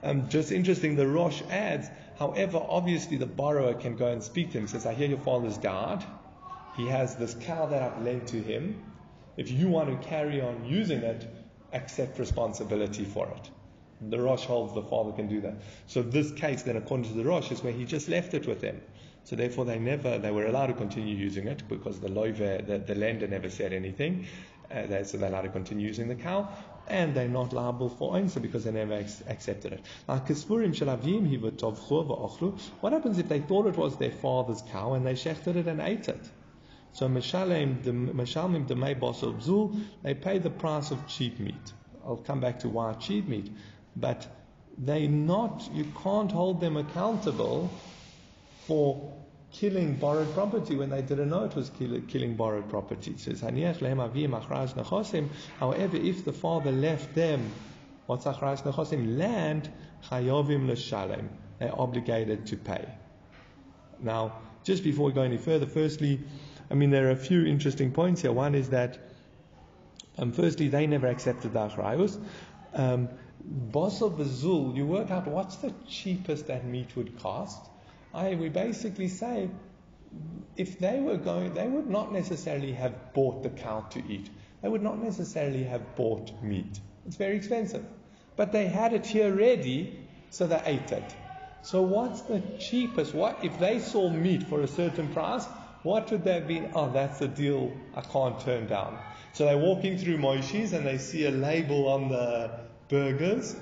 Um, 0.04 0.30
just 0.30 0.52
interesting, 0.52 0.96
the 0.96 1.08
Rosh 1.08 1.42
adds, 1.50 1.88
however, 2.18 2.58
obviously 2.68 3.18
the 3.18 3.28
borrower 3.28 3.76
can 3.76 3.96
go 3.96 4.08
and 4.08 4.24
speak 4.24 4.52
to 4.52 4.58
him. 4.58 4.64
He 4.64 4.70
says, 4.70 4.86
I 4.86 4.94
hear 4.94 5.08
your 5.08 5.20
father's 5.20 5.58
died. 5.58 6.04
He 6.72 6.88
has 6.88 7.16
this 7.18 7.36
cow 7.36 7.68
that 7.68 7.84
I've 7.84 8.02
lent 8.04 8.28
to 8.30 8.42
him. 8.42 8.94
If 9.38 9.52
you 9.52 9.68
want 9.68 9.90
to 9.90 10.08
carry 10.08 10.42
on 10.42 10.66
using 10.66 11.02
it, 11.02 11.28
accept 11.74 12.18
responsibility 12.18 13.06
for 13.06 13.28
it. 13.28 13.50
The 14.10 14.20
Rosh 14.20 14.46
holds 14.46 14.74
the 14.74 14.82
father 14.82 15.12
can 15.12 15.28
do 15.28 15.42
that. 15.42 15.62
So 15.86 16.02
this 16.02 16.32
case, 16.32 16.64
then, 16.64 16.78
according 16.78 17.08
to 17.10 17.14
the 17.14 17.24
Rosh, 17.24 17.52
is 17.52 17.62
where 17.62 17.74
he 17.74 17.86
just 17.86 18.10
left 18.10 18.34
it 18.34 18.48
with 18.48 18.62
them. 18.62 18.82
So 19.24 19.36
therefore, 19.36 19.66
they 19.66 19.80
never 19.80 20.18
they 20.18 20.32
were 20.32 20.46
allowed 20.46 20.68
to 20.68 20.74
continue 20.74 21.16
using 21.16 21.48
it 21.48 21.64
because 21.70 22.00
the 22.00 22.10
loive, 22.10 22.68
the, 22.68 22.80
the 22.80 22.96
lender 22.96 23.28
never 23.28 23.50
said 23.50 23.74
anything. 23.74 24.26
Uh, 24.70 24.88
they, 24.88 25.04
so 25.04 25.18
they're 25.18 25.30
allowed 25.30 25.42
to 25.42 25.50
continue 25.50 25.86
using 25.86 26.08
the 26.08 26.16
cow, 26.16 26.48
and 26.88 27.14
they're 27.14 27.28
not 27.28 27.54
liable 27.54 27.90
for 27.90 28.18
answer 28.18 28.40
because 28.40 28.64
they 28.64 28.72
never 28.72 28.94
ex- 28.94 29.22
accepted 29.28 29.74
it. 29.74 29.82
What 30.06 30.20
happens 32.94 33.18
if 33.18 33.30
they 33.30 33.40
thought 33.42 33.68
it 33.68 33.78
was 33.78 33.98
their 33.98 34.12
father's 34.12 34.62
cow 34.72 34.94
and 34.94 35.06
they 35.06 35.14
shechted 35.14 35.58
it 35.58 35.68
and 35.68 35.82
ate 35.82 36.08
it? 36.08 36.30
So 36.94 37.08
Meshalem 37.08 37.84
Demei 37.84 39.00
Basel 39.00 39.34
Bzul, 39.34 39.82
they 40.04 40.14
pay 40.14 40.40
the 40.40 40.50
price 40.50 40.92
of 40.92 41.08
cheap 41.08 41.40
meat. 41.40 41.74
I'll 42.06 42.18
come 42.18 42.40
back 42.40 42.60
to 42.60 42.70
why 42.70 42.94
cheap 42.94 43.28
meat, 43.28 43.50
but 43.96 44.28
they 44.78 45.08
not 45.08 45.70
you 45.74 45.86
can't 46.02 46.32
hold 46.32 46.60
them 46.60 46.78
accountable 46.78 47.70
for 48.68 49.14
killing 49.52 49.96
borrowed 49.96 50.34
property 50.34 50.76
when 50.76 50.90
they 50.90 51.02
didn't 51.02 51.30
know 51.30 51.44
it 51.44 51.56
was 51.56 51.70
kill, 51.78 52.00
killing 52.08 52.36
borrowed 52.36 52.70
property. 52.70 53.12
It 53.12 53.20
says, 53.20 53.42
However, 53.42 53.68
if 55.98 56.26
the 56.26 56.34
father 56.34 56.72
left 56.72 57.14
them 57.16 57.52
what's 58.06 58.26
achras 58.26 58.64
nechosim 58.64 59.18
land, 59.18 59.70
chayovim 60.10 61.30
they're 61.60 61.80
obligated 61.80 62.46
to 62.48 62.58
pay. 62.58 62.88
Now, 64.00 64.34
just 64.64 64.84
before 64.84 65.06
we 65.06 65.12
go 65.12 65.22
any 65.22 65.38
further, 65.38 65.66
firstly, 65.66 66.20
I 66.70 66.74
mean 66.74 66.90
there 66.90 67.08
are 67.08 67.12
a 67.12 67.16
few 67.16 67.46
interesting 67.46 67.92
points 67.92 68.22
here. 68.22 68.32
One 68.32 68.56
is 68.56 68.70
that, 68.70 68.98
um, 70.18 70.32
firstly, 70.32 70.70
they 70.70 70.88
never 70.88 71.08
accepted 71.08 71.54
the 71.54 71.60
achrayus. 71.60 72.20
Um, 72.74 73.10
Boss 73.44 74.04
of 74.04 74.18
the 74.20 74.24
Zul, 74.24 74.76
you 74.76 74.86
work 74.86 75.10
out 75.10 75.28
what's 75.28 75.56
the 75.58 75.74
cheapest 75.88 76.48
that 76.48 76.64
meat 76.64 76.96
would 76.96 77.20
cost 77.20 77.71
I, 78.14 78.36
we 78.36 78.50
basically 78.50 79.08
say 79.08 79.50
if 80.58 80.80
they 80.80 81.00
were 81.00 81.18
going, 81.18 81.54
they 81.54 81.68
would 81.68 81.90
not 81.90 82.12
necessarily 82.12 82.74
have 82.74 83.14
bought 83.14 83.44
the 83.44 83.50
cow 83.50 83.82
to 83.92 84.00
eat. 84.08 84.30
They 84.62 84.70
would 84.70 84.84
not 84.84 85.02
necessarily 85.02 85.64
have 85.64 85.96
bought 85.96 86.44
meat. 86.44 86.80
It's 87.06 87.16
very 87.16 87.38
expensive. 87.38 87.86
But 88.36 88.52
they 88.52 88.68
had 88.68 88.94
it 88.94 89.06
here 89.06 89.34
ready, 89.34 90.08
so 90.30 90.48
they 90.48 90.62
ate 90.66 90.92
it. 90.92 91.16
So 91.64 91.82
what's 91.82 92.22
the 92.22 92.42
cheapest? 92.60 93.14
What 93.14 93.44
if 93.44 93.60
they 93.60 93.80
saw 93.80 94.10
meat 94.10 94.44
for 94.44 94.62
a 94.62 94.68
certain 94.68 95.14
price? 95.14 95.46
What 95.84 96.12
would 96.12 96.26
have 96.26 96.48
been? 96.48 96.72
Oh, 96.76 96.92
that's 96.92 97.20
the 97.20 97.28
deal 97.28 97.72
I 97.96 98.02
can't 98.02 98.40
turn 98.40 98.68
down. 98.68 99.00
So 99.34 99.46
they're 99.46 99.58
walking 99.58 99.98
through 99.98 100.18
Moishi's 100.18 100.74
and 100.74 100.86
they 100.86 100.98
see 100.98 101.26
a 101.26 101.32
label 101.32 101.88
on 101.88 102.10
the 102.10 102.52
burgers. 102.88 103.56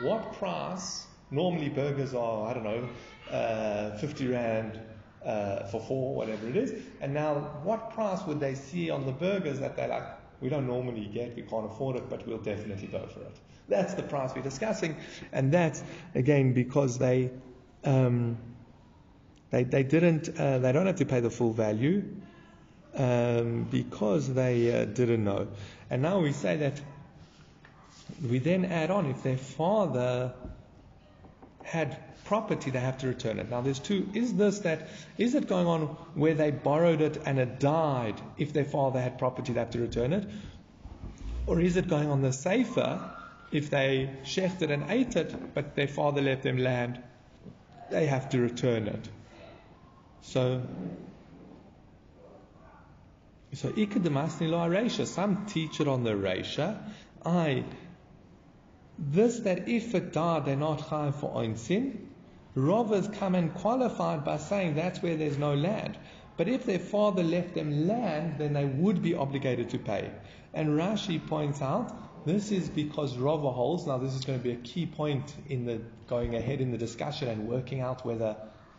What 0.00 0.34
price? 0.34 1.06
Normally 1.30 1.70
burgers 1.70 2.14
are, 2.14 2.50
I 2.50 2.54
don't 2.54 2.64
know, 2.64 2.88
uh, 3.32 3.96
50 3.96 4.28
rand 4.28 4.80
uh, 5.24 5.64
for 5.66 5.80
four, 5.80 6.14
whatever 6.14 6.48
it 6.48 6.56
is. 6.56 6.74
And 7.00 7.14
now, 7.14 7.34
what 7.62 7.90
price 7.92 8.20
would 8.26 8.40
they 8.40 8.54
see 8.54 8.90
on 8.90 9.06
the 9.06 9.12
burgers 9.12 9.58
that 9.60 9.76
they're 9.76 9.88
like, 9.88 10.04
we 10.40 10.48
don't 10.48 10.66
normally 10.66 11.06
get, 11.06 11.36
we 11.36 11.42
can't 11.42 11.66
afford 11.66 11.96
it, 11.96 12.10
but 12.10 12.26
we'll 12.26 12.38
definitely 12.38 12.88
go 12.88 13.06
for 13.06 13.20
it. 13.20 13.36
That's 13.68 13.94
the 13.94 14.02
price 14.02 14.32
we're 14.34 14.42
discussing, 14.42 14.96
and 15.32 15.52
that's 15.52 15.82
again 16.14 16.52
because 16.52 16.98
they 16.98 17.30
um, 17.84 18.36
they, 19.50 19.62
they 19.62 19.84
didn't 19.84 20.28
uh, 20.38 20.58
they 20.58 20.72
don't 20.72 20.86
have 20.86 20.96
to 20.96 21.06
pay 21.06 21.20
the 21.20 21.30
full 21.30 21.52
value, 21.52 22.02
um, 22.96 23.68
because 23.70 24.34
they 24.34 24.82
uh, 24.82 24.84
didn't 24.84 25.24
know. 25.24 25.46
And 25.90 26.02
now 26.02 26.18
we 26.18 26.32
say 26.32 26.56
that 26.56 26.80
we 28.28 28.40
then 28.40 28.64
add 28.64 28.90
on 28.90 29.06
if 29.06 29.22
their 29.22 29.36
father 29.36 30.34
had 31.62 31.96
property, 32.24 32.70
they 32.70 32.80
have 32.80 32.98
to 32.98 33.08
return 33.08 33.38
it. 33.38 33.50
Now 33.50 33.60
there's 33.60 33.78
two. 33.78 34.08
Is 34.14 34.34
this 34.34 34.60
that, 34.60 34.88
is 35.18 35.34
it 35.34 35.48
going 35.48 35.66
on 35.66 35.80
where 36.14 36.34
they 36.34 36.50
borrowed 36.50 37.00
it 37.00 37.20
and 37.24 37.38
it 37.38 37.60
died? 37.60 38.20
If 38.38 38.52
their 38.52 38.64
father 38.64 39.00
had 39.00 39.18
property, 39.18 39.52
they 39.52 39.60
have 39.60 39.70
to 39.70 39.80
return 39.80 40.12
it? 40.12 40.28
Or 41.46 41.60
is 41.60 41.76
it 41.76 41.88
going 41.88 42.10
on 42.10 42.22
the 42.22 42.32
safer 42.32 43.10
if 43.50 43.68
they 43.70 44.10
shechted 44.24 44.70
and 44.70 44.90
ate 44.90 45.16
it, 45.16 45.54
but 45.54 45.74
their 45.76 45.88
father 45.88 46.22
left 46.22 46.42
them 46.42 46.56
land, 46.56 47.02
they 47.90 48.06
have 48.06 48.30
to 48.30 48.40
return 48.40 48.88
it. 48.88 49.08
So, 50.22 50.62
so 53.52 53.68
ikademasni 53.68 54.48
lo 54.48 54.58
aresha. 54.58 55.06
Some 55.06 55.46
teach 55.46 55.80
it 55.80 55.88
on 55.88 56.04
the 56.04 56.12
resha. 56.12 56.78
I 57.24 57.64
this 58.98 59.40
that 59.40 59.68
if 59.68 59.94
it 59.94 60.12
died, 60.12 60.46
they're 60.46 60.56
not 60.56 60.80
high 60.80 61.10
for 61.10 61.30
oinsin. 61.34 62.08
Rovers 62.54 63.08
come 63.08 63.34
and 63.34 63.54
qualified 63.54 64.24
by 64.24 64.36
saying 64.36 64.74
that's 64.74 65.02
where 65.02 65.16
there's 65.16 65.38
no 65.38 65.54
land. 65.54 65.96
But 66.36 66.48
if 66.48 66.64
their 66.66 66.78
father 66.78 67.22
left 67.22 67.54
them 67.54 67.86
land, 67.86 68.34
then 68.38 68.52
they 68.52 68.66
would 68.66 69.02
be 69.02 69.14
obligated 69.14 69.70
to 69.70 69.78
pay. 69.78 70.10
And 70.52 70.70
Rashi 70.70 71.26
points 71.26 71.62
out 71.62 72.26
this 72.26 72.52
is 72.52 72.68
because 72.68 73.16
Rava 73.16 73.50
holds. 73.50 73.86
Now, 73.86 73.98
this 73.98 74.14
is 74.14 74.24
going 74.24 74.38
to 74.38 74.42
be 74.42 74.52
a 74.52 74.56
key 74.56 74.86
point 74.86 75.34
in 75.48 75.64
the 75.64 75.80
going 76.06 76.34
ahead 76.34 76.60
in 76.60 76.70
the 76.70 76.78
discussion 76.78 77.28
and 77.28 77.48
working 77.48 77.80
out 77.80 78.04
whether 78.04 78.36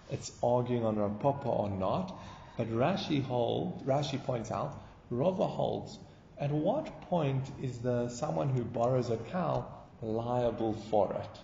it's 0.10 0.32
arguing 0.44 0.86
on 0.86 0.96
Rav 0.96 1.20
Papa 1.20 1.50
or 1.50 1.70
not. 1.70 2.16
But 2.58 2.70
Rashi 2.70 3.24
hold, 3.24 3.86
Rashi 3.86 4.24
points 4.24 4.52
out, 4.52 4.82
Rava 5.10 5.48
holds. 5.48 6.00
At 6.38 6.52
what 6.52 7.02
point 7.02 7.52
is 7.62 7.80
the 7.80 8.08
someone 8.10 8.50
who 8.50 8.64
borrows 8.64 9.10
a 9.10 9.18
cow 9.18 9.66
liable 10.02 10.74
for 10.74 11.14
it? 11.14 11.40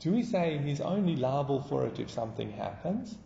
Do 0.00 0.12
we 0.12 0.22
say 0.22 0.58
he's 0.58 0.80
only 0.80 1.16
liable 1.16 1.62
for 1.62 1.86
it 1.86 1.98
if 1.98 2.10
something 2.10 2.52
happens? 2.52 3.16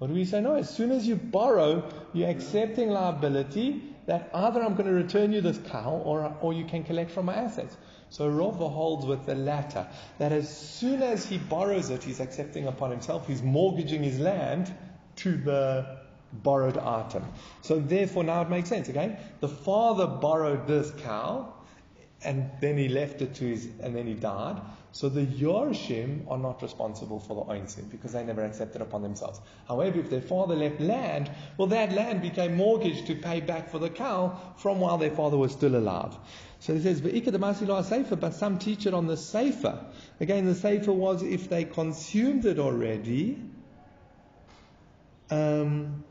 Or 0.00 0.08
do 0.08 0.14
we 0.14 0.24
say 0.24 0.40
no? 0.40 0.54
As 0.54 0.70
soon 0.70 0.92
as 0.92 1.06
you 1.06 1.16
borrow, 1.16 1.88
you're 2.12 2.28
accepting 2.28 2.90
liability 2.90 3.82
that 4.06 4.30
either 4.32 4.62
I'm 4.62 4.74
going 4.74 4.86
to 4.86 4.94
return 4.94 5.32
you 5.32 5.40
this 5.40 5.58
cow 5.70 6.00
or, 6.04 6.34
or 6.40 6.52
you 6.52 6.64
can 6.64 6.84
collect 6.84 7.10
from 7.10 7.26
my 7.26 7.34
assets. 7.34 7.76
So 8.10 8.28
Rava 8.28 8.68
holds 8.68 9.04
with 9.04 9.26
the 9.26 9.34
latter, 9.34 9.86
that 10.18 10.32
as 10.32 10.48
soon 10.56 11.02
as 11.02 11.26
he 11.26 11.36
borrows 11.36 11.90
it, 11.90 12.02
he's 12.02 12.20
accepting 12.20 12.66
upon 12.66 12.90
himself, 12.90 13.26
he's 13.26 13.42
mortgaging 13.42 14.02
his 14.02 14.18
land 14.18 14.72
to 15.16 15.36
the 15.36 15.98
borrowed 16.32 16.78
item. 16.78 17.24
So 17.60 17.78
therefore 17.80 18.24
now 18.24 18.42
it 18.42 18.48
makes 18.48 18.70
sense, 18.70 18.88
okay? 18.88 19.18
The 19.40 19.48
father 19.48 20.06
borrowed 20.06 20.66
this 20.66 20.90
cow, 21.02 21.52
and 22.24 22.50
then 22.60 22.78
he 22.78 22.88
left 22.88 23.20
it 23.20 23.34
to 23.34 23.44
his, 23.44 23.68
and 23.80 23.94
then 23.94 24.06
he 24.06 24.14
died. 24.14 24.60
So 24.92 25.08
the 25.08 25.26
Yorshim 25.26 26.30
are 26.30 26.38
not 26.38 26.62
responsible 26.62 27.20
for 27.20 27.34
the 27.34 27.52
Oinsim 27.52 27.90
because 27.90 28.12
they 28.12 28.24
never 28.24 28.42
accepted 28.42 28.80
upon 28.80 29.02
themselves. 29.02 29.40
However, 29.66 30.00
if 30.00 30.08
their 30.08 30.22
father 30.22 30.56
left 30.56 30.80
land, 30.80 31.30
well, 31.58 31.68
that 31.68 31.92
land 31.92 32.22
became 32.22 32.56
mortgaged 32.56 33.06
to 33.08 33.14
pay 33.14 33.40
back 33.40 33.68
for 33.70 33.78
the 33.78 33.90
cow 33.90 34.38
from 34.56 34.80
while 34.80 34.96
their 34.96 35.10
father 35.10 35.36
was 35.36 35.52
still 35.52 35.76
alive. 35.76 36.16
So 36.60 36.72
it 36.72 36.82
says, 36.82 37.00
but 37.00 38.34
some 38.34 38.58
teach 38.58 38.86
it 38.86 38.94
on 38.94 39.06
the 39.06 39.16
safer. 39.16 39.84
Again, 40.20 40.46
the 40.46 40.54
safer 40.54 40.92
was 40.92 41.22
if 41.22 41.48
they 41.48 41.64
consumed 41.64 42.46
it 42.46 42.58
already, 42.58 43.40
um, 45.30 46.02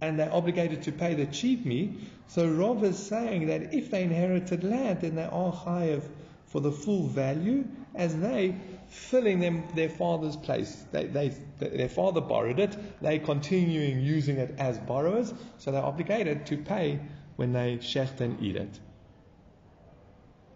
and 0.00 0.18
they're 0.18 0.32
obligated 0.32 0.84
to 0.84 0.92
pay 0.92 1.14
the 1.14 1.26
cheap 1.26 1.66
meat. 1.66 1.98
So 2.28 2.48
Rav 2.48 2.82
is 2.84 2.98
saying 2.98 3.48
that 3.48 3.74
if 3.74 3.90
they 3.90 4.04
inherited 4.04 4.64
land, 4.64 5.00
then 5.00 5.16
they 5.16 5.24
are 5.24 5.52
chayav 5.52 6.02
for 6.46 6.60
the 6.60 6.72
full 6.72 7.06
value 7.06 7.64
as 7.94 8.16
they 8.18 8.54
filling 8.88 9.40
them 9.40 9.64
their 9.74 9.88
father's 9.88 10.36
place. 10.36 10.84
They, 10.92 11.06
they, 11.06 11.28
their 11.58 11.88
father 11.88 12.20
borrowed 12.20 12.58
it, 12.58 12.76
they 13.00 13.18
continuing 13.18 14.00
using 14.00 14.36
it 14.36 14.54
as 14.58 14.78
borrowers, 14.78 15.32
so 15.58 15.70
they're 15.70 15.82
obligated 15.82 16.46
to 16.46 16.56
pay 16.56 17.00
when 17.36 17.52
they 17.52 17.78
shecht 17.78 18.20
and 18.20 18.42
eat 18.42 18.56
it. 18.56 18.80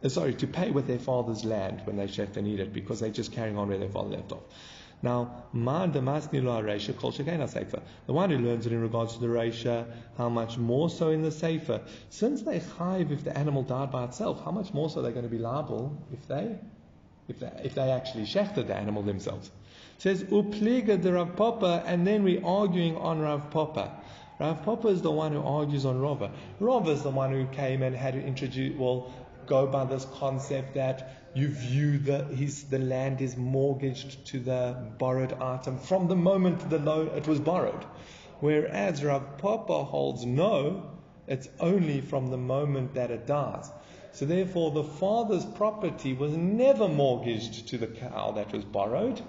Uh, 0.03 0.09
sorry, 0.09 0.35
to 0.35 0.47
pay 0.47 0.71
with 0.71 0.87
their 0.87 0.99
father's 0.99 1.45
land 1.45 1.81
when 1.85 1.97
they 1.97 2.07
shecht 2.07 2.37
and 2.37 2.47
eat 2.47 2.61
it, 2.61 2.73
because 2.73 3.01
they're 3.01 3.11
just 3.11 3.33
carrying 3.33 3.57
on 3.57 3.69
where 3.69 3.79
their 3.79 3.89
father 3.89 4.11
left 4.11 4.33
off. 4.33 4.43
Now. 5.03 5.45
The 5.53 6.01
one 8.07 8.31
who 8.31 8.39
learns 8.39 8.67
it 8.67 8.73
in 8.73 8.81
regards 8.81 9.15
to 9.15 9.21
the 9.21 9.27
reisha, 9.27 9.87
how 10.17 10.29
much 10.31 10.57
more 10.57 10.89
so 10.89 11.11
in 11.11 11.21
the 11.21 11.31
sefer? 11.31 11.83
Since 12.09 12.43
they 12.43 12.61
chayv 12.61 13.11
if 13.11 13.23
the 13.23 13.37
animal 13.37 13.63
died 13.63 13.91
by 13.93 14.05
itself, 14.05 14.43
how 14.45 14.51
much 14.51 14.73
more 14.73 14.89
so 14.89 15.01
are 15.01 15.03
they 15.03 15.11
going 15.11 15.25
to 15.25 15.31
be 15.31 15.39
liable 15.39 16.03
if 16.13 16.27
they, 16.27 16.59
if 17.29 17.41
they, 17.41 17.51
if 17.63 17.75
they 17.75 17.91
actually 17.91 18.25
shechted 18.25 18.67
the 18.67 18.75
animal 18.75 19.03
themselves? 19.03 19.51
It 19.97 20.03
says 20.03 20.25
upliga 20.25 21.01
de 21.01 21.13
Rav 21.13 21.37
Papa, 21.37 21.83
and 21.87 22.07
then 22.07 22.23
we're 22.23 22.45
arguing 22.45 22.97
on 22.97 23.21
Rav 23.21 23.51
Papa. 23.51 23.93
Rav 24.41 24.65
Papa 24.65 24.89
is 24.89 25.01
the 25.03 25.11
one 25.11 25.33
who 25.33 25.43
argues 25.43 25.85
on 25.85 26.01
Rava. 26.01 26.31
Rava 26.59 26.91
is 26.91 27.03
the 27.03 27.11
one 27.11 27.31
who 27.31 27.47
came 27.47 27.83
and 27.83 27.95
had 27.95 28.15
to 28.15 28.21
introduce, 28.25 28.77
well, 28.77 29.13
go 29.47 29.67
by 29.67 29.85
this 29.85 30.07
concept 30.17 30.75
that 30.75 31.31
you 31.35 31.49
view 31.49 31.99
the, 31.99 32.25
his, 32.25 32.65
the 32.65 32.79
land 32.79 33.21
is 33.21 33.37
mortgaged 33.37 34.25
to 34.27 34.41
the 34.41 34.77
borrowed 34.99 35.33
item 35.35 35.79
from 35.79 36.09
the 36.09 36.17
moment 36.17 36.69
the 36.71 36.79
loan, 36.79 37.09
it 37.09 37.29
was 37.29 37.41
borrowed. 37.41 37.85
Whereas 38.41 39.05
Rav 39.05 39.39
Papa 39.39 39.85
holds 39.85 40.25
no, 40.25 40.91
it's 41.27 41.49
only 41.61 42.01
from 42.01 42.29
the 42.29 42.37
moment 42.37 42.95
that 42.95 43.11
it 43.11 43.27
dies. 43.27 43.71
So 44.15 44.27
therefore, 44.27 44.71
the 44.71 44.85
father's 44.85 45.45
property 45.45 46.13
was 46.13 46.37
never 46.37 46.87
mortgaged 46.87 47.67
to 47.69 47.79
the 47.79 47.89
cow 47.89 48.31
that 48.37 48.53
was 48.53 48.65
borrowed, 48.65 49.21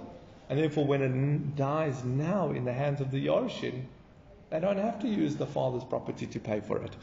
and 0.48 0.60
therefore, 0.60 0.86
when 0.86 1.02
it 1.02 1.56
dies 1.56 2.04
now 2.04 2.52
in 2.52 2.66
the 2.66 2.74
hands 2.74 3.02
of 3.02 3.10
the 3.10 3.26
Yorshin, 3.26 3.86
they 4.52 4.60
don't 4.60 4.78
have 4.78 5.00
to 5.00 5.08
use 5.08 5.38
the 5.38 5.48
father's 5.48 5.84
property 5.84 6.28
to 6.28 6.40
pay 6.40 6.60
for 6.60 6.78
it. 6.84 6.96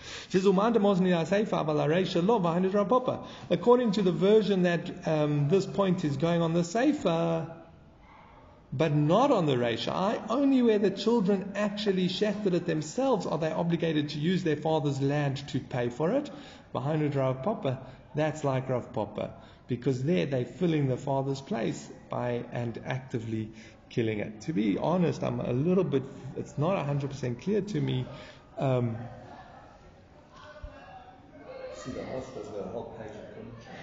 According 3.51 3.93
to 3.93 4.03
the 4.03 4.13
version 4.13 4.63
that 4.63 5.09
um, 5.09 5.49
this 5.49 5.67
point 5.67 6.05
is 6.05 6.17
going 6.17 6.41
on 6.41 6.53
the 6.53 6.63
Sefer, 6.63 7.49
but 8.73 8.95
not 8.95 9.31
on 9.31 9.47
the 9.47 9.57
Reisha, 9.57 9.93
I, 9.93 10.21
only 10.31 10.63
where 10.63 10.79
the 10.79 10.91
children 10.91 11.53
actually 11.57 12.09
shechted 12.09 12.55
it 12.55 12.65
themselves 12.65 13.27
are 13.27 13.39
they 13.39 13.51
obligated 13.51 14.11
to 14.11 14.19
use 14.19 14.45
their 14.45 14.57
father's 14.57 15.01
land 15.03 15.47
to 15.49 15.59
pay 15.61 15.89
for 15.91 16.13
it. 16.13 16.31
Behind 16.73 17.15
Rav 17.15 17.43
Papa, 17.43 17.81
that's 18.15 18.44
like 18.44 18.69
Rav 18.69 18.93
Papa, 18.93 19.35
because 19.69 20.03
there 20.03 20.27
they're 20.27 20.44
filling 20.44 20.89
the 20.89 20.97
father's 20.97 21.40
place 21.40 21.90
by 22.09 22.44
and 22.53 22.81
actively 22.85 23.51
killing 23.89 24.20
it. 24.20 24.40
To 24.43 24.53
be 24.53 24.78
honest, 24.78 25.23
I'm 25.23 25.40
a 25.40 25.53
little 25.53 25.85
bit, 25.85 26.03
it's 26.36 26.57
not 26.57 26.85
100% 26.86 27.43
clear 27.43 27.61
to 27.61 27.81
me. 27.81 28.07
Um, 28.59 28.97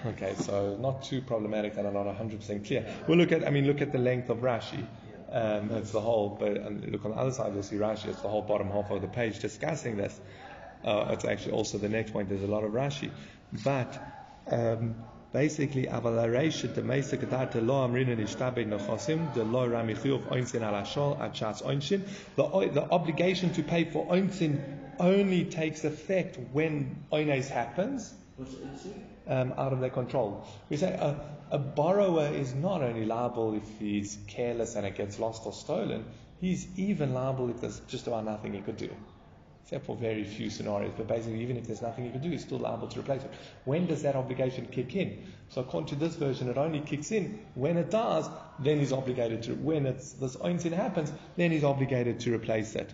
okay, 0.05 0.33
so 0.35 0.77
not 0.79 1.03
too 1.03 1.21
problematic 1.21 1.77
and 1.77 1.87
I'm 1.87 1.93
not 1.93 2.07
100% 2.07 2.65
clear. 2.65 2.85
We'll 3.07 3.17
look 3.17 3.31
at, 3.31 3.45
I 3.45 3.51
mean, 3.51 3.67
look 3.67 3.81
at 3.81 3.91
the 3.91 3.99
length 3.99 4.29
of 4.29 4.39
Rashi. 4.39 4.85
Um, 5.31 5.67
that's 5.67 5.91
the 5.91 6.01
whole, 6.01 6.29
but 6.39 6.53
look 6.91 7.05
on 7.05 7.11
the 7.11 7.17
other 7.17 7.31
side, 7.31 7.53
you'll 7.53 7.61
see 7.61 7.75
Rashi, 7.75 8.07
it's 8.07 8.21
the 8.21 8.29
whole 8.29 8.41
bottom 8.41 8.67
half 8.71 8.89
of 8.89 9.01
the 9.01 9.07
page 9.07 9.39
discussing 9.39 9.95
this. 9.95 10.19
Uh, 10.83 11.09
it's 11.11 11.25
actually 11.25 11.53
also 11.53 11.77
the 11.77 11.89
next 11.89 12.11
point, 12.11 12.29
there's 12.29 12.43
a 12.43 12.47
lot 12.47 12.63
of 12.63 12.71
Rashi. 12.71 13.11
But, 13.63 13.99
um, 14.49 14.95
Basically, 15.31 15.83
the 15.83 15.91
the 22.73 22.87
obligation 22.89 23.53
to 23.53 23.63
pay 23.63 23.83
for 23.83 24.07
oinsin 24.07 24.59
only 24.99 25.45
takes 25.45 25.83
effect 25.83 26.39
when 26.51 27.03
oines 27.11 27.47
happens. 27.47 28.13
Um, 29.27 29.53
out 29.55 29.73
of 29.73 29.79
their 29.81 29.91
control. 29.91 30.47
We 30.71 30.77
say 30.77 30.93
a 31.51 31.59
borrower 31.59 32.29
is 32.33 32.55
not 32.55 32.81
only 32.81 33.05
liable 33.05 33.53
if 33.53 33.63
he's 33.77 34.17
careless 34.27 34.75
and 34.75 34.87
it 34.87 34.95
gets 34.95 35.19
lost 35.19 35.45
or 35.45 35.53
stolen, 35.53 36.05
he's 36.41 36.67
even 36.75 37.13
liable 37.13 37.51
if 37.51 37.61
there's 37.61 37.79
just 37.81 38.07
about 38.07 38.25
nothing 38.25 38.53
he 38.53 38.61
could 38.61 38.77
do 38.77 38.89
except 39.69 39.85
for 39.85 39.95
very 39.95 40.23
few 40.23 40.49
scenarios. 40.49 40.91
But 40.97 41.07
basically, 41.07 41.43
even 41.43 41.55
if 41.55 41.67
there's 41.67 41.83
nothing 41.83 42.03
you 42.03 42.09
can 42.09 42.21
do, 42.21 42.31
he's 42.31 42.41
still 42.41 42.57
liable 42.57 42.87
to 42.87 42.99
replace 42.99 43.21
it. 43.21 43.31
When 43.65 43.85
does 43.85 44.01
that 44.01 44.15
obligation 44.15 44.65
kick 44.65 44.95
in? 44.95 45.23
So 45.49 45.61
according 45.61 45.89
to 45.89 45.95
this 45.95 46.15
version, 46.15 46.49
it 46.49 46.57
only 46.57 46.79
kicks 46.79 47.11
in 47.11 47.45
when 47.53 47.77
it 47.77 47.91
does. 47.91 48.27
Then 48.57 48.79
he's 48.79 48.91
obligated 48.91 49.43
to. 49.43 49.53
When 49.53 49.85
it's 49.85 50.13
this 50.13 50.35
oinsin 50.37 50.71
happens, 50.73 51.13
then 51.37 51.51
he's 51.51 51.63
obligated 51.63 52.19
to 52.21 52.33
replace 52.33 52.73
it. 52.73 52.91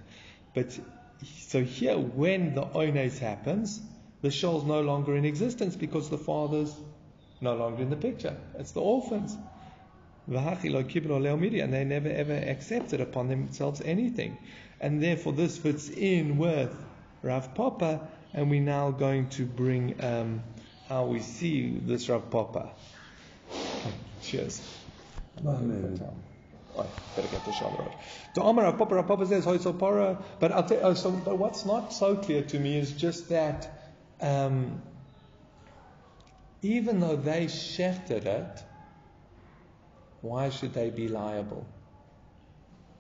But 0.54 0.78
so 1.24 1.64
here, 1.64 1.98
when 1.98 2.56
the 2.56 2.64
oines 2.64 3.20
happens, 3.20 3.82
the 4.22 4.30
shoal's 4.30 4.66
no 4.66 4.82
longer 4.82 5.16
in 5.16 5.24
existence 5.24 5.78
because 5.78 6.10
the 6.10 6.18
father's 6.18 6.76
no 7.40 7.56
longer 7.56 7.84
in 7.84 7.90
the 7.90 7.96
picture. 7.96 8.36
It's 8.60 8.72
the 8.72 8.82
orphans. 8.82 9.38
And 10.28 10.36
they 11.74 11.86
never 11.86 12.10
ever 12.10 12.34
accepted 12.34 13.00
upon 13.00 13.30
themselves 13.30 13.80
anything. 13.80 14.38
And 14.80 15.02
therefore, 15.02 15.34
this 15.34 15.58
fits 15.58 15.90
in 15.90 16.38
with 16.38 16.76
Rav 17.22 17.56
Papa, 17.56 18.08
and 18.34 18.50
we're 18.50 18.62
now 18.62 18.92
going 18.92 19.30
to 19.30 19.46
bring 19.46 20.04
um, 20.04 20.44
how 20.88 21.06
we 21.06 21.20
see 21.20 21.78
this 21.78 22.10
Rav 22.10 22.30
Papa. 22.30 22.72
Cheers. 24.22 24.62
Amen. 25.46 26.00
Better 27.16 27.28
get 27.30 27.46
the 27.46 27.52
on 27.66 27.90
the 28.34 28.42
Amar 28.42 28.66
Rav 28.66 28.78
Papa, 28.78 28.96
Rav 28.96 29.08
Papa 29.08 29.26
says 29.26 29.46
but 29.46 30.52
I'll 30.52 30.64
tell, 30.64 30.80
oh, 30.84 30.94
so, 30.94 31.12
what's 31.12 31.66
not 31.66 31.94
so 31.94 32.16
clear 32.18 32.44
to 32.44 32.60
me 32.60 32.78
is 32.78 32.92
just 32.92 33.30
that 33.30 33.94
um, 34.20 34.82
even 36.62 37.00
though 37.00 37.16
they 37.16 37.46
shechted 37.46 38.26
it, 38.26 38.64
why 40.22 40.50
should 40.50 40.74
they 40.74 40.90
be 40.90 41.08
liable? 41.08 41.66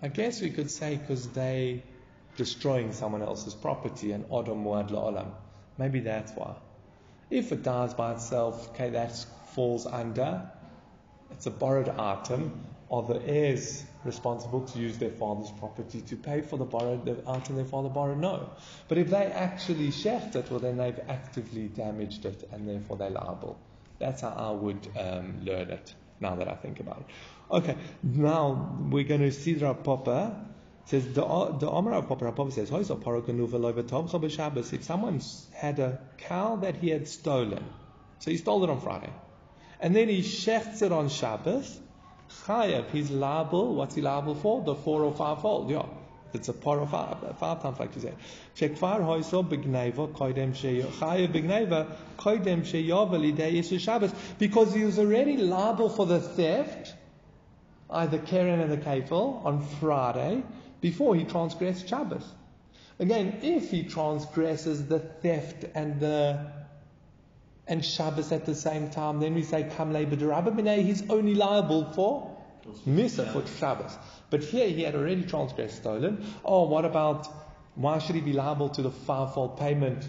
I 0.06 0.08
guess 0.08 0.40
we 0.40 0.52
could 0.52 0.70
say 0.70 0.98
because 0.98 1.30
they 1.30 1.82
destroying 2.38 2.92
someone 2.92 3.24
else's 3.24 3.56
property 3.56 4.12
and 4.12 4.24
Odom 4.26 4.64
Muad 4.64 4.92
La'olam. 4.92 5.32
Maybe 5.80 6.00
that's 6.00 6.32
why. 6.34 6.54
If 7.32 7.52
it 7.52 7.64
dies 7.64 7.96
by 7.96 8.14
itself, 8.14 8.70
okay, 8.70 8.92
that 8.92 9.18
falls 9.56 9.88
under. 9.88 10.48
It's 11.32 11.48
a 11.48 11.50
borrowed 11.50 11.90
item. 11.90 12.66
Are 12.92 13.02
the 13.02 13.20
heirs 13.26 13.84
responsible 14.04 14.62
to 14.68 14.78
use 14.78 15.00
their 15.00 15.10
father's 15.10 15.50
property 15.58 16.02
to 16.02 16.16
pay 16.16 16.42
for 16.42 16.58
the 16.58 16.66
borrowed 16.66 17.04
the 17.04 17.18
item 17.28 17.56
their 17.56 17.66
father 17.66 17.90
borrowed? 17.90 18.20
No. 18.20 18.52
But 18.88 19.00
if 19.00 19.10
they 19.10 19.26
actually 19.26 19.90
shaft 19.90 20.36
it, 20.36 20.52
well, 20.52 20.60
then 20.60 20.78
they've 20.78 21.00
actively 21.08 21.68
damaged 21.70 22.26
it, 22.26 22.48
and 22.52 22.70
therefore 22.70 22.98
they're 22.98 23.10
liable. 23.10 23.58
That's 23.98 24.22
how 24.22 24.36
I 24.38 24.52
would 24.52 24.88
um, 25.00 25.44
learn 25.44 25.72
it. 25.72 25.96
Now 26.20 26.36
that 26.36 26.48
I 26.48 26.54
think 26.54 26.80
about 26.80 27.00
it. 27.00 27.06
Okay, 27.50 27.76
now 28.02 28.78
we're 28.90 29.04
going 29.04 29.22
to 29.22 29.32
see 29.32 29.56
Rav 29.56 29.84
Papa 29.84 30.46
says 30.86 31.06
the 31.14 31.24
the 31.60 31.70
Amar 31.70 31.94
Rav 31.94 32.08
Papa 32.08 32.32
Papa 32.32 32.52
says 32.52 32.72
if 32.72 34.84
someone 34.84 35.22
had 35.54 35.80
a 35.80 36.00
cow 36.18 36.56
that 36.58 36.76
he 36.78 36.90
had 36.90 37.08
stolen, 37.08 37.64
so 38.20 38.32
he 38.32 38.38
stole 38.38 38.64
it 38.64 38.70
on 38.70 38.82
Friday, 38.82 39.12
and 39.80 39.96
then 39.96 40.10
he 40.10 40.22
shechts 40.22 40.82
it 40.82 40.92
on 40.92 41.10
Shabbos, 41.10 41.80
chayav 42.46 42.90
he's 42.90 43.12
liable. 43.12 43.76
What's 43.76 43.94
he 43.94 44.02
liable 44.02 44.36
for? 44.36 44.64
The 44.64 44.76
four 44.76 45.04
or 45.04 45.14
five 45.14 45.42
fold, 45.42 45.70
yeah. 45.70 45.86
It's 46.34 46.50
a 46.50 46.54
par 46.54 46.82
of 46.82 46.90
five, 46.90 47.24
uh, 47.24 47.34
five 47.34 47.62
times 47.62 47.80
like 47.80 47.96
you 47.96 48.02
said. 48.02 48.18
Shekfar 48.58 49.00
hoiso 49.00 49.48
begneva 49.48 50.10
koidem 50.10 50.54
sheyav 50.54 51.32
begneva 51.32 51.96
koidem 52.18 52.64
sheyav 52.64 53.12
alidei 53.12 53.80
Shabbos 53.80 54.12
because 54.40 54.74
he 54.74 54.84
was 54.84 55.00
already 55.00 55.38
liable 55.38 55.90
for 55.90 56.06
the 56.06 56.20
theft 56.20 56.95
either 57.90 58.18
Keren 58.18 58.60
and 58.60 58.72
the 58.72 58.78
Kefel 58.78 59.46
on 59.46 59.62
Friday 59.80 60.44
before 60.82 61.16
he 61.16 61.24
transgressed 61.24 61.88
Shabbos. 61.88 62.26
Again, 63.00 63.40
if 63.42 63.72
he 63.72 63.84
transgresses 63.84 64.88
the 64.88 65.00
theft 65.00 65.66
and 65.76 66.00
the 66.00 66.52
and 67.68 67.84
Shabbos 67.84 68.32
at 68.32 68.46
the 68.46 68.54
same 68.56 68.90
time, 68.92 69.20
then 69.20 69.34
we 69.34 69.42
say 69.42 69.70
Kam 69.76 69.92
B'derabba 69.92 70.84
he's 70.84 71.10
only 71.10 71.34
liable 71.34 71.92
for 71.94 72.38
Misa 72.88 73.32
for 73.32 73.46
Shabbos. 73.58 73.98
But 74.30 74.44
here 74.44 74.68
he 74.68 74.84
had 74.84 74.96
already 74.96 75.24
transgressed 75.24 75.78
stolen. 75.78 76.26
Oh, 76.44 76.68
what 76.68 76.86
about 76.86 77.28
why 77.76 78.00
should 78.00 78.16
he 78.16 78.22
be 78.22 78.34
liable 78.34 78.70
to 78.70 78.82
the 78.82 78.92
fivefold 78.92 79.58
payment? 79.58 80.08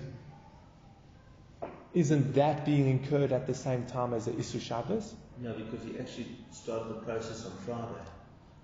Isn't 1.95 2.35
that 2.35 2.67
being 2.67 2.89
incurred 2.89 3.33
at 3.33 3.47
the 3.47 3.55
same 3.55 3.87
time 3.87 4.13
as 4.13 4.27
the 4.27 4.33
Isu 4.33 4.61
Shabbos? 4.61 5.15
No, 5.39 5.53
because 5.53 5.85
he 5.85 5.99
actually 5.99 6.29
started 6.51 6.89
the 6.89 7.01
process 7.01 7.45
on 7.45 7.53
Friday. 7.59 8.01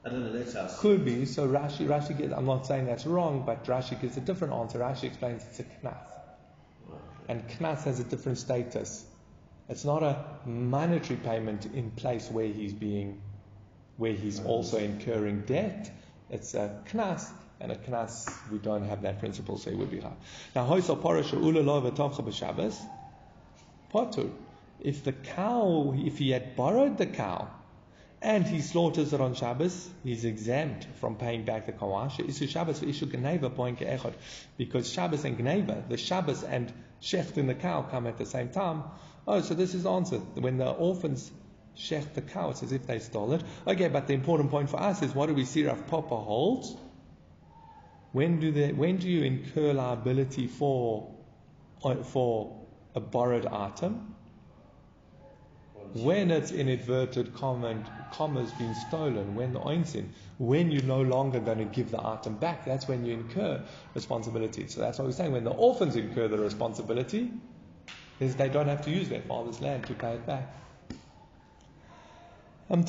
I 0.05 0.09
don't 0.09 0.25
know, 0.25 0.33
that's 0.33 0.55
how. 0.55 0.69
Could 0.81 1.05
be. 1.05 1.27
So 1.27 1.47
Rashi, 1.47 1.87
Rashi 1.87 2.17
gives, 2.17 2.33
I'm 2.33 2.47
not 2.47 2.67
saying 2.67 2.87
that's 2.87 3.07
wrong, 3.07 3.45
but 3.47 3.65
Rashi 3.67 4.01
gives 4.01 4.17
a 4.17 4.21
different 4.21 4.55
answer. 4.55 4.79
Rashi 4.79 5.05
explains 5.05 5.45
it's 5.45 5.61
a 5.61 5.65
knas. 5.65 5.97
And 7.29 7.47
knas 7.49 7.85
has 7.85 8.01
a 8.01 8.05
different 8.05 8.39
status. 8.39 9.05
It's 9.69 9.85
not 9.85 10.03
a 10.03 10.25
monetary 10.45 11.19
payment 11.21 11.67
in 11.67 11.91
place 11.93 12.29
where 12.31 12.47
he's 12.47 12.73
being, 12.73 13.21
where 13.97 14.13
he's 14.13 14.41
also 14.41 14.79
incurring 14.79 15.43
debt. 15.43 15.91
It's 16.31 16.55
a 16.55 16.83
knas, 16.91 17.31
and 17.61 17.71
a 17.71 17.77
knas, 17.77 18.29
we 18.51 18.59
don't 18.59 18.85
have 18.89 19.03
that 19.03 19.21
principle, 19.21 19.59
so 19.59 19.71
it 19.71 19.77
would 19.77 19.91
be 19.91 20.01
hard. 20.01 20.17
Now, 20.57 20.67
hoysal 20.67 21.01
parasha 21.01 21.37
ula 21.37 21.61
lo 21.61 21.81
b'shabbos, 21.81 22.77
potur 23.93 24.31
if 24.83 25.05
the 25.05 25.13
cow, 25.13 25.95
if 25.97 26.19
he 26.19 26.31
had 26.31 26.57
borrowed 26.57 26.99
the 26.99 27.07
cow 27.07 27.49
and 28.21 28.45
he 28.47 28.61
slaughters 28.61 29.13
it 29.13 29.21
on 29.21 29.35
Shabbos, 29.35 29.89
he's 30.03 30.25
exempt 30.25 30.87
from 31.01 31.17
paying 31.17 31.45
back 31.45 31.67
the 31.67 31.73
kawash. 31.73 32.19
Shabbos 32.47 32.83
for. 33.87 34.15
Because 34.57 34.93
Shabbos 34.93 35.25
and 35.25 35.39
Gneva, 35.39 35.89
the 35.89 35.97
Shabbos 35.97 36.43
and 36.43 36.73
Shecht 37.01 37.37
in 37.37 37.47
the 37.47 37.55
cow 37.55 37.83
come 37.83 38.07
at 38.07 38.19
the 38.19 38.27
same 38.27 38.49
time. 38.49 38.85
Oh, 39.27 39.41
so 39.41 39.55
this 39.55 39.75
is 39.75 39.87
answered. 39.87 40.23
When 40.35 40.57
the 40.57 40.71
orphans 40.71 41.31
shecht 41.77 42.15
the 42.15 42.23
cow, 42.23 42.51
it's 42.51 42.63
as 42.63 42.73
if 42.73 42.87
they 42.87 42.99
stole 42.99 43.33
it. 43.33 43.43
Okay, 43.67 43.89
but 43.89 44.07
the 44.07 44.15
important 44.15 44.51
point 44.51 44.69
for 44.69 44.81
us 44.81 45.03
is 45.03 45.15
what 45.15 45.27
do 45.27 45.35
we 45.35 45.45
see 45.45 45.65
Rav 45.65 45.87
Papa 45.87 46.17
holds? 46.17 46.77
When 48.13 48.41
do 48.41 48.51
they, 48.53 48.73
when 48.73 48.99
do 48.99 49.09
you 49.09 49.23
incur 49.23 49.73
liability 49.73 50.49
for 50.49 51.15
uh, 51.85 51.97
for 52.03 52.67
a 52.95 53.01
borrowed 53.01 53.47
item? 53.47 54.12
When 55.95 56.31
it's 56.31 56.51
in 56.51 56.69
inverted 56.69 57.35
commas 57.35 58.53
being 58.53 58.75
stolen, 58.75 59.35
when 59.35 59.53
the 59.53 59.61
oinsin, 59.61 60.09
when 60.39 60.71
you're 60.71 60.83
no 60.83 61.03
longer 61.03 61.41
going 61.41 61.59
to 61.59 61.65
give 61.65 61.91
the 61.91 62.07
item 62.07 62.37
back, 62.37 62.65
that's 62.65 62.89
when 62.89 63.05
you 63.05 63.13
incur 63.13 63.63
responsibility. 63.95 64.67
So 64.69 64.81
that's 64.81 64.99
what 64.99 65.07
we're 65.07 65.13
saying. 65.13 65.33
When 65.33 65.45
the 65.45 65.51
orphans 65.51 65.97
incur 65.97 66.29
the 66.29 66.39
responsibility, 66.39 67.31
is 68.21 68.37
they 68.37 68.49
don't 68.49 68.69
have 68.69 68.83
to 68.85 68.91
use 68.91 69.09
their 69.09 69.23
father's 69.23 69.61
land 69.61 69.87
to 69.87 69.95
pay 69.95 70.13
it 70.13 70.27
back. 70.27 70.49
Um, 72.71 72.85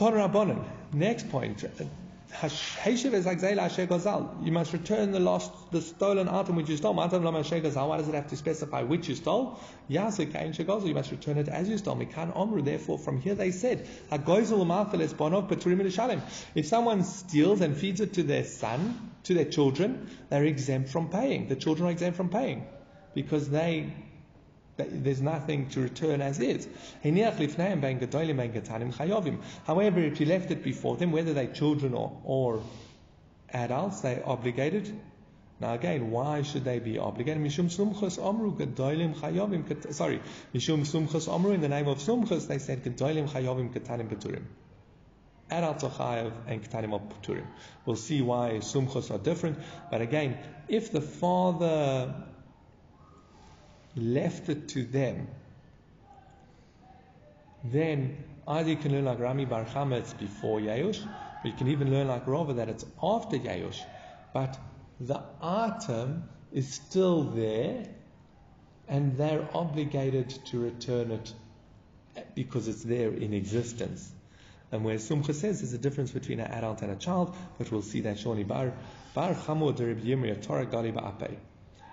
Next 0.93 1.29
point. 1.29 1.63
You 2.41 2.49
must 4.51 4.73
return 4.73 5.11
the 5.11 5.19
lost, 5.19 5.51
the 5.71 5.81
stolen 5.81 6.27
item 6.27 6.55
which 6.55 6.67
you 6.69 6.77
stole. 6.77 6.93
Why 6.95 7.07
does 7.07 8.07
it 8.09 8.15
have 8.15 8.27
to 8.27 8.35
specify 8.35 8.81
which 8.81 9.07
you 9.07 9.15
stole? 9.15 9.59
You 9.87 9.99
must 9.99 10.19
return 10.19 11.37
it 11.37 11.47
as 11.47 11.69
you 11.69 11.77
stole. 11.77 11.95
Therefore, 11.95 12.97
from 12.97 13.21
here 13.21 13.35
they 13.35 13.51
said, 13.51 13.87
if 16.55 16.65
someone 16.65 17.03
steals 17.03 17.61
and 17.61 17.77
feeds 17.77 18.01
it 18.01 18.13
to 18.13 18.23
their 18.23 18.43
son, 18.43 19.11
to 19.23 19.33
their 19.33 19.45
children, 19.45 20.09
they're 20.29 20.45
exempt 20.45 20.89
from 20.89 21.09
paying. 21.09 21.47
The 21.47 21.55
children 21.55 21.87
are 21.87 21.91
exempt 21.91 22.17
from 22.17 22.29
paying 22.29 22.65
because 23.13 23.49
they 23.49 23.93
there's 24.77 25.21
nothing 25.21 25.69
to 25.69 25.81
return 25.81 26.21
as 26.21 26.39
is. 26.39 26.67
However, 27.03 27.43
if 29.99 30.19
you 30.19 30.25
left 30.25 30.51
it 30.51 30.63
before 30.63 30.97
them, 30.97 31.11
whether 31.11 31.33
they're 31.33 31.47
children 31.47 31.93
or, 31.93 32.19
or 32.23 32.63
adults, 33.51 34.01
they're 34.01 34.27
obligated. 34.27 34.99
Now 35.59 35.75
again, 35.75 36.11
why 36.11 36.41
should 36.41 36.65
they 36.65 36.79
be 36.79 36.97
obligated? 36.97 37.41
Mishum 37.41 37.71
sumchus 37.71 38.17
amru 38.17 38.55
gedolim 38.55 39.15
chayovim. 39.15 39.93
Sorry, 39.93 40.19
mishum 40.53 40.81
sumchus 40.81 41.33
amru. 41.33 41.51
In 41.51 41.61
the 41.61 41.69
name 41.69 41.87
of 41.87 41.99
sumchus, 41.99 42.47
they 42.47 42.57
said 42.57 42.83
gedolim 42.83 43.29
chayovim 43.29 43.71
ketanim 43.71 44.09
peturim. 44.09 44.43
Adults 45.51 45.83
are 45.83 45.91
chayav 45.91 46.33
and 46.47 46.63
ketanim 46.63 46.93
are 46.93 46.99
peturim. 46.99 47.45
We'll 47.85 47.95
see 47.95 48.21
why 48.21 48.59
sumchus 48.61 49.11
are 49.11 49.19
different. 49.19 49.59
But 49.91 50.01
again, 50.01 50.39
if 50.67 50.91
the 50.91 51.01
father 51.01 52.15
left 53.95 54.49
it 54.49 54.69
to 54.69 54.83
them, 54.83 55.27
then 57.63 58.17
either 58.47 58.69
you 58.69 58.75
can 58.75 58.91
learn 58.91 59.05
like 59.05 59.19
Rami 59.19 59.45
Bar 59.45 59.65
it's 59.93 60.13
before 60.13 60.59
Yayush, 60.59 61.05
or 61.05 61.47
you 61.47 61.53
can 61.53 61.67
even 61.69 61.91
learn 61.91 62.07
like 62.07 62.27
Rava 62.27 62.53
that 62.53 62.69
it's 62.69 62.85
after 63.01 63.37
Yayush. 63.37 63.79
But 64.33 64.57
the 64.99 65.21
item 65.41 66.23
is 66.51 66.73
still 66.73 67.23
there, 67.23 67.85
and 68.87 69.17
they're 69.17 69.47
obligated 69.53 70.29
to 70.47 70.59
return 70.59 71.11
it 71.11 71.33
because 72.35 72.67
it's 72.67 72.83
there 72.83 73.11
in 73.11 73.33
existence. 73.33 74.11
And 74.71 74.83
where 74.83 74.95
Sumcha 74.95 75.33
says 75.33 75.61
there's 75.61 75.73
a 75.73 75.77
difference 75.77 76.11
between 76.11 76.39
an 76.39 76.51
adult 76.51 76.81
and 76.81 76.91
a 76.91 76.95
child, 76.95 77.35
but 77.57 77.71
we'll 77.71 77.83
see 77.83 78.01
that 78.01 78.17
shortly. 78.17 78.43
Bar 78.43 78.73
Bar 79.13 79.35
Chamud 79.35 79.79
Reb 79.79 80.03
Yirmiyah 80.03 80.41
Torah 80.41 80.65
Gali 80.65 80.91
Ba'apei. 80.91 81.37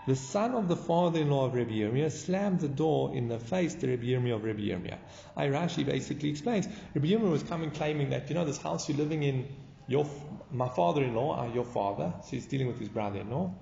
The 0.06 0.16
son 0.16 0.54
of 0.54 0.66
the 0.66 0.76
father-in-law 0.76 1.46
of 1.46 1.54
Rabbi 1.54 1.72
Yirmiyah 1.72 2.10
slammed 2.10 2.60
the 2.60 2.68
door 2.68 3.14
in 3.14 3.28
the 3.28 3.38
face 3.38 3.74
to 3.76 3.88
Rabbi 3.88 4.04
Yirmiyah 4.04 4.36
of 4.36 4.44
Rabbi 4.44 4.60
Yirmiyah. 4.60 4.98
Rashi 5.36 5.84
basically 5.84 6.30
explains, 6.30 6.66
Rabbi 6.94 7.08
Yirmiyah 7.08 7.30
was 7.30 7.42
coming 7.42 7.70
claiming 7.70 8.10
that, 8.10 8.28
you 8.28 8.34
know, 8.34 8.44
this 8.44 8.58
house 8.60 8.88
you're 8.88 8.96
living 8.98 9.22
in, 9.22 9.46
your, 9.86 10.08
my 10.50 10.68
father-in-law, 10.68 11.42
uh, 11.42 11.52
your 11.52 11.64
father, 11.64 12.14
so 12.22 12.30
he's 12.30 12.46
dealing 12.46 12.66
with 12.66 12.78
his 12.78 12.88
brother-in-law, 12.88 13.52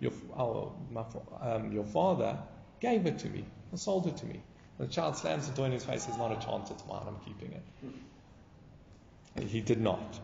your, 0.00 0.12
uh, 0.36 0.66
my, 0.90 1.04
um, 1.40 1.70
your 1.72 1.84
father 1.84 2.38
gave 2.80 3.06
it 3.06 3.18
to 3.20 3.28
me, 3.28 3.44
and 3.70 3.78
sold 3.78 4.06
it 4.06 4.16
to 4.18 4.26
me. 4.26 4.42
The 4.78 4.86
child 4.86 5.16
slams 5.16 5.48
the 5.48 5.54
door 5.54 5.66
in 5.66 5.72
his 5.72 5.84
face, 5.84 6.06
There's 6.06 6.18
not 6.18 6.32
a 6.32 6.44
chance, 6.44 6.70
it's 6.70 6.84
mine, 6.86 7.02
I'm 7.06 7.18
keeping 7.24 7.52
it. 7.52 9.48
He 9.48 9.60
did 9.60 9.80
not. 9.80 10.18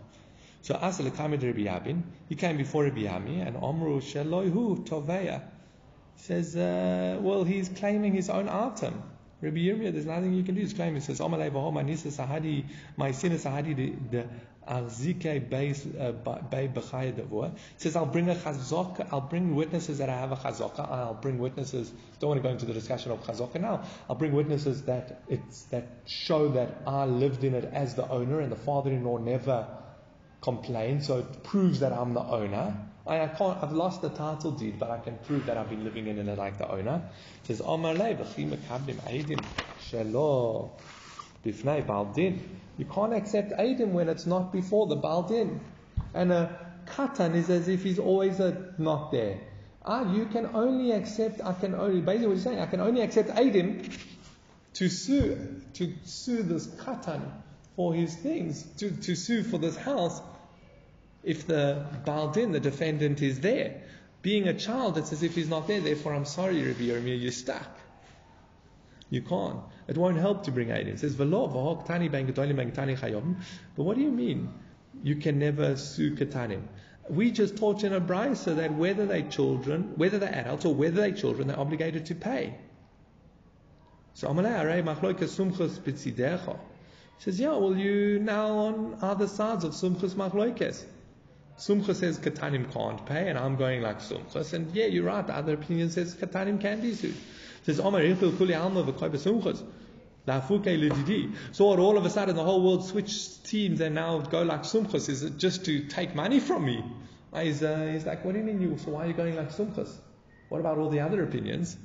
So 0.63 0.75
Asal 0.75 1.11
to 1.11 1.23
Rabbi 1.23 1.65
Yabin, 1.65 2.03
he 2.29 2.35
came 2.35 2.57
before 2.59 2.85
Rabbi 2.85 3.03
Yami, 3.03 3.47
and 3.47 3.57
Omru 3.57 4.01
Sheloihu 4.01 4.87
Toveya. 4.87 5.43
Says, 6.17 6.55
uh, 6.55 7.19
well, 7.21 7.45
he's 7.45 7.71
claiming 7.71 8.13
his 8.13 8.29
own 8.29 8.49
item. 8.49 9.03
Rabbi 9.41 9.57
Yirmiyah, 9.57 9.93
there's 9.93 10.05
nothing 10.05 10.35
you 10.35 10.43
can 10.43 10.55
do. 10.55 10.61
He's 10.61 10.75
claiming. 10.75 10.97
He 10.97 11.01
says, 11.01 11.19
Amalei 11.21 11.51
v'ho 11.51 11.73
manisa 11.73 12.09
sahadi, 12.09 12.67
my 12.99 13.13
sin 13.13 13.33
is 13.33 13.43
sahadi 13.43 13.97
the 14.11 14.27
arzike 14.69 15.49
bay 15.49 15.73
b'chaya 15.73 17.15
devua. 17.15 17.55
He 17.55 17.59
says, 17.79 17.97
I'll 17.97 18.05
bring 18.05 18.29
a 18.29 18.35
chazaka, 18.35 19.09
I'll 19.11 19.23
bring 19.23 19.57
witnesses 19.57 19.97
that 19.97 20.11
I 20.11 20.17
have 20.19 20.33
a 20.33 20.37
chazaka. 20.37 20.81
I'll 20.81 21.15
bring 21.15 21.39
witnesses, 21.39 21.91
don't 22.19 22.29
want 22.29 22.43
to 22.43 22.47
go 22.47 22.53
into 22.53 22.67
the 22.67 22.75
discussion 22.75 23.13
of 23.13 23.25
chazaka 23.25 23.59
now. 23.59 23.85
I'll 24.11 24.17
bring 24.17 24.33
witnesses 24.33 24.83
that 24.83 25.23
it's, 25.27 25.63
that 25.71 25.87
show 26.05 26.49
that 26.51 26.83
I 26.87 27.07
lived 27.07 27.43
in 27.43 27.55
it 27.55 27.65
as 27.65 27.95
the 27.95 28.07
owner 28.07 28.41
and 28.41 28.53
the 28.53 28.57
father-in-law 28.57 29.19
never 29.19 29.67
complained, 30.41 31.05
so 31.05 31.19
it 31.19 31.43
proves 31.45 31.81
that 31.81 31.93
I'm 31.93 32.15
the 32.15 32.23
owner. 32.23 32.77
I, 33.07 33.23
I 33.23 33.29
can't, 33.29 33.63
I've 33.63 33.73
lost 33.73 34.03
the 34.03 34.11
title 34.11 34.51
deed, 34.53 34.79
but 34.79 34.91
I 34.91 34.99
can 34.99 35.19
prove 35.19 35.47
that 35.47 35.57
I've 35.57 35.69
been 35.69 35.85
living 35.85 36.07
in 36.07 36.29
it 36.29 36.39
like 36.39 36.59
the 36.59 36.71
owner. 36.71 37.03
It 37.43 37.47
says, 37.47 37.61
bifnei 41.45 41.87
baldin. 41.87 42.41
You 42.79 42.85
can't 42.87 43.13
accept 43.15 43.53
eidim 43.53 43.93
when 43.93 44.09
it's 44.09 44.27
not 44.27 44.53
before 44.53 44.87
the 44.87 44.97
baldin. 44.97 45.61
And 46.15 46.33
a 46.33 46.59
katan 46.87 47.35
is 47.35 47.51
as 47.51 47.69
if 47.69 47.83
he's 47.83 47.99
always 47.99 48.41
a, 48.41 48.75
not 48.79 49.13
there. 49.13 49.41
Ah, 49.85 50.13
you 50.13 50.27
can 50.27 50.51
only 50.55 50.93
accept, 50.93 51.41
I 51.43 51.53
can 51.55 51.75
only, 51.75 52.01
basically 52.01 52.27
what 52.29 52.35
he's 52.35 52.45
saying, 52.45 52.61
I 52.61 52.67
can 52.67 52.81
only 52.81 53.01
accept 53.01 53.31
eidim 53.31 53.91
to 54.75 54.89
sue, 54.89 55.63
to 55.75 55.95
sue 56.05 56.43
this 56.43 56.67
katan 56.67 57.23
for 57.77 57.95
his 57.95 58.15
things, 58.15 58.63
to, 58.79 58.91
to 58.91 59.15
sue 59.15 59.43
for 59.43 59.59
this 59.59 59.77
house 59.77 60.21
if 61.23 61.47
the 61.47 61.87
Baldin, 62.05 62.53
the 62.53 62.61
defendant, 62.61 63.23
is 63.23 63.41
there. 63.41 63.83
Being 64.23 64.49
a 64.49 64.55
child, 64.55 64.99
it's 64.99 65.13
as 65.13 65.23
if 65.23 65.35
he's 65.35 65.49
not 65.49 65.67
there, 65.67 65.81
therefore 65.81 66.15
I'm 66.15 66.25
sorry, 66.25 66.63
Rabbi 66.63 66.81
Yirmiyah, 66.81 67.21
you're 67.21 67.33
stuck. 67.33 67.79
You 69.09 69.23
can't. 69.23 69.61
It 69.89 69.99
won't 69.99 70.19
help 70.19 70.45
to 70.45 70.53
bring 70.53 70.71
aid 70.71 70.87
in. 70.87 70.95
It 70.95 71.01
says, 71.01 71.17
But 71.17 71.29
what 71.29 71.53
do 73.97 74.03
you 74.03 74.13
mean? 74.13 74.53
You 75.03 75.17
can 75.17 75.39
never 75.39 75.77
sue 75.77 76.15
katanim. 76.15 76.63
We 77.09 77.33
just 77.33 77.57
taught 77.57 77.83
in 77.83 77.93
a 77.93 78.01
brisa 78.01 78.57
that 78.57 78.75
whether 78.75 79.07
they're 79.07 79.29
children, 79.29 79.95
whether 79.97 80.19
they're 80.19 80.33
adults 80.33 80.65
or 80.65 80.75
whether 80.75 81.01
they're 81.01 81.13
children, 81.13 81.49
they're 81.49 81.59
obligated 81.59 82.07
to 82.07 82.15
pay. 82.15 82.55
So 84.15 84.29
Bitzidecha. 85.79 86.59
Says, 87.19 87.41
yeah, 87.41 87.57
well, 87.57 87.77
you 87.77 88.21
now 88.21 88.49
on 88.49 88.99
other 89.03 89.27
sides 89.27 89.65
of 89.65 89.73
Sumchus 89.73 90.15
Machloikes. 90.15 90.85
Sumcha 91.61 91.95
says 91.95 92.19
Katanim 92.19 92.73
can't 92.73 93.05
pay, 93.05 93.29
and 93.29 93.39
I'm 93.39 93.57
going 93.57 93.83
like 93.83 93.99
Sumchas. 93.99 94.55
And 94.55 94.75
yeah, 94.75 94.87
you're 94.87 95.05
right. 95.05 95.27
The 95.27 95.37
other 95.37 95.55
opinion 95.55 95.91
says 95.91 96.15
Katanim 96.15 96.59
can 96.61 96.81
be 96.81 96.95
sued. 96.95 97.15
Says 97.65 97.79
Omar 97.79 98.01
Ichil 98.01 98.37
Kuli 98.39 98.55
Alma 98.55 98.83
V'Koy 98.83 99.11
B'Sumchas. 99.11 99.63
So 101.53 101.65
what, 101.67 101.79
all 101.79 101.99
of 101.99 102.05
a 102.05 102.11
sudden 102.11 102.37
the 102.37 102.45
whole 102.45 102.63
world 102.63 102.87
switched 102.87 103.45
teams 103.47 103.81
and 103.81 103.95
now 103.95 104.19
go 104.21 104.43
like 104.43 104.63
Sumchas? 104.63 105.09
Is 105.09 105.23
it 105.23 105.39
just 105.39 105.65
to 105.65 105.87
take 105.87 106.15
money 106.15 106.41
from 106.41 106.65
me? 106.65 106.85
He's, 107.35 107.63
uh, 107.63 107.91
he's 107.93 108.07
like, 108.07 108.25
what 108.25 108.33
do 108.33 108.39
you 108.39 108.45
mean 108.45 108.61
you, 108.61 108.79
so 108.79 108.93
why 108.93 109.05
are 109.05 109.07
you 109.09 109.13
going 109.13 109.37
like 109.37 109.51
Sumchas? 109.51 109.93
What 110.49 110.61
about 110.61 110.79
all 110.79 110.89
the 110.89 111.01
other 111.01 111.23
opinions? 111.23 111.77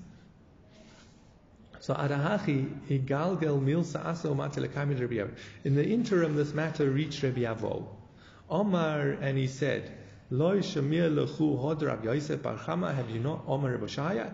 So 1.80 1.94
Adahachi 1.94 2.90
Igalgel 2.90 3.62
Milsa 3.62 4.06
Asa 4.06 4.28
Umatilakaimid 4.28 5.00
Rabbi 5.00 5.32
In 5.64 5.76
the 5.76 5.86
interim, 5.86 6.36
this 6.36 6.54
matter 6.54 6.90
reached 6.90 7.24
Rabbi 7.24 7.42
Avo. 7.42 7.88
Omar, 8.50 9.18
and 9.22 9.38
he 9.38 9.48
said, 9.48 9.92
Loi 10.30 10.60
Shamir 10.60 11.10
Lechu 11.14 11.60
Hod 11.60 11.82
Rabbi 11.82 12.06
Yosef 12.06 12.44
Bar 12.44 12.58
Chama, 12.58 12.94
have 12.94 13.10
you 13.10 13.20
not, 13.20 13.44
Omar 13.48 13.72
Rabbi? 13.72 14.30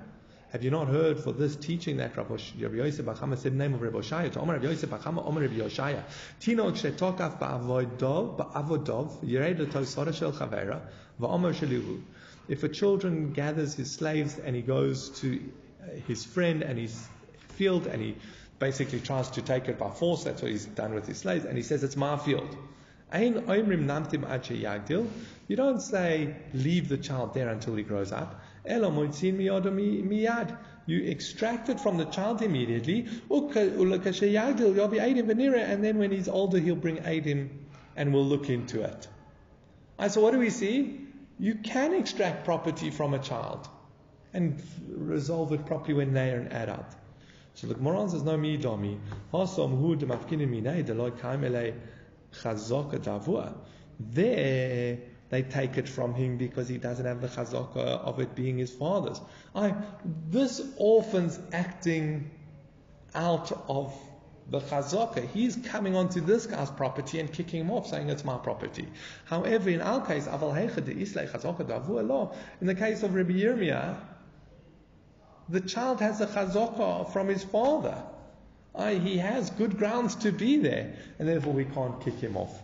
Have 0.51 0.63
you 0.63 0.69
not 0.69 0.89
heard 0.89 1.17
for 1.17 1.31
this 1.31 1.55
teaching 1.55 1.97
that 1.97 2.17
Rabbi 2.17 2.37
Yosef 2.57 3.05
Bar 3.05 3.15
Chama 3.15 3.37
said 3.37 3.53
the 3.53 3.57
name 3.57 3.73
of 3.73 3.81
Rabbi? 3.81 4.01
To 4.01 4.39
Omar 4.39 4.55
Rabbi 4.55 4.67
Yosef 4.67 4.89
Bar 4.89 4.99
Chama, 4.99 5.25
Omar 5.25 5.43
Rabbi 5.43 5.55
Yoshaya. 5.55 6.03
Tino 6.39 6.71
Kshetokaf 6.71 7.39
Ba'avodov, 7.39 8.37
Ba'avodov, 8.37 9.23
Yered 9.23 9.59
L'Tosora 9.59 10.13
Shel 10.13 10.33
Chavera, 10.33 10.81
Va'omar 11.19 11.53
Shelihu. 11.53 12.01
If 12.49 12.63
a 12.63 12.69
children 12.69 13.31
gathers 13.31 13.75
his 13.75 13.91
slaves 13.91 14.37
and 14.37 14.55
he 14.55 14.61
goes 14.61 15.09
to 15.21 15.41
his 16.07 16.25
friend 16.25 16.63
and 16.63 16.77
his 16.77 17.07
field 17.49 17.87
and 17.87 18.01
he 18.01 18.15
basically 18.59 18.99
tries 18.99 19.29
to 19.31 19.41
take 19.41 19.69
it 19.69 19.79
by 19.79 19.89
force, 19.89 20.25
that's 20.25 20.41
what 20.41 20.51
he's 20.51 20.65
done 20.65 20.93
with 20.93 21.07
his 21.07 21.17
slaves, 21.17 21.45
and 21.45 21.55
he 21.57 21.63
says, 21.63 21.83
it's 21.83 21.95
my 21.95 22.17
field. 22.17 22.57
You 23.13 23.41
don't 25.55 25.81
say, 25.81 26.35
leave 26.53 26.87
the 26.87 26.97
child 26.97 27.33
there 27.33 27.49
until 27.49 27.75
he 27.75 27.83
grows 27.83 28.11
up. 28.11 28.41
You 30.87 31.03
extract 31.03 31.69
it 31.69 31.79
from 31.79 31.97
the 31.97 32.05
child 32.05 32.41
immediately. 32.41 33.07
And 33.29 33.53
then 35.83 35.97
when 35.97 36.11
he's 36.11 36.29
older, 36.29 36.59
he'll 36.59 36.75
bring 36.75 36.97
Adim 36.97 37.49
and 37.95 38.13
we'll 38.13 38.25
look 38.25 38.49
into 38.49 38.81
it. 38.81 39.07
And 39.99 40.11
so 40.11 40.21
what 40.21 40.31
do 40.31 40.39
we 40.39 40.49
see? 40.49 41.01
You 41.37 41.55
can 41.55 41.93
extract 41.93 42.45
property 42.45 42.91
from 42.91 43.13
a 43.13 43.19
child 43.19 43.67
and 44.33 44.61
resolve 44.87 45.51
it 45.51 45.65
properly 45.65 45.95
when 45.95 46.13
they 46.13 46.31
are 46.31 46.39
an 46.39 46.47
adult. 46.49 46.85
So 47.55 47.67
the 47.67 47.73
Gemara 47.73 48.07
says, 48.07 48.23
no 48.23 48.37
mi 48.37 48.55
domi. 48.55 48.97
Chazaka 52.33 52.99
davua. 52.99 53.53
There, 53.99 54.97
they 55.29 55.43
take 55.43 55.77
it 55.77 55.87
from 55.87 56.13
him 56.13 56.37
because 56.37 56.67
he 56.67 56.77
doesn't 56.77 57.05
have 57.05 57.21
the 57.21 57.27
chazaka 57.27 57.77
uh, 57.77 58.09
of 58.09 58.19
it 58.19 58.35
being 58.35 58.57
his 58.57 58.71
father's. 58.71 59.21
I, 59.55 59.75
this 60.29 60.61
orphan's 60.77 61.39
acting 61.53 62.31
out 63.15 63.51
of 63.67 63.93
the 64.49 64.59
chazaka. 64.59 65.27
He's 65.29 65.55
coming 65.55 65.95
onto 65.95 66.19
this 66.19 66.45
guy's 66.45 66.69
property 66.71 67.19
and 67.19 67.31
kicking 67.31 67.61
him 67.61 67.71
off, 67.71 67.87
saying 67.87 68.09
it's 68.09 68.25
my 68.25 68.37
property. 68.37 68.87
However, 69.25 69.69
in 69.69 69.81
our 69.81 70.05
case, 70.05 70.27
aval 70.27 70.53
chazaka 70.53 72.35
in 72.59 72.67
the 72.67 72.75
case 72.75 73.03
of 73.03 73.13
Rabbi 73.13 73.31
Yirmiyah, 73.31 73.97
the 75.47 75.61
child 75.61 76.01
has 76.01 76.19
a 76.21 76.27
chazaka 76.27 77.11
from 77.11 77.29
his 77.29 77.43
father. 77.43 78.03
I, 78.73 78.95
he 78.95 79.17
has 79.17 79.49
good 79.49 79.77
grounds 79.77 80.15
to 80.15 80.31
be 80.31 80.57
there, 80.57 80.93
and 81.19 81.27
therefore 81.27 81.53
we 81.53 81.65
can't 81.65 81.99
kick 82.01 82.15
him 82.15 82.37
off. 82.37 82.63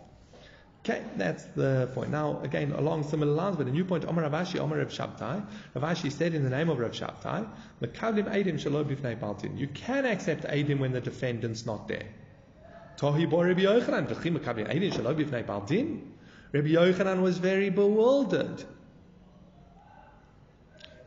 Okay, 0.84 1.02
that's 1.16 1.44
the 1.44 1.90
point. 1.94 2.10
Now, 2.10 2.40
again, 2.42 2.72
along 2.72 3.02
similar 3.02 3.32
lines, 3.32 3.56
but 3.56 3.66
a 3.66 3.70
new 3.70 3.84
point, 3.84 4.06
Omar 4.06 4.24
Rav 4.24 4.32
Ashi, 4.32 4.58
Omar 4.58 4.78
Rav 4.78 4.88
Shabtai. 4.88 5.44
Rav 5.74 5.96
Ashi 5.96 6.10
said 6.10 6.34
in 6.34 6.44
the 6.44 6.50
name 6.50 6.70
of 6.70 6.78
Rav 6.78 6.92
Shabtai, 6.92 7.46
Makavlim 7.82 8.32
Eidim 8.32 8.58
Shalom 8.58 8.86
Bifnei 8.86 9.18
Baltin. 9.18 9.58
You 9.58 9.66
can 9.68 10.06
accept 10.06 10.44
Eidim 10.44 10.78
when 10.78 10.92
the 10.92 11.00
defendant's 11.00 11.66
not 11.66 11.88
there. 11.88 12.06
Tohi 12.96 13.28
Bo 13.28 13.42
Rabbi 13.42 13.62
Yochanan, 13.62 14.06
V'chim 14.08 14.38
Makavlim 14.38 14.72
Eidim 14.72 14.94
Shalom 14.94 15.16
Bifnei 15.16 15.44
Baltin. 15.44 16.00
Rabbi 16.52 16.68
Yochanan 16.68 17.20
was 17.20 17.36
very 17.36 17.68
bewildered. 17.68 18.64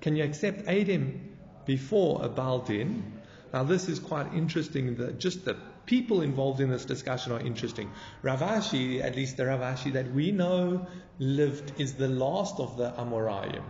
Can 0.01 0.15
you 0.15 0.23
accept 0.23 0.65
Eidim 0.65 1.19
before 1.65 2.23
a 2.23 2.29
Baldin? 2.29 3.20
Now, 3.53 3.63
this 3.63 3.89
is 3.89 3.99
quite 3.99 4.33
interesting. 4.33 4.95
That 4.95 5.19
just 5.19 5.43
the 5.45 5.57
people 5.85 6.21
involved 6.21 6.61
in 6.61 6.69
this 6.69 6.85
discussion 6.85 7.33
are 7.33 7.39
interesting. 7.39 7.91
Rav 8.21 8.39
Ashi, 8.39 9.03
at 9.03 9.15
least 9.15 9.37
the 9.37 9.45
Rav 9.47 9.59
Ashi 9.59 9.93
that 9.93 10.11
we 10.13 10.31
know 10.31 10.87
lived, 11.19 11.73
is 11.79 11.93
the 11.95 12.07
last 12.07 12.59
of 12.59 12.77
the 12.77 12.91
Amoraim. 12.91 13.63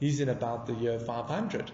He's 0.00 0.20
in 0.20 0.28
about 0.28 0.66
the 0.66 0.74
year 0.74 0.98
500. 0.98 1.70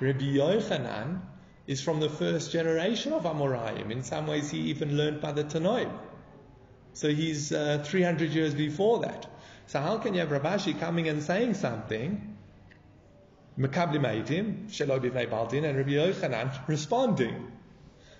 Rabbi 0.00 0.24
Yochanan 0.24 1.20
is 1.66 1.82
from 1.82 2.00
the 2.00 2.08
first 2.10 2.52
generation 2.52 3.12
of 3.12 3.24
Amoraim. 3.24 3.90
In 3.90 4.02
some 4.02 4.26
ways, 4.26 4.50
he 4.50 4.58
even 4.70 4.96
learned 4.96 5.20
by 5.20 5.32
the 5.32 5.44
Tanoim. 5.44 5.90
So 6.92 7.08
he's 7.08 7.52
uh, 7.52 7.84
300 7.84 8.30
years 8.32 8.54
before 8.54 9.00
that. 9.00 9.26
So 9.66 9.80
how 9.80 9.98
can 9.98 10.14
you 10.14 10.20
have 10.20 10.30
Rav 10.30 10.42
Ashi 10.42 10.78
coming 10.78 11.08
and 11.08 11.22
saying 11.22 11.54
something 11.54 12.27
Makabli 13.58 13.98
Maitim, 13.98 14.70
Shelo 14.70 15.00
Bivnei 15.00 15.28
Baldin, 15.28 15.64
and 15.64 15.76
Rabbi 15.76 15.90
Yochanan 15.90 16.50
responding. 16.68 17.50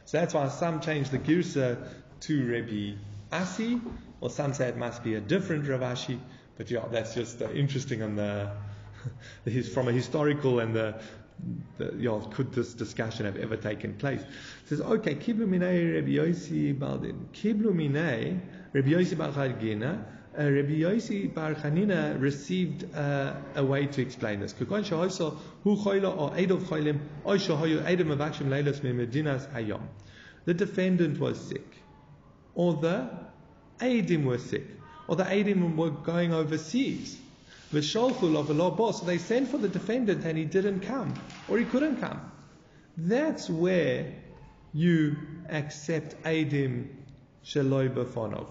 So 0.04 0.18
that's 0.18 0.34
why 0.34 0.48
some 0.48 0.80
change 0.80 1.10
the 1.10 1.18
Girsa 1.18 1.86
to 2.20 2.50
Rabbi 2.50 2.94
Asi, 3.30 3.80
or 4.20 4.30
some 4.30 4.52
say 4.52 4.68
it 4.68 4.76
must 4.76 5.04
be 5.04 5.14
a 5.14 5.20
different 5.20 5.68
Rav 5.68 5.80
Ashi, 5.80 6.18
but 6.56 6.70
yeah, 6.70 6.84
that's 6.90 7.14
just 7.14 7.40
uh, 7.40 7.50
interesting 7.50 8.02
on 8.02 8.16
the, 8.16 8.50
from 9.74 9.86
a 9.86 9.92
historical 9.92 10.58
and 10.58 10.74
the, 10.74 11.00
the 11.76 11.92
you 11.92 12.08
know, 12.08 12.18
could 12.18 12.52
this 12.52 12.74
discussion 12.74 13.24
have 13.26 13.36
ever 13.36 13.56
taken 13.56 13.94
place? 13.94 14.22
It 14.22 14.68
says, 14.68 14.80
okay, 14.80 15.14
Kiblu 15.14 15.46
Minei 15.46 15.94
Rabbi 15.94 16.12
Yosi 16.12 16.76
Baldin, 16.76 17.28
Kiblu 17.32 17.72
Minei 17.72 18.40
Rabbi 18.72 18.88
Yosi 18.88 19.14
Baldin, 19.14 20.04
uh, 20.38 20.42
Rabbi 20.42 20.80
Yossi 20.80 21.34
Bar 21.34 21.54
Chanina 21.54 22.20
received 22.20 22.94
uh, 22.94 23.34
a 23.56 23.64
way 23.64 23.86
to 23.86 24.00
explain 24.00 24.40
this. 24.40 24.52
The 30.44 30.54
defendant 30.54 31.18
was 31.18 31.40
sick, 31.40 31.66
or 32.54 32.74
the 32.74 33.10
aidim 33.80 34.24
were 34.24 34.38
sick, 34.38 34.64
or 35.08 35.16
the 35.16 35.24
aidim 35.24 35.76
were 35.76 35.90
going 35.90 36.32
overseas. 36.32 37.18
The 37.72 37.80
V'sholchu 37.80 38.32
lo 38.32 38.44
v'lo 38.44 38.76
bo. 38.76 38.92
So 38.92 39.04
they 39.04 39.18
sent 39.18 39.48
for 39.48 39.58
the 39.58 39.68
defendant 39.68 40.24
and 40.24 40.38
he 40.38 40.44
didn't 40.44 40.80
come, 40.80 41.12
or 41.48 41.58
he 41.58 41.64
couldn't 41.64 42.00
come. 42.00 42.30
That's 42.96 43.50
where 43.50 44.14
you 44.72 45.16
accept 45.48 46.22
aidim 46.22 46.88
Shaloi 47.44 47.90
Bafonov. 47.90 48.48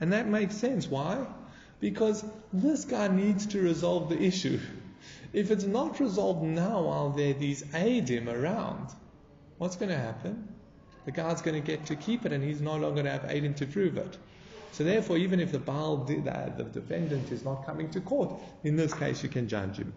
And 0.00 0.12
that 0.12 0.28
makes 0.28 0.56
sense. 0.56 0.86
Why? 0.86 1.26
Because 1.80 2.24
this 2.52 2.84
guy 2.84 3.08
needs 3.08 3.46
to 3.46 3.60
resolve 3.60 4.08
the 4.08 4.20
issue. 4.20 4.60
If 5.32 5.50
it's 5.50 5.64
not 5.64 6.00
resolved 6.00 6.42
now 6.42 6.82
while 6.82 7.10
there 7.10 7.30
are 7.30 7.38
these 7.38 7.62
Adim 7.64 8.32
around, 8.32 8.88
what's 9.58 9.76
going 9.76 9.90
to 9.90 9.98
happen? 9.98 10.48
The 11.04 11.12
guy's 11.12 11.42
going 11.42 11.60
to 11.60 11.66
get 11.66 11.86
to 11.86 11.96
keep 11.96 12.26
it 12.26 12.32
and 12.32 12.42
he's 12.42 12.60
no 12.60 12.72
longer 12.72 13.02
going 13.02 13.04
to 13.06 13.12
have 13.12 13.22
Adim 13.22 13.56
to 13.56 13.66
prove 13.66 13.96
it. 13.96 14.16
So 14.72 14.84
therefore, 14.84 15.16
even 15.16 15.40
if 15.40 15.52
the 15.52 15.58
Baal 15.58 15.98
did 15.98 16.24
that, 16.24 16.56
the 16.58 16.64
defendant 16.64 17.32
is 17.32 17.44
not 17.44 17.66
coming 17.66 17.90
to 17.90 18.00
court, 18.00 18.34
in 18.64 18.76
this 18.76 18.92
case 18.92 19.22
you 19.22 19.28
can 19.28 19.48
judge 19.48 19.76
him. 19.76 19.92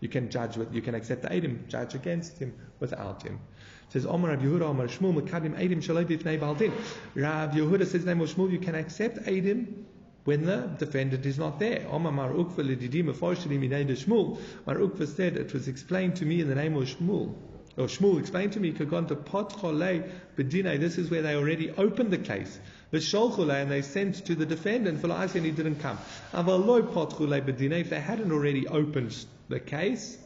You 0.00 0.08
can 0.08 0.28
judge 0.30 0.56
with, 0.56 0.74
you 0.74 0.82
can 0.82 0.94
accept 0.94 1.22
the 1.22 1.28
Adim, 1.28 1.68
judge 1.68 1.94
against 1.94 2.38
him 2.38 2.54
without 2.80 3.22
him. 3.22 3.40
Says 3.88 4.04
Omar 4.04 4.30
Rav 4.30 4.40
Yehuda, 4.40 4.62
Omar 4.62 4.86
Shmuel, 4.86 5.20
Mekadim 5.20 5.58
Adim 5.58 5.82
Shaloi 5.82 6.04
Bifnei 6.04 6.38
Baldin. 6.38 6.72
Rav 7.14 7.50
Yehuda 7.52 7.86
says 7.86 8.04
name 8.04 8.20
of 8.20 8.34
Shmuel, 8.34 8.50
you 8.50 8.58
can 8.58 8.74
accept 8.74 9.18
Adim 9.26 9.84
when 10.24 10.44
the 10.44 10.68
defendant 10.78 11.24
is 11.24 11.38
not 11.38 11.60
there. 11.60 11.86
Omar 11.90 12.12
Mar 12.12 12.30
Ukva 12.30 12.58
Lididim 12.58 13.04
Afoshili 13.04 13.58
Minei 13.58 13.86
Shmuel. 13.86 14.38
Mar 14.66 14.76
Ukva 14.76 15.06
said 15.06 15.36
it 15.36 15.52
was 15.52 15.68
explained 15.68 16.16
to 16.16 16.24
me 16.24 16.40
in 16.40 16.48
the 16.48 16.54
name 16.54 16.76
of 16.76 16.84
Shmuel. 16.84 17.34
Or 17.76 17.86
Shmuel 17.86 18.18
explained 18.18 18.54
to 18.54 18.60
me, 18.60 18.72
Kagon 18.72 19.06
to 19.08 19.16
Pot 19.16 19.50
Bedine, 19.60 20.80
this 20.80 20.96
is 20.96 21.10
where 21.10 21.20
they 21.20 21.34
already 21.34 21.70
opened 21.70 22.10
the 22.10 22.18
case. 22.18 22.58
The 22.90 22.98
Sholchule, 22.98 23.52
and 23.52 23.70
they 23.70 23.82
sent 23.82 24.24
to 24.26 24.34
the 24.34 24.46
defendant, 24.46 25.04
and 25.04 25.44
he 25.44 25.50
didn't 25.50 25.80
come. 25.80 25.98
Avaloi 26.32 26.92
Pot 26.94 27.10
Bedine, 27.10 27.80
if 27.80 27.90
they 27.90 28.00
hadn't 28.00 28.32
already 28.32 28.66
opened 28.66 29.14
the 29.48 29.60
case, 29.60 30.16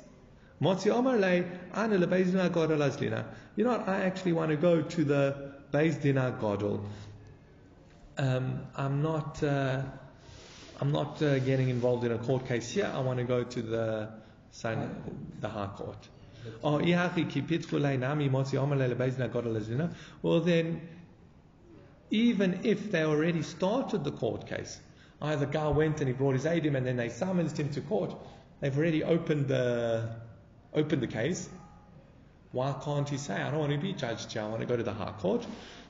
Motzi. 0.60 0.86
You 3.56 3.64
know 3.64 3.70
what, 3.70 3.88
I 3.88 4.02
actually 4.02 4.32
want 4.32 4.50
to 4.50 4.56
go 4.56 4.82
to 4.82 5.04
the 5.04 5.52
Bezdina 5.72 6.38
Godol. 6.38 6.84
Um, 8.18 8.66
I'm 8.76 9.00
not, 9.00 9.42
uh, 9.42 9.82
I'm 10.80 10.92
not 10.92 11.22
uh, 11.22 11.38
getting 11.38 11.70
involved 11.70 12.04
in 12.04 12.12
a 12.12 12.18
court 12.18 12.46
case 12.46 12.70
here. 12.70 12.92
I 12.94 13.00
want 13.00 13.18
to 13.18 13.24
go 13.24 13.42
to 13.42 13.62
the, 13.62 14.10
the 14.62 15.48
High 15.48 15.70
Court. 15.76 16.08
Oh, 16.62 16.78
well 20.22 20.40
then, 20.40 20.80
even 22.10 22.60
if 22.64 22.90
they 22.90 23.02
already 23.04 23.42
started 23.42 24.04
the 24.04 24.12
court 24.12 24.46
case, 24.46 24.80
either 25.22 25.46
guy 25.46 25.68
went 25.68 26.00
and 26.00 26.08
he 26.08 26.12
brought 26.14 26.34
his 26.34 26.46
aid 26.46 26.64
him 26.64 26.76
and 26.76 26.86
then 26.86 26.96
they 26.96 27.08
summoned 27.08 27.56
him 27.56 27.70
to 27.70 27.80
court, 27.80 28.14
they've 28.60 28.76
already 28.76 29.04
opened 29.04 29.48
the, 29.48 30.08
opened 30.74 31.02
the 31.02 31.06
case. 31.08 31.48
Why 32.52 32.74
can't 32.84 33.08
he 33.08 33.16
say, 33.16 33.34
I 33.34 33.50
don't 33.50 33.60
want 33.60 33.72
to 33.72 33.78
be 33.78 33.92
judged 33.92 34.32
here, 34.32 34.42
I 34.42 34.48
want 34.48 34.60
to 34.60 34.66
go 34.66 34.76
to 34.76 34.82
the 34.82 34.92
High 34.92 35.12
Court? 35.12 35.46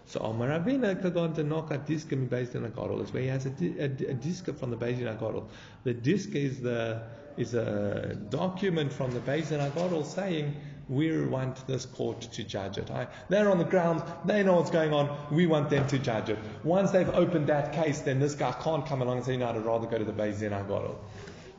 So 0.06 0.20
oh, 0.20 0.30
Omar 0.30 0.48
Rabina 0.48 1.00
kagon 1.00 1.34
to 1.36 1.44
knock 1.44 1.70
disk 1.86 2.10
in 2.12 2.26
based 2.26 2.54
in 2.54 2.64
a 2.64 2.68
gadol. 2.68 3.00
It's 3.00 3.12
where 3.12 3.22
he 3.22 3.28
has 3.28 3.46
a, 3.46 3.50
a, 3.50 3.84
a 3.84 4.54
from 4.54 4.70
the 4.70 4.76
Beis 4.76 4.98
in 4.98 5.06
a 5.06 5.42
The 5.84 5.94
disc 5.94 6.34
is 6.34 6.60
the 6.60 7.02
is 7.36 7.54
a 7.54 8.16
document 8.28 8.92
from 8.92 9.12
the 9.12 9.20
Beis 9.20 9.52
in 9.52 9.60
a 9.60 10.04
saying 10.04 10.56
we 10.88 11.24
want 11.24 11.64
this 11.68 11.86
court 11.86 12.20
to 12.22 12.42
judge 12.42 12.76
it. 12.76 12.90
I, 12.90 13.06
they're 13.28 13.48
on 13.48 13.58
the 13.58 13.64
ground, 13.64 14.02
they 14.24 14.42
know 14.42 14.56
what's 14.56 14.70
going 14.70 14.92
on, 14.92 15.16
we 15.30 15.46
want 15.46 15.70
them 15.70 15.86
to 15.86 15.98
judge 16.00 16.28
it. 16.28 16.38
Once 16.64 16.90
they've 16.90 17.08
opened 17.08 17.46
that 17.46 17.72
case, 17.72 18.00
then 18.00 18.18
this 18.18 18.34
guy 18.34 18.50
can't 18.60 18.84
come 18.84 19.00
along 19.00 19.18
and 19.18 19.26
say, 19.26 19.36
no, 19.36 19.50
I'd 19.50 19.64
rather 19.64 19.86
go 19.86 19.98
to 19.98 20.04
the 20.04 20.12
Beis 20.12 20.42
in 20.42 20.50
Agadol. 20.50 20.96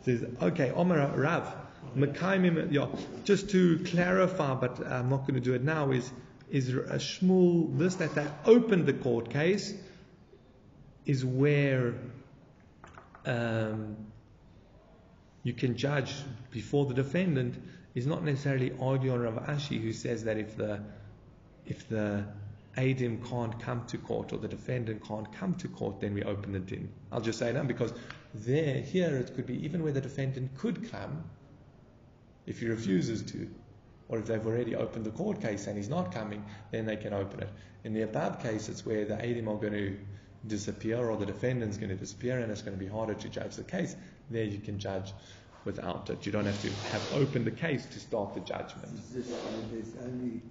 Says, 0.03 0.26
okay, 0.41 0.72
Omar 0.72 1.07
Rav, 1.15 1.56
yeah, 1.95 2.88
just 3.23 3.49
to 3.51 3.80
clarify, 3.85 4.55
but 4.55 4.85
I'm 4.85 5.09
not 5.09 5.22
going 5.22 5.35
to 5.35 5.39
do 5.41 5.53
it 5.53 5.63
now, 5.63 5.91
is 5.91 6.11
is 6.49 6.68
a 6.69 6.97
Shmuel, 6.97 7.77
this, 7.77 7.95
that, 7.95 8.15
that 8.15 8.30
opened 8.45 8.85
the 8.85 8.93
court 8.93 9.30
case, 9.30 9.73
is 11.05 11.23
where 11.23 11.93
um, 13.26 13.95
you 15.43 15.53
can 15.53 15.77
judge 15.77 16.13
before 16.51 16.85
the 16.85 16.93
defendant 16.93 17.55
is 17.95 18.05
not 18.05 18.23
necessarily 18.23 18.73
arguing 18.81 19.22
Rav 19.22 19.35
Ashi 19.47 19.81
who 19.81 19.93
says 19.93 20.26
that 20.26 20.38
if 20.38 20.57
the 20.57 20.81
if 21.65 21.88
the 21.88 22.26
Adim 22.77 23.27
can't 23.30 23.59
come 23.59 23.85
to 23.88 23.97
court 23.97 24.31
or 24.31 24.38
the 24.38 24.47
defendant 24.47 25.05
can't 25.05 25.31
come 25.34 25.55
to 25.55 25.68
court, 25.68 25.99
then 25.99 26.13
we 26.13 26.23
open 26.23 26.53
the 26.53 26.59
din. 26.59 26.89
I'll 27.11 27.22
just 27.22 27.38
say 27.38 27.51
that 27.51 27.68
because 27.68 27.93
there, 28.34 28.76
here, 28.76 29.18
it 29.18 29.35
could 29.35 29.45
be 29.45 29.65
even 29.65 29.84
where 29.84 29.91
the 29.91 30.01
defendant 30.01 30.57
could 30.57 30.89
come, 30.89 31.23
if 32.45 32.59
he 32.59 32.68
refuses 32.68 33.22
to, 33.23 33.49
or 34.09 34.19
if 34.19 34.26
they've 34.26 34.45
already 34.45 34.76
opened 34.76 35.05
the 35.05 35.11
court 35.11 35.41
case 35.41 35.68
and 35.68 35.77
he's 35.77 35.89
not 35.89 36.13
coming, 36.13 36.43
then 36.72 36.85
they 36.85 36.97
can 36.97 37.13
open 37.13 37.39
it. 37.41 37.49
In 37.84 37.93
the 37.93 38.01
above 38.01 38.41
case, 38.41 38.69
it's 38.69 38.85
where 38.85 39.05
the 39.05 39.15
Adim 39.15 39.47
are 39.47 39.57
going 39.57 39.73
to 39.73 39.97
disappear 40.47 41.09
or 41.09 41.18
the 41.18 41.26
defendant's 41.26 41.77
going 41.77 41.89
to 41.89 41.95
disappear 41.95 42.39
and 42.39 42.51
it's 42.51 42.61
going 42.61 42.77
to 42.77 42.84
be 42.84 42.89
harder 42.89 43.13
to 43.13 43.30
judge 43.30 43.55
the 43.55 43.63
case. 43.63 43.95
There 44.30 44.43
you 44.43 44.59
can 44.59 44.80
judge 44.80 45.13
without 45.65 46.09
it. 46.09 46.26
You 46.26 46.31
don't 46.31 46.45
have 46.45 46.61
to 46.61 46.69
have 46.91 47.13
opened 47.13 47.45
the 47.45 47.51
case 47.51 47.85
to 47.85 47.99
start 47.99 48.34
the 48.34 48.39
judgment. 48.41 48.89
Is 48.97 49.09
this, 49.13 49.27
there's 49.72 49.93
only 50.03 50.41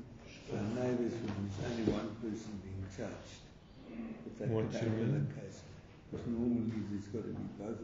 uh, 0.52 0.56
there's 0.82 1.12
only 1.64 1.84
one 1.92 2.10
person 2.22 2.58
being 2.62 2.86
judged. 2.96 3.40
If 4.26 4.38
that 4.38 4.48
what 4.48 4.70
do 4.72 4.78
you 4.78 4.90
mean? 4.90 5.26
Case. 5.40 5.60
Normally 6.26 6.72
there's 6.90 7.06
got 7.06 7.22
to 7.22 7.28
be 7.28 7.48
both 7.58 7.78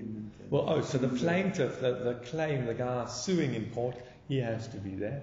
defendant 0.00 0.50
Well, 0.50 0.64
oh, 0.68 0.80
so 0.82 0.98
the 0.98 1.08
plaintiff, 1.08 1.80
the, 1.80 1.94
the 1.94 2.14
claim, 2.26 2.66
the 2.66 2.74
guy 2.74 3.06
suing 3.06 3.54
in 3.54 3.70
court, 3.70 3.96
he 4.28 4.38
has 4.38 4.68
to 4.68 4.76
be 4.78 4.90
there. 4.90 5.22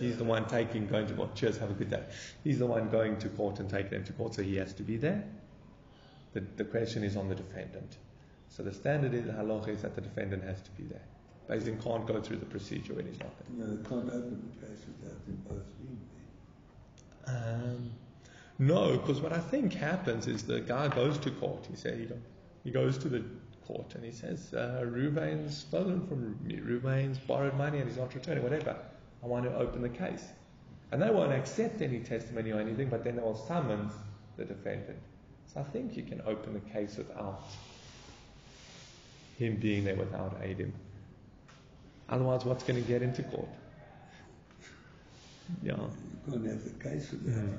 He's 0.00 0.16
the 0.16 0.24
one 0.24 0.46
taking, 0.46 0.86
going 0.86 1.06
to 1.06 1.14
court. 1.14 1.34
Cheers, 1.34 1.58
have 1.58 1.70
a 1.70 1.74
good 1.74 1.90
day. 1.90 2.02
He's 2.44 2.58
the 2.58 2.66
one 2.66 2.88
going 2.88 3.18
to 3.18 3.28
court 3.28 3.60
and 3.60 3.68
taking 3.68 3.90
them 3.90 4.04
to 4.04 4.12
court, 4.12 4.34
so 4.34 4.42
he 4.42 4.56
has 4.56 4.72
to 4.74 4.82
be 4.82 4.96
there. 4.96 5.24
The, 6.32 6.40
the 6.56 6.64
question 6.64 7.04
is 7.04 7.16
on 7.16 7.28
the 7.28 7.34
defendant. 7.34 7.96
So 8.48 8.62
the 8.62 8.72
standard 8.72 9.14
in 9.14 9.26
the 9.26 9.32
halacha 9.32 9.68
is 9.68 9.82
that 9.82 9.94
the 9.94 10.00
defendant 10.00 10.44
has 10.44 10.60
to 10.62 10.70
be 10.72 10.84
there. 10.84 11.02
Basically, 11.48 11.80
can't 11.82 12.06
go 12.06 12.20
through 12.20 12.36
the 12.36 12.46
procedure 12.46 12.94
when 12.94 13.06
he's 13.06 13.18
not 13.18 13.30
there. 13.38 13.66
No, 13.66 13.76
they 13.76 13.88
can't 13.88 14.08
open 14.08 14.50
the 14.52 14.66
case 14.66 14.84
without 14.86 15.26
them 15.26 15.42
both 15.48 15.64
being 15.78 16.00
there. 17.26 17.34
Um, 17.34 17.90
no, 18.58 18.98
because 18.98 19.20
what 19.20 19.32
I 19.32 19.38
think 19.38 19.72
happens 19.72 20.26
is 20.26 20.42
the 20.42 20.60
guy 20.60 20.88
goes 20.88 21.18
to 21.18 21.30
court. 21.30 21.66
He 21.70 21.76
said 21.76 21.98
he, 21.98 22.08
he 22.64 22.70
goes 22.70 22.98
to 22.98 23.08
the 23.08 23.24
court 23.68 23.94
and 23.94 24.04
he 24.04 24.10
says, 24.10 24.52
uh, 24.54 24.82
Ruvain's 24.84 25.56
stolen 25.56 26.06
from 26.06 26.38
me, 26.42 26.56
Ruvain's 26.56 27.18
borrowed 27.18 27.54
money 27.54 27.78
and 27.78 27.88
he's 27.88 27.98
not 27.98 28.14
returning, 28.14 28.42
whatever. 28.42 28.74
I 29.22 29.26
want 29.26 29.44
to 29.44 29.54
open 29.54 29.82
the 29.82 29.90
case. 29.90 30.24
And 30.90 31.02
they 31.02 31.10
won't 31.10 31.32
accept 31.32 31.82
any 31.82 32.00
testimony 32.00 32.50
or 32.50 32.60
anything, 32.60 32.88
but 32.88 33.04
then 33.04 33.16
they 33.16 33.22
will 33.22 33.36
summons 33.36 33.92
the 34.38 34.46
defendant. 34.46 34.98
So 35.52 35.60
I 35.60 35.64
think 35.64 35.96
you 35.96 36.02
can 36.02 36.22
open 36.26 36.54
the 36.54 36.60
case 36.72 36.96
without 36.96 37.42
him 39.38 39.56
being 39.56 39.84
there, 39.84 39.96
without 39.96 40.38
aiding. 40.42 40.72
Otherwise, 42.08 42.46
what's 42.46 42.64
going 42.64 42.82
to 42.82 42.88
get 42.88 43.02
into 43.02 43.22
court? 43.24 43.48
Yeah. 45.62 45.72
You 45.72 46.32
can't 46.32 46.46
have 46.46 46.64
the 46.64 46.84
case 46.88 47.10
without 47.10 47.44
mm. 47.44 47.58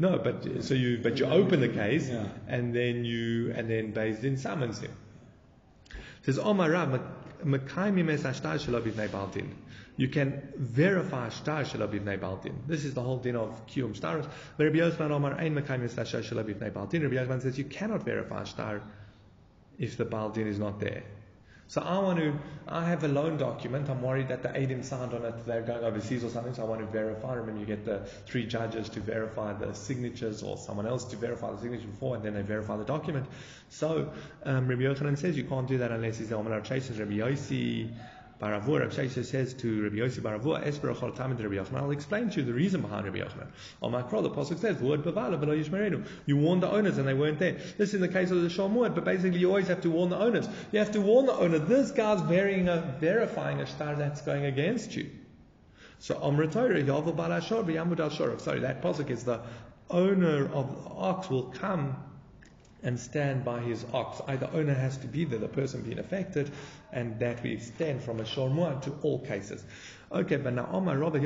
No, 0.00 0.16
but 0.16 0.62
so 0.62 0.74
you 0.74 0.98
but 0.98 1.18
you 1.18 1.26
open 1.26 1.58
the 1.58 1.68
case 1.68 2.08
yeah. 2.08 2.28
and 2.46 2.72
then 2.72 3.04
you 3.04 3.52
and 3.56 3.68
then 3.68 3.92
Beis 3.92 4.20
Din 4.20 4.36
summons 4.36 4.78
him 4.78 4.92
says, 6.28 6.38
Omar 6.38 6.70
Rav, 6.70 7.00
you 9.96 10.08
can 10.08 10.42
verify 10.56 11.28
shtar 11.30 11.64
shel 11.64 11.88
b'nei 11.88 12.20
baldin. 12.20 12.54
This 12.66 12.84
is 12.84 12.92
the 12.92 13.00
whole 13.00 13.16
din 13.16 13.34
of 13.36 13.66
kiyum 13.66 13.94
shtar. 13.94 14.22
But 14.56 14.64
Rabbi 14.64 14.78
Yochanan 14.78 15.10
Omar 15.12 15.34
ein 15.38 15.54
mekayim 15.54 15.88
shtar 15.88 16.22
shel 16.22 16.38
b'nei 16.44 16.70
baldin. 16.70 17.02
Rabbi 17.02 17.14
Yochanan 17.14 17.40
says 17.40 17.56
you 17.56 17.64
cannot 17.64 18.02
verify 18.02 18.44
shtar 18.44 18.82
if 19.78 19.96
the 19.96 20.04
baldin 20.04 20.46
is 20.46 20.58
not 20.58 20.80
there. 20.80 21.02
So 21.70 21.82
I 21.82 21.98
want 21.98 22.18
to, 22.18 22.32
I 22.66 22.86
have 22.86 23.04
a 23.04 23.08
loan 23.08 23.36
document. 23.36 23.90
I'm 23.90 24.00
worried 24.00 24.28
that 24.28 24.42
the 24.42 24.48
Adim 24.48 24.82
signed 24.82 25.12
on 25.12 25.22
it. 25.26 25.46
They're 25.46 25.60
going 25.60 25.84
overseas 25.84 26.24
or 26.24 26.30
something. 26.30 26.54
So 26.54 26.62
I 26.62 26.64
want 26.64 26.80
to 26.80 26.86
verify. 26.86 27.36
them. 27.36 27.50
And 27.50 27.60
you 27.60 27.66
get 27.66 27.84
the 27.84 28.00
three 28.24 28.46
judges 28.46 28.88
to 28.88 29.00
verify 29.00 29.52
the 29.52 29.74
signatures 29.74 30.42
or 30.42 30.56
someone 30.56 30.86
else 30.86 31.04
to 31.04 31.16
verify 31.16 31.52
the 31.52 31.60
signature 31.60 31.86
before, 31.86 32.16
and 32.16 32.24
then 32.24 32.32
they 32.32 32.40
verify 32.40 32.78
the 32.78 32.84
document. 32.84 33.26
So 33.68 34.10
um, 34.44 34.66
Rabbi 34.66 34.82
Yochanan 34.82 35.18
says 35.18 35.36
you 35.36 35.44
can't 35.44 35.68
do 35.68 35.76
that 35.78 35.92
unless 35.92 36.16
he's 36.16 36.30
the 36.30 36.36
Omer 36.36 36.62
Chases. 36.62 36.98
Rabbi 36.98 37.18
Yossi 37.18 37.90
Baravur, 38.40 38.80
Rabbi 38.80 38.94
Shaisha 38.94 39.24
says 39.24 39.52
to 39.54 39.82
Rabbi 39.82 39.96
Yossi 39.96 40.20
Baravur, 40.20 40.64
Esper 40.64 40.94
Achol 40.94 41.14
Tamid 41.14 41.42
Rabbi 41.42 41.56
Yochanan. 41.56 41.82
I'll 41.82 41.90
explain 41.90 42.30
to 42.30 42.40
you 42.40 42.46
the 42.46 42.52
reason 42.52 42.80
behind 42.80 43.04
Rabbi 43.04 43.18
Yochanan. 43.18 43.48
On 43.82 43.90
my 43.90 44.02
the 44.02 44.30
Pasuk 44.30 44.58
says, 44.58 44.80
Word 44.80 45.02
Bavala, 45.02 45.42
Belo 45.42 45.60
Yishmerenu. 45.60 46.06
You 46.26 46.36
warned 46.36 46.62
the 46.62 46.70
owners 46.70 46.98
and 46.98 47.08
they 47.08 47.14
weren't 47.14 47.40
there. 47.40 47.58
This 47.78 47.94
is 47.94 48.00
the 48.00 48.08
case 48.08 48.30
of 48.30 48.40
the 48.42 48.48
Shalmuad, 48.48 48.94
but 48.94 49.04
basically 49.04 49.40
you 49.40 49.48
always 49.48 49.66
have 49.66 49.80
to 49.80 49.90
warn 49.90 50.10
the 50.10 50.18
owners. 50.18 50.48
You 50.70 50.78
have 50.78 50.92
to 50.92 51.00
warn 51.00 51.26
the 51.26 51.34
owner, 51.34 51.58
this 51.58 51.90
guy's 51.90 52.20
a, 52.20 52.96
verifying 53.00 53.60
a 53.60 53.66
star 53.66 53.96
that's 53.96 54.22
going 54.22 54.44
against 54.44 54.94
you. 54.94 55.10
So 55.98 56.16
Amr 56.22 56.46
Torah, 56.46 56.80
Yavel 56.80 57.16
Balashor, 57.16 57.64
Yamud 57.64 57.98
Al 57.98 58.38
Sorry, 58.38 58.60
that 58.60 58.82
Pasuk 58.82 59.10
is 59.10 59.24
the 59.24 59.40
owner 59.90 60.48
of 60.52 60.84
the 60.84 60.90
ox 60.90 61.28
will 61.28 61.44
come 61.44 61.96
and 62.82 62.98
stand 62.98 63.44
by 63.44 63.60
his 63.60 63.84
ox. 63.92 64.20
Either 64.28 64.48
owner 64.52 64.74
has 64.74 64.96
to 64.98 65.06
be 65.06 65.24
there, 65.24 65.38
the 65.38 65.48
person 65.48 65.82
being 65.82 65.98
affected, 65.98 66.50
and 66.92 67.18
that 67.18 67.42
we 67.42 67.52
extend 67.52 68.02
from 68.02 68.20
a 68.20 68.24
shormua 68.24 68.80
to 68.82 68.92
all 69.02 69.18
cases. 69.20 69.64
Okay, 70.10 70.36
but 70.36 70.54
now 70.54 70.68
Omar 70.72 70.96
Rava 70.96 71.18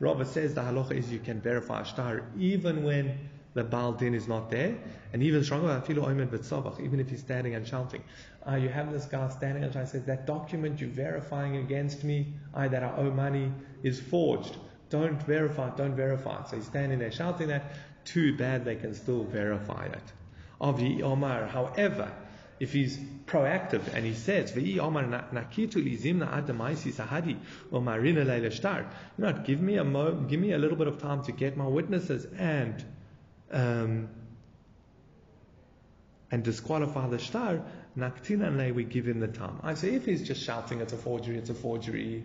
Rava 0.00 0.24
says 0.24 0.54
the 0.54 0.60
halacha 0.60 0.92
is 0.92 1.12
you 1.12 1.18
can 1.20 1.40
verify 1.40 1.80
a 1.82 1.84
star 1.84 2.22
even 2.36 2.82
when 2.82 3.28
the 3.54 3.64
Baal 3.64 3.92
Din 3.92 4.14
is 4.14 4.28
not 4.28 4.50
there, 4.50 4.76
and 5.12 5.22
even 5.22 5.42
stronger, 5.42 5.82
even 5.88 7.00
if 7.00 7.10
he's 7.10 7.20
standing 7.20 7.54
and 7.54 7.66
shouting. 7.66 8.02
Uh, 8.48 8.54
you 8.54 8.68
have 8.68 8.92
this 8.92 9.04
guy 9.06 9.28
standing 9.30 9.64
and 9.64 9.72
says, 9.72 10.04
That 10.04 10.26
document 10.26 10.80
you're 10.80 10.90
verifying 10.90 11.56
against 11.56 12.04
me, 12.04 12.34
I 12.54 12.68
that 12.68 12.82
I 12.82 12.96
owe 12.96 13.10
money, 13.10 13.52
is 13.82 14.00
forged. 14.00 14.56
Don't 14.90 15.22
verify, 15.22 15.70
don't 15.76 15.94
verify. 15.94 16.44
So 16.44 16.56
he's 16.56 16.66
standing 16.66 16.98
there 16.98 17.12
shouting 17.12 17.48
that. 17.48 17.72
Too 18.12 18.36
bad 18.36 18.64
they 18.64 18.76
can 18.76 18.94
still 18.94 19.24
verify 19.24 19.86
it. 19.86 20.12
Of 20.60 20.82
Omar, 20.82 21.46
however, 21.46 22.10
if 22.58 22.72
he's 22.72 22.98
proactive 23.26 23.94
and 23.94 24.04
he 24.04 24.14
says, 24.14 24.50
"V'i 24.52 24.78
Omar 24.78 25.04
nakitu 25.04 25.76
lizimna 25.76 26.28
adamaisi 26.30 26.92
sahadi 26.92 27.36
Omarina 27.70 28.24
leila 28.26 28.50
shtar," 28.50 28.86
you 29.16 29.24
know, 29.24 29.32
give 29.44 29.60
me 29.60 29.76
a 29.76 29.84
mo- 29.84 30.14
give 30.14 30.40
me 30.40 30.52
a 30.52 30.58
little 30.58 30.76
bit 30.76 30.88
of 30.88 30.98
time 30.98 31.22
to 31.24 31.32
get 31.32 31.56
my 31.56 31.66
witnesses 31.66 32.26
and 32.36 32.84
um, 33.52 34.08
and 36.30 36.42
disqualify 36.42 37.08
the 37.08 37.18
shtar. 37.18 37.62
Naktinanle, 37.96 38.74
we 38.74 38.84
give 38.84 39.06
him 39.06 39.20
the 39.20 39.28
time. 39.28 39.60
I 39.62 39.74
say, 39.74 39.94
if 39.94 40.06
he's 40.06 40.26
just 40.26 40.42
shouting, 40.42 40.80
it's 40.80 40.92
a 40.92 40.96
forgery, 40.96 41.36
it's 41.36 41.50
a 41.50 41.54
forgery. 41.54 42.24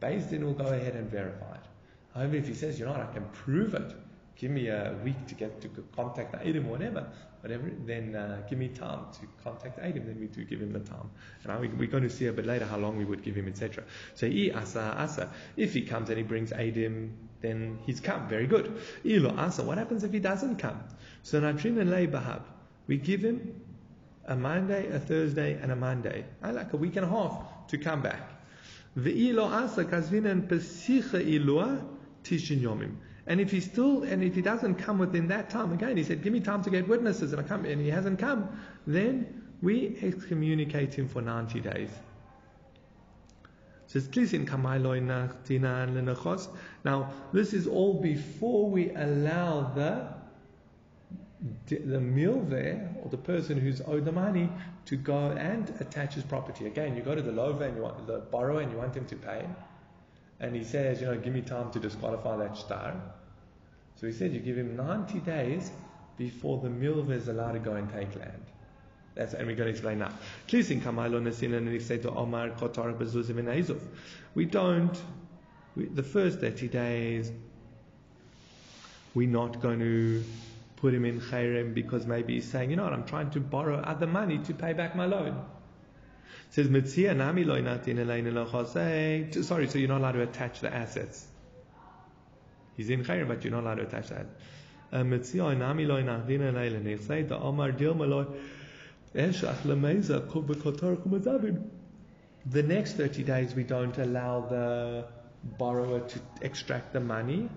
Beis 0.00 0.30
Din 0.30 0.44
will 0.44 0.54
go 0.54 0.66
ahead 0.66 0.94
and 0.94 1.10
verify 1.10 1.54
it. 1.54 1.66
However, 2.14 2.36
if 2.36 2.46
he 2.46 2.54
says, 2.54 2.78
you 2.78 2.84
know 2.84 2.92
what, 2.92 3.00
I 3.00 3.12
can 3.12 3.24
prove 3.32 3.74
it, 3.74 3.94
give 4.38 4.50
me 4.52 4.68
a 4.68 4.94
week 5.04 5.26
to 5.26 5.34
get 5.34 5.60
to 5.60 5.68
contact 5.94 6.32
the 6.32 6.58
or 6.58 6.62
whatever, 6.62 7.08
whatever, 7.40 7.70
then 7.84 8.14
uh, 8.14 8.40
give 8.48 8.58
me 8.58 8.68
time 8.68 9.00
to 9.12 9.26
contact 9.42 9.76
the 9.76 9.84
Adam, 9.84 10.06
then 10.06 10.18
we 10.20 10.28
do 10.28 10.44
give 10.44 10.60
him 10.60 10.72
the 10.72 10.78
time. 10.78 11.10
And 11.44 11.78
we, 11.78 11.86
are 11.86 11.90
going 11.90 12.04
to 12.04 12.10
see 12.10 12.26
a 12.26 12.32
bit 12.32 12.46
later 12.46 12.64
how 12.64 12.78
long 12.78 12.96
we 12.96 13.04
would 13.04 13.22
give 13.22 13.34
him, 13.34 13.48
etc. 13.48 13.82
So, 14.14 14.26
i 14.26 14.52
asa 14.54 14.94
asa. 14.96 15.30
If 15.56 15.74
he 15.74 15.82
comes 15.82 16.08
and 16.08 16.18
he 16.18 16.24
brings 16.24 16.52
Adam, 16.52 17.16
then 17.40 17.78
he's 17.84 17.98
come. 17.98 18.28
Very 18.28 18.46
good. 18.46 18.80
Ilo 19.04 19.34
asa. 19.36 19.64
What 19.64 19.76
happens 19.76 20.04
if 20.04 20.12
he 20.12 20.20
doesn't 20.20 20.56
come? 20.56 20.84
So, 21.24 21.40
natrin 21.40 21.80
and 21.80 21.90
bahab. 22.12 22.42
We 22.86 22.96
give 22.96 23.22
him 23.22 23.60
a 24.24 24.36
Monday, 24.36 24.88
a 24.88 25.00
Thursday, 25.00 25.58
and 25.60 25.72
a 25.72 25.76
Monday. 25.76 26.24
I 26.42 26.52
like 26.52 26.72
a 26.72 26.76
week 26.76 26.94
and 26.94 27.04
a 27.04 27.08
half 27.08 27.66
to 27.68 27.78
come 27.78 28.02
back. 28.02 28.22
Ve'ilo 28.96 29.50
asa 29.50 29.84
kazvinan 29.84 30.46
pesicha 30.46 31.20
ilua 31.20 31.84
tishin 32.22 32.60
yomim. 32.60 32.94
And 33.28 33.40
if 33.42 33.50
he 33.50 33.60
still, 33.60 34.04
and 34.04 34.24
if 34.24 34.34
he 34.34 34.40
doesn't 34.40 34.76
come 34.76 34.98
within 34.98 35.28
that 35.28 35.50
time, 35.50 35.72
again, 35.72 35.98
he 35.98 36.02
said, 36.02 36.22
give 36.22 36.32
me 36.32 36.40
time 36.40 36.62
to 36.64 36.70
get 36.70 36.88
witnesses, 36.88 37.32
and 37.32 37.40
I 37.40 37.44
come, 37.44 37.66
and 37.66 37.78
he 37.80 37.90
hasn't 37.90 38.18
come, 38.18 38.48
then 38.86 39.44
we 39.60 39.98
excommunicate 40.02 40.94
him 40.94 41.06
for 41.08 41.20
90 41.20 41.60
days. 41.60 41.90
Now, 46.84 47.12
this 47.32 47.52
is 47.52 47.66
all 47.66 48.00
before 48.00 48.70
we 48.70 48.90
allow 48.90 49.72
the 49.74 50.08
the 51.66 52.00
milveh, 52.00 53.04
or 53.04 53.08
the 53.10 53.16
person 53.16 53.60
who's 53.60 53.80
owed 53.82 54.04
the 54.04 54.10
money, 54.10 54.50
to 54.86 54.96
go 54.96 55.30
and 55.32 55.72
attach 55.78 56.14
his 56.14 56.24
property. 56.24 56.66
Again, 56.66 56.96
you 56.96 57.02
go 57.02 57.14
to 57.14 57.22
the 57.22 57.30
lova 57.30 57.60
and 57.60 57.76
you 57.76 57.82
want 57.82 58.04
the 58.08 58.18
borrower 58.18 58.60
and 58.60 58.72
you 58.72 58.78
want 58.78 58.96
him 58.96 59.06
to 59.06 59.14
pay, 59.14 59.46
and 60.40 60.56
he 60.56 60.64
says, 60.64 61.00
you 61.00 61.06
know, 61.06 61.16
give 61.16 61.32
me 61.32 61.42
time 61.42 61.70
to 61.70 61.78
disqualify 61.78 62.36
that 62.38 62.56
star. 62.56 62.96
So 64.00 64.06
he 64.06 64.12
said, 64.12 64.32
you 64.32 64.38
give 64.38 64.56
him 64.56 64.76
90 64.76 65.18
days 65.20 65.70
before 66.16 66.60
the 66.60 66.68
milveh 66.68 67.10
is 67.10 67.28
allowed 67.28 67.52
to 67.52 67.58
go 67.58 67.74
and 67.74 67.92
take 67.92 68.14
land. 68.14 68.44
That's, 69.14 69.34
and 69.34 69.46
we're 69.48 69.56
going 69.56 69.66
to 69.66 69.72
explain 69.72 69.98
now. 69.98 70.12
We 74.34 74.44
don't, 74.44 75.02
we, 75.74 75.86
the 75.86 76.04
first 76.04 76.38
30 76.38 76.68
days, 76.68 77.32
we're 79.14 79.28
not 79.28 79.60
going 79.60 79.80
to 79.80 80.22
put 80.76 80.94
him 80.94 81.04
in 81.04 81.20
Khairem 81.20 81.74
because 81.74 82.06
maybe 82.06 82.34
he's 82.34 82.48
saying, 82.48 82.70
you 82.70 82.76
know 82.76 82.84
what, 82.84 82.92
I'm 82.92 83.04
trying 83.04 83.30
to 83.32 83.40
borrow 83.40 83.78
other 83.78 84.06
money 84.06 84.38
to 84.38 84.54
pay 84.54 84.74
back 84.74 84.94
my 84.94 85.06
loan. 85.06 85.44
It 86.50 86.54
says, 86.54 86.68
Sorry, 89.46 89.66
so 89.68 89.78
you're 89.78 89.88
not 89.88 90.00
allowed 90.00 90.12
to 90.12 90.22
attach 90.22 90.60
the 90.60 90.72
assets. 90.72 91.26
He's 92.78 92.90
in 92.90 93.04
Khairem, 93.04 93.26
but 93.26 93.44
you're 93.44 93.60
not 93.60 93.74
to 93.74 93.82
attach 93.82 94.08
that. 94.10 94.26
Um, 94.92 95.10
Leina. 95.10 96.24
the 97.28 97.36
ah, 97.36 97.42
Omar. 97.42 97.72
The 102.46 102.62
next 102.62 102.92
30 102.92 103.24
days, 103.24 103.54
we 103.56 103.64
don't 103.64 103.98
allow 103.98 104.42
the 104.42 105.06
borrower 105.58 105.98
to 106.08 106.20
extract 106.40 106.92
the 106.92 107.00
money 107.00 107.48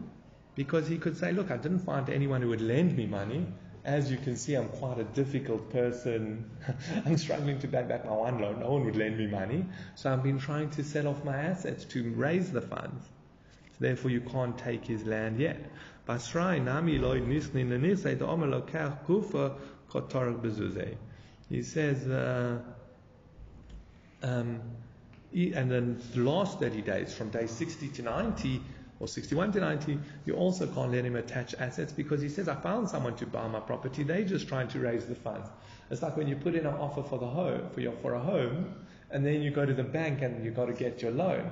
because 0.55 0.87
he 0.87 0.97
could 0.97 1.15
say, 1.15 1.31
Look, 1.31 1.51
I 1.51 1.57
didn't 1.57 1.85
find 1.85 2.09
anyone 2.09 2.41
who 2.41 2.49
would 2.49 2.61
lend 2.61 2.97
me 2.97 3.05
money. 3.05 3.45
As 3.85 4.09
you 4.09 4.17
can 4.17 4.35
see, 4.35 4.55
I'm 4.55 4.69
quite 4.69 4.97
a 4.97 5.03
difficult 5.03 5.71
person. 5.71 6.49
I'm 7.05 7.17
struggling 7.17 7.59
to 7.59 7.67
pay 7.67 7.83
back 7.83 8.05
my 8.05 8.11
one 8.11 8.39
loan. 8.39 8.59
No 8.59 8.71
one 8.71 8.85
would 8.85 8.95
lend 8.95 9.19
me 9.19 9.27
money. 9.27 9.67
So 9.93 10.11
I've 10.11 10.23
been 10.23 10.39
trying 10.39 10.71
to 10.71 10.83
sell 10.83 11.07
off 11.07 11.23
my 11.23 11.37
assets 11.37 11.85
to 11.85 12.11
raise 12.13 12.51
the 12.51 12.61
funds. 12.61 13.07
Therefore, 13.81 14.11
you 14.11 14.21
can't 14.21 14.55
take 14.55 14.85
his 14.85 15.05
land 15.05 15.39
yet. 15.39 15.57
He 21.49 21.63
says, 21.63 22.07
uh, 22.07 22.59
um, 24.21 24.61
and 25.33 25.71
then 25.71 26.01
the 26.13 26.21
last 26.21 26.59
30 26.59 26.81
days, 26.83 27.13
from 27.15 27.29
day 27.31 27.47
60 27.47 27.87
to 27.87 28.01
90, 28.03 28.61
or 28.99 29.07
61 29.07 29.51
to 29.53 29.59
90, 29.59 29.97
you 30.25 30.35
also 30.35 30.67
can't 30.67 30.91
let 30.91 31.03
him 31.03 31.15
attach 31.15 31.55
assets 31.55 31.91
because 31.91 32.21
he 32.21 32.29
says, 32.29 32.47
I 32.47 32.53
found 32.53 32.87
someone 32.87 33.15
to 33.15 33.25
buy 33.25 33.47
my 33.47 33.61
property. 33.61 34.03
They're 34.03 34.23
just 34.23 34.47
trying 34.47 34.67
to 34.69 34.79
raise 34.79 35.07
the 35.07 35.15
funds. 35.15 35.49
It's 35.89 36.03
like 36.03 36.15
when 36.15 36.27
you 36.27 36.35
put 36.35 36.53
in 36.53 36.67
an 36.67 36.75
offer 36.75 37.01
for 37.01 37.17
the 37.17 37.25
home, 37.25 37.71
for 37.73 37.81
your, 37.81 37.93
for 37.93 38.13
a 38.13 38.19
home, 38.19 38.75
and 39.09 39.25
then 39.25 39.41
you 39.41 39.49
go 39.49 39.65
to 39.65 39.73
the 39.73 39.83
bank 39.83 40.21
and 40.21 40.45
you 40.45 40.51
got 40.51 40.67
to 40.67 40.73
get 40.73 41.01
your 41.01 41.11
loan. 41.11 41.49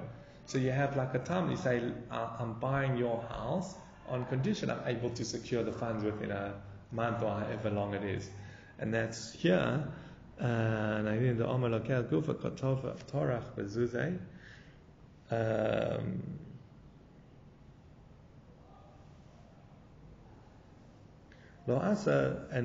So 0.49 0.57
you 0.57 0.71
have 0.71 0.97
like 0.97 1.13
a 1.13 1.19
time, 1.19 1.51
you 1.51 1.57
say, 1.57 1.79
I'm 2.09 2.53
buying 2.53 2.97
your 2.97 3.21
house 3.29 3.75
on 4.07 4.25
condition 4.25 4.71
I'm 4.71 4.81
able 4.87 5.11
to 5.11 5.23
secure 5.23 5.61
the 5.61 5.71
funds 5.71 6.03
within 6.03 6.31
a 6.31 6.55
month 6.91 7.21
or 7.21 7.29
however 7.29 7.69
long 7.69 7.93
it 7.93 8.03
is. 8.03 8.27
And 8.79 8.91
that's 8.91 9.31
here, 9.31 9.87
uh, 10.41 10.45
and 10.45 11.07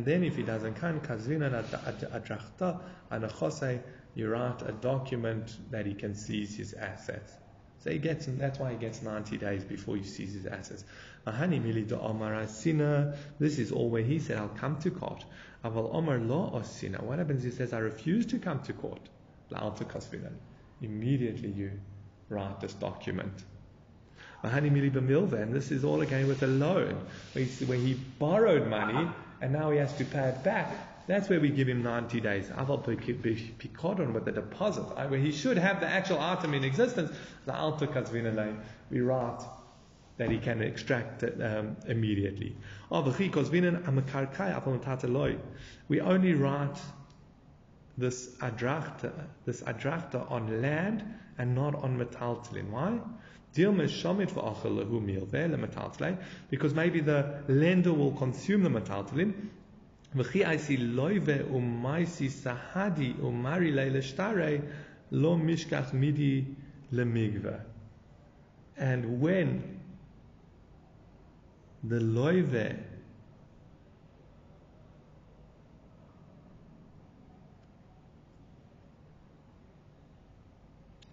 then 0.06 0.24
if 0.24 0.36
he 0.36 0.43
doesn't 0.43 0.74
come, 0.77 1.01
kazvina 1.01 1.62
adrachta 1.62 2.81
anachosei, 3.12 3.82
you 4.15 4.31
write 4.31 4.62
a 4.62 4.73
document 4.73 5.59
that 5.70 5.85
he 5.85 5.93
can 5.93 6.15
seize 6.15 6.56
his 6.56 6.73
assets. 6.73 7.35
So 7.85 7.90
he 7.90 7.98
gets, 7.98 8.24
that's 8.24 8.59
why 8.59 8.70
he 8.70 8.78
gets 8.78 9.02
90 9.02 9.36
days 9.36 9.62
before 9.62 9.97
he 9.97 10.05
seizes 10.05 10.44
his 10.44 10.47
assets. 10.47 10.85
This 13.39 13.59
is 13.59 13.73
all 13.73 13.90
where 13.90 14.02
he 14.02 14.20
said, 14.20 14.39
I'll 14.39 14.48
come 14.48 14.78
to 14.78 14.90
court. 14.90 15.23
Aval 15.62 15.94
omar 15.94 16.19
lo 16.19 16.51
osina. 16.55 17.02
What 17.02 17.19
happens? 17.19 17.44
He 17.44 17.51
says, 17.51 17.74
I 17.74 17.81
refuse 17.81 18.24
to 18.27 18.39
come 18.39 18.62
to 18.62 18.73
court. 18.73 19.06
Immediately 20.81 21.51
you 21.51 21.73
write 22.31 22.61
this 22.61 22.73
document. 22.73 23.44
And 24.43 25.52
this 25.52 25.70
is 25.70 25.85
all 25.85 26.01
again 26.01 26.27
with 26.27 26.43
a 26.43 26.47
loan, 26.47 27.05
where 27.35 27.77
he 27.77 28.01
borrowed 28.19 28.66
money 28.66 29.11
and 29.43 29.52
now 29.52 29.70
he 29.73 29.77
has 29.77 29.94
to 29.98 30.06
pay 30.06 30.28
it 30.28 30.43
back. 30.43 30.74
That's 31.06 31.28
where 31.28 31.39
we 31.39 31.51
give 31.51 31.68
him 31.68 31.82
90 31.82 32.20
days. 32.20 32.48
Aval 32.48 32.82
Picodon 32.82 34.12
with 34.14 34.24
the 34.24 34.32
deposit, 34.32 34.85
where 35.09 35.20
he 35.20 35.32
should 35.32 35.59
have 35.59 35.81
the 35.81 35.86
actual 35.86 36.18
item 36.18 36.55
in 36.55 36.64
existence. 36.64 37.10
We 38.90 39.01
write 39.01 39.43
that 40.16 40.31
he 40.31 40.39
can 40.39 40.62
extract 40.62 41.22
it 41.22 41.43
um, 41.43 41.76
immediately. 41.86 42.56
We 45.89 46.01
only 46.01 46.35
write 46.35 46.78
this 47.98 48.28
adrachta, 48.36 49.12
this 49.44 49.62
adrachta 49.62 50.31
on 50.31 50.62
land 50.62 51.05
and 51.39 51.55
not 51.55 51.74
on 51.74 51.98
metaltalin. 51.98 52.70
Why? 52.70 52.98
Because 56.51 56.74
maybe 56.74 57.01
the 57.01 57.43
lender 57.47 57.93
will 57.93 58.12
consume 58.12 58.62
the 58.62 58.70
וכי 60.15 60.45
לויבה 60.78 61.55
ומייסי 61.55 62.31
סהדי 62.31 63.12
ומרי 63.23 63.73
לא 65.12 65.36
משכח 65.36 65.91
מידי 65.95 66.45
And 68.77 69.20
when 69.20 69.81
the 71.82 71.99
loive 71.99 72.77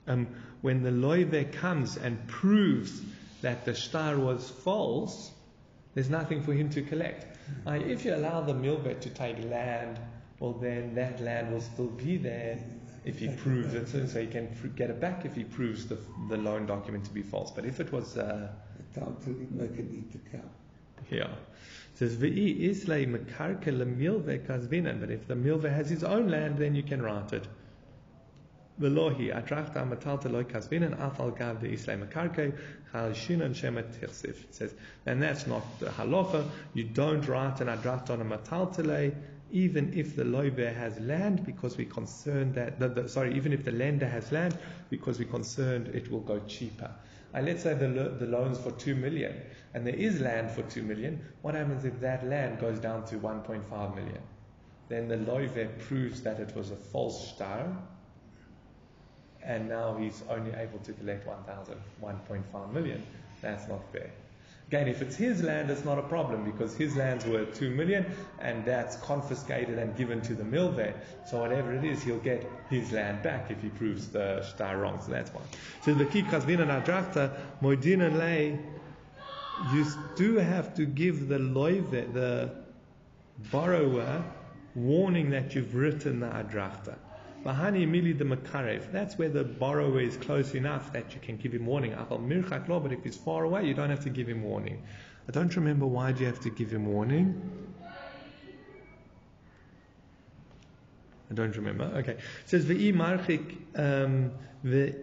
um, 0.08 0.28
when 0.62 0.84
the 0.84 0.90
loive 0.90 1.52
comes 1.54 1.98
and 1.98 2.28
proves 2.28 3.02
that 3.42 3.66
the 3.66 3.74
star 3.74 4.18
was 4.18 4.50
false, 4.50 5.32
there's 5.96 6.10
nothing 6.10 6.44
for 6.44 6.54
him 6.54 6.70
to 6.72 6.82
collect. 6.84 7.31
Uh, 7.68 7.72
if 7.74 8.04
you 8.06 8.16
allow 8.16 8.42
the 8.42 8.54
milvet 8.54 9.00
to 9.02 9.10
take 9.10 9.44
land, 9.46 10.00
well, 10.40 10.54
then 10.54 10.96
that 10.96 11.22
land 11.22 11.52
will 11.52 11.62
still 11.62 11.88
be 11.88 12.18
there 12.18 12.58
if 13.06 13.20
he 13.20 13.30
proves 13.30 13.74
it, 13.74 13.88
so 13.90 14.20
he 14.22 14.28
can 14.28 14.48
pr- 14.60 14.68
get 14.68 14.90
it 14.90 15.00
back 15.00 15.26
if 15.26 15.36
he 15.36 15.44
proves 15.44 15.88
the, 15.88 15.98
the 16.30 16.38
loan 16.38 16.66
document 16.66 17.04
to 17.06 17.12
be 17.12 17.22
false. 17.22 17.52
But 17.52 17.66
if 17.66 17.80
it 17.80 17.92
was, 17.92 18.18
uh, 18.18 18.50
Time 18.94 19.16
to 19.24 19.48
make 19.52 19.72
it 19.80 19.86
eat 19.94 20.12
the 20.12 20.38
cow. 20.38 20.44
yeah. 21.10 21.28
It 21.28 21.98
says, 21.98 22.18
V'i 22.18 22.60
islay 22.70 23.06
kazvinan. 23.06 25.00
But 25.00 25.12
if 25.12 25.28
the 25.28 25.36
milve 25.36 25.64
has 25.64 25.90
his 25.90 26.04
own 26.04 26.28
land, 26.28 26.58
then 26.58 26.76
you 26.76 26.84
can 26.84 27.02
write 27.02 27.32
it. 27.32 27.48
Velohi 28.80 29.32
atrachta 29.32 29.88
matalta 29.88 30.32
loy 30.32 30.44
afal 30.44 31.38
gav 31.38 31.60
de 31.60 31.74
islay 31.74 31.98
shinan 32.94 33.56
shema 33.56 33.82
tirsif. 33.82 34.44
It 34.44 34.56
says, 34.56 34.74
and 35.06 35.22
that's 35.22 35.48
not 35.48 35.64
the 35.80 35.88
halacha. 35.88 36.48
You 36.74 36.86
don't 36.86 37.28
write 37.28 37.62
an 37.62 37.68
adracht 37.68 38.10
on 38.10 38.22
a 38.22 38.26
mataltale, 38.26 39.16
even 39.52 39.94
if 39.94 40.16
the 40.16 40.24
loiver 40.24 40.74
has 40.74 41.00
land, 41.00 41.46
because 41.46 41.78
we're 41.78 41.90
concerned 41.90 42.56
that, 42.56 42.80
the, 42.80 42.88
the, 42.88 43.10
sorry, 43.10 43.36
even 43.36 43.52
if 43.54 43.66
the 43.66 43.72
lender 43.72 44.08
has 44.08 44.32
land, 44.32 44.58
because 44.90 45.20
we're 45.20 45.28
concerned 45.28 45.90
it 45.90 46.10
will 46.12 46.22
go 46.22 46.40
cheaper. 46.48 46.92
And 47.34 47.46
let's 47.46 47.64
say 47.64 47.74
the, 47.74 47.88
lo- 47.88 48.16
the 48.18 48.26
loan's 48.26 48.60
for 48.60 48.72
2 48.72 48.96
million 48.96 49.34
and 49.74 49.88
there 49.88 49.96
is 49.96 50.20
land 50.20 50.52
for 50.52 50.64
2 50.64 50.84
million. 50.84 51.22
What 51.42 51.56
happens 51.56 51.86
if 51.86 52.00
that 52.02 52.28
land 52.28 52.60
goes 52.60 52.80
down 52.80 53.06
to 53.06 53.16
1.5 53.16 53.96
million? 53.96 54.22
Then 54.90 55.08
the 55.08 55.16
loive 55.16 55.80
proves 55.80 56.22
that 56.24 56.40
it 56.40 56.54
was 56.56 56.72
a 56.72 56.76
false 56.76 57.30
star 57.34 57.78
and 59.44 59.68
now 59.68 59.96
he's 59.98 60.24
only 60.30 60.52
able 60.54 60.80
to 60.80 60.94
collect 60.94 61.28
1,000, 61.28 61.76
1.5 62.02 62.74
million. 62.74 63.04
That's 63.42 63.68
not 63.68 63.82
fair. 63.92 64.12
Again, 64.72 64.88
if 64.88 65.02
it's 65.02 65.18
his 65.18 65.44
land, 65.44 65.70
it's 65.70 65.84
not 65.84 66.00
a 66.00 66.04
problem 66.04 66.46
because 66.50 66.78
his 66.78 66.96
land's 66.96 67.26
worth 67.26 67.54
2 67.56 67.72
million 67.72 68.06
and 68.40 68.64
that's 68.64 68.96
confiscated 68.98 69.78
and 69.78 69.94
given 69.98 70.22
to 70.22 70.34
the 70.34 70.46
milve. 70.46 70.94
So 71.26 71.42
whatever 71.42 71.74
it 71.74 71.84
is, 71.84 72.02
he'll 72.02 72.20
get 72.20 72.50
his 72.70 72.94
land 72.94 73.22
back 73.22 73.52
if 73.52 73.62
he 73.62 73.68
proves 73.68 74.08
the 74.08 74.42
star 74.44 74.78
wrong. 74.78 75.02
So 75.02 75.12
that's 75.12 75.30
fine. 75.30 75.44
So 75.84 75.94
the 75.94 76.06
key 76.06 76.24
kasvina 76.24 76.66
nadrachta, 76.66 77.38
moidina 77.62 78.18
lay, 78.18 78.58
you 79.74 79.86
do 80.16 80.38
have 80.38 80.74
to 80.76 80.86
give 80.86 81.28
the 81.28 81.38
loive, 81.38 81.92
the 82.14 82.52
borrower, 83.52 84.24
warning 84.76 85.32
that 85.32 85.54
you've 85.54 85.76
written 85.76 86.22
the 86.22 86.28
adrachta. 86.28 86.96
Bahani 87.44 87.88
mili 87.88 88.16
the 88.18 88.24
makarev. 88.24 88.92
That's 88.92 89.18
where 89.18 89.30
the 89.30 89.44
borrower 89.44 90.00
is 90.00 90.16
close 90.18 90.54
enough 90.54 90.94
that 90.94 91.14
you 91.16 91.20
can 91.22 91.38
give 91.38 91.54
him 91.54 91.66
warning. 91.66 91.94
Apal 91.94 92.20
mirchak 92.20 92.68
lo, 92.68 92.80
but 92.80 92.92
if 92.92 93.04
he's 93.04 93.18
far 93.18 93.44
away, 93.44 93.66
you 93.66 93.74
don't 93.74 93.90
have 93.90 94.04
to 94.04 94.10
give 94.10 94.28
him 94.28 94.44
warning. 94.44 94.84
I 95.28 95.32
don't 95.32 95.56
remember 95.56 95.86
why 95.88 96.12
do 96.12 96.22
you 96.22 96.28
have 96.28 96.40
to 96.42 96.50
give 96.50 96.72
him 96.72 96.86
warning. 96.86 97.42
I 101.32 101.34
don't 101.34 101.56
remember. 101.56 101.86
Okay. 101.96 102.14
It 102.14 102.20
says 102.46 102.66
ve'i 102.66 102.94
marchik. 102.94 103.58
Um, 103.76 104.32
the, 104.64 104.96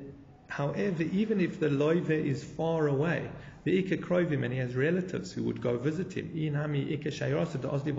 however, 0.48 1.02
even 1.02 1.40
if 1.40 1.58
the 1.58 1.68
loive 1.68 2.10
is 2.10 2.44
far 2.44 2.86
away, 2.86 3.28
the 3.64 3.78
ika 3.78 3.96
krovim 3.96 4.44
and 4.44 4.52
he 4.52 4.58
has 4.58 4.76
relatives 4.76 5.32
who 5.32 5.42
would 5.44 5.60
go 5.60 5.78
visit 5.78 6.12
him. 6.12 6.28
Inami 6.36 6.92
ika 6.92 7.08
shayrasa 7.08 7.60
da 7.60 7.70
osli 7.70 7.92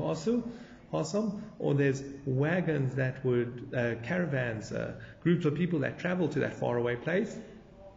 Awesome. 0.91 1.43
Or 1.59 1.75
there's 1.75 2.03
wagons 2.25 2.95
that 2.95 3.23
would, 3.23 3.71
uh, 3.75 3.95
caravans, 4.03 4.71
uh, 4.71 4.93
groups 5.21 5.45
of 5.45 5.55
people 5.55 5.79
that 5.79 5.99
travel 5.99 6.27
to 6.29 6.39
that 6.39 6.53
faraway 6.53 6.95
place. 6.95 7.37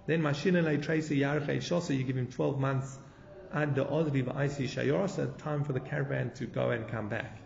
Then 0.07 0.21
Mashinale 0.21 0.83
Tracy 0.83 1.21
Yarche 1.21 1.57
Shosa, 1.59 1.97
you 1.97 2.05
give 2.05 2.17
him 2.17 2.27
12 2.27 2.61
months 2.61 2.99
ad 3.53 3.75
the 3.75 3.85
Ozri 3.85 4.25
V'Aisi 4.25 4.69
Shayorsa, 4.69 5.37
time 5.39 5.65
for 5.65 5.73
the 5.73 5.81
caravan 5.81 6.33
to 6.35 6.47
go 6.47 6.71
and 6.71 6.89
come 6.89 7.09
back. 7.09 7.39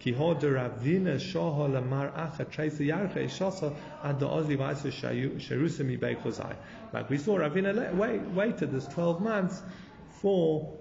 Kihoda 0.00 0.42
Ravina 0.42 1.16
Shoho 1.16 1.72
Lamar 1.72 2.10
Acha 2.10 2.50
the 4.18 4.26
Ozri 4.26 4.56
V'Aisi 4.56 5.98
Beichozai. 5.98 6.56
Like 6.92 7.10
we 7.10 7.18
saw, 7.18 7.38
Ravina 7.38 7.94
wait, 7.94 8.20
waited 8.20 8.72
this 8.72 8.86
12 8.86 9.20
months 9.20 9.62
for 10.20 10.76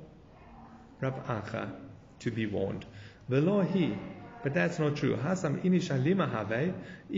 Rav 1.01 1.25
Acha 1.27 1.71
to 2.19 2.31
be 2.31 2.45
warned. 2.45 2.85
Velohi, 3.29 3.97
but 4.43 4.53
that's 4.53 4.77
not 4.77 4.97
true. 4.97 5.15
Hasam 5.15 5.63
inisha 5.63 6.01
lima 6.03 6.27
have, 6.27 6.51
i 6.51 6.73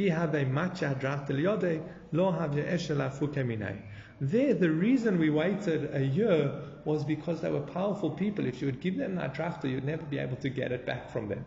have 0.10 0.48
macha 0.48 0.96
draft 1.00 1.30
lo 1.32 2.32
have 2.32 2.52
eshela. 2.52 3.78
There, 4.22 4.54
the 4.54 4.70
reason 4.70 5.20
we 5.20 5.30
waited 5.30 5.94
a 5.94 6.06
year 6.06 6.54
was 6.86 7.04
because 7.04 7.42
they 7.42 7.50
were 7.50 7.60
powerful 7.60 8.12
people. 8.12 8.46
If 8.46 8.62
you 8.62 8.68
would 8.68 8.80
give 8.80 8.98
them 8.98 9.16
that 9.16 9.34
draft, 9.34 9.66
you'd 9.66 9.84
never 9.84 10.04
be 10.04 10.20
able 10.20 10.38
to 10.38 10.50
get 10.50 10.72
it 10.72 10.86
back 10.86 11.10
from 11.10 11.28
them. 11.28 11.46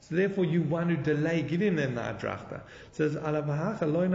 So 0.00 0.14
therefore, 0.14 0.44
you 0.44 0.62
want 0.62 0.90
to 0.90 0.96
delay 0.96 1.42
giving 1.42 1.74
them 1.74 1.96
that 1.96 2.20
drachta. 2.20 2.60
Says 2.92 3.16
alavahacha 3.16 3.92
loy 3.92 4.08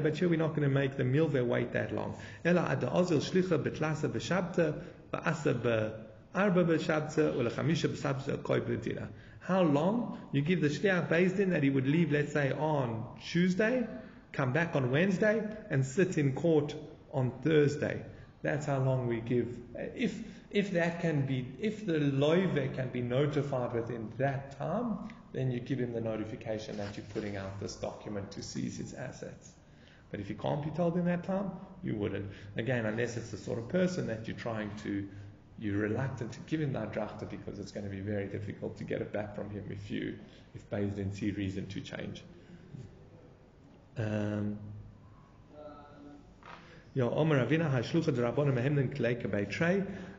but 0.00 0.16
here 0.16 0.28
we're 0.28 0.38
not 0.38 0.50
going 0.50 0.62
to 0.62 0.74
make 0.74 0.96
the 0.96 1.04
milve 1.04 1.46
wait 1.46 1.72
that 1.72 1.94
long. 1.94 2.16
Ela 2.44 2.62
ad 2.62 2.80
ozil 2.80 3.20
shlicha 3.20 3.62
betlasa 3.62 4.08
b'shabta 4.08 4.82
ba'asa 5.12 5.92
arba 6.34 6.64
b'shabta 6.64 7.34
ulechamisha 7.34 7.88
b'shabta 7.88 8.42
koy. 8.42 8.60
How 9.46 9.62
long? 9.62 10.18
You 10.32 10.42
give 10.42 10.60
the 10.60 10.68
shliach 10.68 11.08
based 11.08 11.38
in 11.38 11.50
that 11.50 11.62
he 11.62 11.70
would 11.70 11.86
leave, 11.86 12.10
let's 12.10 12.32
say, 12.32 12.50
on 12.50 13.06
Tuesday, 13.24 13.86
come 14.32 14.52
back 14.52 14.74
on 14.74 14.90
Wednesday, 14.90 15.40
and 15.70 15.86
sit 15.86 16.18
in 16.18 16.32
court 16.32 16.74
on 17.12 17.30
Thursday. 17.42 18.02
That's 18.42 18.66
how 18.66 18.78
long 18.78 19.06
we 19.06 19.20
give. 19.20 19.56
If 19.94 20.20
if 20.50 20.72
that 20.72 21.00
can 21.00 21.26
be, 21.26 21.46
if 21.60 21.86
the 21.86 21.98
loive 21.98 22.74
can 22.74 22.88
be 22.88 23.02
notified 23.02 23.72
within 23.72 24.12
that 24.18 24.58
time, 24.58 25.08
then 25.32 25.52
you 25.52 25.60
give 25.60 25.78
him 25.78 25.92
the 25.92 26.00
notification 26.00 26.76
that 26.78 26.96
you're 26.96 27.06
putting 27.14 27.36
out 27.36 27.60
this 27.60 27.76
document 27.76 28.32
to 28.32 28.42
seize 28.42 28.78
his 28.78 28.94
assets. 28.94 29.52
But 30.10 30.18
if 30.18 30.28
you 30.28 30.34
can't 30.34 30.64
be 30.64 30.70
told 30.70 30.96
in 30.96 31.04
that 31.04 31.24
time, 31.24 31.52
you 31.84 31.94
wouldn't. 31.94 32.30
Again, 32.56 32.86
unless 32.86 33.16
it's 33.16 33.30
the 33.30 33.36
sort 33.36 33.58
of 33.58 33.68
person 33.68 34.06
that 34.08 34.26
you're 34.26 34.36
trying 34.36 34.70
to, 34.82 35.08
you're 35.58 35.78
reluctant 35.78 36.32
to 36.32 36.40
give 36.40 36.60
him 36.60 36.72
that 36.74 36.92
drachta 36.92 37.28
because 37.28 37.58
it's 37.58 37.72
going 37.72 37.84
to 37.84 37.90
be 37.90 38.00
very 38.00 38.26
difficult 38.26 38.76
to 38.78 38.84
get 38.84 39.00
it 39.00 39.12
back 39.12 39.34
from 39.34 39.50
him 39.50 39.64
if 39.70 39.90
you, 39.90 40.18
if 40.54 40.68
Din 40.70 41.12
see 41.12 41.30
reason 41.30 41.66
to 41.68 41.80
change. 41.80 42.22
Um. 43.96 44.58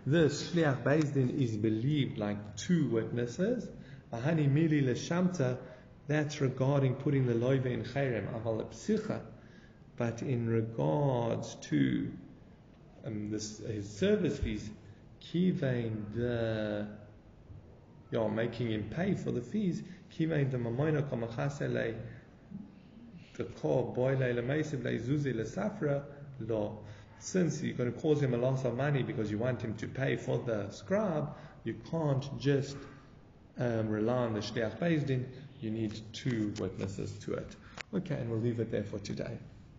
This 0.05 0.51
Shliach 0.51 0.83
Beis 0.83 1.13
Din 1.13 1.29
is 1.31 1.57
believed 1.57 2.17
like 2.17 2.55
two 2.55 2.87
witnesses. 2.89 3.67
Ahani 4.13 4.47
Mili 4.47 4.83
Leshamta, 4.83 5.57
that's 6.07 6.39
regarding 6.39 6.93
putting 6.95 7.25
the 7.25 7.33
loive 7.33 7.65
in 7.65 7.83
Cherem, 7.83 8.31
Aval 8.31 8.65
Psicha. 8.67 9.21
But 9.97 10.21
in 10.21 10.47
regards 10.47 11.55
to 11.69 12.11
um, 13.05 13.31
this, 13.31 13.57
his 13.57 13.89
service 13.89 14.37
fees, 14.37 14.69
The 15.33 16.87
yeah, 18.11 18.27
making 18.27 18.71
him 18.71 18.89
pay 18.89 19.13
for 19.13 19.31
the 19.31 19.41
fees, 19.41 19.83
Kivain 20.11 20.49
the 20.49 20.57
Mamoina 20.57 21.03
Kamachasele, 21.09 21.95
the 23.33 23.43
Kor 23.43 23.93
Boile 23.93 24.33
Lemeisiv 24.33 24.83
Leizuzi 24.83 25.33
Lesafra, 25.33 26.03
law. 26.39 26.77
Since 27.19 27.61
you're 27.63 27.75
going 27.75 27.91
to 27.91 27.99
cause 27.99 28.21
him 28.21 28.33
a 28.33 28.37
loss 28.37 28.63
of 28.63 28.75
money 28.75 29.03
because 29.03 29.29
you 29.31 29.37
want 29.37 29.61
him 29.61 29.75
to 29.75 29.87
pay 29.87 30.15
for 30.15 30.37
the 30.37 30.69
scrub, 30.69 31.35
you 31.63 31.75
can't 31.89 32.39
just 32.39 32.77
um, 33.57 33.89
rely 33.89 34.17
on 34.17 34.33
the 34.33 34.39
Shliach 34.39 34.79
Beis 34.79 35.05
Din. 35.05 35.27
You 35.59 35.71
need 35.71 35.99
two 36.13 36.53
witnesses 36.59 37.11
to 37.25 37.33
it. 37.33 37.55
Okay, 37.93 38.15
and 38.15 38.29
we'll 38.29 38.39
leave 38.39 38.59
it 38.59 38.71
there 38.71 38.83
for 38.83 38.99
today. 38.99 39.37